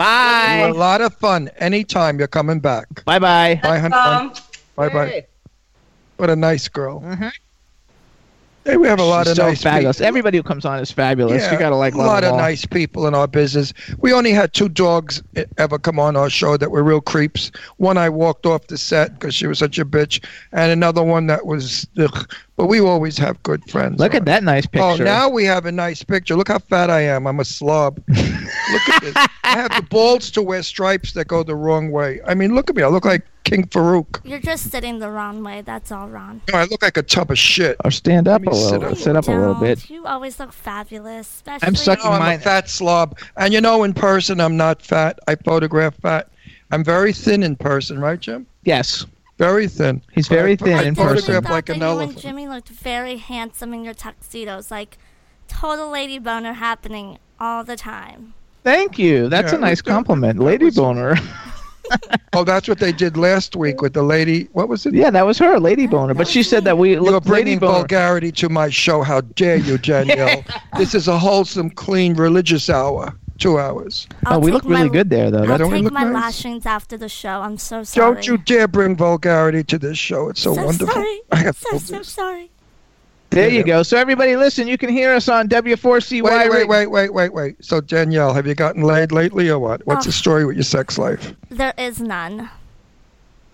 You 0.00 0.62
were 0.62 0.68
a 0.68 0.74
lot 0.78 1.00
of 1.00 1.14
fun. 1.14 1.50
Anytime 1.58 2.18
you're 2.18 2.28
coming 2.28 2.60
back. 2.60 3.04
Bye. 3.04 3.18
Bye. 3.18 3.60
Bye, 3.62 3.78
honey. 3.78 3.94
Um, 3.94 4.32
Bye, 4.76 4.88
bye. 4.88 5.26
What 6.16 6.30
a 6.30 6.36
nice 6.36 6.68
girl. 6.68 7.00
Mhm. 7.00 7.30
Hey, 8.64 8.76
we 8.76 8.86
have 8.86 9.00
a 9.00 9.04
lot 9.04 9.26
She's 9.26 9.32
of 9.32 9.36
so 9.36 9.46
nice 9.48 9.62
fabulous. 9.62 9.96
people. 9.96 10.08
Everybody 10.08 10.36
who 10.36 10.42
comes 10.42 10.64
on 10.64 10.78
is 10.78 10.90
fabulous. 10.90 11.42
Yeah, 11.42 11.52
you 11.52 11.58
gotta 11.58 11.76
like 11.76 11.94
a 11.94 11.98
lot 11.98 12.22
of 12.22 12.32
all. 12.32 12.38
nice 12.38 12.66
people 12.66 13.06
in 13.06 13.14
our 13.14 13.26
business. 13.26 13.72
We 13.98 14.12
only 14.12 14.32
had 14.32 14.52
two 14.52 14.68
dogs 14.68 15.22
ever 15.56 15.78
come 15.78 15.98
on 15.98 16.16
our 16.16 16.28
show 16.28 16.56
that 16.56 16.70
were 16.70 16.82
real 16.82 17.00
creeps. 17.00 17.50
One 17.78 17.96
I 17.96 18.08
walked 18.08 18.44
off 18.44 18.66
the 18.66 18.76
set 18.76 19.14
because 19.14 19.34
she 19.34 19.46
was 19.46 19.58
such 19.58 19.78
a 19.78 19.84
bitch, 19.84 20.22
and 20.52 20.70
another 20.70 21.02
one 21.02 21.28
that 21.28 21.46
was. 21.46 21.86
Ugh. 21.98 22.30
But 22.56 22.66
we 22.66 22.80
always 22.80 23.16
have 23.18 23.40
good 23.44 23.62
friends. 23.70 24.00
Look 24.00 24.16
at 24.16 24.24
that 24.24 24.42
nice 24.42 24.66
oh, 24.66 24.70
picture. 24.70 25.02
Oh, 25.02 25.04
now 25.04 25.28
we 25.28 25.44
have 25.44 25.64
a 25.64 25.72
nice 25.72 26.02
picture. 26.02 26.34
Look 26.34 26.48
how 26.48 26.58
fat 26.58 26.90
I 26.90 27.02
am. 27.02 27.26
I'm 27.28 27.38
a 27.38 27.44
slob. 27.44 28.02
look 28.08 28.88
at 28.88 29.02
this. 29.02 29.14
I 29.44 29.50
have 29.50 29.70
the 29.76 29.86
balls 29.88 30.30
to 30.32 30.42
wear 30.42 30.64
stripes 30.64 31.12
that 31.12 31.28
go 31.28 31.44
the 31.44 31.54
wrong 31.54 31.92
way. 31.92 32.20
I 32.26 32.34
mean, 32.34 32.56
look 32.56 32.68
at 32.68 32.74
me. 32.74 32.82
I 32.82 32.88
look 32.88 33.04
like 33.04 33.24
King 33.44 33.64
Farouk. 33.66 34.20
You're 34.24 34.40
just 34.40 34.70
sitting 34.70 34.98
the 34.98 35.10
wrong 35.10 35.42
way. 35.42 35.62
That's 35.62 35.90
all, 35.90 36.08
Ron. 36.08 36.42
No, 36.52 36.58
I 36.58 36.64
look 36.64 36.82
like 36.82 36.96
a 36.98 37.02
tub 37.02 37.30
of 37.30 37.38
shit. 37.38 37.76
Or 37.84 37.90
stand 37.90 38.28
up 38.28 38.42
a 38.42 38.44
Let 38.50 38.52
me 38.52 38.58
sit 38.58 38.70
little. 38.72 38.88
up. 38.92 38.98
Sit 38.98 39.16
up 39.16 39.28
a 39.28 39.30
little 39.32 39.54
bit. 39.54 39.88
You 39.88 40.04
always 40.06 40.38
look 40.38 40.52
fabulous. 40.52 41.26
Especially 41.36 41.66
I'm 41.68 41.74
sucking 41.74 42.04
No, 42.04 42.10
I'm 42.12 42.38
a 42.38 42.42
fat 42.42 42.68
slob. 42.68 43.18
And 43.36 43.54
you 43.54 43.60
know, 43.60 43.84
in 43.84 43.94
person, 43.94 44.40
I'm 44.40 44.56
not 44.56 44.82
fat. 44.82 45.18
I 45.28 45.34
photograph 45.36 45.94
fat. 45.96 46.28
I'm 46.70 46.84
very 46.84 47.14
thin 47.14 47.42
in 47.42 47.56
person, 47.56 47.98
right, 47.98 48.20
Jim? 48.20 48.46
Yes. 48.64 49.06
Very 49.38 49.66
thin. 49.68 50.02
He's 50.12 50.28
But 50.28 50.34
very 50.34 50.52
I, 50.52 50.56
thin 50.56 50.78
I 50.78 50.82
in 50.82 50.94
photograph 50.94 51.24
person. 51.24 51.42
thought 51.44 51.52
like 51.52 51.66
that 51.66 51.76
an 51.76 51.80
you 51.80 51.86
elephant. 51.86 52.12
and 52.14 52.20
Jimmy 52.22 52.48
looked 52.48 52.68
very 52.68 53.16
handsome 53.16 53.72
in 53.72 53.84
your 53.84 53.94
tuxedos, 53.94 54.70
like 54.70 54.98
total 55.46 55.88
lady 55.90 56.18
boner 56.18 56.52
happening 56.54 57.18
all 57.40 57.64
the 57.64 57.76
time. 57.76 58.34
Thank 58.64 58.98
you. 58.98 59.28
That's 59.30 59.52
Yeah, 59.52 59.58
a 59.58 59.60
nice 59.62 59.80
compliment, 59.80 60.38
that 60.38 60.44
Lady 60.44 60.66
was- 60.66 60.74
Boner. 60.76 61.14
Oh, 62.34 62.44
that's 62.44 62.68
what 62.68 62.78
they 62.78 62.92
did 62.92 63.16
last 63.16 63.56
week 63.56 63.80
with 63.80 63.94
the 63.94 64.02
lady. 64.02 64.48
What 64.52 64.68
was 64.68 64.84
it? 64.84 64.94
yeah, 64.94 65.10
that 65.10 65.24
was 65.26 65.38
her, 65.38 65.58
Lady 65.58 65.86
Boner. 65.86 66.12
But 66.14 66.28
she 66.28 66.42
said 66.42 66.62
that 66.64 66.76
we 66.76 66.92
You're 66.92 67.00
looked 67.00 67.26
Lady 67.26 67.56
bringing 67.56 67.58
vulgarity 67.58 68.30
to 68.32 68.48
my 68.48 68.68
show. 68.68 69.02
How 69.02 69.22
dare 69.22 69.56
you, 69.56 69.78
Danielle? 69.78 70.44
this 70.76 70.94
is 70.94 71.08
a 71.08 71.18
wholesome, 71.18 71.70
clean, 71.70 72.14
religious 72.14 72.68
hour. 72.68 73.14
two 73.38 73.58
hours. 73.58 74.06
Oh, 74.26 74.32
I'll 74.32 74.36
oh, 74.36 74.38
we 74.40 74.50
take 74.50 74.62
look 74.62 74.70
really 74.70 74.88
good 74.90 75.10
there, 75.10 75.30
though. 75.30 75.38
I'll 75.38 75.46
That's 75.46 75.58
Don't 75.60 75.70
we 75.70 75.78
take 75.78 75.84
look 75.84 75.92
my 75.94 76.04
nice? 76.04 76.14
lashings 76.14 76.66
after 76.66 76.96
the 76.96 77.08
show. 77.08 77.40
I'm 77.40 77.56
so 77.56 77.82
sorry. 77.82 78.14
Don't 78.14 78.26
you 78.26 78.36
dare 78.38 78.68
bring 78.68 78.94
vulgarity 78.94 79.64
to 79.64 79.78
this 79.78 79.96
show. 79.98 80.28
It's 80.28 80.40
so, 80.40 80.54
so 80.54 80.64
wonderful. 80.66 80.94
sorry. 80.94 81.20
I 81.32 81.36
have 81.36 81.56
so, 81.56 81.78
so 81.78 82.02
sorry. 82.02 82.50
There 83.30 83.48
you 83.50 83.62
go. 83.62 83.82
So 83.82 83.96
everybody, 83.96 84.36
listen. 84.36 84.66
You 84.66 84.78
can 84.78 84.88
hear 84.88 85.12
us 85.14 85.28
on 85.28 85.48
W4CY. 85.48 86.22
Wait, 86.22 86.50
wait, 86.50 86.68
wait, 86.68 86.86
wait, 86.86 87.12
wait, 87.12 87.32
wait. 87.32 87.56
So 87.64 87.80
Danielle, 87.80 88.32
have 88.34 88.46
you 88.46 88.54
gotten 88.54 88.82
laid 88.82 89.12
lately 89.12 89.50
or 89.50 89.58
what? 89.58 89.86
What's 89.86 90.06
Oh. 90.06 90.08
the 90.08 90.12
story 90.12 90.44
with 90.46 90.56
your 90.56 90.64
sex 90.64 90.98
life? 90.98 91.34
There 91.50 91.74
is 91.76 92.00
none. 92.00 92.48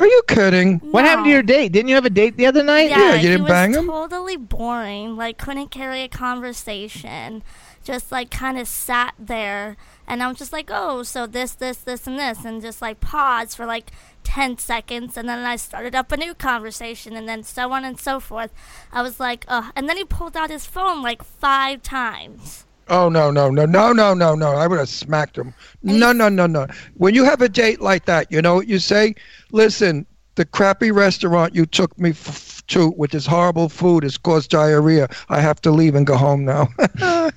Are 0.00 0.06
you 0.06 0.22
kidding? 0.26 0.78
What 0.78 1.04
happened 1.04 1.26
to 1.26 1.30
your 1.30 1.42
date? 1.42 1.70
Didn't 1.72 1.88
you 1.88 1.94
have 1.94 2.04
a 2.04 2.10
date 2.10 2.36
the 2.36 2.46
other 2.46 2.62
night? 2.64 2.90
Yeah, 2.90 3.14
you 3.14 3.28
didn't 3.28 3.42
was 3.44 3.50
bang 3.50 3.74
him? 3.74 3.86
totally 3.86 4.36
boring. 4.36 5.16
Like 5.16 5.38
couldn't 5.38 5.68
carry 5.70 6.02
a 6.02 6.08
conversation. 6.08 7.42
Just 7.84 8.10
like 8.10 8.30
kind 8.30 8.58
of 8.58 8.66
sat 8.66 9.14
there, 9.18 9.76
and 10.06 10.22
I'm 10.22 10.34
just 10.34 10.52
like, 10.52 10.70
oh, 10.72 11.02
so 11.02 11.26
this, 11.26 11.52
this, 11.52 11.78
this, 11.78 12.06
and 12.06 12.18
this, 12.18 12.44
and 12.44 12.60
just 12.60 12.82
like 12.82 13.00
pause 13.00 13.54
for 13.54 13.66
like 13.66 13.90
ten 14.22 14.58
seconds, 14.58 15.16
and 15.16 15.28
then 15.28 15.40
I 15.40 15.56
started 15.56 15.94
up 15.94 16.12
a 16.12 16.16
new 16.16 16.34
conversation, 16.34 17.16
and 17.16 17.28
then 17.28 17.42
so 17.42 17.72
on 17.72 17.84
and 17.84 17.98
so 17.98 18.20
forth. 18.20 18.52
I 18.92 19.02
was 19.02 19.20
like, 19.20 19.44
oh, 19.48 19.70
and 19.74 19.88
then 19.88 19.96
he 19.96 20.04
pulled 20.04 20.36
out 20.36 20.50
his 20.50 20.66
phone 20.66 21.02
like 21.02 21.22
five 21.22 21.82
times. 21.82 22.64
Oh 22.88 23.08
no, 23.08 23.30
no, 23.30 23.50
no, 23.50 23.64
no, 23.64 23.92
no, 23.92 24.12
no, 24.12 24.34
no! 24.34 24.52
I 24.52 24.66
would 24.66 24.78
have 24.78 24.88
smacked 24.88 25.38
him. 25.38 25.54
No, 25.82 26.12
no, 26.12 26.28
no, 26.28 26.46
no. 26.46 26.66
When 26.94 27.14
you 27.14 27.24
have 27.24 27.40
a 27.40 27.48
date 27.48 27.80
like 27.80 28.04
that, 28.04 28.30
you 28.30 28.42
know 28.42 28.56
what 28.56 28.68
you 28.68 28.78
say? 28.78 29.14
Listen, 29.52 30.04
the 30.34 30.44
crappy 30.44 30.90
restaurant 30.90 31.54
you 31.54 31.64
took 31.64 31.98
me 31.98 32.10
f- 32.10 32.62
to 32.66 32.90
with 32.90 33.12
this 33.12 33.26
horrible 33.26 33.68
food 33.70 34.02
has 34.02 34.18
caused 34.18 34.50
diarrhea. 34.50 35.08
I 35.30 35.40
have 35.40 35.60
to 35.62 35.70
leave 35.70 35.94
and 35.94 36.06
go 36.06 36.16
home 36.16 36.44
now. 36.44 36.68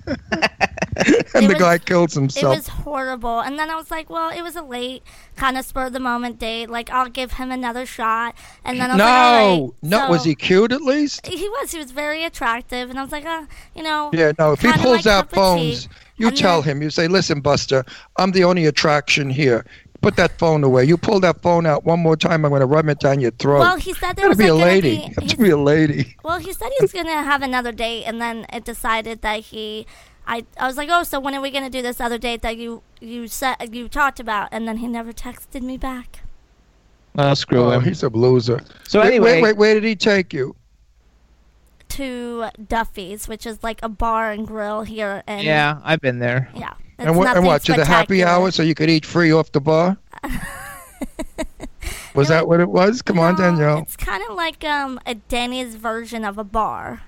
and 1.36 1.46
It 1.46 1.48
the 1.48 1.48
was- 1.48 1.58
guy 1.58 1.78
kills 1.78 2.14
himself. 2.14 2.54
It 2.54 2.58
was 2.58 2.68
horrible. 2.68 3.40
And 3.40 3.58
then 3.60 3.70
I 3.70 3.76
was 3.76 3.92
like, 3.92 4.10
well, 4.10 4.30
it 4.30 4.42
was 4.42 4.56
a 4.56 4.62
late, 4.62 5.04
kind 5.36 5.58
of 5.58 5.66
spur 5.66 5.86
of 5.88 5.94
the 5.94 6.00
moment 6.00 6.40
date. 6.40 6.70
Like, 6.70 6.90
I'll 6.90 7.10
give 7.10 7.34
him 7.34 7.52
another 7.52 7.86
shot. 7.86 8.36
And 8.64 8.80
then 8.80 8.92
I 8.92 8.94
was 8.94 8.98
no, 8.98 9.06
like, 9.06 9.94
right. 9.94 10.00
no. 10.08 10.10
was 10.10 10.24
he 10.24 10.36
cute 10.36 10.72
at 10.72 10.82
least? 10.82 11.26
He 11.26 11.48
was. 11.50 11.72
He 11.72 11.78
was 11.80 11.92
very 11.92 12.24
attractive. 12.24 12.90
And 12.90 12.98
I 12.98 13.04
was 13.04 13.12
like, 13.12 13.26
uh, 13.26 13.46
you 13.76 13.84
know. 13.84 14.10
Yeah, 14.14 14.32
no. 14.40 14.54
If 14.54 14.62
he 14.62 14.72
pulls 14.74 15.06
out 15.08 15.30
phones, 15.32 15.88
you 16.18 16.28
And 16.30 16.38
tell 16.38 16.62
then- 16.62 16.78
him. 16.78 16.82
You 16.84 16.90
say, 16.90 17.08
"Listen, 17.08 17.42
Buster, 17.42 17.84
I'm 18.18 18.32
the 18.32 18.44
only 18.44 18.66
attraction 18.66 19.30
here. 19.30 19.66
Put 20.02 20.16
that 20.18 20.38
phone 20.38 20.64
away. 20.64 20.86
You 20.86 20.96
pull 20.96 21.20
that 21.22 21.42
phone 21.42 21.66
out 21.66 21.84
one 21.84 22.00
more 22.00 22.16
time, 22.16 22.46
I'm 22.46 22.52
going 22.52 22.60
to 22.62 22.68
rub 22.68 22.88
it 22.88 23.00
down 23.00 23.20
your 23.20 23.32
throat." 23.32 23.60
Well, 23.60 23.78
he 23.78 23.94
said 23.94 24.16
there 24.16 24.30
was 24.30 24.38
be 24.38 24.50
like 24.52 24.62
a 24.62 24.66
lady. 24.66 25.14
be- 25.20 25.28
to 25.28 25.38
be 25.38 25.50
a 25.50 25.58
lady. 25.58 26.16
Well, 26.24 26.38
he 26.40 26.54
said 26.54 26.70
he 26.78 26.84
was 26.84 26.94
gonna 26.94 27.24
have 27.24 27.42
another 27.42 27.72
date, 27.72 28.04
and 28.06 28.22
then 28.22 28.46
it 28.54 28.64
decided 28.64 29.22
that 29.22 29.40
he. 29.42 29.86
I, 30.28 30.46
I 30.60 30.68
was 30.68 30.76
like, 30.78 30.90
oh, 30.92 31.04
so 31.04 31.20
when 31.20 31.34
are 31.34 31.42
we 31.42 31.50
gonna 31.52 31.70
do 31.70 31.82
this 31.82 32.00
other 32.02 32.18
date 32.18 32.42
that 32.42 32.58
you 32.58 32.82
you 33.00 33.28
said 33.28 33.56
you 33.74 33.88
talked 33.88 34.20
about? 34.20 34.50
And 34.52 34.68
then 34.68 34.78
he 34.78 34.88
never 34.88 35.14
texted 35.14 35.62
me 35.62 35.78
back. 35.78 36.20
Well, 37.16 37.36
screw 37.36 37.64
Oh, 37.64 37.70
him. 37.72 37.84
he's 37.84 38.04
a 38.04 38.10
loser. 38.10 38.62
So 38.88 39.00
wait, 39.00 39.08
anyway, 39.08 39.34
wait, 39.36 39.42
wait. 39.42 39.58
Where 39.58 39.74
did 39.74 39.84
he 39.84 39.96
take 39.96 40.34
you? 40.34 40.56
To 41.90 42.50
Duffy's, 42.68 43.28
which 43.28 43.46
is 43.48 43.64
like 43.64 43.80
a 43.82 43.90
bar 43.90 44.32
and 44.32 44.46
grill 44.46 44.84
here, 44.84 45.24
and 45.26 45.42
yeah, 45.44 45.80
I've 45.84 46.02
been 46.02 46.20
there. 46.20 46.50
yeah. 46.54 46.74
And 47.00 47.16
what? 47.16 47.36
And 47.38 47.46
what? 47.46 47.64
To 47.64 47.74
the 47.74 47.86
happy 47.86 48.24
hour, 48.24 48.52
so 48.52 48.62
you 48.64 48.76
could 48.76 48.90
eat 48.90 49.06
free 49.06 49.32
off 49.32 49.52
the 49.52 49.62
bar. 49.62 49.98
was 52.14 52.28
that 52.28 52.48
what 52.48 52.60
it 52.60 52.70
was? 52.70 53.02
Come 53.02 53.20
on, 53.20 53.36
Danielle. 53.36 53.80
It's 53.80 53.96
kind 53.96 54.24
of 54.30 54.36
like 54.36 54.64
um 54.64 55.00
a 55.06 55.16
Denny's 55.16 55.76
version 55.76 56.26
of 56.26 56.38
a 56.38 56.44
bar. 56.44 57.04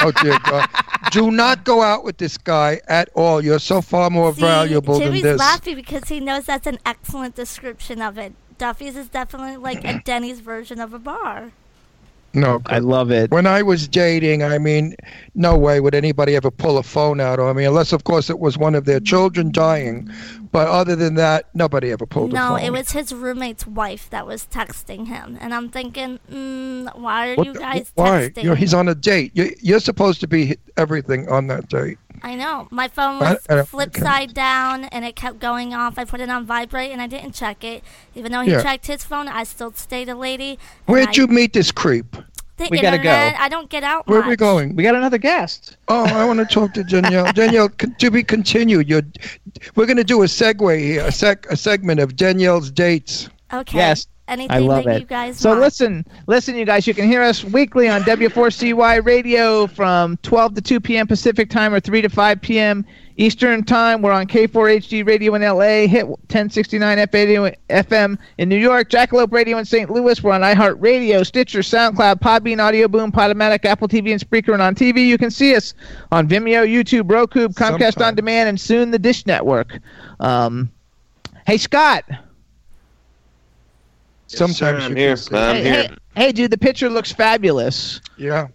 Oh 0.00 0.12
dear 0.22 0.38
God! 0.44 0.68
Do 1.10 1.30
not 1.30 1.64
go 1.64 1.82
out 1.82 2.04
with 2.04 2.18
this 2.18 2.36
guy 2.36 2.80
at 2.88 3.08
all. 3.14 3.42
You're 3.44 3.58
so 3.58 3.80
far 3.80 4.10
more 4.10 4.34
See, 4.34 4.40
valuable 4.40 4.98
Jimmy's 4.98 5.22
than 5.22 5.32
this. 5.32 5.40
laughing 5.40 5.76
because 5.76 6.08
he 6.08 6.20
knows 6.20 6.46
that's 6.46 6.66
an 6.66 6.78
excellent 6.84 7.34
description 7.34 8.02
of 8.02 8.18
it. 8.18 8.34
Duffy's 8.58 8.96
is 8.96 9.08
definitely 9.08 9.56
like 9.56 9.84
a 9.84 10.00
Denny's 10.04 10.40
version 10.40 10.80
of 10.80 10.92
a 10.94 10.98
bar. 10.98 11.52
No, 12.34 12.60
I 12.66 12.80
love 12.80 13.12
it. 13.12 13.30
When 13.30 13.46
I 13.46 13.62
was 13.62 13.86
dating, 13.86 14.42
I 14.42 14.58
mean, 14.58 14.96
no 15.36 15.56
way 15.56 15.78
would 15.78 15.94
anybody 15.94 16.34
ever 16.34 16.50
pull 16.50 16.78
a 16.78 16.82
phone 16.82 17.20
out 17.20 17.38
on 17.38 17.54
me, 17.54 17.64
unless, 17.64 17.92
of 17.92 18.02
course, 18.02 18.28
it 18.28 18.40
was 18.40 18.58
one 18.58 18.74
of 18.74 18.86
their 18.86 18.98
children 18.98 19.52
dying. 19.52 20.10
But 20.54 20.68
other 20.68 20.94
than 20.94 21.16
that, 21.16 21.46
nobody 21.52 21.90
ever 21.90 22.06
pulled 22.06 22.30
a 22.30 22.34
No, 22.36 22.54
it 22.54 22.70
was 22.70 22.92
his 22.92 23.12
roommate's 23.12 23.66
wife 23.66 24.08
that 24.10 24.24
was 24.24 24.46
texting 24.46 25.08
him, 25.08 25.36
and 25.40 25.52
I'm 25.52 25.68
thinking, 25.68 26.20
mm, 26.30 26.96
why 26.96 27.30
are 27.30 27.34
What 27.34 27.46
you 27.48 27.54
guys 27.54 27.90
Why? 27.96 28.28
texting? 28.28 28.44
You're, 28.44 28.54
he's 28.54 28.72
on 28.72 28.86
a 28.88 28.94
date. 28.94 29.32
You're, 29.34 29.48
you're 29.60 29.80
supposed 29.80 30.20
to 30.20 30.28
be 30.28 30.56
everything 30.76 31.28
on 31.28 31.48
that 31.48 31.68
date. 31.68 31.98
I 32.22 32.36
know 32.36 32.68
my 32.70 32.86
phone 32.86 33.18
was 33.18 33.44
I 33.50 33.64
flipped 33.64 33.96
okay. 33.96 34.04
side 34.04 34.34
down, 34.34 34.84
and 34.84 35.04
it 35.04 35.16
kept 35.16 35.40
going 35.40 35.74
off. 35.74 35.98
I 35.98 36.04
put 36.04 36.20
it 36.20 36.30
on 36.30 36.46
vibrate, 36.46 36.92
and 36.92 37.02
I 37.02 37.08
didn't 37.08 37.32
check 37.32 37.64
it. 37.64 37.82
Even 38.14 38.30
though 38.30 38.42
he 38.42 38.52
Yeah. 38.52 38.62
checked 38.62 38.86
his 38.86 39.02
phone, 39.02 39.26
I 39.26 39.42
still 39.42 39.72
stayed 39.72 40.08
a 40.08 40.14
lady. 40.14 40.60
Where'd 40.86 41.08
I- 41.08 41.12
you 41.14 41.26
meet 41.26 41.52
this 41.52 41.72
creep? 41.72 42.14
The 42.56 42.68
We 42.70 42.80
gotta 42.80 42.98
go. 42.98 43.10
I 43.10 43.48
don't 43.48 43.68
get 43.68 43.82
out 43.82 44.06
Where 44.06 44.20
much. 44.20 44.26
are 44.26 44.30
we 44.30 44.36
going? 44.36 44.76
We 44.76 44.84
got 44.84 44.94
another 44.94 45.18
guest. 45.18 45.76
Oh, 45.88 46.04
I 46.04 46.24
want 46.24 46.38
to 46.38 46.46
talk 46.46 46.72
to 46.74 46.84
Danielle. 46.84 47.32
Danielle, 47.34 47.68
to 47.68 48.10
be 48.10 48.22
continued. 48.22 48.88
You're, 48.88 49.02
we're 49.74 49.86
going 49.86 49.96
to 49.96 50.04
do 50.04 50.22
a 50.22 50.26
segue 50.26 50.78
here, 50.78 51.04
a, 51.04 51.10
sec, 51.10 51.46
a 51.50 51.56
segment 51.56 51.98
of 51.98 52.14
Danielle's 52.14 52.70
dates. 52.70 53.28
Okay. 53.52 53.78
Yes, 53.78 54.06
Anything 54.26 54.56
I 54.56 54.58
love 54.60 54.84
that 54.84 54.96
it. 54.96 55.00
you 55.00 55.06
guys 55.06 55.36
so 55.38 55.50
want. 55.50 55.60
listen, 55.60 56.06
listen, 56.26 56.56
you 56.56 56.64
guys. 56.64 56.86
You 56.86 56.94
can 56.94 57.06
hear 57.06 57.20
us 57.22 57.44
weekly 57.44 57.90
on 57.90 58.02
W4CY 58.02 59.04
Radio 59.04 59.66
from 59.66 60.16
12 60.22 60.54
to 60.54 60.60
2 60.62 60.80
p.m. 60.80 61.06
Pacific 61.06 61.50
time 61.50 61.74
or 61.74 61.80
3 61.80 62.00
to 62.02 62.08
5 62.08 62.40
p.m. 62.40 62.86
Eastern 63.18 63.62
time. 63.62 64.00
We're 64.00 64.12
on 64.12 64.26
K4HD 64.26 65.06
Radio 65.06 65.34
in 65.34 65.42
LA, 65.42 65.86
Hit 65.86 66.08
1069 66.08 66.98
F 66.98 67.12
radio, 67.12 67.50
FM 67.68 68.18
in 68.38 68.48
New 68.48 68.56
York, 68.56 68.88
Jackalope 68.88 69.30
Radio 69.30 69.58
in 69.58 69.66
St. 69.66 69.90
Louis. 69.90 70.20
We're 70.22 70.32
on 70.32 70.40
iHeartRadio, 70.40 71.24
Stitcher, 71.26 71.60
SoundCloud, 71.60 72.20
Podbean, 72.20 72.60
Audio 72.60 72.88
Boom, 72.88 73.12
Podomatic, 73.12 73.66
Apple 73.66 73.88
TV, 73.88 74.10
and 74.12 74.20
Spreaker. 74.20 74.54
And 74.54 74.62
on 74.62 74.74
TV, 74.74 75.06
you 75.06 75.18
can 75.18 75.30
see 75.30 75.54
us 75.54 75.74
on 76.10 76.26
Vimeo, 76.26 76.66
YouTube, 76.66 77.12
Roku, 77.12 77.48
Comcast 77.48 77.92
Sometime. 77.92 78.08
On 78.08 78.14
Demand, 78.14 78.48
and 78.48 78.58
soon 78.58 78.90
the 78.90 78.98
Dish 78.98 79.26
Network. 79.26 79.78
Um, 80.18 80.70
hey, 81.46 81.58
Scott. 81.58 82.04
Sometimes 84.36 84.84
I'm 84.84 84.96
here. 84.96 85.16
I'm 85.32 85.56
hey, 85.56 85.62
here. 85.62 85.72
Hey, 85.72 85.96
hey, 86.14 86.32
dude, 86.32 86.50
the 86.50 86.58
picture 86.58 86.88
looks 86.88 87.12
fabulous. 87.12 88.00
Yeah. 88.16 88.48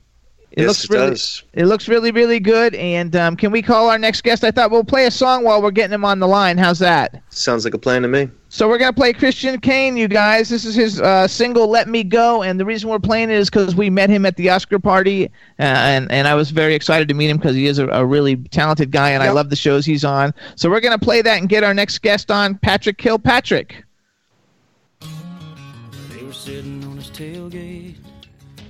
It 0.52 0.64
yes, 0.64 0.68
looks 0.68 0.84
it 0.84 0.90
really, 0.90 1.10
does. 1.12 1.44
it 1.54 1.66
looks 1.66 1.88
really, 1.88 2.12
really 2.12 2.40
good. 2.40 2.74
And 2.76 3.16
um, 3.16 3.36
can 3.36 3.52
we 3.52 3.62
call 3.62 3.90
our 3.90 4.00
next 4.00 4.24
guest? 4.24 4.44
I 4.44 4.50
thought 4.50 4.72
we'll 4.72 4.84
play 4.84 5.06
a 5.06 5.12
song 5.12 5.44
while 5.44 5.62
we're 5.62 5.70
getting 5.70 5.94
him 5.94 6.04
on 6.04 6.20
the 6.20 6.28
line. 6.28 6.58
How's 6.58 6.80
that? 6.80 7.22
Sounds 7.30 7.66
like 7.66 7.76
a 7.76 7.78
plan 7.78 8.02
to 8.02 8.08
me. 8.08 8.30
So 8.52 8.68
we're 8.68 8.80
gonna 8.80 8.92
play 8.92 9.14
Christian 9.14 9.60
Kane, 9.60 9.96
you 9.96 10.08
guys. 10.08 10.50
This 10.50 10.66
is 10.66 10.74
his 10.74 11.00
uh, 11.00 11.28
single 11.28 11.68
"Let 11.68 11.88
Me 11.88 12.04
Go," 12.04 12.42
and 12.42 12.60
the 12.60 12.66
reason 12.66 12.90
we're 12.90 12.98
playing 12.98 13.30
it 13.30 13.36
is 13.36 13.48
because 13.48 13.76
we 13.76 13.92
met 13.92 14.10
him 14.10 14.26
at 14.26 14.38
the 14.38 14.50
Oscar 14.50 14.80
party, 14.80 15.28
uh, 15.60 15.62
and 15.62 16.12
and 16.12 16.28
I 16.28 16.34
was 16.34 16.50
very 16.50 16.74
excited 16.74 17.08
to 17.10 17.14
meet 17.14 17.30
him 17.30 17.38
because 17.38 17.56
he 17.56 17.68
is 17.68 17.78
a, 17.78 17.88
a 17.90 18.04
really 18.04 18.38
talented 18.38 18.90
guy, 18.90 19.12
and 19.12 19.22
I 19.22 19.30
love 19.30 19.52
the 19.52 19.56
shows 19.56 19.86
he's 19.86 20.04
on. 20.04 20.34
So 20.56 20.68
we're 20.68 20.82
gonna 20.82 20.98
play 20.98 21.22
that 21.22 21.38
and 21.38 21.48
get 21.48 21.64
our 21.64 21.76
next 21.76 22.00
guest 22.00 22.32
on, 22.32 22.58
Patrick 22.58 22.98
Kilpatrick. 22.98 23.84
Sitting 26.40 26.82
on 26.86 26.96
his 26.96 27.10
tailgate, 27.10 27.98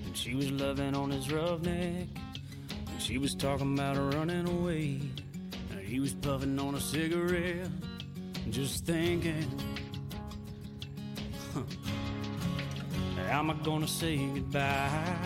and 0.04 0.18
she 0.18 0.34
was 0.34 0.50
loving 0.50 0.96
on 0.96 1.12
his 1.12 1.32
roughneck. 1.32 2.08
And 2.92 3.00
she 3.00 3.20
was 3.20 3.36
talking 3.36 3.76
about 3.76 3.96
running 4.16 4.50
away, 4.50 5.00
and 5.72 5.80
he 5.80 6.00
was 6.00 6.16
puffing 6.16 6.58
on 6.58 6.74
a 6.74 6.80
cigarette, 6.82 7.70
just 8.50 8.86
thinking, 8.88 9.46
huh, 11.54 11.62
how 13.28 13.40
am 13.40 13.52
I 13.52 13.54
gonna 13.64 13.88
say 13.88 14.18
goodbye? 14.18 15.18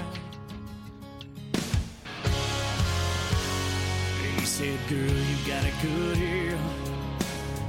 He 4.38 4.45
said, 4.45 4.78
Girl, 4.90 4.99
you 4.99 5.38
got 5.48 5.64
it 5.64 5.74
good 5.82 6.18
here, 6.18 6.60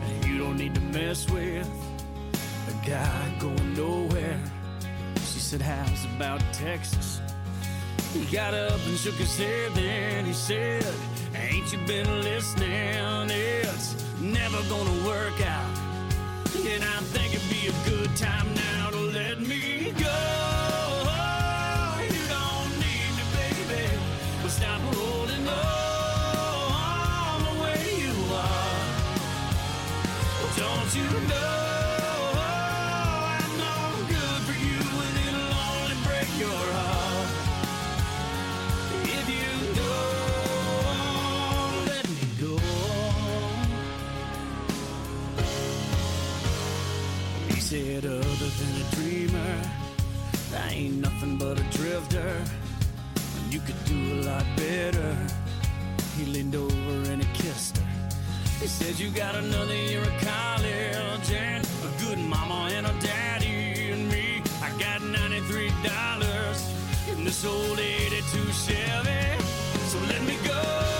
and 0.03 0.25
you 0.25 0.37
don't 0.37 0.57
need 0.57 0.75
to 0.75 0.81
mess 0.81 1.31
with 1.31 1.71
a 2.69 2.87
guy 2.87 3.37
going 3.39 3.75
nowhere. 3.75 4.41
She 5.55 5.62
has 5.62 6.05
about 6.16 6.40
Texas? 6.52 7.20
He 8.12 8.24
got 8.24 8.55
up 8.55 8.81
and 8.89 8.98
shook 8.98 9.14
his 9.14 9.39
head, 9.39 9.70
then 9.74 10.24
he 10.24 10.32
said, 10.32 10.85
Ain't 11.32 11.72
you 11.72 11.78
been 11.86 12.22
listening? 12.22 13.31
It's 13.31 13.94
never 14.20 14.60
gonna 14.68 15.06
work 15.06 15.40
out. 15.47 15.78
And 16.56 16.82
I 16.82 16.98
think 17.12 17.35
it'd 17.36 17.48
be 17.48 17.68
a 17.68 17.89
good 17.89 18.16
time 18.16 18.52
now 18.52 18.90
to 18.90 18.98
let 18.98 19.40
me 19.43 19.93
go. 19.97 20.44
Other 48.03 48.19
than 48.19 48.83
a 48.83 48.85
dreamer, 48.97 49.62
I 50.57 50.71
ain't 50.71 50.97
nothing 50.97 51.39
but 51.39 51.61
a 51.61 51.62
drifter. 51.77 52.43
And 53.37 53.53
you 53.53 53.61
could 53.61 53.85
do 53.85 54.15
a 54.15 54.23
lot 54.23 54.45
better. 54.57 55.16
He 56.16 56.25
leaned 56.25 56.57
over 56.57 57.11
and 57.11 57.23
he 57.23 57.29
kissed 57.35 57.77
her. 57.79 57.87
He 58.61 58.66
said, 58.66 58.99
You 58.99 59.11
got 59.11 59.37
another 59.37 59.75
year 59.75 60.01
of 60.01 60.12
college 60.23 61.31
and 61.33 61.65
a 61.65 62.05
good 62.05 62.19
mama 62.19 62.71
and 62.73 62.87
a 62.87 62.93
daddy 63.01 63.93
and 63.93 64.11
me. 64.11 64.43
I 64.61 64.71
got 64.79 65.01
$93 65.01 67.16
in 67.16 67.25
this 67.25 67.45
old 67.45 67.79
82 67.79 68.53
Chevy. 68.53 69.39
So 69.87 69.99
let 70.09 70.21
me 70.23 70.37
go. 70.45 70.94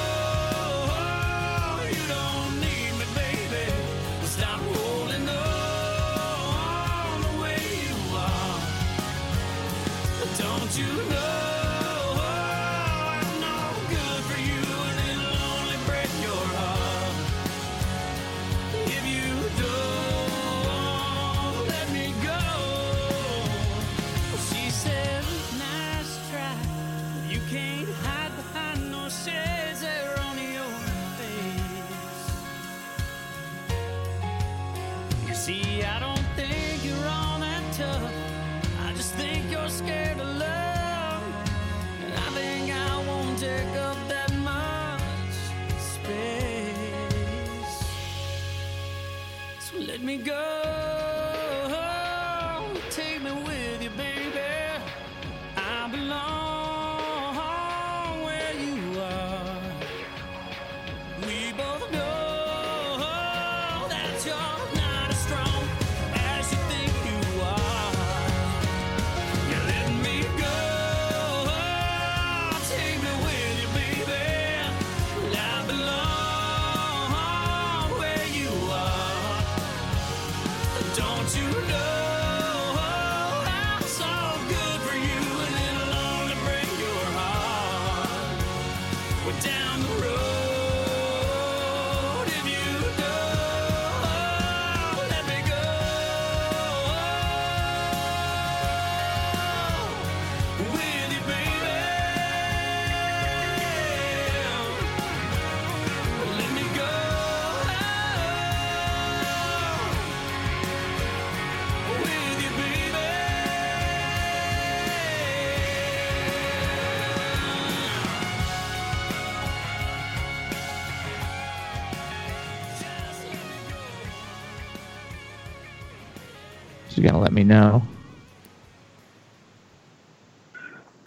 She's 127.05 127.10
gonna 127.10 127.22
let 127.22 127.35
me 127.35 127.44
know. 127.44 127.82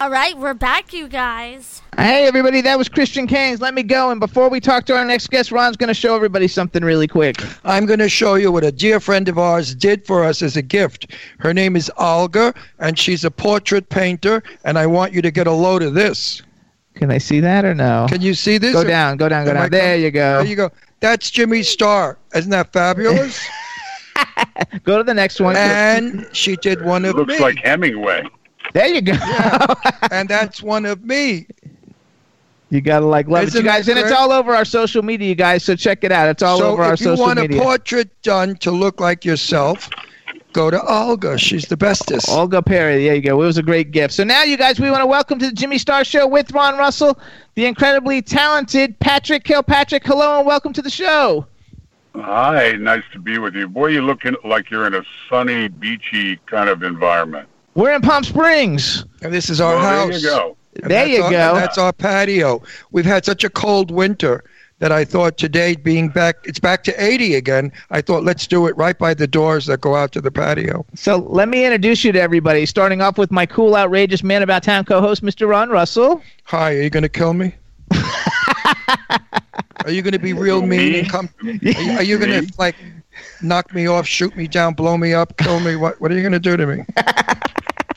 All 0.00 0.10
right, 0.10 0.38
we're 0.38 0.54
back, 0.54 0.92
you 0.92 1.08
guys. 1.08 1.82
Hey 1.96 2.28
everybody, 2.28 2.60
that 2.60 2.78
was 2.78 2.88
Christian 2.88 3.26
Kane's. 3.26 3.60
Let 3.60 3.74
me 3.74 3.82
go. 3.82 4.12
And 4.12 4.20
before 4.20 4.48
we 4.48 4.60
talk 4.60 4.86
to 4.86 4.96
our 4.96 5.04
next 5.04 5.28
guest, 5.28 5.50
Ron's 5.50 5.76
gonna 5.76 5.94
show 5.94 6.14
everybody 6.14 6.46
something 6.46 6.84
really 6.84 7.08
quick. 7.08 7.42
I'm 7.64 7.84
going 7.84 7.98
to 7.98 8.08
show 8.08 8.36
you 8.36 8.52
what 8.52 8.62
a 8.62 8.70
dear 8.70 9.00
friend 9.00 9.28
of 9.28 9.40
ours 9.40 9.74
did 9.74 10.06
for 10.06 10.22
us 10.22 10.40
as 10.40 10.56
a 10.56 10.62
gift. 10.62 11.10
Her 11.40 11.52
name 11.52 11.74
is 11.74 11.90
Olga, 11.98 12.54
and 12.78 12.96
she's 12.96 13.24
a 13.24 13.30
portrait 13.32 13.88
painter, 13.88 14.44
and 14.62 14.78
I 14.78 14.86
want 14.86 15.12
you 15.12 15.20
to 15.20 15.32
get 15.32 15.48
a 15.48 15.52
load 15.52 15.82
of 15.82 15.94
this. 15.94 16.42
Can 16.94 17.10
I 17.10 17.18
see 17.18 17.40
that 17.40 17.64
or 17.64 17.74
no? 17.74 18.06
Can 18.08 18.20
you 18.20 18.34
see 18.34 18.56
this? 18.58 18.72
Go 18.72 18.84
down, 18.84 19.16
go 19.16 19.28
down, 19.28 19.46
go 19.46 19.52
down. 19.52 19.68
There 19.70 19.96
you 19.96 20.12
go. 20.12 20.38
There 20.38 20.46
you 20.46 20.54
go. 20.54 20.70
That's 21.00 21.28
Jimmy 21.28 21.64
Star. 21.64 22.18
Isn't 22.36 22.52
that 22.52 22.72
fabulous? 22.72 23.44
Go 24.84 24.98
to 24.98 25.04
the 25.04 25.14
next 25.14 25.40
one. 25.40 25.56
and 25.56 26.28
she 26.32 26.56
did 26.56 26.82
one 26.84 27.04
of 27.04 27.14
me. 27.16 27.20
Looks 27.20 27.34
me. 27.34 27.40
like 27.40 27.58
Hemingway. 27.58 28.24
There 28.74 28.86
you 28.88 29.00
go. 29.00 29.14
and 30.10 30.28
that's 30.28 30.62
one 30.62 30.84
of 30.84 31.02
me. 31.04 31.46
You 32.70 32.82
gotta 32.82 33.06
like 33.06 33.28
love 33.28 33.44
it, 33.44 33.46
Isn't 33.48 33.64
you 33.64 33.70
guys, 33.70 33.86
that 33.86 33.96
and 33.96 34.00
it's 34.06 34.12
all 34.14 34.30
over 34.30 34.54
our 34.54 34.64
social 34.66 35.02
media, 35.02 35.28
you 35.28 35.34
guys. 35.34 35.64
So 35.64 35.74
check 35.74 36.04
it 36.04 36.12
out. 36.12 36.28
It's 36.28 36.42
all 36.42 36.58
so 36.58 36.66
over 36.72 36.82
our 36.82 36.96
social 36.96 37.00
media. 37.00 37.00
if 37.00 37.00
you 37.00 37.16
social 37.16 37.26
want 37.26 37.40
media. 37.40 37.60
a 37.60 37.64
portrait 37.64 38.22
done 38.22 38.56
to 38.56 38.70
look 38.70 39.00
like 39.00 39.24
yourself, 39.24 39.88
go 40.52 40.70
to 40.70 40.82
Olga. 40.84 41.38
She's 41.38 41.64
the 41.64 41.78
bestest. 41.78 42.28
Olga 42.28 42.60
Perry. 42.60 43.04
There 43.06 43.14
you 43.14 43.22
go. 43.22 43.40
It 43.40 43.46
was 43.46 43.56
a 43.56 43.62
great 43.62 43.90
gift. 43.90 44.12
So 44.12 44.22
now, 44.22 44.42
you 44.42 44.58
guys, 44.58 44.78
we 44.78 44.90
want 44.90 45.00
to 45.00 45.06
welcome 45.06 45.38
to 45.38 45.46
the 45.46 45.52
Jimmy 45.52 45.78
Star 45.78 46.04
Show 46.04 46.26
with 46.26 46.52
Ron 46.52 46.76
Russell, 46.76 47.18
the 47.54 47.64
incredibly 47.64 48.20
talented 48.20 48.98
Patrick 48.98 49.44
Kilpatrick. 49.44 50.04
Hello 50.04 50.36
and 50.38 50.46
welcome 50.46 50.74
to 50.74 50.82
the 50.82 50.90
show. 50.90 51.46
Hi, 52.20 52.72
nice 52.72 53.02
to 53.12 53.18
be 53.18 53.38
with 53.38 53.54
you. 53.54 53.68
Boy, 53.68 53.88
you 53.88 54.02
looking 54.02 54.34
like 54.44 54.70
you're 54.70 54.86
in 54.86 54.94
a 54.94 55.02
sunny, 55.28 55.68
beachy 55.68 56.36
kind 56.46 56.68
of 56.68 56.82
environment. 56.82 57.48
We're 57.74 57.92
in 57.92 58.00
Palm 58.02 58.24
Springs. 58.24 59.04
And 59.22 59.32
this 59.32 59.48
is 59.50 59.60
our 59.60 59.76
Well, 59.76 59.82
house. 59.84 60.08
there 60.10 60.18
you 60.18 60.26
go. 60.26 60.56
And 60.82 60.90
There 60.90 61.06
you 61.06 61.22
our- 61.22 61.30
go. 61.30 61.54
that's 61.54 61.78
our 61.78 61.92
patio. 61.92 62.62
We've 62.90 63.04
had 63.04 63.24
such 63.24 63.44
a 63.44 63.50
cold 63.50 63.90
winter 63.90 64.42
that 64.80 64.92
I 64.92 65.04
thought 65.04 65.38
today 65.38 65.74
being 65.76 66.08
back, 66.08 66.36
it's 66.44 66.58
back 66.60 66.84
to 66.84 67.02
80 67.04 67.34
again. 67.34 67.72
I 67.90 68.00
thought 68.00 68.22
let's 68.24 68.46
do 68.46 68.66
it 68.68 68.76
right 68.76 68.96
by 68.96 69.12
the 69.14 69.26
doors 69.26 69.66
that 69.66 69.80
go 69.80 69.96
out 69.96 70.12
to 70.12 70.20
the 70.20 70.30
patio. 70.30 70.86
So 70.94 71.16
let 71.18 71.48
me 71.48 71.64
introduce 71.64 72.04
you 72.04 72.12
to 72.12 72.20
everybody, 72.20 72.64
starting 72.66 73.00
off 73.00 73.18
with 73.18 73.30
my 73.32 73.44
cool, 73.46 73.74
outrageous 73.76 74.22
man 74.22 74.42
about 74.42 74.62
town 74.62 74.84
co-host, 74.84 75.24
Mr. 75.24 75.48
Ron 75.48 75.68
Russell. 75.70 76.22
Hi, 76.44 76.74
are 76.76 76.82
you 76.82 76.90
going 76.90 77.02
to 77.02 77.08
kill 77.08 77.34
me? 77.34 77.54
are 79.84 79.90
you 79.90 80.02
going 80.02 80.12
to 80.12 80.18
be 80.18 80.32
real 80.32 80.62
mean 80.62 80.94
and 80.94 81.08
come? 81.08 81.28
Are 81.42 81.50
you, 81.50 82.00
you 82.00 82.18
going 82.18 82.46
to 82.46 82.52
like 82.58 82.76
knock 83.42 83.74
me 83.74 83.86
off, 83.86 84.06
shoot 84.06 84.36
me 84.36 84.46
down, 84.46 84.74
blow 84.74 84.96
me 84.96 85.14
up, 85.14 85.36
kill 85.36 85.60
me? 85.60 85.76
What 85.76 86.00
What 86.00 86.10
are 86.10 86.14
you 86.14 86.22
going 86.22 86.32
to 86.32 86.38
do 86.38 86.56
to 86.56 86.66
me? 86.66 86.84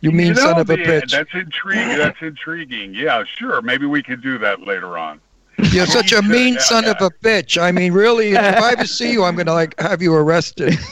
You 0.01 0.11
mean 0.11 0.27
You 0.27 0.33
know, 0.33 0.41
son 0.41 0.59
of 0.59 0.69
a 0.69 0.75
bitch! 0.75 1.11
That's 1.11 1.33
intriguing. 1.33 1.97
That's 1.97 2.21
intriguing. 2.21 2.95
Yeah, 2.95 3.23
sure. 3.37 3.61
Maybe 3.61 3.85
we 3.85 4.01
could 4.01 4.21
do 4.21 4.39
that 4.39 4.61
later 4.61 4.97
on. 4.97 5.21
You're 5.71 5.83
oh, 5.83 5.85
such 5.85 6.11
a 6.11 6.21
mean 6.21 6.59
son 6.59 6.85
of 6.85 6.97
a 7.01 7.09
bitch. 7.23 7.61
I 7.61 7.71
mean, 7.71 7.93
really, 7.93 8.31
if 8.31 8.37
I 8.39 8.71
ever 8.71 8.85
see 8.85 9.11
you, 9.11 9.23
I'm 9.23 9.35
going 9.35 9.45
to 9.45 9.53
like 9.53 9.79
have 9.79 10.01
you 10.01 10.13
arrested. 10.13 10.77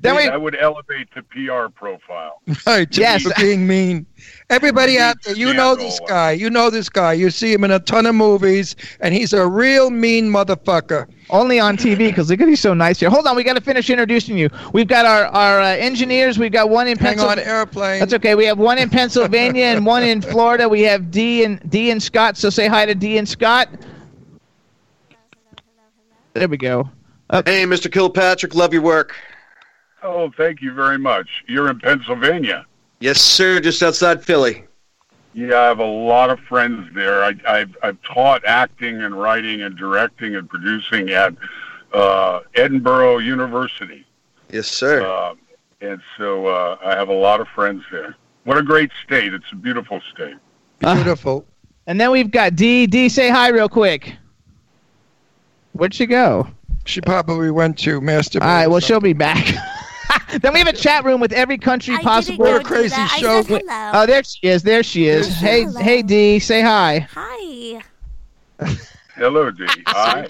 Then 0.00 0.16
we, 0.16 0.26
that 0.26 0.40
would 0.40 0.56
elevate 0.60 1.08
the 1.14 1.22
PR 1.22 1.68
profile. 1.72 2.42
Right, 2.66 2.88
just 2.88 2.98
Yes. 3.00 3.22
for 3.22 3.32
being 3.40 3.66
mean. 3.66 4.06
Everybody 4.50 4.98
out 4.98 5.16
there, 5.24 5.36
you 5.36 5.52
know 5.54 5.74
this 5.74 6.00
guy. 6.06 6.32
You 6.32 6.50
know 6.50 6.70
this 6.70 6.88
guy. 6.88 7.12
You 7.14 7.30
see 7.30 7.52
him 7.52 7.64
in 7.64 7.70
a 7.70 7.80
ton 7.80 8.06
of 8.06 8.14
movies, 8.14 8.76
and 9.00 9.14
he's 9.14 9.32
a 9.32 9.46
real 9.46 9.90
mean 9.90 10.26
motherfucker. 10.30 11.08
Only 11.30 11.60
on 11.60 11.76
TV 11.76 11.98
because 11.98 12.30
look 12.30 12.40
at 12.40 12.48
he's 12.48 12.60
so 12.60 12.74
nice 12.74 13.00
here. 13.00 13.10
Hold 13.10 13.26
on, 13.26 13.36
we 13.36 13.44
got 13.44 13.54
to 13.54 13.60
finish 13.60 13.90
introducing 13.90 14.36
you. 14.36 14.48
We've 14.72 14.88
got 14.88 15.06
our 15.06 15.26
our 15.26 15.60
uh, 15.60 15.66
engineers. 15.66 16.38
We've 16.38 16.52
got 16.52 16.70
one 16.70 16.88
in 16.88 16.96
Pennsylvania. 16.96 17.44
Hang 17.44 17.54
on, 17.54 17.64
Pennsylvania. 17.64 17.84
airplane. 17.84 18.00
That's 18.00 18.14
okay. 18.14 18.34
We 18.34 18.44
have 18.46 18.58
one 18.58 18.78
in 18.78 18.90
Pennsylvania 18.90 19.64
and 19.66 19.84
one 19.86 20.02
in 20.02 20.20
Florida. 20.22 20.68
We 20.68 20.82
have 20.82 21.10
D 21.10 21.44
and 21.44 21.60
D 21.70 21.90
and 21.90 22.02
Scott. 22.02 22.36
So 22.36 22.50
say 22.50 22.66
hi 22.66 22.86
to 22.86 22.94
D 22.94 23.18
and 23.18 23.28
Scott. 23.28 23.68
There 26.34 26.48
we 26.48 26.56
go. 26.56 26.88
Hey, 27.30 27.64
Mr. 27.64 27.92
Kilpatrick, 27.92 28.54
love 28.54 28.72
your 28.72 28.82
work. 28.82 29.14
Oh, 30.02 30.30
thank 30.36 30.62
you 30.62 30.72
very 30.72 30.98
much. 30.98 31.28
You're 31.46 31.68
in 31.68 31.80
Pennsylvania. 31.80 32.64
Yes, 33.00 33.20
sir, 33.20 33.60
just 33.60 33.82
outside 33.82 34.22
Philly. 34.22 34.64
Yeah, 35.34 35.58
I 35.58 35.64
have 35.64 35.78
a 35.78 35.84
lot 35.84 36.30
of 36.30 36.40
friends 36.40 36.88
there. 36.94 37.22
I, 37.22 37.34
I've, 37.46 37.76
I've 37.82 38.00
taught 38.02 38.44
acting 38.44 39.02
and 39.02 39.18
writing 39.18 39.62
and 39.62 39.76
directing 39.76 40.34
and 40.36 40.48
producing 40.48 41.10
at 41.10 41.34
uh, 41.92 42.40
Edinboro 42.54 43.24
University. 43.24 44.06
Yes, 44.50 44.66
sir. 44.68 45.06
Uh, 45.06 45.34
and 45.80 46.00
so 46.16 46.46
uh, 46.46 46.78
I 46.82 46.96
have 46.96 47.08
a 47.08 47.14
lot 47.14 47.40
of 47.40 47.48
friends 47.48 47.84
there. 47.92 48.16
What 48.44 48.56
a 48.56 48.62
great 48.62 48.90
state! 49.04 49.34
It's 49.34 49.44
a 49.52 49.56
beautiful 49.56 50.00
state. 50.12 50.36
Beautiful. 50.78 51.44
And 51.86 52.00
then 52.00 52.10
we've 52.10 52.30
got 52.30 52.56
D. 52.56 52.86
D, 52.86 53.08
say 53.08 53.28
hi 53.28 53.48
real 53.48 53.68
quick. 53.68 54.16
Where'd 55.72 55.94
she 55.94 56.06
go? 56.06 56.48
She 56.84 57.00
probably 57.00 57.50
went 57.50 57.78
to 57.80 58.00
masturbate. 58.00 58.42
All 58.42 58.48
right, 58.48 58.66
well, 58.66 58.80
she'll 58.80 59.00
be 59.00 59.12
back. 59.12 59.46
then 60.40 60.52
we 60.52 60.58
have 60.58 60.68
a 60.68 60.72
chat 60.72 61.04
room 61.04 61.20
with 61.20 61.32
every 61.32 61.58
country 61.58 61.96
possible. 61.98 62.44
What 62.44 62.60
a 62.60 62.64
crazy 62.64 63.06
show. 63.06 63.42
Oh, 63.92 64.06
there 64.06 64.22
she 64.22 64.46
is. 64.46 64.62
There 64.62 64.82
she 64.82 65.08
is. 65.08 65.26
Hey, 65.26 65.66
hey, 65.80 66.02
D, 66.02 66.38
say 66.38 66.62
hi. 66.62 67.06
Hi. 67.12 67.82
Hello, 69.18 69.50
D. 69.50 69.66
Hi. 69.88 70.28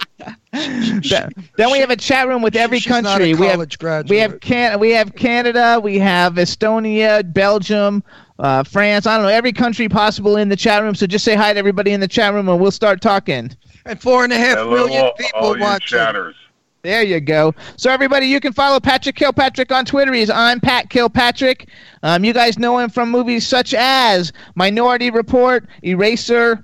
Then 0.51 1.31
then 1.57 1.71
we 1.71 1.77
have 1.77 1.91
a 1.91 1.95
chat 1.95 2.27
room 2.27 2.41
with 2.41 2.55
every 2.55 2.79
she's 2.79 2.89
not 2.89 3.01
a 3.01 3.03
country. 3.03 3.33
we 3.35 3.45
have 3.45 3.77
graduate. 3.77 4.09
we 4.09 4.17
have 4.17 4.39
can 4.39 4.79
we 4.79 4.89
have 4.89 5.13
Canada, 5.13 5.79
we 5.81 5.99
have 5.99 6.33
Estonia, 6.33 7.21
Belgium, 7.31 8.03
uh, 8.39 8.63
France. 8.63 9.05
I 9.05 9.15
don't 9.15 9.27
know 9.27 9.29
every 9.31 9.53
country 9.53 9.87
possible 9.89 10.37
in 10.37 10.49
the 10.49 10.55
chat 10.55 10.81
room. 10.81 10.95
So 10.95 11.05
just 11.05 11.23
say 11.23 11.35
hi 11.35 11.53
to 11.53 11.59
everybody 11.59 11.91
in 11.91 11.99
the 11.99 12.07
chat 12.07 12.33
room, 12.33 12.49
and 12.49 12.59
we'll 12.59 12.71
start 12.71 12.99
talking. 12.99 13.55
And 13.85 14.01
four 14.01 14.23
and 14.23 14.33
a 14.33 14.37
half 14.37 14.57
Hello, 14.57 14.71
million 14.71 15.11
people 15.17 15.39
all 15.39 15.59
watching. 15.59 15.99
chatters. 15.99 16.35
There 16.81 17.03
you 17.03 17.19
go. 17.19 17.53
So 17.75 17.91
everybody, 17.91 18.27
you 18.27 18.39
can 18.39 18.53
follow 18.53 18.79
Patrick 18.79 19.15
Kilpatrick 19.17 19.69
on 19.71 19.83
Twitter. 19.83 20.13
He's 20.13 20.29
I'm 20.29 20.61
Pat 20.61 20.89
Kilpatrick. 20.89 21.67
Um, 22.03 22.23
you 22.23 22.33
guys 22.33 22.57
know 22.57 22.79
him 22.79 22.89
from 22.89 23.11
movies 23.11 23.45
such 23.45 23.73
as 23.73 24.31
Minority 24.55 25.09
Report, 25.09 25.67
Eraser. 25.83 26.63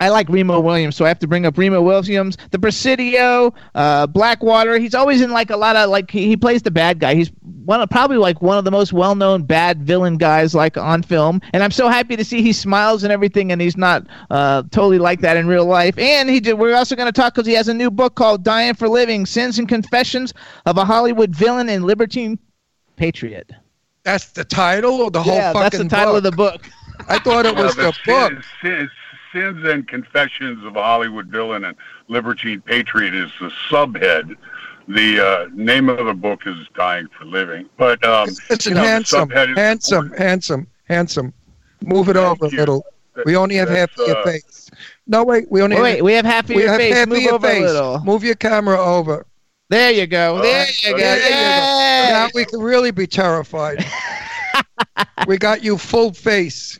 I 0.00 0.08
like 0.08 0.28
Remo 0.28 0.58
Williams, 0.58 0.96
so 0.96 1.04
I 1.04 1.08
have 1.08 1.20
to 1.20 1.28
bring 1.28 1.46
up 1.46 1.56
Remo 1.56 1.80
Williams. 1.80 2.36
The 2.50 2.58
Presidio, 2.58 3.54
uh, 3.76 4.06
Blackwater. 4.08 4.76
He's 4.78 4.94
always 4.94 5.20
in 5.20 5.30
like 5.30 5.50
a 5.50 5.56
lot 5.56 5.76
of 5.76 5.88
like 5.88 6.10
he, 6.10 6.26
he 6.26 6.36
plays 6.36 6.62
the 6.62 6.70
bad 6.72 6.98
guy. 6.98 7.14
He's 7.14 7.30
one 7.64 7.80
of 7.80 7.88
probably 7.90 8.16
like 8.16 8.42
one 8.42 8.58
of 8.58 8.64
the 8.64 8.72
most 8.72 8.92
well-known 8.92 9.44
bad 9.44 9.84
villain 9.84 10.16
guys 10.16 10.54
like 10.54 10.76
on 10.76 11.02
film. 11.02 11.40
And 11.52 11.62
I'm 11.62 11.70
so 11.70 11.88
happy 11.88 12.16
to 12.16 12.24
see 12.24 12.42
he 12.42 12.52
smiles 12.52 13.04
and 13.04 13.12
everything, 13.12 13.52
and 13.52 13.60
he's 13.60 13.76
not 13.76 14.06
uh, 14.30 14.64
totally 14.70 14.98
like 14.98 15.20
that 15.20 15.36
in 15.36 15.46
real 15.46 15.64
life. 15.64 15.96
And 15.96 16.28
he 16.28 16.40
did, 16.40 16.54
we're 16.54 16.74
also 16.74 16.96
going 16.96 17.06
to 17.06 17.12
talk 17.12 17.34
because 17.34 17.46
he 17.46 17.54
has 17.54 17.68
a 17.68 17.74
new 17.74 17.90
book 17.90 18.16
called 18.16 18.42
Dying 18.42 18.74
for 18.74 18.88
Living: 18.88 19.26
Sins 19.26 19.60
and 19.60 19.68
Confessions 19.68 20.34
of 20.66 20.76
a 20.76 20.84
Hollywood 20.84 21.34
Villain 21.34 21.68
and 21.68 21.84
Libertine 21.84 22.36
Patriot. 22.96 23.52
That's 24.02 24.32
the 24.32 24.44
title 24.44 25.00
or 25.00 25.10
the 25.10 25.22
whole 25.22 25.34
yeah, 25.34 25.52
fucking 25.52 25.62
that's 25.62 25.78
the 25.78 25.88
title 25.88 26.14
book? 26.14 26.18
of 26.18 26.22
the 26.24 26.32
book. 26.32 26.68
I 27.08 27.18
thought 27.20 27.46
it 27.46 27.54
was 27.56 27.74
but 27.76 27.94
the 27.94 27.98
book. 28.04 28.44
Sins, 28.60 28.90
Sins, 29.34 29.56
Sins 29.56 29.68
and 29.68 29.88
Confessions 29.88 30.64
of 30.64 30.76
a 30.76 30.82
Hollywood 30.82 31.26
Villain 31.26 31.64
and 31.64 31.76
Libertine 32.08 32.60
Patriot 32.60 33.14
is 33.14 33.30
the 33.40 33.50
subhead. 33.68 34.36
The 34.86 35.26
uh, 35.26 35.48
name 35.54 35.88
of 35.88 36.06
the 36.06 36.14
book 36.14 36.42
is 36.46 36.56
Dying 36.74 37.08
for 37.18 37.24
Living. 37.24 37.68
But 37.76 38.02
um, 38.04 38.28
Listen, 38.50 38.70
you 38.72 38.74
know, 38.74 38.82
the 38.82 38.88
handsome, 38.88 39.28
subhead 39.28 39.50
is 39.50 39.56
handsome, 39.56 40.12
handsome, 40.12 40.66
handsome. 40.84 41.34
Move 41.82 42.08
it 42.08 42.16
over 42.16 42.46
a 42.46 42.50
you. 42.50 42.58
little. 42.58 42.84
We 43.24 43.36
only 43.36 43.54
have 43.56 43.68
half 43.68 43.92
of 43.98 44.06
your 44.08 44.18
uh, 44.18 44.24
face. 44.24 44.70
No, 45.06 45.24
wait, 45.24 45.50
we 45.50 45.62
only 45.62 45.80
Wait, 45.80 45.96
have, 45.96 46.04
we 46.04 46.12
have 46.14 46.24
half 46.24 46.44
of 46.44 46.56
we 46.56 46.62
your 46.62 46.70
have 46.70 46.80
face. 46.80 46.94
half 46.94 47.08
Move 47.08 47.22
your 47.22 47.34
over 47.34 47.46
face. 47.46 47.62
a 47.62 47.72
little. 47.72 48.00
Move 48.00 48.24
your 48.24 48.34
camera 48.34 48.78
over. 48.78 49.26
There 49.68 49.92
you 49.92 50.06
go. 50.06 50.40
There 50.42 50.66
you 50.82 50.90
go. 50.90 50.96
There 50.98 51.16
you 51.16 51.30
go. 51.30 52.12
Now 52.12 52.28
we 52.34 52.44
can 52.44 52.60
really 52.60 52.90
be 52.90 53.06
terrified. 53.06 53.84
we 55.26 55.38
got 55.38 55.62
you 55.62 55.78
full 55.78 56.12
face. 56.12 56.78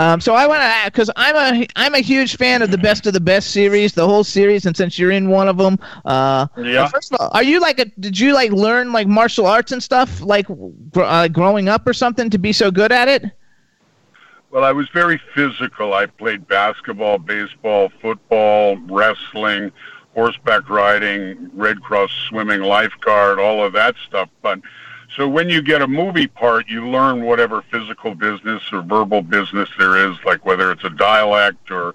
Um, 0.00 0.18
so 0.18 0.34
I 0.34 0.46
want 0.46 0.62
to 0.62 0.90
because 0.90 1.10
I'm 1.14 1.36
a 1.36 1.66
I'm 1.76 1.94
a 1.94 1.98
huge 1.98 2.38
fan 2.38 2.62
of 2.62 2.70
the 2.70 2.78
Best 2.78 3.06
of 3.06 3.12
the 3.12 3.20
Best 3.20 3.50
series, 3.50 3.92
the 3.92 4.06
whole 4.06 4.24
series, 4.24 4.64
and 4.64 4.74
since 4.74 4.98
you're 4.98 5.10
in 5.10 5.28
one 5.28 5.46
of 5.46 5.58
them, 5.58 5.78
uh, 6.06 6.46
Yeah. 6.56 6.88
First 6.88 7.12
of 7.12 7.20
all, 7.20 7.28
are 7.34 7.42
you 7.42 7.60
like 7.60 7.78
a? 7.78 7.84
Did 8.00 8.18
you 8.18 8.32
like 8.32 8.50
learn 8.50 8.92
like 8.92 9.06
martial 9.06 9.46
arts 9.46 9.72
and 9.72 9.82
stuff 9.82 10.22
like 10.22 10.46
gr- 10.46 11.02
uh, 11.02 11.28
growing 11.28 11.68
up 11.68 11.86
or 11.86 11.92
something 11.92 12.30
to 12.30 12.38
be 12.38 12.50
so 12.50 12.70
good 12.70 12.92
at 12.92 13.08
it? 13.08 13.24
Well, 14.50 14.64
I 14.64 14.72
was 14.72 14.88
very 14.88 15.20
physical. 15.34 15.92
I 15.92 16.06
played 16.06 16.48
basketball, 16.48 17.18
baseball, 17.18 17.92
football, 18.00 18.78
wrestling, 18.88 19.70
horseback 20.14 20.70
riding, 20.70 21.50
Red 21.52 21.82
Cross 21.82 22.12
swimming, 22.30 22.62
lifeguard, 22.62 23.38
all 23.38 23.62
of 23.62 23.74
that 23.74 23.96
stuff. 24.08 24.30
But 24.40 24.60
so 25.16 25.28
when 25.28 25.48
you 25.48 25.62
get 25.62 25.82
a 25.82 25.88
movie 25.88 26.26
part, 26.26 26.68
you 26.68 26.88
learn 26.88 27.24
whatever 27.24 27.62
physical 27.62 28.14
business 28.14 28.62
or 28.72 28.82
verbal 28.82 29.22
business 29.22 29.68
there 29.78 30.10
is, 30.10 30.16
like 30.24 30.44
whether 30.44 30.70
it's 30.72 30.84
a 30.84 30.90
dialect 30.90 31.70
or. 31.70 31.94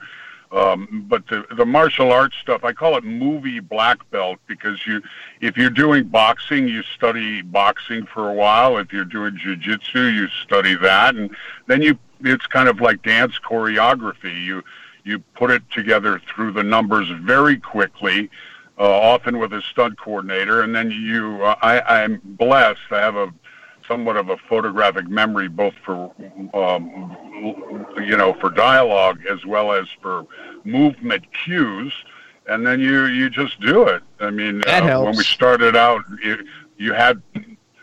Um, 0.52 1.06
but 1.10 1.28
the 1.28 1.44
the 1.58 1.66
martial 1.66 2.14
arts 2.14 2.38
stuff, 2.42 2.64
I 2.64 2.72
call 2.72 2.96
it 2.96 3.04
movie 3.04 3.60
black 3.60 4.10
belt 4.12 4.40
because 4.48 4.86
you, 4.88 5.02
if 5.42 5.58
you're 5.58 5.72
doing 5.72 6.06
boxing, 6.06 6.68
you 6.68 6.82
study 6.84 7.42
boxing 7.42 8.06
for 8.06 8.30
a 8.30 8.34
while. 8.34 8.78
If 8.78 8.94
you're 8.94 9.04
doing 9.06 9.38
jujitsu, 9.38 10.14
you 10.14 10.28
study 10.44 10.76
that, 10.76 11.16
and 11.16 11.36
then 11.68 11.82
you 11.82 11.98
it's 12.22 12.46
kind 12.48 12.70
of 12.70 12.80
like 12.80 13.02
dance 13.02 13.38
choreography. 13.40 14.46
You 14.46 14.64
you 15.04 15.20
put 15.36 15.52
it 15.52 15.64
together 15.72 16.22
through 16.34 16.54
the 16.54 16.64
numbers 16.64 17.10
very 17.22 17.58
quickly, 17.58 18.30
uh, 18.78 18.84
often 18.84 19.40
with 19.40 19.54
a 19.54 19.62
stunt 19.62 19.98
coordinator, 19.98 20.62
and 20.62 20.76
then 20.76 20.92
you. 20.92 21.44
Uh, 21.44 21.56
I, 21.62 22.04
I'm 22.04 22.22
blessed. 22.24 22.82
I 22.92 23.00
have 23.00 23.16
a 23.16 23.34
somewhat 23.88 24.18
of 24.18 24.30
a 24.30 24.38
photographic 24.50 25.08
memory, 25.08 25.48
both 25.48 25.74
for 25.86 26.14
um, 26.54 27.16
you 27.98 28.18
know 28.18 28.34
for 28.40 28.50
dialogue 28.50 29.20
as 29.30 29.46
well 29.46 29.72
as 29.72 29.88
for 30.02 30.26
movement 30.64 31.26
cues. 31.44 31.94
And 32.48 32.66
then 32.66 32.80
you 32.80 33.06
you 33.06 33.30
just 33.30 33.60
do 33.60 33.88
it. 33.88 34.04
I 34.20 34.30
mean, 34.30 34.64
uh, 34.68 35.02
when 35.02 35.18
we 35.18 35.24
started 35.24 35.76
out, 35.76 36.04
it, 36.22 36.46
you 36.78 36.94
had 36.94 37.22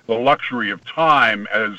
the 0.07 0.15
luxury 0.15 0.71
of 0.71 0.85
time 0.85 1.49
as 1.53 1.73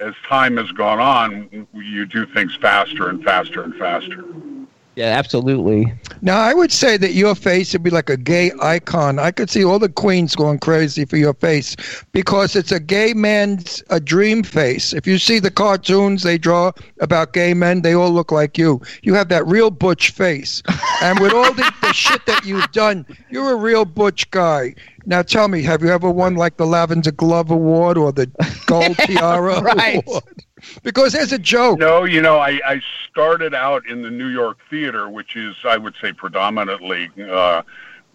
as 0.00 0.14
time 0.28 0.56
has 0.56 0.70
gone 0.72 0.98
on, 1.00 1.66
you 1.72 2.04
do 2.06 2.26
things 2.26 2.56
faster 2.56 3.08
and 3.08 3.24
faster 3.24 3.62
and 3.62 3.74
faster. 3.76 4.24
Yeah, 4.96 5.06
absolutely. 5.06 5.92
Now, 6.22 6.38
I 6.40 6.54
would 6.54 6.70
say 6.70 6.96
that 6.98 7.14
your 7.14 7.34
face 7.34 7.72
would 7.72 7.82
be 7.82 7.90
like 7.90 8.08
a 8.08 8.16
gay 8.16 8.52
icon. 8.62 9.18
I 9.18 9.32
could 9.32 9.50
see 9.50 9.64
all 9.64 9.78
the 9.80 9.88
queens 9.88 10.36
going 10.36 10.60
crazy 10.60 11.04
for 11.04 11.16
your 11.16 11.34
face 11.34 11.74
because 12.12 12.54
it's 12.54 12.70
a 12.70 12.78
gay 12.78 13.12
man's 13.12 13.82
a 13.90 13.98
dream 13.98 14.44
face. 14.44 14.92
If 14.92 15.06
you 15.06 15.18
see 15.18 15.40
the 15.40 15.50
cartoons 15.50 16.22
they 16.22 16.38
draw 16.38 16.70
about 17.00 17.32
gay 17.32 17.54
men, 17.54 17.82
they 17.82 17.94
all 17.94 18.10
look 18.10 18.30
like 18.30 18.56
you. 18.56 18.80
You 19.02 19.14
have 19.14 19.28
that 19.30 19.46
real 19.46 19.70
butch 19.70 20.10
face. 20.10 20.62
And 21.02 21.18
with 21.18 21.32
all 21.32 21.52
the, 21.52 21.72
the 21.82 21.92
shit 21.92 22.24
that 22.26 22.44
you've 22.44 22.70
done, 22.70 23.04
you're 23.30 23.52
a 23.52 23.56
real 23.56 23.84
butch 23.84 24.30
guy. 24.30 24.74
Now, 25.06 25.22
tell 25.22 25.48
me, 25.48 25.62
have 25.62 25.82
you 25.82 25.88
ever 25.88 26.10
won 26.10 26.36
like 26.36 26.56
the 26.56 26.66
Lavender 26.66 27.10
Glove 27.10 27.50
Award 27.50 27.98
or 27.98 28.12
the 28.12 28.30
Gold 28.66 28.96
Tiara 28.98 29.60
Right. 29.60 30.02
Award? 30.06 30.44
Because 30.82 31.12
there's 31.12 31.32
a 31.32 31.38
joke. 31.38 31.78
No, 31.78 32.04
you 32.04 32.20
know, 32.20 32.38
I, 32.38 32.60
I 32.66 32.80
started 33.10 33.54
out 33.54 33.86
in 33.86 34.02
the 34.02 34.10
New 34.10 34.28
York 34.28 34.58
theater, 34.68 35.08
which 35.08 35.36
is, 35.36 35.54
I 35.64 35.76
would 35.76 35.94
say, 36.00 36.12
predominantly 36.12 37.10
uh, 37.30 37.62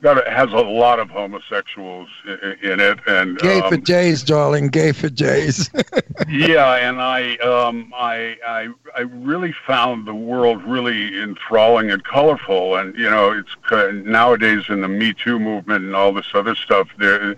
got 0.02 0.26
a, 0.26 0.30
has 0.30 0.52
a 0.52 0.58
lot 0.58 1.00
of 1.00 1.10
homosexuals 1.10 2.10
in, 2.26 2.58
in 2.62 2.80
it, 2.80 3.00
and 3.08 3.38
Gay 3.40 3.60
for 3.62 3.76
um, 3.76 3.82
days, 3.82 4.24
darling. 4.24 4.68
Gay 4.68 4.92
for 4.92 5.10
days. 5.10 5.70
yeah, 6.30 6.76
and 6.76 7.02
I, 7.02 7.36
um, 7.38 7.94
I, 7.96 8.38
I, 8.46 8.70
I 8.96 9.02
really 9.02 9.54
found 9.66 10.08
the 10.08 10.16
world 10.16 10.64
really 10.64 11.22
enthralling 11.22 11.92
and 11.92 12.04
colorful. 12.04 12.76
And 12.76 12.96
you 12.98 13.10
know, 13.10 13.32
it's 13.32 13.56
uh, 13.72 13.92
nowadays 14.04 14.66
in 14.70 14.82
the 14.82 14.88
Me 14.88 15.14
Too 15.14 15.40
movement 15.40 15.86
and 15.86 15.96
all 15.96 16.14
this 16.14 16.28
other 16.34 16.56
stuff. 16.56 16.88
There, 16.98 17.36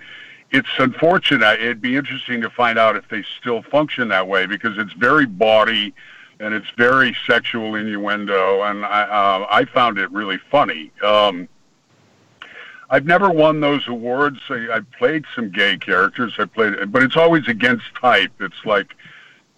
it's 0.51 0.69
unfortunate. 0.79 1.59
It'd 1.59 1.81
be 1.81 1.95
interesting 1.95 2.41
to 2.41 2.49
find 2.49 2.77
out 2.77 2.95
if 2.95 3.07
they 3.07 3.23
still 3.39 3.61
function 3.63 4.09
that 4.09 4.27
way 4.27 4.45
because 4.45 4.77
it's 4.77 4.93
very 4.93 5.25
bawdy 5.25 5.93
and 6.39 6.53
it's 6.53 6.69
very 6.77 7.15
sexual 7.25 7.75
innuendo. 7.75 8.63
And 8.63 8.85
I, 8.85 9.03
uh, 9.03 9.47
I 9.49 9.65
found 9.65 9.97
it 9.97 10.11
really 10.11 10.39
funny. 10.49 10.91
Um, 11.03 11.47
I've 12.89 13.05
never 13.05 13.29
won 13.29 13.61
those 13.61 13.87
awards. 13.87 14.39
I, 14.49 14.67
I 14.73 14.79
played 14.97 15.23
some 15.33 15.49
gay 15.49 15.77
characters. 15.77 16.33
I 16.37 16.45
played, 16.45 16.91
but 16.91 17.01
it's 17.01 17.15
always 17.15 17.47
against 17.47 17.85
type. 17.95 18.33
It's 18.41 18.65
like 18.65 18.93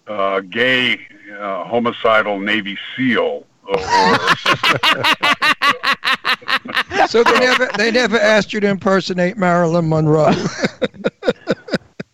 uh, 0.06 0.40
gay, 0.40 1.00
uh, 1.36 1.64
homicidal 1.64 2.38
Navy 2.38 2.78
SEAL. 2.96 3.44
Or, 3.66 3.78
so 7.08 7.22
they 7.24 7.38
never 7.40 7.68
they 7.78 7.90
never 7.90 8.18
asked 8.18 8.52
you 8.52 8.60
to 8.60 8.68
impersonate 8.68 9.36
Marilyn 9.38 9.88
Monroe. 9.88 10.32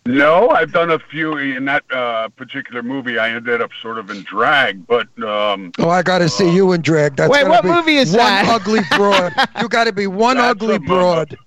no, 0.05 0.49
I've 0.49 0.71
done 0.71 0.91
a 0.91 0.99
few 0.99 1.37
in 1.37 1.65
that 1.65 1.83
uh, 1.91 2.29
particular 2.29 2.81
movie. 2.83 3.17
I 3.17 3.29
ended 3.31 3.61
up 3.61 3.71
sort 3.81 3.97
of 3.97 4.09
in 4.09 4.23
drag, 4.23 4.85
but 4.87 5.07
um, 5.23 5.71
oh, 5.79 5.89
I 5.89 6.01
got 6.01 6.19
to 6.19 6.29
see 6.29 6.53
you 6.53 6.71
in 6.73 6.81
drag. 6.81 7.15
That's 7.17 7.31
Wait, 7.31 7.47
what 7.47 7.63
movie 7.65 7.97
is 7.97 8.11
one 8.11 8.17
that? 8.19 8.45
One 8.47 8.55
ugly 8.55 8.79
broad. 8.97 9.33
You 9.61 9.69
got 9.69 9.85
to 9.85 9.93
be 9.93 10.07
one 10.07 10.37
That's 10.37 10.51
ugly 10.51 10.75
a- 10.75 10.79
broad. 10.79 11.37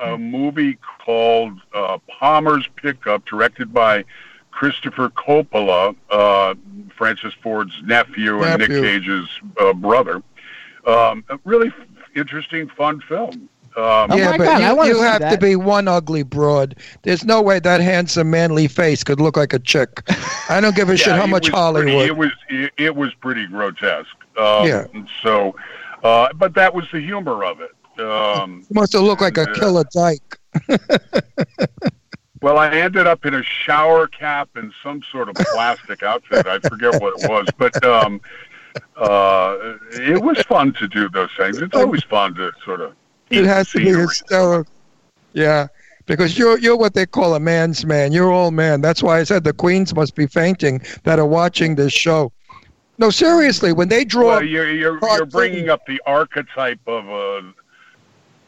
a 0.00 0.16
movie 0.18 0.78
called 1.04 1.58
uh, 1.74 1.98
Palmer's 2.08 2.68
Pickup, 2.76 3.24
directed 3.26 3.72
by 3.72 4.04
Christopher 4.50 5.10
Coppola, 5.10 5.94
uh, 6.10 6.54
Francis 6.96 7.34
Ford's 7.42 7.74
nephew, 7.84 8.42
and 8.42 8.58
Nick 8.58 8.70
Nephew. 8.70 8.82
Cage's 8.82 9.28
uh, 9.60 9.72
brother. 9.72 10.22
Um, 10.86 11.24
a 11.28 11.38
really 11.44 11.72
interesting, 12.14 12.68
fun 12.68 13.00
film. 13.00 13.48
Um, 13.76 14.10
yeah, 14.16 14.38
but 14.38 14.86
you, 14.86 14.96
you 14.96 15.02
have 15.02 15.30
to 15.30 15.36
be 15.36 15.54
one 15.54 15.86
ugly 15.86 16.22
broad. 16.22 16.76
There's 17.02 17.24
no 17.26 17.42
way 17.42 17.58
that 17.58 17.82
handsome, 17.82 18.30
manly 18.30 18.68
face 18.68 19.04
could 19.04 19.20
look 19.20 19.36
like 19.36 19.52
a 19.52 19.58
chick. 19.58 20.02
I 20.48 20.62
don't 20.62 20.74
give 20.74 20.88
a 20.88 20.96
shit 20.96 21.14
how 21.14 21.26
much 21.26 21.50
Hollywood. 21.50 21.92
Pretty, 21.92 22.06
it 22.06 22.16
was 22.16 22.30
it, 22.48 22.72
it 22.78 22.96
was 22.96 23.12
pretty 23.14 23.46
grotesque. 23.46 24.08
Um, 24.38 24.66
Yeah. 24.66 24.86
So, 25.22 25.56
uh, 26.02 26.32
but 26.34 26.54
that 26.54 26.74
was 26.74 26.86
the 26.90 27.00
humor 27.00 27.44
of 27.44 27.58
it. 27.60 27.72
Um, 28.00 28.64
He 28.66 28.72
must 28.72 28.94
have 28.94 29.02
looked 29.02 29.20
like 29.20 29.36
a 29.36 29.42
uh, 29.42 29.54
killer 29.54 29.84
dyke. 29.92 30.38
Well, 32.46 32.58
I 32.58 32.70
ended 32.70 33.08
up 33.08 33.26
in 33.26 33.34
a 33.34 33.42
shower 33.42 34.06
cap 34.06 34.50
and 34.54 34.72
some 34.80 35.02
sort 35.10 35.28
of 35.28 35.34
plastic 35.34 36.04
outfit. 36.04 36.46
I 36.46 36.60
forget 36.60 37.02
what 37.02 37.20
it 37.20 37.28
was, 37.28 37.48
but 37.58 37.84
um, 37.84 38.20
uh, 38.96 39.74
it 39.90 40.22
was 40.22 40.40
fun 40.42 40.72
to 40.74 40.86
do 40.86 41.08
those 41.08 41.30
things. 41.36 41.58
It's 41.58 41.74
always 41.74 42.04
fun 42.04 42.36
to 42.36 42.52
sort 42.64 42.82
of. 42.82 42.94
It 43.30 43.46
has 43.46 43.72
to 43.72 43.78
be 43.78 43.86
hysterical. 43.86 44.72
Yeah, 45.32 45.66
because 46.06 46.38
you're 46.38 46.56
you're 46.60 46.76
what 46.76 46.94
they 46.94 47.04
call 47.04 47.34
a 47.34 47.40
man's 47.40 47.84
man. 47.84 48.12
You're 48.12 48.30
all 48.30 48.52
man. 48.52 48.80
That's 48.80 49.02
why 49.02 49.18
I 49.18 49.24
said 49.24 49.42
the 49.42 49.52
queens 49.52 49.92
must 49.92 50.14
be 50.14 50.28
fainting 50.28 50.80
that 51.02 51.18
are 51.18 51.26
watching 51.26 51.74
this 51.74 51.92
show. 51.92 52.30
No, 52.98 53.10
seriously, 53.10 53.72
when 53.72 53.88
they 53.88 54.04
draw, 54.04 54.36
Well, 54.36 54.44
you're 54.44 54.72
you're, 54.72 55.00
you're 55.02 55.26
bringing 55.26 55.68
up 55.68 55.84
the 55.86 56.00
archetype 56.06 56.78
of 56.86 57.10
uh, 57.10 57.42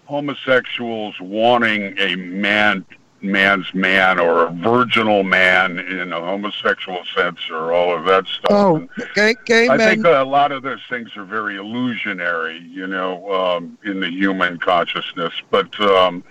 homosexuals 0.07 1.17
wanting 1.21 1.99
a 1.99 2.15
man 2.15 2.85
man's 3.21 3.73
man 3.75 4.19
or 4.19 4.47
a 4.47 4.53
virginal 4.53 5.23
man 5.23 5.79
in 5.79 6.13
a 6.13 6.21
homosexual 6.21 7.03
sense 7.17 7.39
or 7.51 7.73
all 7.73 7.95
of 7.95 8.05
that 8.05 8.27
stuff. 8.27 8.51
oh, 8.51 8.89
gay, 9.15 9.35
gay 9.45 9.69
I 9.69 9.77
men. 9.77 9.89
think 9.89 10.07
a 10.07 10.25
lot 10.25 10.53
of 10.53 10.63
those 10.63 10.81
things 10.89 11.17
are 11.17 11.25
very 11.25 11.57
illusionary, 11.57 12.59
you 12.59 12.87
know, 12.87 13.31
um, 13.33 13.79
in 13.85 14.01
the 14.01 14.09
human 14.11 14.59
consciousness. 14.59 15.33
But 15.51 15.79
um, 15.81 16.23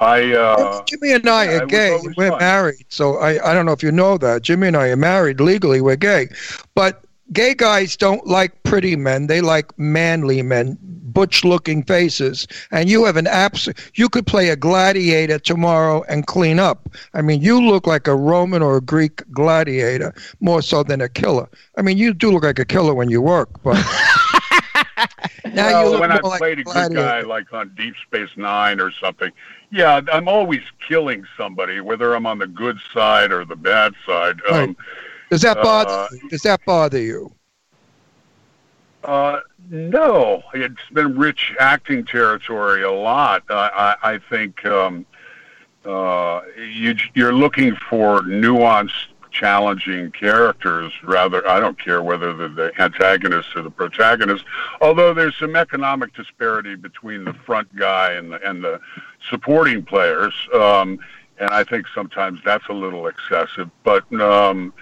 I, 0.00 0.32
uh, 0.32 0.84
Jimmy 0.84 1.12
and 1.12 1.28
I 1.28 1.44
yeah, 1.44 1.58
are 1.58 1.66
gay. 1.66 1.98
We're 2.16 2.30
fun. 2.30 2.38
married, 2.38 2.86
so 2.88 3.16
I 3.16 3.50
I 3.50 3.54
don't 3.54 3.66
know 3.66 3.72
if 3.72 3.82
you 3.82 3.92
know 3.92 4.16
that. 4.18 4.42
Jimmy 4.42 4.68
and 4.68 4.76
I 4.76 4.88
are 4.88 4.96
married 4.96 5.40
legally. 5.40 5.80
We're 5.80 5.96
gay, 5.96 6.28
but 6.74 7.04
gay 7.32 7.54
guys 7.54 7.96
don't 7.96 8.26
like 8.26 8.62
pretty 8.62 8.96
men. 8.96 9.26
They 9.26 9.40
like 9.40 9.76
manly 9.78 10.42
men, 10.42 10.78
butch-looking 11.18 11.82
faces. 11.82 12.46
And 12.70 12.88
you 12.88 13.04
have 13.04 13.16
an 13.16 13.26
abs. 13.26 13.68
You 13.94 14.08
could 14.08 14.24
play 14.24 14.50
a 14.50 14.56
gladiator 14.56 15.40
tomorrow 15.40 16.04
and 16.08 16.28
clean 16.28 16.60
up. 16.60 16.88
I 17.12 17.22
mean, 17.22 17.42
you 17.42 17.60
look 17.60 17.88
like 17.88 18.06
a 18.06 18.14
Roman 18.14 18.62
or 18.62 18.76
a 18.76 18.80
Greek 18.80 19.24
gladiator 19.32 20.14
more 20.38 20.62
so 20.62 20.84
than 20.84 21.00
a 21.00 21.08
killer. 21.08 21.48
I 21.76 21.82
mean, 21.82 21.98
you 21.98 22.14
do 22.14 22.30
look 22.30 22.44
like 22.44 22.60
a 22.60 22.64
killer 22.64 22.94
when 22.94 23.10
you 23.10 23.20
work, 23.20 23.48
but. 23.64 23.74
now 25.44 25.66
well, 25.66 25.84
you 25.84 25.90
look 25.90 26.00
when 26.02 26.12
I 26.12 26.20
more 26.20 26.30
like 26.30 26.38
played 26.38 26.60
a 26.60 26.62
good 26.62 26.72
gladiator. 26.72 27.02
guy 27.02 27.20
like 27.22 27.52
on 27.52 27.74
Deep 27.76 27.94
Space 28.06 28.30
Nine 28.36 28.78
or 28.80 28.92
something, 28.92 29.32
yeah, 29.72 30.00
I'm 30.12 30.28
always 30.28 30.62
killing 30.86 31.26
somebody, 31.36 31.80
whether 31.80 32.14
I'm 32.14 32.26
on 32.26 32.38
the 32.38 32.46
good 32.46 32.78
side 32.94 33.32
or 33.32 33.44
the 33.44 33.56
bad 33.56 33.92
side. 34.06 34.40
Um, 34.48 34.76
Does 35.30 35.42
that 35.42 35.56
bother 35.56 35.90
uh, 35.90 36.08
you? 36.12 36.28
Does 36.28 36.42
that 36.42 36.64
bother 36.64 37.00
you? 37.00 37.34
Uh, 39.04 39.40
no, 39.70 40.42
it's 40.54 40.88
been 40.92 41.16
rich 41.16 41.54
acting 41.60 42.04
territory 42.04 42.82
a 42.82 42.90
lot. 42.90 43.42
I, 43.48 43.96
I, 44.02 44.12
I 44.14 44.18
think 44.18 44.64
um, 44.66 45.06
uh, 45.84 46.42
you, 46.56 46.96
you're 47.14 47.34
looking 47.34 47.76
for 47.88 48.22
nuanced, 48.22 49.08
challenging 49.30 50.10
characters. 50.10 50.92
Rather, 51.04 51.46
I 51.48 51.60
don't 51.60 51.78
care 51.78 52.02
whether 52.02 52.34
they're 52.34 52.48
the 52.48 52.80
antagonist 52.80 53.54
or 53.54 53.62
the 53.62 53.70
protagonist. 53.70 54.44
Although 54.80 55.14
there's 55.14 55.36
some 55.36 55.54
economic 55.54 56.14
disparity 56.14 56.74
between 56.74 57.24
the 57.24 57.34
front 57.34 57.74
guy 57.76 58.12
and 58.12 58.32
the, 58.32 58.48
and 58.48 58.64
the 58.64 58.80
supporting 59.30 59.84
players, 59.84 60.34
um, 60.54 60.98
and 61.38 61.50
I 61.50 61.62
think 61.62 61.86
sometimes 61.94 62.40
that's 62.44 62.66
a 62.68 62.72
little 62.72 63.06
excessive. 63.06 63.70
But 63.84 64.12
um, 64.20 64.72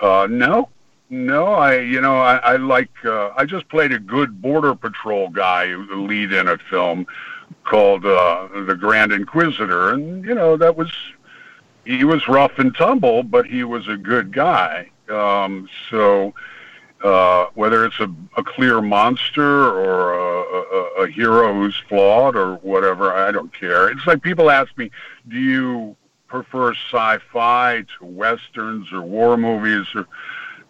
uh, 0.00 0.28
no, 0.30 0.68
no, 1.10 1.46
I 1.46 1.78
you 1.78 2.00
know 2.00 2.18
I, 2.18 2.36
I 2.36 2.56
like 2.56 2.90
uh, 3.04 3.30
I 3.36 3.44
just 3.44 3.68
played 3.68 3.92
a 3.92 3.98
good 3.98 4.40
border 4.40 4.74
patrol 4.74 5.28
guy, 5.28 5.74
lead 5.74 6.32
in 6.32 6.48
a 6.48 6.58
film 6.70 7.06
called 7.64 8.04
uh, 8.04 8.48
The 8.66 8.74
Grand 8.74 9.12
Inquisitor, 9.12 9.90
and 9.90 10.24
you 10.24 10.34
know 10.34 10.56
that 10.56 10.76
was 10.76 10.90
he 11.84 12.04
was 12.04 12.28
rough 12.28 12.58
and 12.58 12.74
tumble, 12.76 13.22
but 13.22 13.46
he 13.46 13.64
was 13.64 13.88
a 13.88 13.96
good 13.96 14.32
guy. 14.32 14.90
Um, 15.08 15.68
so 15.90 16.34
uh, 17.02 17.46
whether 17.54 17.86
it's 17.86 17.98
a, 18.00 18.12
a 18.36 18.44
clear 18.44 18.82
monster 18.82 19.68
or 19.70 20.12
a, 20.12 20.42
a, 20.52 21.04
a 21.04 21.08
hero 21.08 21.54
who's 21.54 21.76
flawed 21.88 22.36
or 22.36 22.56
whatever, 22.56 23.12
I 23.12 23.32
don't 23.32 23.52
care. 23.52 23.88
It's 23.88 24.06
like 24.06 24.20
people 24.20 24.50
ask 24.50 24.76
me, 24.76 24.90
do 25.28 25.36
you 25.36 25.96
prefer 26.26 26.74
sci-fi 26.74 27.84
to 27.98 28.04
westerns 28.04 28.92
or 28.92 29.00
war 29.00 29.36
movies 29.36 29.86
or 29.94 30.06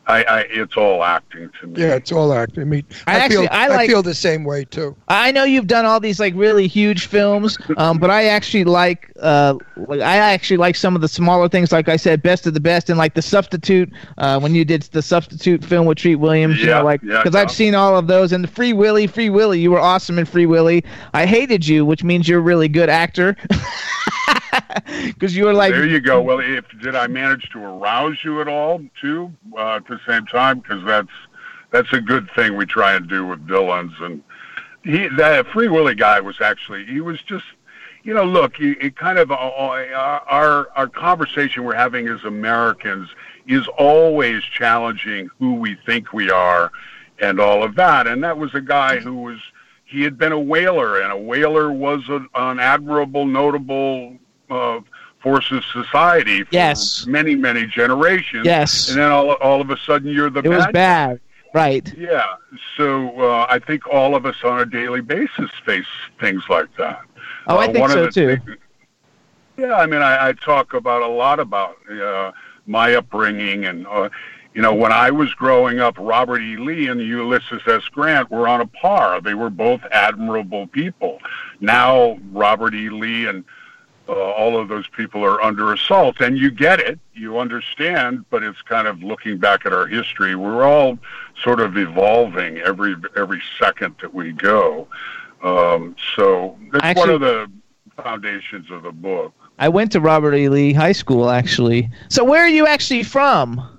I, 0.09 0.23
I 0.25 0.41
it's 0.49 0.77
all 0.77 1.05
acting 1.05 1.51
to 1.61 1.67
me. 1.67 1.81
Yeah, 1.83 1.95
it's 1.95 2.11
all 2.13 2.33
acting. 2.33 2.63
I 2.63 2.65
mean, 2.65 2.85
I 3.07 3.13
I, 3.17 3.19
actually- 3.21 3.47
feel 3.47 3.49
I 3.53 3.69
like- 3.69 3.79
I, 3.81 3.87
feel 3.87 4.03
the 4.03 4.15
same 4.15 4.45
way 4.45 4.65
too. 4.65 4.97
I 5.09 5.31
know 5.33 5.45
you've 5.45 5.67
done 5.67 5.85
all 5.85 6.01
these 6.01 6.19
like 6.19 6.33
really 6.35 6.67
huge 6.67 7.07
films, 7.07 7.59
um, 7.77 7.99
but 7.99 8.11
I 8.11 8.25
actually 8.25 8.65
like, 8.65 9.13
uh, 9.21 9.55
like 9.77 10.01
I 10.01 10.17
actually 10.17 10.57
like 10.57 10.77
some 10.77 10.95
of 10.97 11.03
the 11.03 11.09
smaller 11.09 11.49
things. 11.49 11.73
Like 11.73 11.89
I 11.89 11.97
said, 11.97 12.23
Best 12.23 12.47
of 12.47 12.55
the 12.55 12.61
Best, 12.61 12.89
and 12.89 12.99
like 12.99 13.15
the 13.15 13.23
Substitute. 13.23 13.93
Uh, 14.17 14.41
when 14.41 14.55
you 14.55 14.65
did 14.65 14.83
the 14.83 15.03
Substitute 15.03 15.63
film 15.65 15.87
with 15.87 15.99
Treat 15.99 16.17
Williams, 16.17 16.59
you 16.61 16.69
Yeah, 16.69 16.79
know, 16.79 16.85
like 16.85 17.03
yeah, 17.03 17.19
because 17.23 17.35
yeah. 17.35 17.43
I've 17.43 17.51
seen 17.51 17.75
all 17.75 17.97
of 17.97 18.07
those. 18.07 18.33
And 18.33 18.43
the 18.43 18.49
Free 18.49 18.73
Willy, 18.73 19.07
Free 19.07 19.31
Willy, 19.31 19.61
you 19.61 19.71
were 19.71 19.81
awesome 19.81 20.19
in 20.19 20.25
Free 20.25 20.47
Willy. 20.47 20.85
I 21.15 21.27
hated 21.27 21.67
you, 21.67 21.85
which 21.85 22.03
means 22.03 22.27
you're 22.29 22.39
a 22.39 22.43
really 22.43 22.69
good 22.69 22.89
actor. 22.89 23.37
Because 25.05 25.37
you 25.37 25.45
were 25.45 25.53
like, 25.53 25.73
there 25.73 25.87
you 25.87 26.01
go. 26.01 26.21
Well, 26.21 26.41
if 26.41 26.65
did 26.81 26.95
I 26.95 27.07
manage 27.07 27.51
to 27.51 27.63
arouse 27.63 28.19
you 28.23 28.41
at 28.41 28.49
all 28.49 28.81
too 29.01 29.33
uh, 29.57 29.77
at 29.77 29.87
the 29.87 29.99
same 30.07 30.27
time? 30.27 30.61
Because 30.61 30.85
that's 30.85 31.11
that's 31.71 31.93
a 31.93 32.01
good 32.01 32.29
thing 32.35 32.57
we 32.57 32.67
try 32.67 32.95
and 32.95 33.09
do 33.09 33.27
with 33.27 33.41
villains. 33.41 33.93
And 34.01 34.23
he 34.85 35.09
that 35.17 35.47
Free 35.49 35.69
Willy 35.69 35.95
guy 35.95 36.21
was 36.21 36.41
actually 36.41 36.85
he 36.87 37.01
was 37.01 37.21
just 37.23 37.45
you 38.03 38.15
know 38.15 38.25
look 38.25 38.55
it 38.61 38.97
kind 38.97 39.19
of 39.19 39.31
uh, 39.31 39.35
our 39.35 40.69
our 40.75 40.89
conversation 40.89 41.65
we're 41.65 41.75
having 41.75 42.09
as 42.09 42.25
Americans 42.25 43.09
is 43.47 43.67
always 43.79 44.43
challenging 44.45 45.31
who 45.39 45.55
we 45.55 45.77
think 45.87 46.13
we 46.13 46.31
are 46.31 46.71
and 47.19 47.41
all 47.41 47.63
of 47.63 47.75
that. 47.77 48.07
And 48.07 48.23
that 48.25 48.39
was 48.39 48.55
a 48.55 48.61
guy 48.61 48.99
who 48.99 49.15
was 49.15 49.39
he 49.89 50.03
had 50.03 50.19
been 50.19 50.33
a 50.33 50.39
whaler, 50.39 51.01
and 51.01 51.11
a 51.11 51.17
whaler 51.17 51.73
was 51.73 52.03
an, 52.09 52.29
an 52.35 52.61
admirable, 52.61 53.25
notable 53.27 54.17
uh, 54.51 54.81
force 55.23 55.51
of 55.51 55.65
society 55.65 56.43
for 56.45 56.51
Yes. 56.53 57.07
many, 57.07 57.35
many 57.35 57.67
generations. 57.67 58.45
Yes. 58.45 58.91
And 58.91 58.99
then 59.01 59.11
all, 59.11 59.33
all 59.33 59.61
of 59.61 59.71
a 59.71 59.77
sudden 59.79 60.09
you're 60.13 60.31
the 60.31 60.41
it 60.41 60.49
was 60.49 60.65
bad. 60.67 60.73
bad, 60.73 61.21
right? 61.55 61.95
Yeah. 61.97 62.23
So 62.77 63.19
uh, 63.19 63.47
I 63.49 63.59
think 63.59 63.87
all 63.89 64.15
of 64.15 64.27
us 64.27 64.37
on 64.45 64.61
a 64.61 64.67
daily 64.67 65.01
basis 65.01 65.51
face 65.65 65.87
things 66.21 66.43
like 66.51 66.69
that. 66.77 67.01
Oh, 67.47 67.57
I 67.57 67.65
Uh, 67.65 67.73
think 67.73 67.79
one 67.79 67.91
so 67.91 68.11
too. 68.11 68.37
things- 68.37 68.59
yeah, 69.57 69.75
I 69.75 69.87
mean, 69.87 70.03
I, 70.03 70.29
I 70.29 70.33
talk 70.35 70.75
about 70.75 71.03
a 71.03 71.09
lot 71.09 71.41
about 71.41 71.77
uh, 71.91 72.31
my 72.67 72.95
upbringing, 72.95 73.65
and 73.65 73.87
uh, 73.89 74.09
you 74.59 74.63
know, 74.63 74.75
when 74.75 74.91
I 74.91 75.13
was 75.13 75.33
growing 75.35 75.79
up, 75.79 75.95
Robert 76.01 76.41
E. 76.41 76.57
Lee 76.57 76.89
and 76.89 77.01
Ulysses 77.01 77.63
S. 77.65 77.85
Grant 77.93 78.29
were 78.29 78.49
on 78.49 78.61
a 78.61 78.67
par. 78.67 79.21
They 79.21 79.35
were 79.35 79.51
both 79.51 79.81
admirable 79.93 80.67
people. 80.67 81.21
Now, 81.61 82.19
Robert 82.33 82.75
E. 82.75 82.91
Lee 82.91 83.29
and 83.29 83.45
uh, 84.09 84.15
all 84.15 84.59
of 84.59 84.67
those 84.67 84.89
people 84.89 85.25
are 85.25 85.41
under 85.41 85.73
assault, 85.73 86.21
and 86.21 86.37
you 86.37 86.51
get 86.51 86.81
it, 86.81 86.99
you 87.15 87.39
understand, 87.39 88.25
but 88.31 88.43
it's 88.43 88.61
kind 88.63 88.89
of 88.89 89.01
looking 89.01 89.39
back 89.39 89.65
at 89.65 89.73
our 89.73 89.87
history. 89.87 90.35
We're 90.35 90.65
all 90.65 90.99
sort 91.41 91.61
of 91.61 91.77
evolving 91.77 92.59
every 92.59 92.97
every 93.17 93.41
second 93.61 93.95
that 94.01 94.13
we 94.13 94.33
go. 94.33 94.89
Um, 95.41 95.95
so 96.17 96.59
that's 96.73 96.99
one 96.99 97.11
of 97.11 97.21
the 97.21 97.49
foundations 98.03 98.73
of 98.73 98.83
the 98.83 98.91
book. 98.91 99.33
I 99.61 99.69
went 99.69 99.93
to 99.93 100.01
Robert 100.01 100.35
E. 100.35 100.49
Lee 100.49 100.73
High 100.73 100.91
School 100.91 101.31
actually. 101.31 101.89
So 102.09 102.25
where 102.25 102.43
are 102.43 102.49
you 102.49 102.67
actually 102.67 103.05
from? 103.05 103.78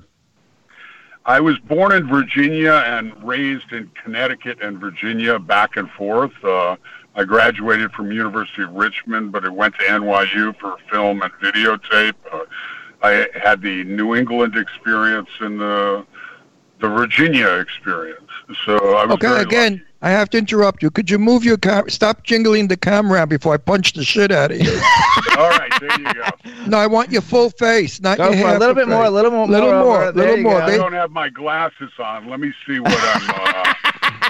I 1.29 1.39
was 1.39 1.59
born 1.59 1.91
in 1.91 2.07
Virginia 2.07 2.83
and 2.87 3.13
raised 3.23 3.71
in 3.71 3.91
Connecticut 4.03 4.63
and 4.63 4.79
Virginia, 4.79 5.37
back 5.37 5.77
and 5.77 5.87
forth. 5.91 6.31
Uh, 6.43 6.75
I 7.13 7.23
graduated 7.23 7.91
from 7.91 8.11
University 8.11 8.63
of 8.63 8.71
Richmond, 8.71 9.31
but 9.31 9.45
I 9.45 9.49
went 9.49 9.75
to 9.75 9.85
NYU 9.85 10.57
for 10.57 10.77
film 10.91 11.21
and 11.21 11.31
videotape. 11.33 12.15
Uh, 12.33 12.45
I 13.03 13.27
had 13.39 13.61
the 13.61 13.83
New 13.83 14.15
England 14.15 14.57
experience 14.57 15.29
and 15.39 15.59
the 15.59 16.03
the 16.81 16.89
Virginia 16.89 17.59
experience. 17.59 18.31
So 18.65 18.95
I 18.95 19.05
was 19.05 19.13
Okay, 19.13 19.39
again, 19.39 19.85
I 20.01 20.11
have 20.11 20.29
to 20.29 20.37
interrupt 20.37 20.81
you. 20.81 20.89
Could 20.89 21.09
you 21.09 21.19
move 21.19 21.43
your 21.43 21.57
car? 21.57 21.89
Stop 21.89 22.23
jingling 22.23 22.69
the 22.69 22.77
camera 22.77 23.27
before 23.27 23.53
I 23.53 23.57
punch 23.57 23.93
the 23.93 24.03
shit 24.03 24.31
out 24.31 24.51
of 24.51 24.59
you. 24.61 24.71
All 25.37 25.49
right, 25.49 25.71
there 25.81 25.99
you 25.99 26.13
go. 26.13 26.25
no, 26.67 26.77
I 26.77 26.87
want 26.87 27.11
your 27.11 27.21
full 27.21 27.49
face, 27.49 27.99
not 28.01 28.17
Go 28.17 28.29
your 28.29 28.33
for 28.33 28.37
it. 28.39 28.43
half 28.47 28.55
A 28.55 28.59
little 28.59 28.75
bit 28.75 28.85
face. 28.85 28.93
more, 28.93 29.05
a 29.05 29.09
little 29.09 29.31
more, 29.31 29.47
little 29.47 29.71
more 29.71 29.83
more, 29.83 30.03
over. 30.03 30.11
There 30.13 30.23
little 30.25 30.37
you 30.37 30.43
more. 30.43 30.59
go. 30.59 30.65
I 30.65 30.77
don't 30.77 30.93
have 30.93 31.11
my 31.11 31.27
glasses 31.29 31.91
on. 31.99 32.29
Let 32.29 32.39
me 32.39 32.53
see 32.65 32.79
what 32.79 32.93
I'm 32.97 33.29
uh, 33.29 33.73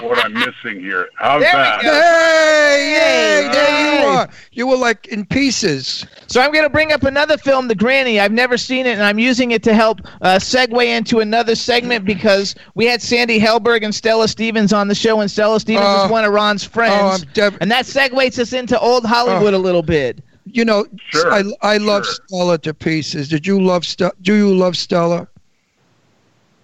what 0.08 0.18
I'm 0.24 0.32
missing 0.32 0.80
here. 0.80 1.08
How's 1.16 1.42
There 1.42 1.52
that? 1.52 1.82
Hey, 1.82 2.90
yay, 2.92 3.00
Hey, 3.46 3.48
there 3.52 4.00
you 4.00 4.06
are. 4.08 4.28
You 4.52 4.66
were 4.66 4.76
like 4.76 5.06
in 5.08 5.24
pieces. 5.26 6.04
So 6.26 6.40
I'm 6.40 6.52
going 6.52 6.64
to 6.64 6.70
bring 6.70 6.92
up 6.92 7.02
another 7.02 7.36
film, 7.36 7.68
The 7.68 7.74
Granny. 7.74 8.18
I've 8.20 8.32
never 8.32 8.56
seen 8.56 8.86
it, 8.86 8.92
and 8.92 9.02
I'm 9.02 9.18
using 9.18 9.50
it 9.52 9.62
to 9.64 9.74
help 9.74 10.00
uh, 10.22 10.36
segue 10.36 10.84
into 10.86 11.20
another 11.20 11.54
segment 11.54 12.04
because 12.04 12.54
we 12.74 12.86
had 12.86 13.02
Sandy 13.02 13.38
Helberg 13.40 13.84
and 13.84 13.94
Stella 13.94 14.26
Stevens 14.28 14.72
on 14.72 14.88
the 14.88 14.94
show, 14.94 15.20
and 15.20 15.30
Stella 15.30 15.59
Stevens 15.60 15.86
Oh. 15.88 16.04
is 16.06 16.10
one 16.10 16.24
of 16.24 16.32
Ron's 16.32 16.64
friends. 16.64 16.94
Oh, 17.00 17.08
I'm 17.10 17.32
dev- 17.32 17.58
and 17.60 17.70
that 17.70 17.84
segues 17.86 18.38
us 18.38 18.52
into 18.52 18.78
old 18.78 19.04
Hollywood 19.04 19.54
a 19.54 19.58
little 19.58 19.82
bit. 19.82 20.22
You 20.46 20.64
know, 20.64 20.86
Sure, 21.10 21.32
I 21.32 21.44
I 21.62 21.76
love 21.76 22.04
sure. 22.04 22.14
Stella 22.26 22.58
to 22.58 22.74
pieces. 22.74 23.28
Did 23.28 23.46
you 23.46 23.62
love 23.62 23.84
Stella? 23.86 24.12
Do 24.22 24.34
you 24.34 24.54
love 24.54 24.76
Stella? 24.76 25.28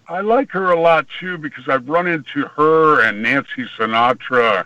I 0.09 0.21
like 0.21 0.51
her 0.53 0.71
a 0.71 0.81
lot 0.81 1.07
too 1.21 1.37
because 1.39 1.69
I've 1.69 1.89
run 1.89 2.07
into 2.07 2.43
her 2.57 3.03
and 3.03 3.23
Nancy 3.23 3.67
Sinatra 3.77 4.65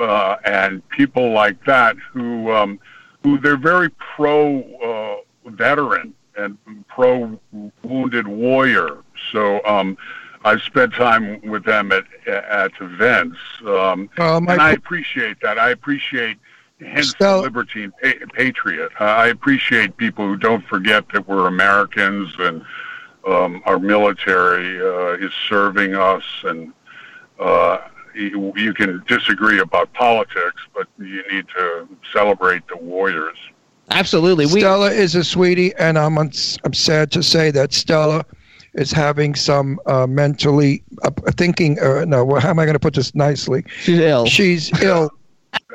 uh, 0.00 0.36
and 0.44 0.86
people 0.90 1.32
like 1.32 1.62
that 1.66 1.96
who 2.12 2.50
um, 2.52 2.78
who 3.22 3.38
they're 3.38 3.56
very 3.58 3.90
pro 3.90 4.60
uh, 5.46 5.50
veteran 5.50 6.14
and 6.36 6.56
pro 6.88 7.38
wounded 7.82 8.26
warrior. 8.28 8.98
So 9.32 9.64
um, 9.66 9.96
I've 10.44 10.62
spent 10.62 10.94
time 10.94 11.40
with 11.42 11.64
them 11.64 11.92
at 11.92 12.04
at 12.26 12.72
events, 12.80 13.38
um, 13.66 14.08
Uh, 14.18 14.36
and 14.36 14.50
I 14.62 14.70
qu- 14.74 14.78
appreciate 14.78 15.40
that. 15.42 15.58
I 15.58 15.70
appreciate. 15.70 16.38
Hence, 16.80 17.08
Stella- 17.10 17.38
the 17.38 17.42
libertine 17.42 17.92
pa- 18.00 18.24
patriot. 18.34 18.92
I 19.00 19.26
appreciate 19.28 19.96
people 19.96 20.26
who 20.28 20.36
don't 20.36 20.64
forget 20.66 21.08
that 21.12 21.26
we're 21.26 21.48
Americans 21.48 22.32
and 22.38 22.64
um, 23.26 23.62
our 23.66 23.80
military 23.80 24.80
uh, 24.80 25.24
is 25.26 25.32
serving 25.48 25.96
us, 25.96 26.22
and 26.44 26.72
uh, 27.40 27.78
you, 28.14 28.52
you 28.56 28.72
can 28.74 29.02
disagree 29.08 29.58
about 29.58 29.92
politics, 29.92 30.62
but 30.72 30.86
you 30.98 31.22
need 31.32 31.46
to 31.56 31.88
celebrate 32.12 32.62
the 32.68 32.76
warriors. 32.76 33.36
Absolutely. 33.90 34.46
We, 34.46 34.60
Stella 34.60 34.90
is 34.92 35.14
a 35.16 35.24
sweetie, 35.24 35.74
and 35.76 35.98
I'm 35.98 36.16
I'm 36.16 36.32
sad 36.74 37.10
to 37.12 37.22
say 37.24 37.50
that 37.50 37.72
Stella 37.72 38.24
is 38.74 38.92
having 38.92 39.34
some 39.34 39.80
uh, 39.86 40.06
mentally 40.06 40.82
uh, 41.02 41.10
thinking. 41.36 41.78
Uh, 41.80 42.04
no, 42.04 42.24
well, 42.24 42.40
how 42.40 42.50
am 42.50 42.58
I 42.58 42.64
going 42.64 42.74
to 42.74 42.80
put 42.80 42.94
this 42.94 43.14
nicely? 43.14 43.64
she's 43.80 43.98
ill. 44.00 44.26
She's 44.26 44.82
ill. 44.82 45.10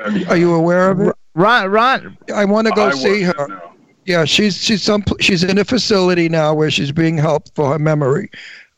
Are 0.28 0.36
you 0.36 0.54
aware 0.54 0.90
of 0.90 1.00
it? 1.00 1.14
Ron, 1.34 1.70
Ron, 1.70 2.16
I 2.34 2.44
want 2.44 2.68
to 2.68 2.72
go 2.74 2.86
I 2.86 2.90
see 2.92 3.22
her. 3.22 3.48
no. 3.48 3.70
Yeah, 4.06 4.26
she's 4.26 4.58
she's 4.62 4.82
some 4.82 5.02
she's 5.18 5.42
in 5.42 5.56
a 5.56 5.64
facility 5.64 6.28
now 6.28 6.52
where 6.52 6.70
she's 6.70 6.92
being 6.92 7.16
helped 7.16 7.52
for 7.54 7.72
her 7.72 7.78
memory. 7.78 8.30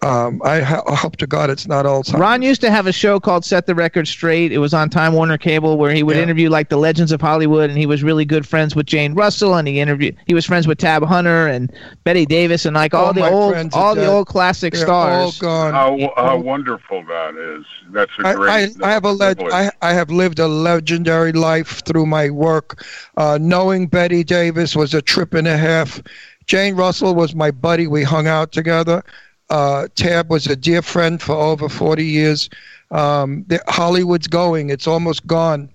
Um, 0.03 0.43
I, 0.45 0.61
ho- 0.61 0.83
hope 0.89 1.17
to 1.17 1.27
God 1.27 1.49
it's 1.49 1.67
not 1.67 1.87
Alzheimer's. 1.87 2.13
Ron 2.21 2.43
used 2.43 2.61
to 2.61 2.71
have 2.71 2.87
a 2.87 2.93
show 2.93 3.19
called 3.19 3.47
Set 3.47 3.65
the 3.65 3.75
Record 3.75 4.07
Straight. 4.07 4.53
It 4.53 4.59
was 4.59 4.75
on 4.75 4.91
Time 4.91 5.15
Warner 5.15 5.39
Cable 5.39 5.79
where 5.79 5.91
he 5.91 6.03
would 6.03 6.17
Yeah. 6.17 6.23
interview 6.23 6.51
like 6.51 6.69
the 6.69 6.77
legends 6.77 7.13
of 7.13 7.21
Hollywood, 7.23 7.71
and 7.71 7.79
he 7.79 7.87
was 7.87 8.05
really 8.05 8.27
good 8.27 8.47
friends 8.47 8.77
with 8.77 8.85
Jane 8.85 9.15
Russell, 9.15 9.55
and 9.55 9.67
he 9.67 9.81
interviewed 9.81 10.15
he 10.27 10.35
was 10.35 10.45
friends 10.45 10.67
with 10.67 10.77
Tab 10.77 11.03
Hunter 11.03 11.47
and 11.47 11.73
Bette 12.05 12.27
Davis, 12.27 12.67
and 12.67 12.77
like 12.77 12.93
all, 12.93 13.07
All 13.07 13.13
the 13.15 13.21
my 13.21 13.31
all 13.31 13.51
friends 13.51 13.75
are 13.75 13.83
all 13.83 13.95
the 13.95 14.03
dead. 14.03 14.11
old 14.11 14.27
classic 14.27 14.75
They're 14.75 14.89
all 14.91 15.31
stars. 15.33 15.73
gone. 15.73 15.73
How, 15.73 16.13
how 16.23 16.37
wonderful 16.37 17.03
that 17.09 17.35
is! 17.59 17.65
That's 17.91 18.13
That's 18.21 18.35
a 18.35 18.39
great. 18.39 18.77
I, 18.83 18.89
I 18.89 18.93
have 18.93 19.05
a 19.07 19.13
leg- 19.13 19.43
I, 19.51 19.71
I 19.81 19.95
have 19.95 20.11
lived 20.11 20.39
a 20.39 20.47
legendary 20.47 21.33
life 21.33 21.83
through 21.87 22.05
my 22.07 22.29
work. 22.29 22.85
Uh, 23.17 23.39
knowing 23.41 23.87
Bette 23.87 24.25
Davis 24.25 24.77
was 24.77 24.93
a 24.93 25.01
trip 25.01 25.33
and 25.33 25.49
a 25.49 25.57
half. 25.57 26.03
Jane 26.45 26.77
Russell 26.77 27.15
was 27.15 27.35
my 27.35 27.51
buddy. 27.51 27.87
We 27.87 28.03
hung 28.03 28.27
out 28.27 28.53
together. 28.53 29.03
Uh, 29.51 29.89
Tab 29.95 30.31
was 30.31 30.47
a 30.47 30.57
dear 30.57 30.83
friend 30.83 31.21
for 31.23 31.35
over 31.35 31.69
40 31.69 32.05
years. 32.05 32.51
Um, 32.91 33.45
the, 33.49 33.61
Hollywood's 33.69 34.27
going. 34.27 34.71
It's 34.71 34.87
almost 34.87 35.27
gone. 35.27 35.71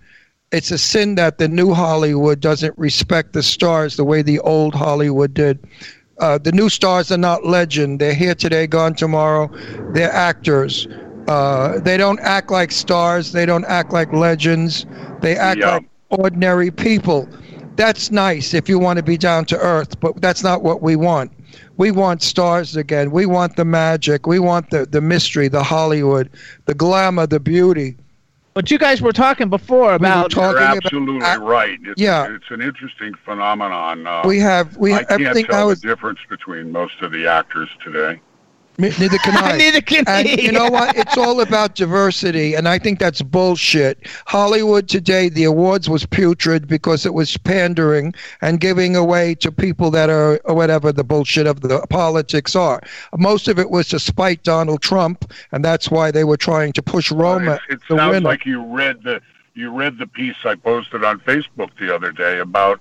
It's 0.52 0.72
a 0.72 0.78
sin 0.78 1.16
that 1.16 1.38
the 1.38 1.48
new 1.48 1.74
Hollywood 1.74 2.42
doesn't 2.42 2.78
respect 2.78 3.34
the 3.34 3.44
stars 3.44 3.96
the 3.96 4.04
way 4.04 4.22
the 4.22 4.40
old 4.40 4.76
Hollywood 4.76 5.34
did. 5.34 5.60
Uh, 6.20 6.38
the 6.38 6.52
new 6.52 6.70
stars 6.70 7.12
are 7.12 7.18
not 7.18 7.46
legend. 7.46 8.00
They're 8.00 8.14
here 8.14 8.36
today, 8.36 8.68
gone 8.68 8.94
tomorrow. 8.94 9.50
They're 9.94 10.12
actors. 10.12 10.88
Uh, 11.28 11.80
they 11.80 11.98
don't 11.98 12.20
act 12.20 12.52
like 12.52 12.72
stars. 12.72 13.32
They 13.32 13.46
don't 13.46 13.66
act 13.66 13.94
like 13.94 14.12
legends. 14.12 14.86
They 15.22 15.36
act 15.38 15.60
Yeah. 15.60 15.76
like 15.76 15.86
ordinary 16.10 16.70
people. 16.72 17.28
That's 17.78 18.12
nice 18.12 18.54
if 18.54 18.68
you 18.68 18.78
want 18.78 18.98
to 18.98 19.04
be 19.04 19.18
down 19.18 19.46
to 19.46 19.58
earth, 19.58 20.00
but 20.02 20.22
that's 20.22 20.44
not 20.44 20.62
what 20.62 20.82
we 20.82 20.96
want. 20.98 21.32
We 21.82 21.90
want 21.90 22.22
stars 22.22 22.76
again. 22.76 23.10
We 23.10 23.26
want 23.26 23.56
the 23.56 23.66
magic. 23.66 24.28
We 24.28 24.38
want 24.38 24.70
the, 24.70 24.86
the 24.86 25.02
mystery, 25.02 25.48
the 25.48 25.64
Hollywood, 25.64 26.30
the 26.68 26.76
glamour, 26.76 27.26
the 27.26 27.40
beauty. 27.40 27.98
But 28.54 28.70
you 28.70 28.78
guys 28.78 29.02
were 29.02 29.12
talking 29.12 29.50
before 29.50 29.96
about 29.96 30.30
talking 30.30 30.62
You're 30.62 30.74
about- 30.74 30.86
absolutely 30.86 31.26
uh, 31.26 31.40
right. 31.40 31.80
It's, 31.84 32.00
yeah. 32.00 32.36
it's 32.36 32.52
an 32.52 32.62
interesting 32.62 33.16
phenomenon. 33.26 34.06
Uh, 34.06 34.22
We 34.26 34.38
have 34.38 34.78
we 34.78 34.94
I 34.94 34.98
have 34.98 35.08
can't 35.08 35.22
everything. 35.22 35.46
I 35.46 35.54
tell 35.58 35.68
was 35.70 35.82
the 35.82 35.88
difference 35.88 36.20
between 36.30 36.72
most 36.72 37.02
of 37.02 37.12
the 37.12 37.26
actors 37.26 37.70
today. 37.84 38.22
Me- 38.78 38.92
Neither 39.00 39.18
can 39.20 39.38
I. 39.44 39.58
Neither 39.58 39.82
can 39.82 40.06
and 40.08 40.28
he. 40.28 40.46
you 40.46 40.52
know 40.52 40.70
what? 40.70 40.96
It's 40.98 41.18
all 41.18 41.42
about 41.42 41.76
diversity, 41.76 42.56
and 42.56 42.68
I 42.68 42.80
think 42.80 43.00
that's 43.00 43.22
bullshit. 43.22 44.00
Hollywood 44.26 44.88
today, 44.88 45.30
the 45.30 45.44
awards 45.44 45.90
was 45.90 46.06
putrid 46.06 46.68
because 46.68 47.06
it 47.06 47.14
was 47.14 47.38
pandering 47.38 48.14
and 48.42 48.60
giving 48.60 48.96
away 48.96 49.36
to 49.36 49.52
people 49.52 49.92
that 49.92 50.10
are 50.10 50.40
whatever 50.46 50.92
the 50.92 51.04
bullshit 51.04 51.46
of 51.48 51.62
the 51.62 51.86
politics 51.90 52.56
are. 52.56 52.82
Most 53.18 53.48
of 53.48 53.60
it 53.60 53.70
was 53.70 53.90
to 53.90 54.00
spite 54.00 54.44
Donald 54.44 54.82
Trump, 54.82 55.32
and 55.52 55.64
that's 55.64 55.92
why 55.92 56.10
they 56.12 56.24
were 56.24 56.38
trying 56.38 56.74
to 56.74 56.82
push 56.82 57.12
Roma. 57.12 57.60
it, 57.70 57.74
it 57.74 57.80
the 57.90 57.98
sounds 57.98 58.14
winner. 58.14 58.30
like 58.30 58.46
you 58.46 58.64
read 58.64 59.04
the 59.04 59.22
you 59.54 59.70
read 59.70 59.98
the 59.98 60.08
piece 60.08 60.38
I 60.46 60.56
posted 60.56 61.04
on 61.04 61.20
Facebook 61.20 61.70
the 61.78 61.94
other 61.94 62.14
day 62.14 62.40
about 62.40 62.80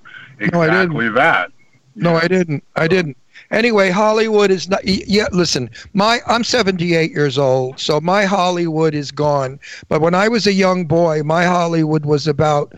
No, 0.52 0.62
I 0.62 0.66
didn't. 0.66 0.82
exactly 0.92 1.08
that. 1.10 1.50
No, 1.96 2.14
I 2.14 2.28
didn't. 2.28 2.62
I 2.76 2.86
didn't. 2.86 3.16
Anyway, 3.50 3.90
Hollywood 3.90 4.50
is 4.50 4.68
not. 4.68 4.84
Yeah, 4.84 5.28
listen, 5.32 5.70
my 5.92 6.20
I'm 6.26 6.44
78 6.44 7.10
years 7.10 7.38
old, 7.38 7.78
so 7.78 8.00
my 8.00 8.24
Hollywood 8.24 8.94
is 8.94 9.10
gone. 9.10 9.58
But 9.88 10.00
when 10.00 10.14
I 10.14 10.28
was 10.28 10.46
a 10.46 10.52
young 10.52 10.86
boy, 10.86 11.22
my 11.22 11.44
Hollywood 11.44 12.04
was 12.04 12.26
about 12.26 12.74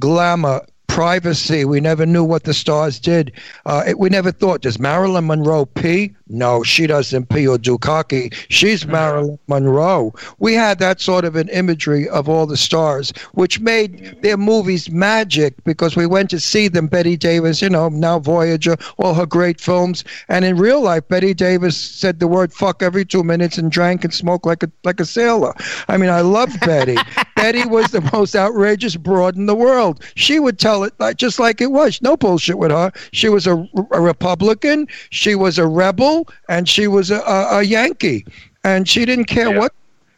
glamour, 0.00 0.60
privacy. 0.92 1.64
We 1.64 1.80
never 1.80 2.04
knew 2.04 2.24
what 2.24 2.44
the 2.44 2.52
stars 2.52 3.00
did. 3.00 3.32
Uh, 3.64 3.84
it, 3.86 3.98
we 3.98 4.10
never 4.10 4.30
thought, 4.30 4.60
does 4.60 4.78
Marilyn 4.78 5.26
Monroe 5.26 5.64
pee? 5.64 6.14
No, 6.32 6.62
she 6.62 6.86
doesn't 6.86 7.28
pee 7.28 7.46
or 7.46 7.58
do 7.58 7.76
cocky. 7.78 8.30
She's 8.48 8.84
mm. 8.84 8.92
Marilyn 8.92 9.38
Monroe. 9.48 10.14
We 10.38 10.54
had 10.54 10.78
that 10.78 11.00
sort 11.00 11.24
of 11.24 11.36
an 11.36 11.48
imagery 11.50 12.08
of 12.08 12.28
all 12.28 12.46
the 12.46 12.56
stars, 12.56 13.12
which 13.32 13.60
made 13.60 14.16
their 14.22 14.36
movies 14.36 14.90
magic 14.90 15.62
because 15.64 15.94
we 15.94 16.06
went 16.06 16.30
to 16.30 16.40
see 16.40 16.68
them. 16.68 16.86
Bette 16.86 17.16
Davis, 17.16 17.62
you 17.62 17.68
know, 17.68 17.88
now 17.88 18.18
Voyager, 18.18 18.76
all 18.96 19.14
her 19.14 19.26
great 19.26 19.60
films. 19.60 20.04
And 20.28 20.44
in 20.44 20.56
real 20.56 20.80
life, 20.80 21.06
Bette 21.08 21.34
Davis 21.34 21.76
said 21.76 22.18
the 22.18 22.28
word 22.28 22.52
fuck 22.52 22.82
every 22.82 23.04
two 23.04 23.22
minutes 23.22 23.58
and 23.58 23.70
drank 23.70 24.04
and 24.04 24.12
smoked 24.12 24.46
like 24.46 24.62
a 24.62 24.70
like 24.84 25.00
a 25.00 25.04
sailor. 25.04 25.54
I 25.88 25.96
mean, 25.96 26.10
I 26.10 26.22
loved 26.22 26.58
Betty. 26.60 26.96
Betty 27.36 27.66
was 27.66 27.90
the 27.90 28.08
most 28.12 28.36
outrageous 28.36 28.96
broad 28.96 29.36
in 29.36 29.46
the 29.46 29.54
world. 29.54 30.04
She 30.14 30.38
would 30.38 30.58
tell 30.58 30.84
it 30.84 30.92
like 30.98 31.16
just 31.16 31.40
like 31.40 31.60
it 31.60 31.72
was. 31.72 32.00
No 32.00 32.16
bullshit 32.16 32.56
with 32.56 32.70
her. 32.70 32.92
She 33.12 33.28
was 33.28 33.46
a, 33.46 33.68
a 33.90 34.00
Republican. 34.00 34.86
She 35.10 35.34
was 35.34 35.58
a 35.58 35.66
rebel, 35.66 36.21
and 36.48 36.68
she 36.68 36.86
was 36.88 37.10
a, 37.10 37.20
a, 37.20 37.62
Yankee, 37.62 38.24
and 38.64 38.88
she 38.88 39.04
didn't 39.04 39.26
care 39.26 39.50
Yeah. 39.50 39.58
what. 39.58 39.72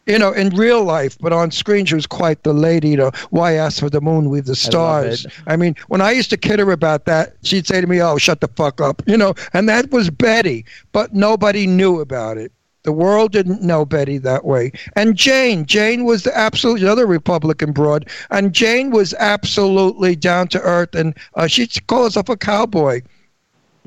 You 0.06 0.18
know, 0.18 0.32
in 0.32 0.50
real 0.50 0.84
life, 0.84 1.16
but 1.18 1.32
on 1.32 1.50
screen, 1.50 1.86
she 1.86 1.94
was 1.94 2.06
quite 2.06 2.42
the 2.42 2.52
lady. 2.52 2.90
You 2.90 2.98
know, 2.98 3.10
why 3.30 3.54
ask 3.54 3.80
for 3.80 3.88
the 3.88 4.02
moon 4.02 4.28
with 4.28 4.44
the 4.44 4.54
stars? 4.54 5.24
it. 5.24 5.32
I 5.46 5.56
mean, 5.56 5.74
when 5.88 6.02
I 6.02 6.10
used 6.10 6.28
to 6.28 6.36
kid 6.36 6.58
her 6.58 6.70
about 6.72 7.06
that, 7.06 7.36
she'd 7.42 7.66
say 7.66 7.80
to 7.80 7.86
me, 7.86 8.02
"Oh, 8.02 8.18
shut 8.18 8.42
the 8.42 8.48
fuck 8.48 8.82
up," 8.82 9.02
you 9.06 9.16
know, 9.16 9.32
and 9.54 9.66
that 9.70 9.90
was 9.92 10.10
Betty. 10.10 10.66
But 10.92 11.14
nobody 11.14 11.66
knew 11.66 12.00
about 12.00 12.36
it. 12.36 12.52
The 12.82 12.92
world 12.92 13.32
didn't 13.32 13.62
know 13.62 13.86
Betty 13.86 14.18
that 14.18 14.44
way. 14.44 14.72
And 14.94 15.16
Jane, 15.16 15.64
Jane 15.64 16.04
was 16.04 16.22
the 16.24 16.36
absolute 16.36 16.82
other 16.82 17.06
Republican 17.06 17.72
broad, 17.72 18.06
and 18.30 18.52
Jane 18.52 18.90
was 18.90 19.14
absolutely 19.14 20.16
down 20.16 20.48
to 20.48 20.60
earth, 20.60 20.94
and 20.94 21.14
uh, 21.34 21.46
she'd 21.46 21.86
call 21.86 22.04
herself 22.04 22.28
a 22.28 22.36
cowboy. 22.36 23.00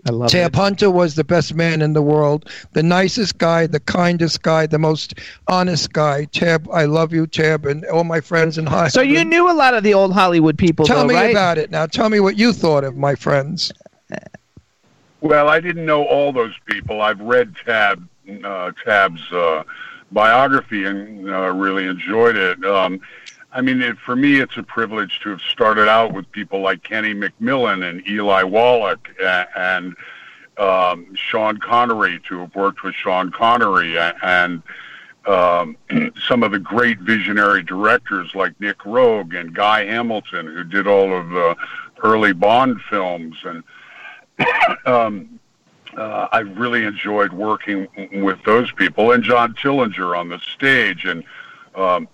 I 0.06 0.12
love 0.12 0.30
Tab 0.30 0.56
Hunter 0.56 0.92
was 0.92 1.16
the 1.16 1.24
best 1.24 1.56
man 1.56 1.82
in 1.82 1.94
the 1.94 2.02
world, 2.02 2.50
the 2.74 2.84
nicest 2.84 3.38
guy, 3.40 3.66
the 3.66 3.80
kindest 3.80 4.42
guy, 4.44 4.68
the 4.68 4.78
most 4.78 5.16
honest 5.48 5.92
guy. 5.92 6.26
Tab, 6.26 6.70
I 6.72 6.86
love 6.86 7.14
you, 7.14 7.26
Tab, 7.26 7.66
and 7.66 7.84
all 7.86 8.04
my 8.04 8.22
friends 8.22 8.58
in 8.58 8.66
high. 8.68 8.90
So 8.90 9.02
you 9.02 9.26
knew 9.26 9.50
a 9.50 9.54
lot 9.54 9.74
of 9.74 9.84
the 9.84 9.94
old 9.94 10.14
Hollywood 10.14 10.58
people, 10.58 10.86
Tell 10.86 11.00
though, 11.00 11.08
me 11.08 11.16
right? 11.16 11.32
about 11.32 11.58
it 11.58 11.72
now. 11.72 11.88
Tell 11.88 12.10
me 12.10 12.20
what 12.20 12.38
you 12.38 12.54
thought 12.54 12.84
of 12.84 12.96
my 12.96 13.16
friends. 13.16 13.72
Well, 15.22 15.50
I 15.50 15.60
didn't 15.60 15.86
know 15.86 16.04
all 16.06 16.32
those 16.32 16.54
people. 16.68 17.02
I've 17.02 17.20
read 17.20 17.56
Tab 17.66 18.08
uh, 18.44 18.72
Tab's 18.86 19.32
uh, 19.32 19.64
biography 20.12 20.86
and 20.86 21.30
uh, 21.30 21.52
really 21.54 21.86
enjoyed 21.86 22.36
it. 22.36 22.64
Um, 22.66 23.00
I 23.52 23.62
mean, 23.62 23.82
it, 23.82 23.98
for 23.98 24.16
me, 24.16 24.40
it's 24.40 24.58
a 24.58 24.64
privilege 24.64 25.20
to 25.24 25.30
have 25.30 25.42
started 25.42 25.88
out 25.88 26.14
with 26.14 26.30
people 26.32 26.62
like 26.62 26.84
Kenny 26.84 27.14
McMillan 27.14 27.88
and 27.90 28.06
Eli 28.08 28.44
Wallach 28.44 29.10
and, 29.22 29.48
and 29.56 29.96
um, 30.58 31.16
Sean 31.16 31.58
Connery, 31.58 32.20
to 32.28 32.40
have 32.40 32.56
worked 32.56 32.84
with 32.84 32.94
Sean 32.96 33.32
Connery 33.32 33.98
and 33.98 34.62
um, 35.28 35.78
some 36.28 36.44
of 36.44 36.52
the 36.52 36.60
great 36.60 37.00
visionary 37.00 37.64
directors 37.64 38.34
like 38.34 38.60
Nic 38.60 38.80
Roeg 38.80 39.40
and 39.40 39.54
Guy 39.54 39.86
Hamilton, 39.86 40.48
who 40.48 40.64
did 40.64 40.88
all 40.88 41.16
of 41.16 41.30
the 41.30 41.56
early 42.04 42.34
Bond 42.34 42.82
films. 42.90 43.38
And 43.44 43.64
um, 44.86 45.40
uh, 45.96 46.28
I 46.32 46.40
really 46.40 46.86
enjoyed 46.86 47.34
working 47.34 47.88
with 48.24 48.44
those 48.44 48.72
people 48.74 49.12
and 49.12 49.24
John 49.24 49.54
Tillinger 49.54 50.18
on 50.18 50.30
the 50.30 50.40
stage 50.40 51.06
and 51.06 51.24
um, 51.76 52.08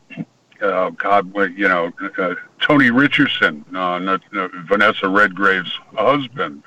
uh, 0.63 0.89
God, 0.91 1.33
you 1.55 1.67
know, 1.67 1.91
uh, 2.17 2.35
Tony 2.61 2.89
Richardson, 2.89 3.65
uh, 3.75 3.99
not, 3.99 4.21
uh, 4.33 4.47
Vanessa 4.65 5.07
Redgrave's 5.07 5.77
husband, 5.95 6.63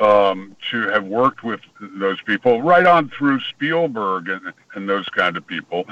um, 0.00 0.56
to 0.70 0.88
have 0.88 1.04
worked 1.04 1.42
with 1.42 1.60
those 1.80 2.20
people 2.22 2.62
right 2.62 2.86
on 2.86 3.10
through 3.10 3.40
Spielberg 3.40 4.28
and, 4.28 4.52
and 4.74 4.88
those 4.88 5.08
kind 5.08 5.36
of 5.36 5.46
people, 5.46 5.84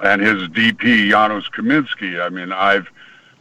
and 0.00 0.22
his 0.22 0.48
DP 0.48 1.10
Janusz 1.10 1.48
Kaminski. 1.48 2.20
I 2.20 2.28
mean, 2.28 2.52
I've 2.52 2.88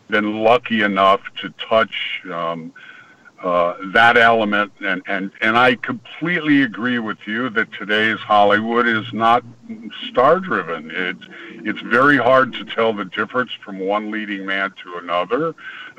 been 0.09 0.43
lucky 0.43 0.81
enough 0.81 1.21
to 1.41 1.49
touch 1.69 2.21
um, 2.31 2.73
uh, 3.45 3.77
that 3.93 4.17
element, 4.17 4.71
and, 4.83 5.03
and 5.05 5.29
and 5.39 5.55
I 5.55 5.75
completely 5.75 6.63
agree 6.63 6.97
with 6.97 7.19
you 7.27 7.51
that 7.51 7.71
today's 7.73 8.17
Hollywood 8.17 8.87
is 8.87 9.13
not 9.13 9.43
star 10.09 10.39
driven. 10.39 10.89
It's 10.89 11.23
it's 11.63 11.79
very 11.81 12.17
hard 12.17 12.53
to 12.53 12.65
tell 12.65 12.91
the 12.91 13.05
difference 13.05 13.51
from 13.63 13.77
one 13.77 14.09
leading 14.09 14.47
man 14.47 14.73
to 14.83 14.97
another. 14.97 15.53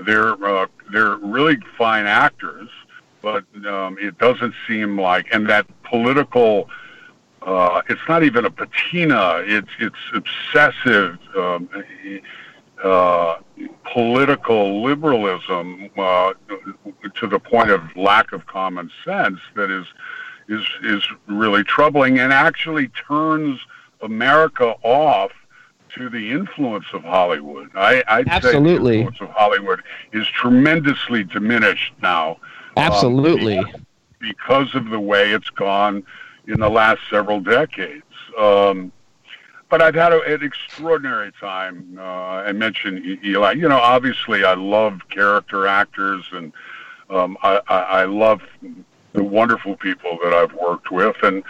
They're 0.05 0.33
uh, 0.45 0.67
they're 0.91 1.19
really 1.19 1.59
fine 1.79 2.07
actors, 2.07 2.69
but 3.23 3.45
um, 3.65 3.97
it 4.01 4.19
doesn't 4.19 4.55
seem 4.67 5.01
like 5.01 5.29
and 5.33 5.49
that 5.49 5.67
political. 5.85 6.69
Uh, 7.43 7.81
it's 7.89 8.01
not 8.09 8.25
even 8.25 8.45
a 8.45 8.51
patina. 8.51 9.45
It's 9.47 9.71
it's 9.79 9.95
obsessive. 10.13 11.17
Um, 11.37 11.69
uh, 12.85 13.39
political 13.93 14.83
liberalism 14.83 15.89
uh, 15.97 16.33
to 17.15 17.27
the 17.27 17.39
point 17.39 17.71
of 17.71 17.83
lack 17.97 18.33
of 18.33 18.47
common 18.47 18.91
sense 19.05 19.41
that 19.55 19.71
is 19.71 19.87
is 20.49 20.65
is 20.83 21.09
really 21.27 21.65
troubling 21.65 22.19
and 22.19 22.33
actually 22.33 22.89
turns 23.09 23.59
America 24.03 24.75
off 24.83 25.33
to 25.97 26.11
the 26.11 26.31
influence 26.31 26.85
of 26.93 27.03
Hollywood. 27.03 27.71
I, 27.75 28.03
I'd 28.07 28.27
say 28.27 28.33
Absolutely. 28.33 28.99
the 28.99 29.07
influence 29.07 29.21
of 29.21 29.31
Hollywood 29.31 29.83
is 30.13 30.27
tremendously 30.29 31.25
diminished 31.25 31.95
now. 32.03 32.33
um, 32.77 32.85
Absolutely. 32.85 33.65
because 34.21 34.75
of 34.75 34.91
the 34.91 35.01
way 35.01 35.31
it's 35.33 35.51
gone 35.51 36.05
in 36.47 36.61
the 36.61 36.69
last 36.69 37.01
several 37.11 37.41
decades. 37.41 38.05
Um, 38.39 38.93
but 39.69 39.83
I've 39.83 39.95
had 39.95 40.13
a, 40.13 40.21
an 40.23 40.43
extraordinary 40.43 41.33
time. 41.41 41.97
Uh, 41.99 42.03
I 42.03 42.53
mentioned 42.53 43.25
Eli. 43.25 43.53
You 43.53 43.69
know, 43.69 43.79
obviously, 43.79 44.45
I 44.45 44.55
love 44.55 45.01
character 45.11 45.67
actors, 45.67 46.25
and 46.33 46.53
um, 47.11 47.37
I, 47.43 47.61
I, 47.69 47.79
I 47.79 48.05
love 48.05 48.43
the 49.13 49.25
wonderful 49.25 49.77
people 49.77 50.19
that 50.23 50.33
I've 50.33 50.53
worked 50.53 50.91
with, 50.91 51.17
and 51.23 51.43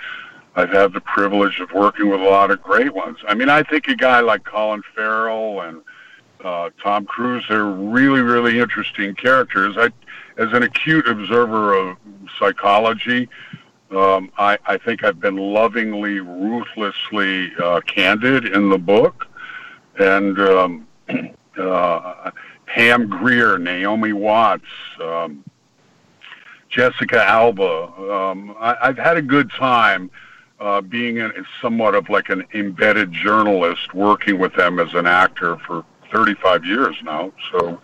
I've 0.55 0.71
had 0.71 0.93
the 0.93 1.01
privilege 1.01 1.61
of 1.61 1.71
working 1.73 2.09
with 2.09 2.21
a 2.21 2.25
lot 2.25 2.51
of 2.51 2.63
great 2.63 2.95
ones. 2.95 3.19
I 3.29 3.35
mean, 3.35 3.51
I 3.51 3.63
think 3.63 3.89
a 3.89 3.95
guy 3.95 4.21
like 4.21 4.45
Colin 4.45 4.83
Farrell 4.95 5.61
and 5.61 5.83
uh, 6.43 6.71
Tom 6.83 7.05
Cruise, 7.05 7.45
they're 7.49 7.65
really, 7.65 8.21
really 8.21 8.59
interesting 8.59 9.15
characters. 9.15 9.77
I, 9.77 9.91
as 10.39 10.53
an 10.53 10.63
acute 10.63 11.09
observer 11.09 11.75
of 11.75 11.97
psychology, 12.39 13.29
um, 13.91 14.33
I, 14.37 14.59
I 14.67 14.79
think 14.79 15.05
I've 15.05 15.21
been 15.21 15.37
lovingly, 15.37 16.21
ruthlessly 16.21 17.53
uh, 17.63 17.81
candid 17.83 18.47
in 18.47 18.69
the 18.69 18.79
book. 18.79 19.27
And 19.99 20.39
um, 20.41 20.87
uh, 21.59 22.31
Pam 22.67 23.09
Grier, 23.09 23.59
Naomi 23.59 24.13
Watts, 24.13 24.65
um, 25.03 25.45
Jessica 26.69 27.23
Alba. 27.25 27.93
Um, 28.13 28.55
I, 28.59 28.77
I've 28.83 28.99
had 28.99 29.17
a 29.17 29.23
good 29.23 29.51
time 29.53 30.11
uh, 30.61 30.81
being 30.81 31.19
in, 31.19 31.33
somewhat 31.61 31.95
of 31.95 32.09
like 32.09 32.29
an 32.29 32.45
embedded 32.55 33.13
journalist, 33.13 33.95
working 33.95 34.39
with 34.39 34.55
them 34.55 34.79
as 34.79 34.93
an 34.95 35.07
actor 35.07 35.59
for 35.67 35.85
35 36.13 36.65
years 36.65 36.97
now. 37.03 37.33
So 37.53 37.81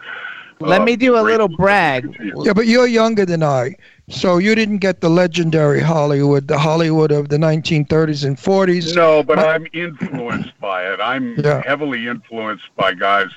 Let 0.60 0.82
uh, 0.82 0.84
me 0.84 0.96
do 0.96 1.16
a 1.16 1.22
little 1.22 1.48
brag. 1.48 2.16
Yeah, 2.42 2.52
but 2.52 2.66
you're 2.66 2.86
younger 2.86 3.24
than 3.24 3.42
I, 3.42 3.74
so 4.08 4.38
you 4.38 4.54
didn't 4.54 4.78
get 4.78 5.00
the 5.00 5.08
legendary 5.08 5.80
Hollywood, 5.80 6.48
the 6.48 6.58
Hollywood 6.58 7.12
of 7.12 7.28
the 7.28 7.36
1930s 7.38 8.24
and 8.24 8.36
40s. 8.36 8.94
No, 8.94 9.22
but 9.22 9.38
I'm 9.38 9.66
influenced 9.72 10.58
by 10.60 10.84
it. 10.92 11.00
I'm 11.00 11.34
Yeah. 11.38 11.62
heavily 11.64 12.06
influenced 12.08 12.68
by 12.76 12.94
guys 12.94 13.28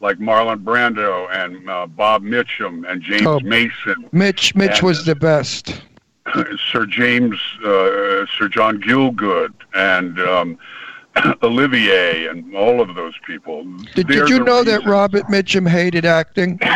like 0.00 0.18
Marlon 0.18 0.64
Brando 0.64 1.28
and 1.32 1.68
uh, 1.68 1.86
Bob 1.86 2.22
Mitchum 2.22 2.90
and 2.90 3.02
James 3.02 3.26
Oh. 3.26 3.40
Mason, 3.40 4.08
Mitch, 4.12 4.54
Mitch 4.54 4.78
And- 4.78 4.82
was 4.86 5.04
the 5.04 5.14
best. 5.14 5.82
Sir 6.72 6.86
James, 6.86 7.36
uh, 7.64 8.26
Sir 8.38 8.48
John 8.48 8.80
Gielgud, 8.80 9.52
and 9.74 10.18
um, 10.20 10.58
Olivier, 11.42 12.26
and 12.28 12.54
all 12.54 12.80
of 12.80 12.94
those 12.94 13.14
people. 13.26 13.64
Did, 13.94 14.06
did 14.06 14.28
you 14.28 14.38
know 14.44 14.62
that 14.64 14.84
Robert 14.86 15.24
Mitchum 15.24 15.68
hated 15.68 16.04
acting? 16.06 16.58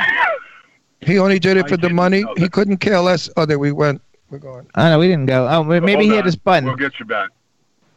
He 1.06 1.18
only 1.18 1.38
did 1.38 1.56
it 1.56 1.66
I 1.66 1.68
for 1.68 1.76
the 1.76 1.90
money. 1.90 2.24
He 2.36 2.48
couldn't 2.48 2.78
care 2.78 3.00
less. 3.00 3.30
Oh, 3.36 3.46
there 3.46 3.58
we 3.58 3.72
went. 3.72 4.02
We're 4.30 4.38
going. 4.38 4.66
I 4.74 4.90
know 4.90 4.98
we 4.98 5.06
didn't 5.06 5.26
go. 5.26 5.46
Oh, 5.48 5.62
maybe 5.62 5.92
Hold 5.92 6.02
he 6.02 6.08
hit 6.08 6.18
on. 6.18 6.24
his 6.24 6.36
button. 6.36 6.66
We'll 6.66 6.76
get 6.76 6.98
you 6.98 7.04
back. 7.06 7.30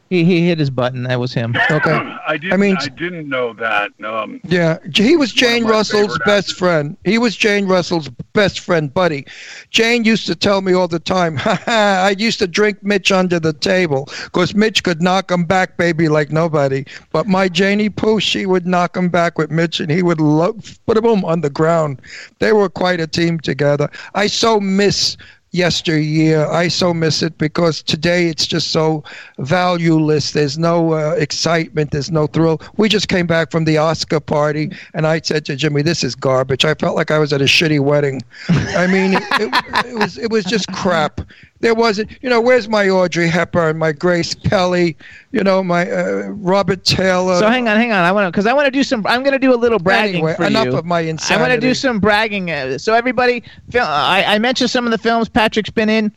He 0.09 0.23
he 0.25 0.47
hit 0.47 0.57
his 0.57 0.69
button. 0.71 1.03
That 1.03 1.19
was 1.19 1.33
him. 1.33 1.55
Okay. 1.71 1.91
I 2.27 2.37
didn't. 2.37 2.53
I, 2.53 2.57
mean- 2.57 2.77
didn't 2.97 3.29
know 3.29 3.53
that. 3.53 3.91
Um, 4.03 4.39
Yeah, 4.43 4.77
he 4.95 5.15
was 5.15 5.31
Jane 5.31 5.65
Russell's 5.65 6.17
best 6.25 6.49
actors. 6.49 6.57
friend. 6.57 6.97
He 7.05 7.17
was 7.17 7.35
Jane 7.35 7.67
Russell's 7.67 8.09
best 8.33 8.59
friend, 8.59 8.91
buddy. 8.93 9.25
Jane 9.69 10.03
used 10.03 10.25
to 10.27 10.35
tell 10.35 10.61
me 10.61 10.73
all 10.73 10.87
the 10.87 10.99
time, 10.99 11.35
"Ha 11.45 11.61
ha!" 11.65 12.03
I 12.05 12.11
used 12.17 12.39
to 12.39 12.47
drink 12.47 12.83
Mitch 12.83 13.11
under 13.11 13.39
the 13.39 13.53
table 13.53 14.09
because 14.25 14.55
Mitch 14.55 14.83
could 14.83 15.01
knock 15.01 15.29
him 15.31 15.43
back, 15.45 15.77
baby, 15.77 16.09
like 16.09 16.31
nobody. 16.31 16.85
But 17.11 17.27
my 17.27 17.47
Janie 17.47 17.89
Pooh, 17.89 18.19
she 18.19 18.45
would 18.45 18.65
knock 18.65 18.97
him 18.97 19.09
back 19.09 19.37
with 19.37 19.51
Mitch, 19.51 19.79
and 19.79 19.91
he 19.91 20.01
would 20.03 20.19
lo- 20.19 20.57
put 20.87 20.97
him 20.97 21.05
on 21.25 21.41
the 21.41 21.49
ground. 21.49 22.01
They 22.39 22.51
were 22.53 22.69
quite 22.69 22.99
a 22.99 23.07
team 23.07 23.39
together. 23.39 23.89
I 24.15 24.27
so 24.27 24.59
miss 24.59 25.17
yesteryear. 25.51 26.45
I 26.45 26.67
so 26.67 26.93
miss 26.93 27.21
it 27.21 27.37
because 27.37 27.81
today 27.81 28.27
it's 28.27 28.45
just 28.45 28.71
so 28.71 29.03
valueless. 29.37 30.31
There's 30.31 30.57
no 30.57 30.93
uh, 30.93 31.15
excitement. 31.17 31.91
There's 31.91 32.11
no 32.11 32.27
thrill. 32.27 32.61
We 32.77 32.89
just 32.89 33.07
came 33.07 33.27
back 33.27 33.51
from 33.51 33.65
the 33.65 33.77
Oscar 33.77 34.19
party, 34.19 34.71
and 34.93 35.07
I 35.07 35.21
said 35.21 35.45
to 35.45 35.55
Jimmy, 35.55 35.81
"This 35.81 36.03
is 36.03 36.15
garbage." 36.15 36.65
I 36.65 36.73
felt 36.75 36.95
like 36.95 37.11
I 37.11 37.19
was 37.19 37.33
at 37.33 37.41
a 37.41 37.45
shitty 37.45 37.79
wedding. 37.79 38.21
I 38.49 38.87
mean, 38.87 39.13
it, 39.13 39.23
it, 39.39 39.85
it 39.85 39.95
was 39.97 40.17
it 40.17 40.31
was 40.31 40.45
just 40.45 40.71
crap. 40.73 41.21
There 41.61 41.75
wasn't, 41.75 42.09
you 42.21 42.29
know, 42.29 42.39
where's 42.39 42.69
my 42.69 42.87
Audrey 42.87 43.27
Hepburn, 43.27 43.77
my 43.77 43.91
Grace 43.91 44.33
Kelly, 44.33 44.95
you 45.31 45.43
know, 45.43 45.61
my 45.61 45.91
uh, 45.91 46.27
Robert 46.29 46.85
Taylor. 46.85 47.37
So 47.39 47.49
hang 47.49 47.67
on, 47.67 47.75
hang 47.75 47.91
on. 47.91 48.05
I 48.05 48.13
want 48.13 48.27
to 48.27 48.31
because 48.31 48.45
I 48.45 48.53
want 48.53 48.65
to 48.67 48.71
do 48.71 48.81
some. 48.81 49.05
I'm 49.05 49.23
going 49.23 49.33
to 49.33 49.39
do 49.39 49.53
a 49.53 49.57
little 49.57 49.79
bragging 49.79 50.15
Anyway, 50.15 50.35
for 50.35 50.45
enough 50.45 50.67
you. 50.67 50.77
of 50.77 50.85
my 50.85 51.01
insanity. 51.01 51.35
I 51.35 51.47
want 51.49 51.61
to 51.61 51.67
do 51.67 51.73
some 51.73 51.99
bragging. 51.99 52.49
Uh, 52.49 52.77
So 52.77 52.93
everybody, 52.93 53.43
I, 53.75 54.23
I 54.25 54.39
mentioned 54.39 54.69
some 54.69 54.85
of 54.85 54.91
the 54.91 54.97
films 54.97 55.27
Patrick's 55.27 55.69
been 55.69 55.89
in. 55.89 56.13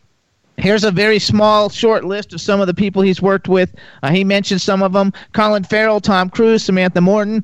Here's 0.58 0.84
a 0.84 0.90
very 0.92 1.18
small, 1.18 1.70
short 1.70 2.04
list 2.04 2.32
of 2.34 2.40
some 2.40 2.60
of 2.60 2.68
the 2.68 2.74
people 2.74 3.02
he's 3.02 3.20
worked 3.20 3.48
with. 3.48 3.74
Uh, 4.04 4.10
he 4.10 4.22
mentioned 4.22 4.60
some 4.60 4.80
of 4.82 4.92
them: 4.92 5.12
Colin 5.32 5.64
Farrell, 5.64 6.00
Tom 6.00 6.30
Cruise, 6.30 6.62
Samantha 6.62 7.00
Morton. 7.00 7.42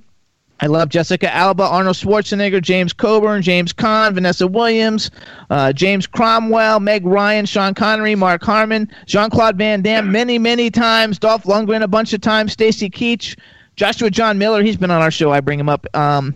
I 0.61 0.67
love 0.67 0.89
Jessica 0.89 1.33
Alba, 1.33 1.63
Arnold 1.63 1.97
Schwarzenegger, 1.97 2.61
James 2.61 2.93
Coburn, 2.93 3.43
James 3.43 3.73
Caan, 3.73 4.15
Vanessa 4.15 4.47
Williams, 4.47 5.11
uh, 5.51 5.73
James 5.73 6.07
Cromwell, 6.07 6.81
Meg 6.81 7.07
Ryan, 7.07 7.47
Sean 7.47 7.75
Connery, 7.75 8.15
Mark 8.15 8.43
Harmon, 8.43 8.91
Jean 9.07 9.31
Claude 9.31 9.57
Van 9.57 9.83
Damme, 9.83 10.11
many, 10.13 10.39
many 10.39 10.71
times, 10.71 11.19
Dolph 11.19 11.45
Lundgren 11.45 11.83
a 11.83 11.89
bunch 11.89 12.13
of 12.13 12.21
times, 12.21 12.53
Stacy 12.53 12.91
Keach, 12.91 13.37
Joshua 13.77 14.11
John 14.11 14.39
Miller. 14.39 14.63
He's 14.63 14.77
been 14.77 14.91
on 14.91 15.01
our 15.01 15.11
show. 15.11 15.31
I 15.31 15.41
bring 15.41 15.61
him 15.61 15.69
up. 15.69 15.87
Um, 15.95 16.35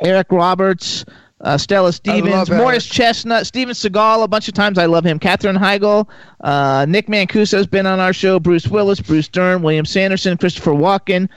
Eric 0.00 0.28
Roberts, 0.30 1.04
uh, 1.40 1.58
Stella 1.58 1.92
Stevens, 1.92 2.48
Morris 2.48 2.84
Eric. 2.84 2.92
Chestnut, 2.92 3.46
Steven 3.46 3.74
Seagal. 3.74 4.22
A 4.22 4.28
bunch 4.28 4.46
of 4.46 4.54
times 4.54 4.78
I 4.78 4.86
love 4.86 5.04
him. 5.04 5.18
Katherine 5.18 5.56
Heigl, 5.56 6.08
uh, 6.40 6.86
Nick 6.88 7.08
Mancuso's 7.08 7.66
been 7.66 7.86
on 7.86 7.98
our 7.98 8.12
show. 8.12 8.38
Bruce 8.38 8.68
Willis, 8.68 9.00
Bruce 9.00 9.26
Dern, 9.26 9.62
William 9.62 9.84
Sanderson, 9.84 10.36
Christopher 10.36 10.72
Walken. 10.72 11.28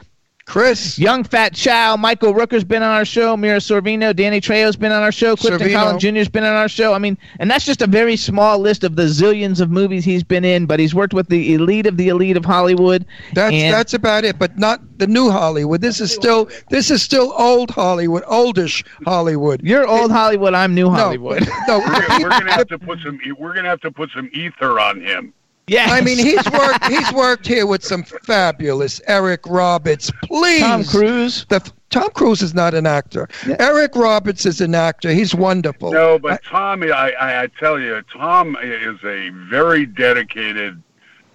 Chris. 0.51 0.99
Yun-Fat 0.99 1.53
Chow, 1.53 1.95
Michael 1.95 2.33
Rooker's 2.33 2.65
been 2.65 2.83
on 2.83 2.91
our 2.91 3.05
show, 3.05 3.37
Mira 3.37 3.59
Sorvino, 3.59 4.13
Danny 4.13 4.41
Trejo's 4.41 4.75
been 4.75 4.91
on 4.91 5.01
our 5.01 5.11
show, 5.11 5.37
Clifton 5.37 5.69
Sorvino. 5.69 5.73
Collins 5.73 6.01
Jr.'s 6.03 6.27
been 6.27 6.43
on 6.43 6.53
our 6.53 6.67
show. 6.67 6.93
I 6.93 6.97
mean, 6.97 7.17
and 7.39 7.49
that's 7.49 7.63
just 7.63 7.81
a 7.81 7.87
very 7.87 8.17
small 8.17 8.59
list 8.59 8.83
of 8.83 8.97
the 8.97 9.03
zillions 9.03 9.61
of 9.61 9.71
movies 9.71 10.03
he's 10.03 10.23
been 10.23 10.43
in, 10.43 10.65
but 10.65 10.77
he's 10.77 10.93
worked 10.93 11.13
with 11.13 11.29
the 11.29 11.53
elite 11.53 11.85
of 11.85 11.95
the 11.95 12.09
elite 12.09 12.35
of 12.35 12.43
Hollywood. 12.43 13.05
That's 13.33 13.53
and 13.53 13.73
that's 13.73 13.93
about 13.93 14.25
it, 14.25 14.37
but 14.37 14.57
not 14.57 14.81
the 14.97 15.07
new 15.07 15.31
Hollywood. 15.31 15.79
This 15.79 16.01
is 16.01 16.13
still 16.13 16.49
this 16.69 16.91
is 16.91 17.01
still 17.01 17.33
old 17.37 17.71
Hollywood, 17.71 18.23
oldish 18.27 18.83
Hollywood. 19.05 19.61
You're 19.63 19.87
old 19.87 20.11
Hollywood, 20.11 20.53
I'm 20.53 20.75
new 20.75 20.89
Hollywood. 20.89 21.47
No, 21.69 21.79
We're, 21.79 22.23
we're 22.23 22.29
gonna 22.29 22.51
have 22.51 22.67
to 22.67 22.77
put 22.77 22.99
some. 23.05 23.21
We're 23.39 23.53
gonna 23.53 23.69
have 23.69 23.79
to 23.81 23.91
put 23.91 24.09
some 24.13 24.29
ether 24.33 24.81
on 24.81 24.99
him. 24.99 25.33
Yeah. 25.67 25.87
I 25.89 26.01
mean 26.01 26.17
he's 26.17 26.43
worked 26.51 26.85
he's 26.87 27.11
worked 27.13 27.47
here 27.47 27.65
with 27.65 27.83
some 27.83 28.03
fabulous 28.03 29.01
Eric 29.07 29.41
Roberts. 29.47 30.11
Please, 30.25 30.61
Tom 30.61 30.83
Cruise. 30.83 31.45
The, 31.49 31.71
Tom 31.89 32.09
Cruise 32.11 32.41
is 32.41 32.53
not 32.53 32.73
an 32.73 32.85
actor. 32.87 33.27
Eric 33.59 33.95
Roberts 33.95 34.45
is 34.45 34.61
an 34.61 34.73
actor. 34.75 35.09
He's 35.11 35.35
wonderful. 35.35 35.91
No, 35.91 36.17
but 36.17 36.41
Tom, 36.45 36.83
I, 36.83 36.87
I, 37.19 37.43
I 37.43 37.47
tell 37.59 37.77
you, 37.79 38.01
Tom 38.13 38.55
is 38.61 38.97
a 39.03 39.29
very 39.49 39.85
dedicated 39.85 40.81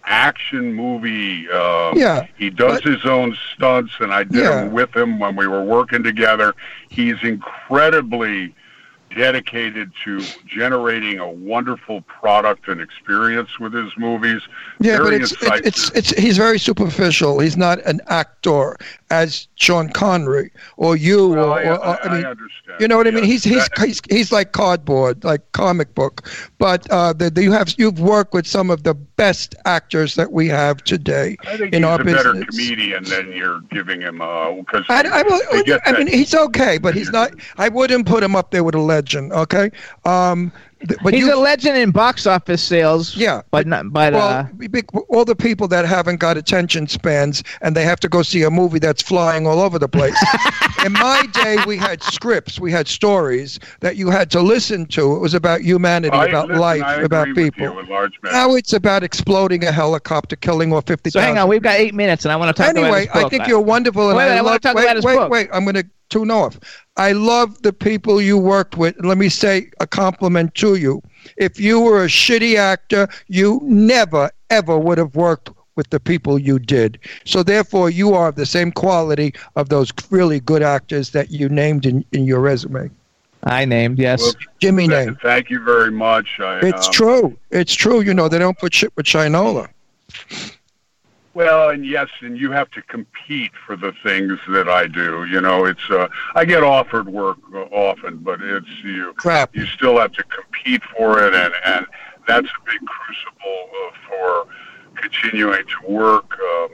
action 0.04 0.72
movie. 0.72 1.46
Uh, 1.50 1.92
Yeah, 1.94 2.26
he 2.38 2.48
does 2.48 2.80
but- 2.80 2.90
his 2.90 3.04
own 3.04 3.36
stunts, 3.52 3.92
and 4.00 4.14
I 4.14 4.22
did 4.24 4.36
Yeah. 4.44 4.62
them 4.64 4.72
with 4.72 4.96
him 4.96 5.18
when 5.18 5.36
we 5.36 5.46
were 5.46 5.62
working 5.62 6.02
together. 6.02 6.54
He's 6.88 7.22
incredibly 7.22 8.54
dedicated 9.16 9.90
to 10.04 10.22
generating 10.46 11.18
a 11.18 11.28
wonderful 11.30 12.02
product 12.02 12.68
and 12.68 12.80
experience 12.80 13.58
with 13.58 13.72
his 13.72 13.90
movies. 13.96 14.42
Yeah, 14.80 14.98
but 14.98 15.04
Very 15.04 15.16
it's, 15.22 15.32
it's 15.32 15.42
incisive. 15.42 15.66
it's 15.66 15.90
it's 15.90 16.10
he's 16.10 16.36
very 16.36 16.58
superficial. 16.58 17.40
He's 17.40 17.56
not 17.56 17.80
an 17.86 18.00
actor 18.08 18.76
as 19.10 19.46
Sean 19.54 19.88
Connery 19.90 20.50
or 20.76 20.96
you 20.96 21.28
Well, 21.28 21.50
or, 21.50 21.58
I- 21.58 21.64
or, 21.64 21.84
I- 21.84 21.98
I 22.02 22.14
mean 22.16 22.24
I 22.26 22.30
understand. 22.30 22.80
you 22.80 22.88
know 22.88 22.96
what 22.96 23.06
I 23.06 23.10
mean. 23.12 23.24
He's 23.24 23.42
he's, 23.44 23.68
that- 23.70 23.86
he's 23.86 24.00
he's 24.10 24.32
like 24.32 24.52
cardboard, 24.52 25.24
like 25.24 25.40
comic 25.52 25.94
book. 25.94 26.28
But 26.58 26.88
uh, 26.90 27.12
the, 27.12 27.30
the, 27.30 27.42
you 27.42 27.52
have 27.52 27.74
you've 27.78 28.00
worked 28.00 28.34
with 28.34 28.46
some 28.46 28.70
of 28.70 28.82
the 28.82 28.94
best 28.94 29.54
actors 29.64 30.14
that 30.16 30.30
we 30.32 30.46
have 30.48 30.84
today 30.84 31.36
I 31.46 31.56
think 31.56 31.74
in 31.74 31.82
he's 31.82 31.88
our 31.90 32.00
a 32.00 32.04
better 32.04 32.32
business. 32.34 32.56
comedian 32.56 33.04
than 33.04 33.32
you're 33.32 33.60
giving 33.70 34.02
him. 34.02 34.18
Because 34.18 34.84
I, 34.90 35.02
I, 35.10 35.22
will- 35.22 35.64
they 35.64 35.78
I 35.86 35.92
mean, 35.92 36.06
he's 36.08 36.34
okay, 36.34 36.76
but 36.78 36.94
he's 36.94 37.10
not. 37.10 37.30
I 37.56 37.68
wouldn't 37.68 38.06
put 38.06 38.22
him 38.22 38.36
up 38.36 38.50
there 38.50 38.62
with 38.64 38.74
a 38.74 38.80
Okay, 39.14 39.70
um, 40.04 40.52
th- 40.88 41.00
but 41.02 41.14
he's 41.14 41.26
you, 41.26 41.34
a 41.34 41.40
legend 41.40 41.76
in 41.76 41.90
box 41.90 42.26
office 42.26 42.62
sales. 42.62 43.16
Yeah, 43.16 43.42
but 43.50 43.66
not. 43.66 43.92
But 43.92 44.12
well, 44.14 44.28
uh, 44.28 44.42
be- 44.56 44.68
be- 44.68 44.82
all 45.08 45.24
the 45.24 45.36
people 45.36 45.68
that 45.68 45.84
haven't 45.84 46.16
got 46.18 46.36
attention 46.36 46.86
spans 46.86 47.42
and 47.60 47.74
they 47.76 47.84
have 47.84 48.00
to 48.00 48.08
go 48.08 48.22
see 48.22 48.42
a 48.42 48.50
movie 48.50 48.78
that's 48.78 49.02
flying 49.02 49.46
all 49.46 49.60
over 49.60 49.78
the 49.78 49.88
place. 49.88 50.16
In 50.84 50.92
my 50.92 51.24
day, 51.32 51.56
we 51.66 51.76
had 51.76 52.02
scripts, 52.02 52.60
we 52.60 52.70
had 52.70 52.86
stories 52.86 53.58
that 53.80 53.96
you 53.96 54.08
had 54.10 54.30
to 54.32 54.40
listen 54.40 54.86
to. 54.86 55.16
It 55.16 55.18
was 55.18 55.34
about 55.34 55.60
humanity, 55.62 56.16
I- 56.16 56.26
about 56.26 56.48
listen, 56.48 56.60
life, 56.60 56.82
I 56.82 57.02
about 57.02 57.28
people. 57.34 57.62
you 57.62 57.78
in 57.80 57.88
large 57.88 58.12
measure. 58.22 58.34
Now 58.36 58.54
it's 58.54 58.72
about 58.72 59.02
exploding 59.02 59.64
a 59.64 59.72
helicopter, 59.72 60.36
killing 60.36 60.72
off 60.72 60.86
fifty. 60.86 61.10
so 61.10 61.20
hang 61.20 61.38
on, 61.38 61.48
we've 61.48 61.62
got 61.62 61.76
eight 61.76 61.94
minutes, 61.94 62.24
and 62.24 62.32
I 62.32 62.36
want 62.36 62.54
to 62.56 62.62
talk 62.62 62.70
about 62.72 62.84
Anyway, 62.84 63.00
his 63.00 63.08
book. 63.08 63.24
I 63.24 63.28
think 63.28 63.46
you're 63.48 63.60
wonderful, 63.60 64.08
and 64.08 64.16
Wait, 64.16 64.24
I, 64.24 64.36
I 64.38 64.42
wanna 64.42 64.52
love. 64.52 64.60
talk 64.60 64.76
wait, 64.76 64.84
about 64.84 64.96
his 64.96 65.04
wait, 65.04 65.16
book. 65.16 65.30
wait. 65.30 65.48
I'm 65.52 65.64
going 65.64 65.74
to 65.74 65.86
tune 66.08 66.30
off. 66.30 66.60
I 66.96 67.10
love 67.12 67.60
the 67.62 67.72
people 67.72 68.20
you 68.22 68.38
worked 68.38 68.76
with. 68.76 68.94
Let 69.04 69.18
me 69.18 69.28
say 69.28 69.70
a 69.80 69.86
compliment 69.88 70.54
to 70.56 70.75
you. 70.76 71.02
If 71.36 71.58
you 71.58 71.80
were 71.80 72.04
a 72.04 72.08
shitty 72.08 72.56
actor, 72.56 73.08
you 73.28 73.60
never 73.64 74.30
ever 74.50 74.78
would 74.78 74.98
have 74.98 75.14
worked 75.16 75.50
with 75.76 75.90
the 75.90 76.00
people 76.00 76.38
you 76.38 76.58
did. 76.58 76.98
So 77.24 77.42
therefore, 77.42 77.90
you 77.90 78.14
are 78.14 78.28
of 78.28 78.36
the 78.36 78.46
same 78.46 78.72
quality 78.72 79.34
of 79.56 79.68
those 79.68 79.92
really 80.10 80.40
good 80.40 80.62
actors 80.62 81.10
that 81.10 81.30
you 81.30 81.48
named 81.48 81.84
in, 81.86 82.04
in 82.12 82.24
your 82.24 82.40
resume. 82.40 82.90
I 83.44 83.64
named 83.64 83.98
yes. 83.98 84.22
Well, 84.22 84.34
Jimmy 84.58 84.88
th- 84.88 85.06
named. 85.06 85.18
Thank 85.22 85.50
you 85.50 85.62
very 85.62 85.92
much. 85.92 86.40
I, 86.40 86.58
It's 86.60 86.86
um, 86.86 86.92
true. 86.92 87.38
It's 87.50 87.74
true. 87.74 88.00
You 88.00 88.12
know 88.12 88.28
they 88.28 88.38
don't 88.38 88.58
put 88.58 88.74
shit 88.74 88.94
with 88.96 89.06
Shinola. 89.06 89.68
Well, 91.36 91.68
and 91.68 91.84
yes, 91.84 92.08
and 92.22 92.38
you 92.38 92.50
have 92.52 92.70
to 92.70 92.80
compete 92.80 93.52
for 93.66 93.76
the 93.76 93.92
things 94.02 94.38
that 94.48 94.70
I 94.70 94.86
do. 94.86 95.26
You 95.26 95.42
know, 95.42 95.66
it's 95.66 95.90
uh, 95.90 96.08
I 96.34 96.46
get 96.46 96.62
offered 96.62 97.10
work 97.10 97.36
often, 97.72 98.16
but 98.20 98.40
it's 98.40 98.66
you. 98.82 99.12
Crap. 99.18 99.54
You 99.54 99.66
still 99.66 99.98
have 99.98 100.12
to 100.12 100.22
compete 100.22 100.82
for 100.96 101.22
it, 101.22 101.34
and 101.34 101.52
and 101.66 101.86
that's 102.26 102.46
a 102.46 102.64
big 102.64 102.80
crucible 102.86 103.68
uh, 103.84 103.90
for 104.08 104.46
continuing 104.94 105.66
to 105.66 105.92
work. 105.92 106.38
Um, 106.40 106.68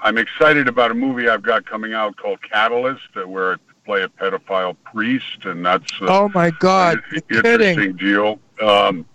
I'm 0.00 0.18
excited 0.18 0.66
about 0.66 0.90
a 0.90 0.94
movie 0.94 1.28
I've 1.28 1.42
got 1.42 1.64
coming 1.64 1.94
out 1.94 2.16
called 2.16 2.40
Catalyst, 2.42 3.10
uh, 3.14 3.28
where 3.28 3.52
I 3.52 3.56
play 3.86 4.02
a 4.02 4.08
pedophile 4.08 4.76
priest, 4.92 5.44
and 5.44 5.64
that's 5.64 5.92
uh, 6.02 6.06
Oh 6.08 6.28
my 6.34 6.50
God! 6.50 7.00
an 7.12 7.22
You're 7.30 7.46
interesting 7.46 7.96
kidding. 7.96 7.96
deal. 7.96 8.40
Um, 8.60 9.06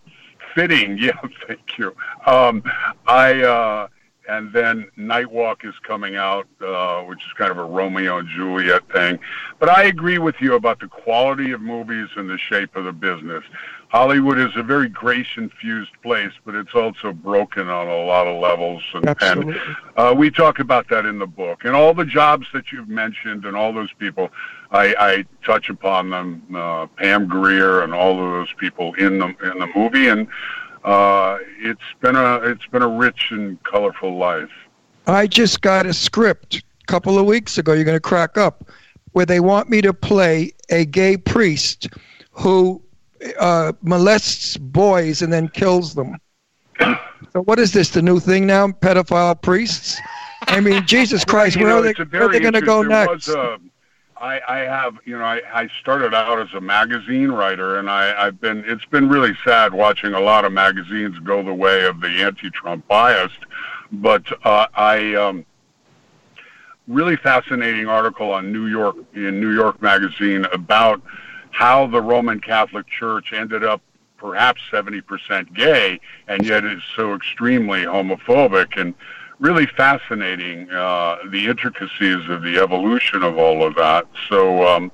fitting, 0.56 0.98
yeah, 1.02 1.20
thank 1.48 1.78
you. 1.78 1.94
Um, 2.26 2.64
I 3.08 3.42
uh, 3.42 3.88
and 4.30 4.54
then 4.54 4.90
Nightwalk 4.98 5.68
is 5.68 5.74
coming 5.84 6.16
out, 6.16 6.48
uh, 6.62 7.02
which 7.04 7.20
is 7.20 7.34
kind 7.38 7.52
of 7.52 7.58
a 7.58 7.64
Romeo 7.64 8.20
and 8.20 8.30
Juliet 8.30 8.84
thing. 8.92 9.20
But 9.60 9.70
I 9.70 9.84
agree 9.84 10.20
with 10.20 10.36
you 10.40 10.54
about 10.56 10.80
the 10.80 10.88
quality 10.88 11.52
of 11.52 11.62
movies 11.62 12.10
and 12.16 12.30
the 12.30 12.38
shape 12.38 12.76
of 12.76 12.86
the 12.86 12.94
business. 12.94 13.44
Hollywood 13.90 14.38
is 14.38 14.52
a 14.56 14.62
very 14.62 14.88
grace-infused 14.88 15.92
place, 16.04 16.32
but 16.46 16.54
it's 16.54 16.76
also 16.76 17.12
broken 17.12 17.70
on 17.70 17.88
a 17.88 18.06
lot 18.06 18.28
of 18.28 18.40
levels. 18.40 18.84
And, 18.94 19.16
and 19.22 19.60
uh, 19.98 20.14
we 20.16 20.30
talk 20.30 20.60
about 20.60 20.88
that 20.90 21.08
in 21.08 21.18
the 21.18 21.26
book, 21.26 21.66
and 21.66 21.76
all 21.76 21.96
the 21.96 22.06
jobs 22.06 22.46
that 22.54 22.72
you've 22.72 22.88
mentioned, 22.88 23.46
and 23.46 23.58
all 23.58 23.74
those 23.74 23.92
people, 23.98 24.30
I, 24.70 24.96
I 25.00 25.26
touch 25.44 25.70
upon 25.72 26.12
them. 26.12 26.44
Uh, 26.56 26.86
Pam 26.98 27.28
Grier 27.28 27.82
and 27.82 27.92
all 27.92 28.24
of 28.24 28.32
those 28.32 28.54
people 28.60 28.94
in 28.94 29.18
the 29.18 29.28
in 29.52 29.58
the 29.58 29.70
movie, 29.76 30.08
and 30.08 30.28
uh, 30.84 31.38
it's 31.60 31.82
been 32.02 32.16
a 32.16 32.36
it's 32.38 32.66
been 32.68 32.82
a 32.82 32.88
rich 32.88 33.30
and 33.32 33.62
colorful 33.64 34.18
life. 34.18 34.50
I 35.08 35.28
just 35.28 35.62
got 35.62 35.86
a 35.86 35.94
script 35.94 36.56
a 36.58 36.86
couple 36.86 37.18
of 37.18 37.26
weeks 37.26 37.58
ago. 37.58 37.74
You're 37.74 37.86
going 37.86 37.96
to 37.96 38.02
crack 38.02 38.38
up, 38.38 38.70
where 39.12 39.26
they 39.26 39.40
want 39.40 39.70
me 39.70 39.82
to 39.82 39.94
play 39.94 40.52
a 40.70 40.86
gay 40.86 41.18
priest 41.18 41.90
who 42.32 42.82
uh, 43.40 43.74
molests 43.82 44.58
boys 44.58 45.22
and 45.22 45.34
then 45.34 45.50
kills 45.50 45.96
them. 45.96 46.18
So 47.34 47.42
what 47.44 47.60
is 47.60 47.74
this? 47.74 47.90
The 47.90 48.02
new 48.02 48.20
thing 48.20 48.48
now? 48.48 48.68
Pedophile 48.68 49.42
priests? 49.42 50.00
I 50.44 50.62
mean, 50.62 50.86
Jesus 50.86 51.26
Christ, 51.26 51.58
where 51.58 51.68
know, 51.68 51.80
are 51.80 51.82
they? 51.82 52.04
Where 52.18 52.24
are 52.24 52.32
they 52.32 52.40
going 52.40 52.54
to 52.54 52.62
go 52.62 52.82
next? 52.82 53.28
Was 53.28 53.30
a, 53.30 53.58
I, 54.20 54.42
I 54.48 54.58
have, 54.60 54.98
you 55.06 55.18
know, 55.18 55.24
I, 55.24 55.42
I 55.54 55.70
started 55.80 56.14
out 56.14 56.40
as 56.40 56.54
a 56.54 56.60
magazine 56.60 57.32
writer, 57.32 57.80
and 57.80 57.90
I, 57.90 58.28
I've 58.28 58.42
been. 58.42 58.64
It's 58.68 58.86
been 58.86 59.08
really 59.08 59.34
sad 59.46 59.74
watching 59.74 60.14
a 60.14 60.20
lot 60.20 60.44
of 60.44 60.52
magazines 60.52 61.18
go 61.20 61.42
the 61.42 61.54
way 61.54 61.86
of 61.86 62.02
the 62.02 62.10
anti-Trump 62.10 62.88
biased. 62.88 63.40
But 63.92 64.26
uh, 64.46 64.68
I, 64.76 65.16
um, 65.16 65.46
really 66.88 67.16
fascinating 67.16 67.88
article 67.88 68.32
on 68.32 68.52
New 68.52 68.68
York 68.68 68.98
in 69.14 69.40
New 69.40 69.54
York 69.54 69.82
Magazine 69.82 70.46
about 70.52 71.02
how 71.52 71.88
the 71.88 72.02
Roman 72.02 72.42
Catholic 72.42 72.88
Church 72.88 73.32
ended 73.32 73.64
up 73.64 73.82
perhaps 74.18 74.62
70% 74.70 75.54
gay 75.54 76.00
and 76.28 76.46
yet 76.46 76.66
is 76.66 76.82
so 76.96 77.14
extremely 77.14 77.84
homophobic 77.84 78.80
and 78.80 78.94
really 79.40 79.66
fascinating 79.66 80.70
uh, 80.72 81.18
the 81.30 81.48
intricacies 81.48 82.30
of 82.30 82.42
the 82.42 82.58
evolution 82.58 83.24
of 83.24 83.38
all 83.38 83.64
of 83.66 83.76
that. 83.76 84.06
So 84.28 84.68
um, 84.68 84.92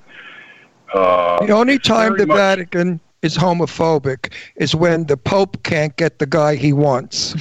uh, 0.94 1.46
the 1.46 1.52
only 1.52 1.80
time 1.80 2.18
the 2.18 2.28
much- 2.28 2.38
Vatican 2.38 3.00
is 3.22 3.36
homophobic 3.36 4.34
is 4.56 4.76
when 4.76 5.06
the 5.06 5.18
Pope 5.18 5.62
can't 5.64 5.96
get 5.98 6.20
the 6.20 6.28
guy 6.28 6.56
he 6.56 6.74
wants. 6.74 7.36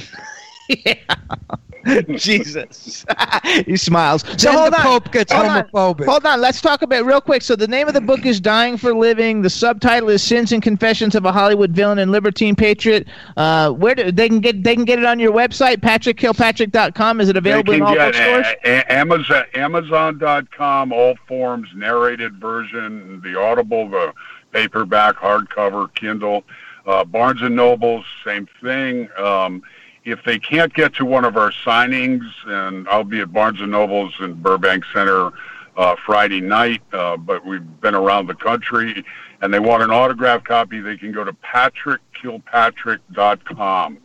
Jesus. 2.15 3.05
he 3.65 3.77
smiles. 3.77 4.23
So 4.23 4.51
Then 4.51 4.53
hold 4.57 4.73
the 4.73 4.77
on. 4.77 4.83
Pope 4.83 5.11
gets 5.11 5.31
hold 5.31 5.45
on. 5.45 5.63
homophobic. 5.65 6.05
Hold 6.05 6.25
on. 6.25 6.41
Let's 6.41 6.61
talk 6.61 6.81
about 6.81 7.05
real 7.05 7.21
quick. 7.21 7.41
So 7.41 7.55
the 7.55 7.67
name 7.67 7.87
of 7.87 7.93
the 7.93 8.01
book 8.01 8.25
is 8.25 8.39
Dying 8.39 8.77
for 8.77 8.93
Living. 8.95 9.41
The 9.41 9.49
subtitle 9.49 10.09
is 10.09 10.23
Sins 10.23 10.51
and 10.51 10.63
Confessions 10.63 11.15
of 11.15 11.25
a 11.25 11.31
Hollywood 11.31 11.71
Villain 11.71 11.99
and 11.99 12.11
Libertine 12.11 12.55
Patriot. 12.55 13.07
Uh, 13.37 13.71
where 13.71 13.95
do, 13.95 14.11
they 14.11 14.27
can 14.27 14.39
get 14.39 14.63
they 14.63 14.75
can 14.75 14.85
get 14.85 14.99
it 14.99 15.05
on 15.05 15.19
your 15.19 15.31
website, 15.31 15.77
patrickkilpatrick.com. 15.77 17.21
Is 17.21 17.29
it 17.29 17.37
available 17.37 17.73
in 17.73 17.79
can 17.79 17.87
all 17.87 17.93
get 17.95 18.13
bookstores? 18.13 18.45
a- 18.65 18.69
a- 18.69 18.91
Amazon, 18.91 19.43
Amazon.com, 19.53 20.91
all 20.91 21.15
forms, 21.27 21.67
narrated 21.75 22.35
version, 22.39 23.21
the 23.21 23.39
Audible, 23.39 23.89
the 23.89 24.13
paperback, 24.51 25.15
hardcover, 25.15 25.93
Kindle. 25.95 26.43
Uh, 26.85 27.03
Barnes 27.03 27.41
and 27.41 27.55
Nobles, 27.55 28.05
same 28.23 28.47
thing. 28.61 29.09
Um, 29.17 29.63
if 30.05 30.23
they 30.23 30.39
can't 30.39 30.73
get 30.73 30.93
to 30.95 31.03
one 31.03 31.25
of 31.25 31.35
our 31.35 31.51
signings, 31.51 32.23
and 32.45 32.87
I'll 32.87 33.03
be 33.03 33.19
at 33.21 33.33
Barnes 33.33 33.59
and 33.59 33.71
Nobles 33.71 34.13
in 34.19 34.35
Burbank 34.35 34.85
Center 34.93 35.31
uh, 35.75 35.95
Friday 36.05 36.39
night, 36.41 36.83
uh, 36.93 37.17
but 37.17 37.43
we've 37.45 37.81
been 37.81 37.95
around 37.95 38.27
the 38.27 38.35
country, 38.35 39.03
and 39.41 39.51
they 39.53 39.59
want 39.59 39.83
an 39.83 39.91
autograph 39.91 40.43
copy, 40.43 40.79
they 40.79 40.95
can 40.95 41.11
go 41.11 41.23
to 41.23 41.33
patrickkilpatrick.com. 41.33 43.97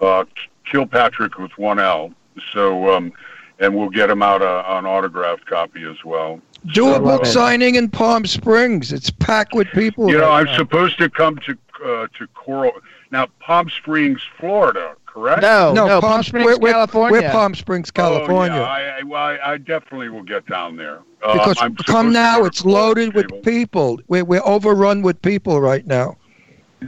Uh, 0.00 0.24
Kilpatrick 0.64 1.38
with 1.38 1.56
one 1.58 1.78
L. 1.80 2.12
So, 2.52 2.94
um, 2.94 3.12
and 3.58 3.74
we'll 3.74 3.90
get 3.90 4.06
them 4.06 4.22
out 4.22 4.40
a, 4.40 4.78
an 4.78 4.86
autographed 4.86 5.46
copy 5.46 5.82
as 5.84 6.04
well. 6.04 6.40
Do 6.72 6.94
a 6.94 7.00
book 7.00 7.22
uh, 7.22 7.24
signing 7.24 7.74
in 7.74 7.88
Palm 7.88 8.24
Springs. 8.24 8.92
It's 8.92 9.10
packed 9.10 9.54
with 9.54 9.66
people. 9.68 10.10
You 10.10 10.18
know, 10.18 10.28
right 10.28 10.40
I'm 10.40 10.46
now. 10.46 10.56
supposed 10.56 10.98
to 10.98 11.10
come 11.10 11.38
to 11.38 11.58
uh, 11.84 12.06
to 12.18 12.26
Coral 12.34 12.72
now, 13.10 13.26
Palm 13.40 13.68
Springs, 13.70 14.20
Florida, 14.38 14.94
correct? 15.06 15.42
No, 15.42 15.72
No, 15.72 15.86
no, 15.86 16.00
Palm 16.00 16.12
Palm 16.12 16.22
Springs, 16.22 16.46
we're- 16.46 16.58
we're- 16.60 16.72
California. 16.72 17.20
We're 17.22 17.30
Palm 17.30 17.54
Springs, 17.54 17.90
California. 17.90 18.58
Oh, 18.58 18.62
yeah, 18.62 18.68
I, 18.68 18.98
I, 18.98 19.02
well, 19.02 19.22
I, 19.22 19.38
I 19.52 19.56
definitely 19.58 20.08
will 20.08 20.22
get 20.22 20.46
down 20.46 20.76
there. 20.76 21.00
Uh, 21.22 21.34
because 21.34 21.58
I'm 21.60 21.74
come 21.76 22.12
now, 22.12 22.44
it's 22.44 22.64
loaded 22.64 23.14
with 23.14 23.42
people. 23.42 24.00
We're, 24.08 24.24
we're 24.24 24.42
overrun 24.44 25.02
with 25.02 25.20
people 25.20 25.60
right 25.60 25.86
now. 25.86 26.16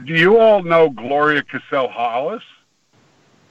Do 0.04 0.14
you 0.14 0.38
all 0.38 0.62
know 0.62 0.88
Gloria 0.88 1.42
Cassell 1.42 1.88
Hollis? 1.88 2.42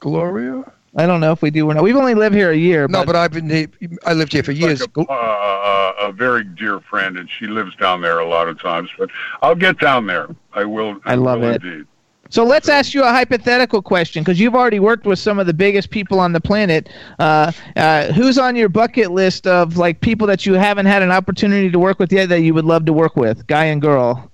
Gloria? 0.00 0.64
I 0.96 1.06
don't 1.06 1.20
know 1.20 1.32
if 1.32 1.40
we 1.40 1.50
do 1.50 1.70
or 1.70 1.74
not. 1.74 1.82
We've 1.84 1.96
only 1.96 2.14
lived 2.14 2.34
here 2.34 2.50
a 2.50 2.56
year. 2.56 2.86
No, 2.88 3.04
but 3.04 3.16
I've 3.16 3.32
been. 3.32 3.48
he- 3.48 3.68
I 4.04 4.12
lived 4.12 4.32
here 4.32 4.42
for 4.42 4.52
years. 4.52 4.82
Uh, 4.82 5.02
uh, 5.08 5.92
a 6.00 6.12
very 6.12 6.44
dear 6.44 6.80
friend, 6.80 7.16
and 7.16 7.30
she 7.30 7.46
lives 7.46 7.74
down 7.76 8.02
there 8.02 8.18
a 8.18 8.28
lot 8.28 8.48
of 8.48 8.60
times. 8.60 8.90
But 8.98 9.08
I'll 9.40 9.54
get 9.54 9.78
down 9.78 10.06
there. 10.06 10.28
I 10.52 10.64
will. 10.64 10.98
I 11.06 11.14
love 11.14 11.40
will 11.40 11.50
it. 11.52 11.62
Indeed. 11.62 11.86
So 12.32 12.44
let's 12.44 12.70
ask 12.70 12.94
you 12.94 13.02
a 13.04 13.10
hypothetical 13.10 13.82
question 13.82 14.22
because 14.22 14.40
you've 14.40 14.54
already 14.54 14.80
worked 14.80 15.04
with 15.04 15.18
some 15.18 15.38
of 15.38 15.46
the 15.46 15.52
biggest 15.52 15.90
people 15.90 16.18
on 16.18 16.32
the 16.32 16.40
planet. 16.40 16.88
Uh, 17.18 17.52
uh, 17.76 18.10
who's 18.14 18.38
on 18.38 18.56
your 18.56 18.70
bucket 18.70 19.10
list 19.10 19.46
of 19.46 19.76
like 19.76 20.00
people 20.00 20.26
that 20.28 20.46
you 20.46 20.54
haven't 20.54 20.86
had 20.86 21.02
an 21.02 21.10
opportunity 21.10 21.70
to 21.70 21.78
work 21.78 21.98
with 21.98 22.10
yet 22.10 22.30
that 22.30 22.40
you 22.40 22.54
would 22.54 22.64
love 22.64 22.86
to 22.86 22.92
work 22.94 23.16
with, 23.16 23.46
guy 23.48 23.66
and 23.66 23.82
girl? 23.82 24.30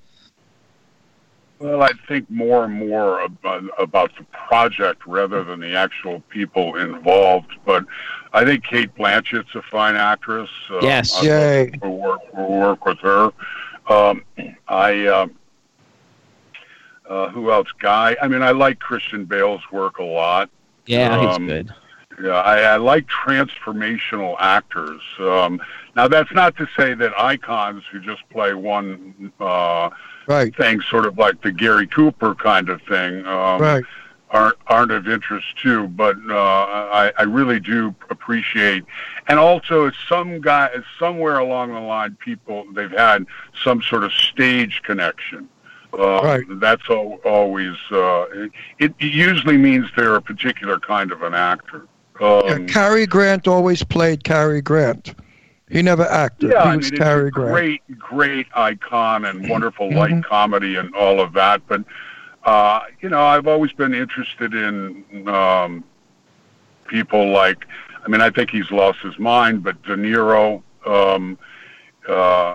Well, 1.59 1.83
I 1.83 1.91
think 2.07 2.31
more 2.31 2.67
and 2.67 2.75
more 2.75 3.21
about, 3.23 3.65
about 3.81 4.13
the 4.17 4.23
project 4.27 5.05
rather 5.05 5.43
than 5.43 5.59
the 5.59 5.75
actual 5.75 6.21
people 6.29 6.77
involved. 6.77 7.51
But 7.67 7.85
I 8.33 8.45
think 8.45 8.63
Cate 8.63 8.95
Blanchett's 8.95 9.57
a 9.57 9.63
fine 9.63 9.97
actress. 9.97 10.51
Uh, 10.71 10.79
Yes. 10.83 11.19
I'd 11.19 11.25
Yay. 11.25 11.71
love 11.71 11.81
to 11.81 11.89
work, 11.89 12.35
work 12.35 12.87
with 12.87 13.01
her. 13.01 13.33
Um, 13.89 14.23
I. 14.69 15.07
Um, 15.09 15.35
uh, 17.09 17.29
who 17.31 17.51
else? 17.51 17.69
Guy. 17.79 18.17
I 18.23 18.29
mean, 18.29 18.43
I 18.43 18.51
like 18.53 18.79
Christian 18.79 19.25
Bale's 19.25 19.63
work 19.73 19.99
a 19.99 20.05
lot. 20.05 20.51
Yeah, 20.87 21.19
he's 21.19 21.37
Um, 21.37 21.47
good. 21.47 21.71
Yeah, 22.23 22.31
I, 22.33 22.61
I 22.63 22.77
like 22.77 23.07
transformational 23.07 24.35
actors. 24.41 25.01
Um, 25.21 25.61
now, 25.95 26.09
that's 26.09 26.33
not 26.33 26.57
to 26.57 26.67
say 26.77 26.95
that 26.95 27.13
icons 27.19 27.85
who 27.91 28.01
just 28.01 28.29
play 28.31 28.55
one 28.55 29.33
uh, 29.41 29.91
Right. 30.27 30.55
thing, 30.57 30.81
sort 30.83 31.07
of 31.07 31.17
like 31.17 31.41
the 31.43 31.53
Gary 31.53 31.87
Cooper 31.87 32.35
kind 32.35 32.69
of 32.69 32.83
thing, 32.83 33.25
um, 33.27 33.61
Right. 33.63 33.85
aren't 34.31 34.57
aren't 34.67 34.91
of 34.91 35.09
interest 35.09 35.57
too. 35.59 35.87
But 35.89 36.17
uh, 36.29 36.35
I, 36.37 37.13
I 37.17 37.23
really 37.23 37.61
do 37.61 37.95
appreciate, 38.11 38.85
and 39.29 39.39
also 39.39 39.91
some 40.09 40.41
guy 40.41 40.71
somewhere 40.99 41.39
along 41.39 41.73
the 41.73 41.81
line, 41.81 42.17
people 42.23 42.67
they've 42.73 42.91
had 42.91 43.25
some 43.63 43.81
sort 43.81 44.05
of 44.05 44.13
stage 44.13 44.83
connection. 44.83 45.49
Uh, 45.93 46.21
Right. 46.23 46.45
That's 46.61 46.83
al- 46.91 47.19
always. 47.25 47.75
Uh, 47.91 48.27
it, 48.35 48.51
it 48.79 48.95
usually 49.01 49.57
means 49.57 49.87
they're 49.97 50.17
a 50.17 50.23
particular 50.23 50.79
kind 50.79 51.11
of 51.13 51.23
an 51.23 51.35
actor. 51.35 51.87
Um, 52.21 52.43
Yeah, 52.47 52.59
Cary 52.67 53.07
Grant 53.07 53.47
always 53.49 53.83
played 53.85 54.25
Cary 54.25 54.61
Grant. 54.61 55.15
He 55.71 55.83
never 55.83 56.05
acted. 56.05 56.51
Yeah, 56.53 56.65
he 56.65 56.69
I 56.71 56.77
was 56.77 56.91
mean, 56.91 56.99
Cary 57.01 57.29
it's 57.29 57.37
a 57.37 57.41
Grant. 57.41 57.51
great, 57.53 57.99
great 57.99 58.47
icon 58.55 59.25
and 59.27 59.49
wonderful 59.49 59.89
Mhm. 59.91 59.97
light 59.97 60.25
comedy 60.25 60.77
and 60.77 60.95
all 60.95 61.21
of 61.21 61.33
that. 61.35 61.63
But 61.69 61.85
uh, 62.45 62.81
you 63.01 63.09
know, 63.11 63.21
I've 63.23 63.47
always 63.47 63.73
been 63.73 63.93
interested 63.95 64.55
in 64.55 65.29
um, 65.29 65.85
people 66.87 67.31
like. 67.31 67.67
I 68.05 68.09
mean, 68.09 68.21
I 68.21 68.31
think 68.31 68.51
he's 68.51 68.71
lost 68.71 69.01
his 69.01 69.19
mind, 69.19 69.63
but 69.63 69.83
De 69.83 69.95
Niro 69.97 70.63
um, 70.87 71.39
uh, 72.09 72.55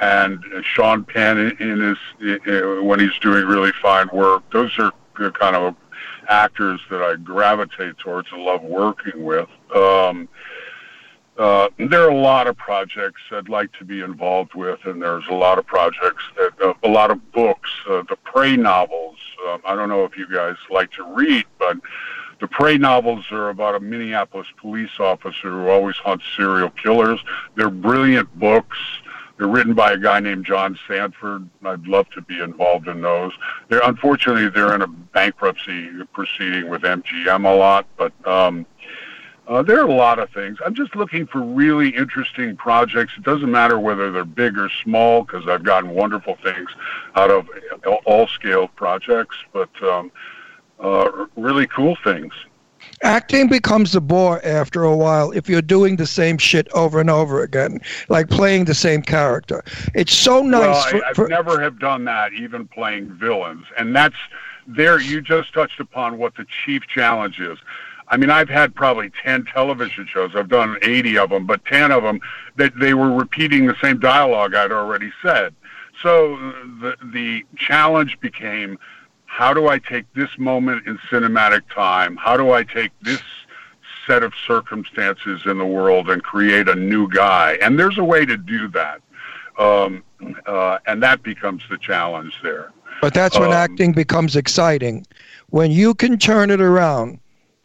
and 0.00 0.42
Sean 0.62 1.04
Penn 1.04 1.38
in 1.60 1.80
his 1.80 2.40
uh, 2.46 2.82
when 2.82 3.00
he's 3.00 3.16
doing 3.20 3.46
really 3.46 3.72
fine 3.82 4.08
work. 4.12 4.42
Those 4.50 4.76
are 4.78 4.92
kind 5.32 5.56
of 5.56 5.76
actors 6.28 6.80
that 6.90 7.02
I 7.02 7.16
gravitate 7.16 7.98
towards 7.98 8.28
and 8.32 8.42
love 8.42 8.62
working 8.62 9.24
with. 9.24 9.48
Um, 9.74 10.28
uh, 11.36 11.68
there 11.78 12.02
are 12.04 12.10
a 12.10 12.16
lot 12.16 12.46
of 12.46 12.56
projects 12.56 13.20
I'd 13.32 13.48
like 13.48 13.72
to 13.78 13.84
be 13.84 14.00
involved 14.00 14.54
with, 14.54 14.78
and 14.84 15.02
there's 15.02 15.24
a 15.28 15.34
lot 15.34 15.58
of 15.58 15.66
projects 15.66 16.22
that, 16.36 16.52
uh, 16.62 16.74
a 16.84 16.88
lot 16.88 17.10
of 17.10 17.32
books, 17.32 17.70
uh, 17.88 18.02
the 18.08 18.16
Prey 18.22 18.56
novels. 18.56 19.16
Um, 19.48 19.60
I 19.66 19.74
don't 19.74 19.88
know 19.88 20.04
if 20.04 20.16
you 20.16 20.28
guys 20.32 20.56
like 20.70 20.92
to 20.92 21.02
read, 21.02 21.44
but 21.58 21.76
the 22.40 22.48
Prey 22.48 22.78
novels 22.78 23.24
are 23.30 23.50
about 23.50 23.74
a 23.74 23.80
Minneapolis 23.80 24.46
police 24.58 24.98
officer 24.98 25.50
who 25.50 25.68
always 25.68 25.96
hunts 25.96 26.24
serial 26.36 26.70
killers. 26.70 27.20
They're 27.56 27.70
brilliant 27.70 28.38
books. 28.38 28.78
They're 29.36 29.48
written 29.48 29.74
by 29.74 29.92
a 29.92 29.98
guy 29.98 30.20
named 30.20 30.46
John 30.46 30.78
Sandford. 30.86 31.48
I'd 31.64 31.86
love 31.86 32.08
to 32.10 32.20
be 32.22 32.40
involved 32.40 32.86
in 32.86 33.00
those. 33.00 33.32
They're 33.68 33.82
unfortunately 33.82 34.48
they're 34.48 34.74
in 34.74 34.82
a 34.82 34.86
bankruptcy 34.86 35.90
proceeding 36.12 36.68
with 36.68 36.82
MGM 36.82 37.44
a 37.44 37.54
lot, 37.54 37.86
but 37.96 38.12
um, 38.26 38.64
uh, 39.48 39.62
there 39.62 39.80
are 39.80 39.86
a 39.86 39.92
lot 39.92 40.18
of 40.18 40.30
things. 40.30 40.58
I'm 40.64 40.74
just 40.74 40.96
looking 40.96 41.26
for 41.26 41.40
really 41.40 41.90
interesting 41.90 42.56
projects. 42.56 43.12
It 43.16 43.24
doesn't 43.24 43.50
matter 43.50 43.78
whether 43.78 44.10
they're 44.10 44.24
big 44.24 44.56
or 44.56 44.70
small 44.82 45.24
because 45.24 45.46
I've 45.48 45.64
gotten 45.64 45.90
wonderful 45.90 46.36
things 46.42 46.70
out 47.16 47.30
of 47.30 47.48
all 48.06 48.26
scale 48.26 48.68
projects, 48.68 49.36
but 49.52 49.70
um, 49.82 50.10
uh, 50.84 51.26
really 51.36 51.66
cool 51.66 51.96
things. 52.04 52.32
Acting 53.02 53.48
becomes 53.48 53.94
a 53.96 54.00
bore 54.00 54.44
after 54.44 54.84
a 54.84 54.94
while 54.94 55.30
if 55.32 55.48
you're 55.48 55.62
doing 55.62 55.96
the 55.96 56.06
same 56.06 56.36
shit 56.36 56.68
over 56.74 57.00
and 57.00 57.08
over 57.08 57.42
again, 57.42 57.80
like 58.08 58.28
playing 58.28 58.66
the 58.66 58.74
same 58.74 59.00
character. 59.00 59.64
It's 59.94 60.14
so 60.14 60.42
nice. 60.42 60.92
well, 60.92 61.02
I, 61.04 61.10
I've 61.10 61.28
never 61.28 61.60
have 61.60 61.78
done 61.78 62.04
that, 62.04 62.34
even 62.34 62.68
playing 62.68 63.10
villains, 63.14 63.64
and 63.78 63.96
that's 63.96 64.16
there. 64.66 65.00
You 65.00 65.22
just 65.22 65.52
touched 65.54 65.80
upon 65.80 66.18
what 66.18 66.36
the 66.36 66.44
chief 66.64 66.82
challenge 66.86 67.40
is. 67.40 67.58
I 68.08 68.18
mean, 68.18 68.30
I've 68.30 68.50
had 68.50 68.74
probably 68.74 69.10
ten 69.22 69.46
television 69.46 70.06
shows. 70.06 70.32
I've 70.34 70.48
done 70.48 70.76
eighty 70.82 71.16
of 71.16 71.30
them, 71.30 71.46
but 71.46 71.64
ten 71.64 71.90
of 71.90 72.02
them 72.02 72.20
that 72.56 72.78
they 72.78 72.92
were 72.92 73.10
repeating 73.10 73.66
the 73.66 73.76
same 73.82 73.98
dialogue 73.98 74.54
I'd 74.54 74.72
already 74.72 75.10
said. 75.22 75.54
So 76.02 76.36
the 76.80 76.96
the 77.02 77.44
challenge 77.56 78.20
became, 78.20 78.78
how 79.38 79.52
do 79.52 79.68
I 79.68 79.78
take 79.78 80.06
this 80.14 80.30
moment 80.38 80.86
in 80.86 80.96
cinematic 81.10 81.62
time? 81.74 82.16
How 82.16 82.36
do 82.36 82.52
I 82.52 82.62
take 82.62 82.92
this 83.02 83.22
set 84.06 84.22
of 84.22 84.32
circumstances 84.46 85.42
in 85.44 85.58
the 85.58 85.66
world 85.66 86.08
and 86.08 86.22
create 86.22 86.68
a 86.68 86.74
new 86.74 87.08
guy? 87.08 87.58
And 87.60 87.78
there's 87.78 87.98
a 87.98 88.04
way 88.04 88.24
to 88.24 88.36
do 88.36 88.68
that 88.68 89.00
um, 89.58 90.02
uh, 90.46 90.78
and 90.86 91.02
that 91.02 91.22
becomes 91.22 91.62
the 91.68 91.78
challenge 91.78 92.34
there. 92.42 92.72
But 93.00 93.14
that's 93.14 93.38
when 93.38 93.48
Um, 93.48 93.54
acting 93.54 93.92
becomes 93.92 94.36
exciting. 94.36 95.06
When 95.50 95.70
you 95.70 95.94
can 95.94 96.18
turn 96.18 96.50
it 96.50 96.60
around 96.60 97.18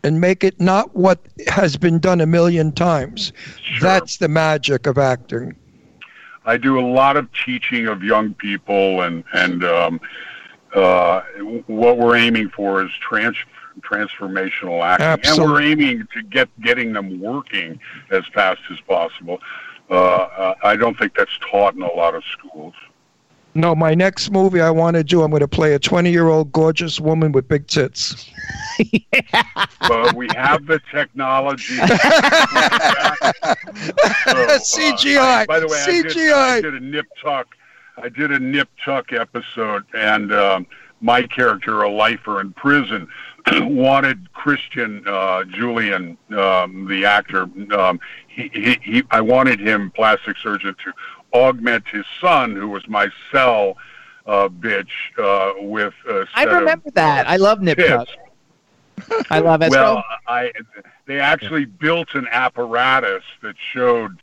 and 0.03 0.19
make 0.19 0.43
it 0.43 0.59
not 0.59 0.95
what 0.95 1.19
has 1.47 1.77
been 1.77 1.99
done 1.99 2.21
a 2.21 2.25
million 2.25 2.71
times. 2.71 3.33
That's 3.81 4.17
the 4.17 4.27
magic 4.27 4.87
of 4.87 4.97
acting. 4.97 5.55
I 6.45 6.57
do 6.57 6.79
a 6.79 6.85
lot 6.85 7.17
of 7.17 7.27
teaching 7.45 7.87
of 7.87 8.03
young 8.03 8.33
people, 8.33 9.01
and 9.01 9.23
and 9.33 9.63
um, 9.63 10.01
uh, 10.75 11.21
what 11.67 11.97
we're 11.97 12.15
aiming 12.15 12.49
for 12.49 12.83
is 12.83 12.91
trans- 13.01 13.35
transformational 13.81 14.83
acting, 14.83 15.31
and 15.31 15.41
we're 15.51 15.61
aiming 15.61 16.07
to 16.13 16.23
get 16.23 16.49
getting 16.61 16.93
them 16.93 17.19
working 17.21 17.79
as 18.11 18.23
fast 18.33 18.61
as 18.71 18.79
possible. 18.81 19.39
Uh, 19.89 19.93
uh, 19.93 20.53
I 20.63 20.75
don't 20.75 20.97
think 20.97 21.15
that's 21.15 21.37
taught 21.49 21.75
in 21.75 21.81
a 21.81 21.91
lot 21.93 22.13
of 22.15 22.23
schools. 22.25 22.73
No, 23.55 23.73
my 23.73 23.95
next 23.95 24.29
movie 24.31 24.61
I 24.61 24.69
want 24.69 24.95
to 24.95 25.03
do, 25.03 25.23
I'm 25.23 25.31
going 25.31 25.39
to 25.39 25.47
play 25.47 25.73
a 25.73 25.79
20 25.79 26.11
year 26.11 26.27
old 26.27 26.51
gorgeous 26.51 26.99
woman 26.99 27.31
with 27.31 27.47
big 27.47 27.67
tits. 27.67 28.29
But 29.81 30.13
we 30.15 30.27
have 30.35 30.65
the 30.67 30.79
technology. 30.91 31.75
CGI. 34.59 35.17
I- 35.19 35.45
by 35.45 35.59
the 35.59 35.67
way, 35.67 35.81
I 35.81 35.85
did, 35.87 36.05
CGI. 36.05 36.33
I 36.33 36.61
did 36.61 36.75
a 36.75 36.79
nip 36.79 37.07
tuck. 37.21 37.47
I 38.01 38.09
did 38.09 38.31
a 38.31 38.39
nip 38.39 38.69
tuck 38.83 39.13
episode, 39.13 39.85
and 39.93 40.33
um, 40.33 40.67
my 41.01 41.23
character, 41.23 41.81
a 41.81 41.89
lifer 41.89 42.41
in 42.41 42.53
prison, 42.53 43.07
wanted 43.51 44.31
Christian 44.33 45.03
uh, 45.07 45.43
Julian, 45.45 46.17
um, 46.37 46.87
the 46.87 47.05
actor. 47.05 47.43
Um, 47.77 47.99
he, 48.27 48.49
he, 48.53 48.79
he, 48.81 49.03
I 49.11 49.21
wanted 49.21 49.59
him, 49.59 49.91
plastic 49.91 50.37
surgeon, 50.37 50.75
to 50.83 50.93
augment 51.33 51.87
his 51.87 52.05
son, 52.19 52.55
who 52.55 52.69
was 52.69 52.87
my 52.87 53.09
cell 53.31 53.77
uh, 54.25 54.49
bitch, 54.49 54.87
uh, 55.17 55.53
with. 55.63 55.93
I 56.07 56.43
set 56.43 56.47
of 56.49 56.59
remember 56.59 56.91
that. 56.91 57.27
I 57.27 57.37
love 57.37 57.61
Nip. 57.61 57.77
Tuck. 57.77 58.07
I 59.29 59.39
love 59.39 59.61
it. 59.61 59.71
Well, 59.71 60.03
I 60.27 60.51
they 61.05 61.19
actually 61.19 61.65
built 61.65 62.13
an 62.13 62.27
apparatus 62.31 63.23
that 63.41 63.55
showed 63.73 64.19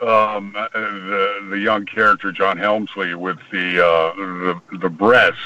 um, 0.00 0.54
uh, 0.56 0.68
the 0.72 1.46
the 1.50 1.58
young 1.58 1.84
character 1.84 2.32
John 2.32 2.56
Hensley 2.56 3.14
with 3.14 3.38
the 3.50 3.84
uh, 3.84 4.14
the 4.16 4.78
the 4.78 4.88
breast 4.88 5.38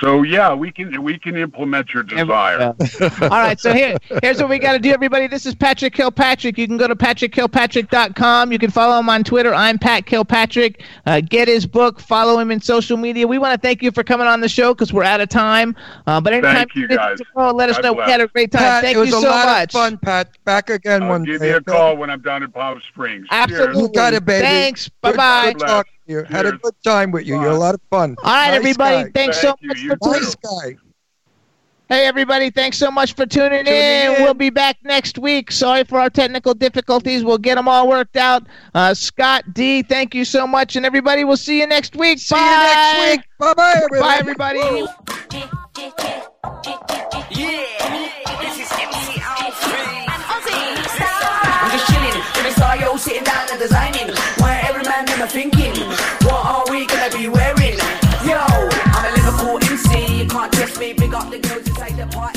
So 0.00 0.22
yeah, 0.22 0.54
we 0.54 0.72
can 0.72 1.02
we 1.02 1.18
can 1.18 1.36
implement 1.36 1.92
your 1.92 2.02
desire. 2.02 2.60
All 3.20 3.28
right, 3.28 3.60
so 3.60 3.72
here, 3.74 3.96
here's 4.22 4.40
what 4.40 4.48
we 4.48 4.58
got 4.58 4.72
to 4.72 4.78
do, 4.78 4.90
everybody. 4.90 5.26
This 5.26 5.44
is 5.44 5.54
Patrick 5.54 5.92
Kilpatrick. 5.94 6.56
You 6.56 6.66
can 6.66 6.78
go 6.78 6.88
to 6.88 6.96
patrickkilpatrick.com. 6.96 8.52
You 8.52 8.58
can 8.58 8.70
follow 8.70 8.98
him 8.98 9.08
on 9.08 9.22
Twitter. 9.22 9.52
I'm 9.54 9.78
Pat 9.78 10.06
Kilpatrick. 10.06 10.82
Uh, 11.06 11.20
get 11.20 11.46
his 11.46 11.66
book. 11.66 12.00
Follow 12.00 12.38
him 12.38 12.50
in 12.50 12.60
social 12.60 12.96
media. 12.96 13.26
We 13.26 13.38
want 13.38 13.54
to 13.54 13.60
thank 13.66 13.82
you 13.82 13.90
for 13.90 14.02
coming 14.02 14.26
on 14.26 14.40
the 14.40 14.48
show 14.48 14.72
because 14.74 14.92
we're 14.92 15.04
out 15.04 15.20
of 15.20 15.28
time. 15.28 15.76
Uh, 16.06 16.20
but 16.20 16.32
anytime 16.32 16.54
Thank 16.56 16.74
you, 16.74 16.88
guys. 16.88 17.18
Oh, 17.36 17.50
let 17.52 17.68
us 17.68 17.76
God 17.76 17.82
know. 17.84 17.94
bless. 17.94 18.06
We 18.06 18.12
had 18.12 18.20
a 18.22 18.28
great 18.28 18.50
time. 18.50 18.60
Pat, 18.62 18.84
thank 18.84 18.96
it 18.96 19.00
was 19.00 19.10
you 19.10 19.18
a 19.18 19.20
so 19.20 19.28
lot 19.28 19.46
much. 19.46 19.74
of 19.74 19.80
fun, 19.80 19.98
Pat. 19.98 20.30
Back 20.44 20.70
again 20.70 21.02
I'll 21.02 21.08
one 21.10 21.24
give 21.24 21.40
day. 21.40 21.50
you 21.50 21.56
a 21.56 21.60
call 21.62 21.96
when 21.96 22.08
I'm 22.10 22.22
down 22.22 22.42
in 22.42 22.50
Palm 22.50 22.80
Springs. 22.88 23.26
Absolutely. 23.30 23.82
You 23.82 23.88
got 23.92 24.14
it, 24.14 24.24
baby. 24.24 24.42
Thanks. 24.46 24.88
Good- 25.02 25.16
Bye-bye. 25.16 25.82
Good 26.06 26.22
talking 26.22 26.30
you. 26.30 26.36
Had 26.36 26.46
a 26.46 26.52
good 26.52 26.74
time 26.84 27.10
with 27.10 27.26
you. 27.26 27.40
You're 27.40 27.50
a 27.50 27.56
lot 27.58 27.74
of 27.74 27.80
fun. 27.90 28.16
All 28.22 28.32
right, 28.32 28.48
Nice 28.48 28.56
everybody. 28.58 29.04
guy. 29.04 29.10
Thanks 29.14 29.40
Thank 29.40 29.56
so 29.56 29.56
you. 29.60 29.68
much 29.68 29.78
You 29.80 29.88
for 29.90 29.96
too. 29.96 30.00
tuning 30.04 30.22
Nice 30.22 30.34
guy. 30.36 30.76
Hey, 31.88 32.06
everybody, 32.06 32.48
thanks 32.48 32.78
so 32.78 32.90
much 32.90 33.14
for 33.14 33.26
tuning, 33.26 33.66
Tuning 33.66 33.74
in. 33.80 34.14
in. 34.16 34.22
We'll 34.22 34.32
be 34.32 34.48
back 34.48 34.78
next 34.82 35.18
week. 35.18 35.52
Sorry 35.52 35.84
for 35.84 36.00
our 36.00 36.08
technical 36.08 36.54
difficulties. 36.54 37.22
We'll 37.22 37.36
get 37.36 37.56
them 37.56 37.68
all 37.68 37.86
worked 37.86 38.16
out. 38.16 38.44
Uh, 38.74 38.94
Scott 38.94 39.52
D, 39.52 39.82
thank 39.82 40.14
you 40.14 40.24
so 40.24 40.46
much. 40.46 40.74
And 40.76 40.86
everybody, 40.86 41.24
we'll 41.24 41.36
see 41.36 41.60
you 41.60 41.66
next 41.66 41.94
week. 41.94 42.18
See 42.18 42.34
Bye. 42.34 42.40
you 42.40 42.46
next 42.46 43.16
week. 43.18 43.26
Bye 43.38 43.54
bye, 43.54 43.74
everybody. 43.84 44.00
Bye, 44.00 44.16
everybody. 44.20 44.86
Yeah, 47.38 48.08
Big 60.96 61.14
up 61.14 61.30
the 61.30 61.38
girls 61.38 61.66
inside 61.66 61.96
the 61.96 62.06
party. 62.06 62.31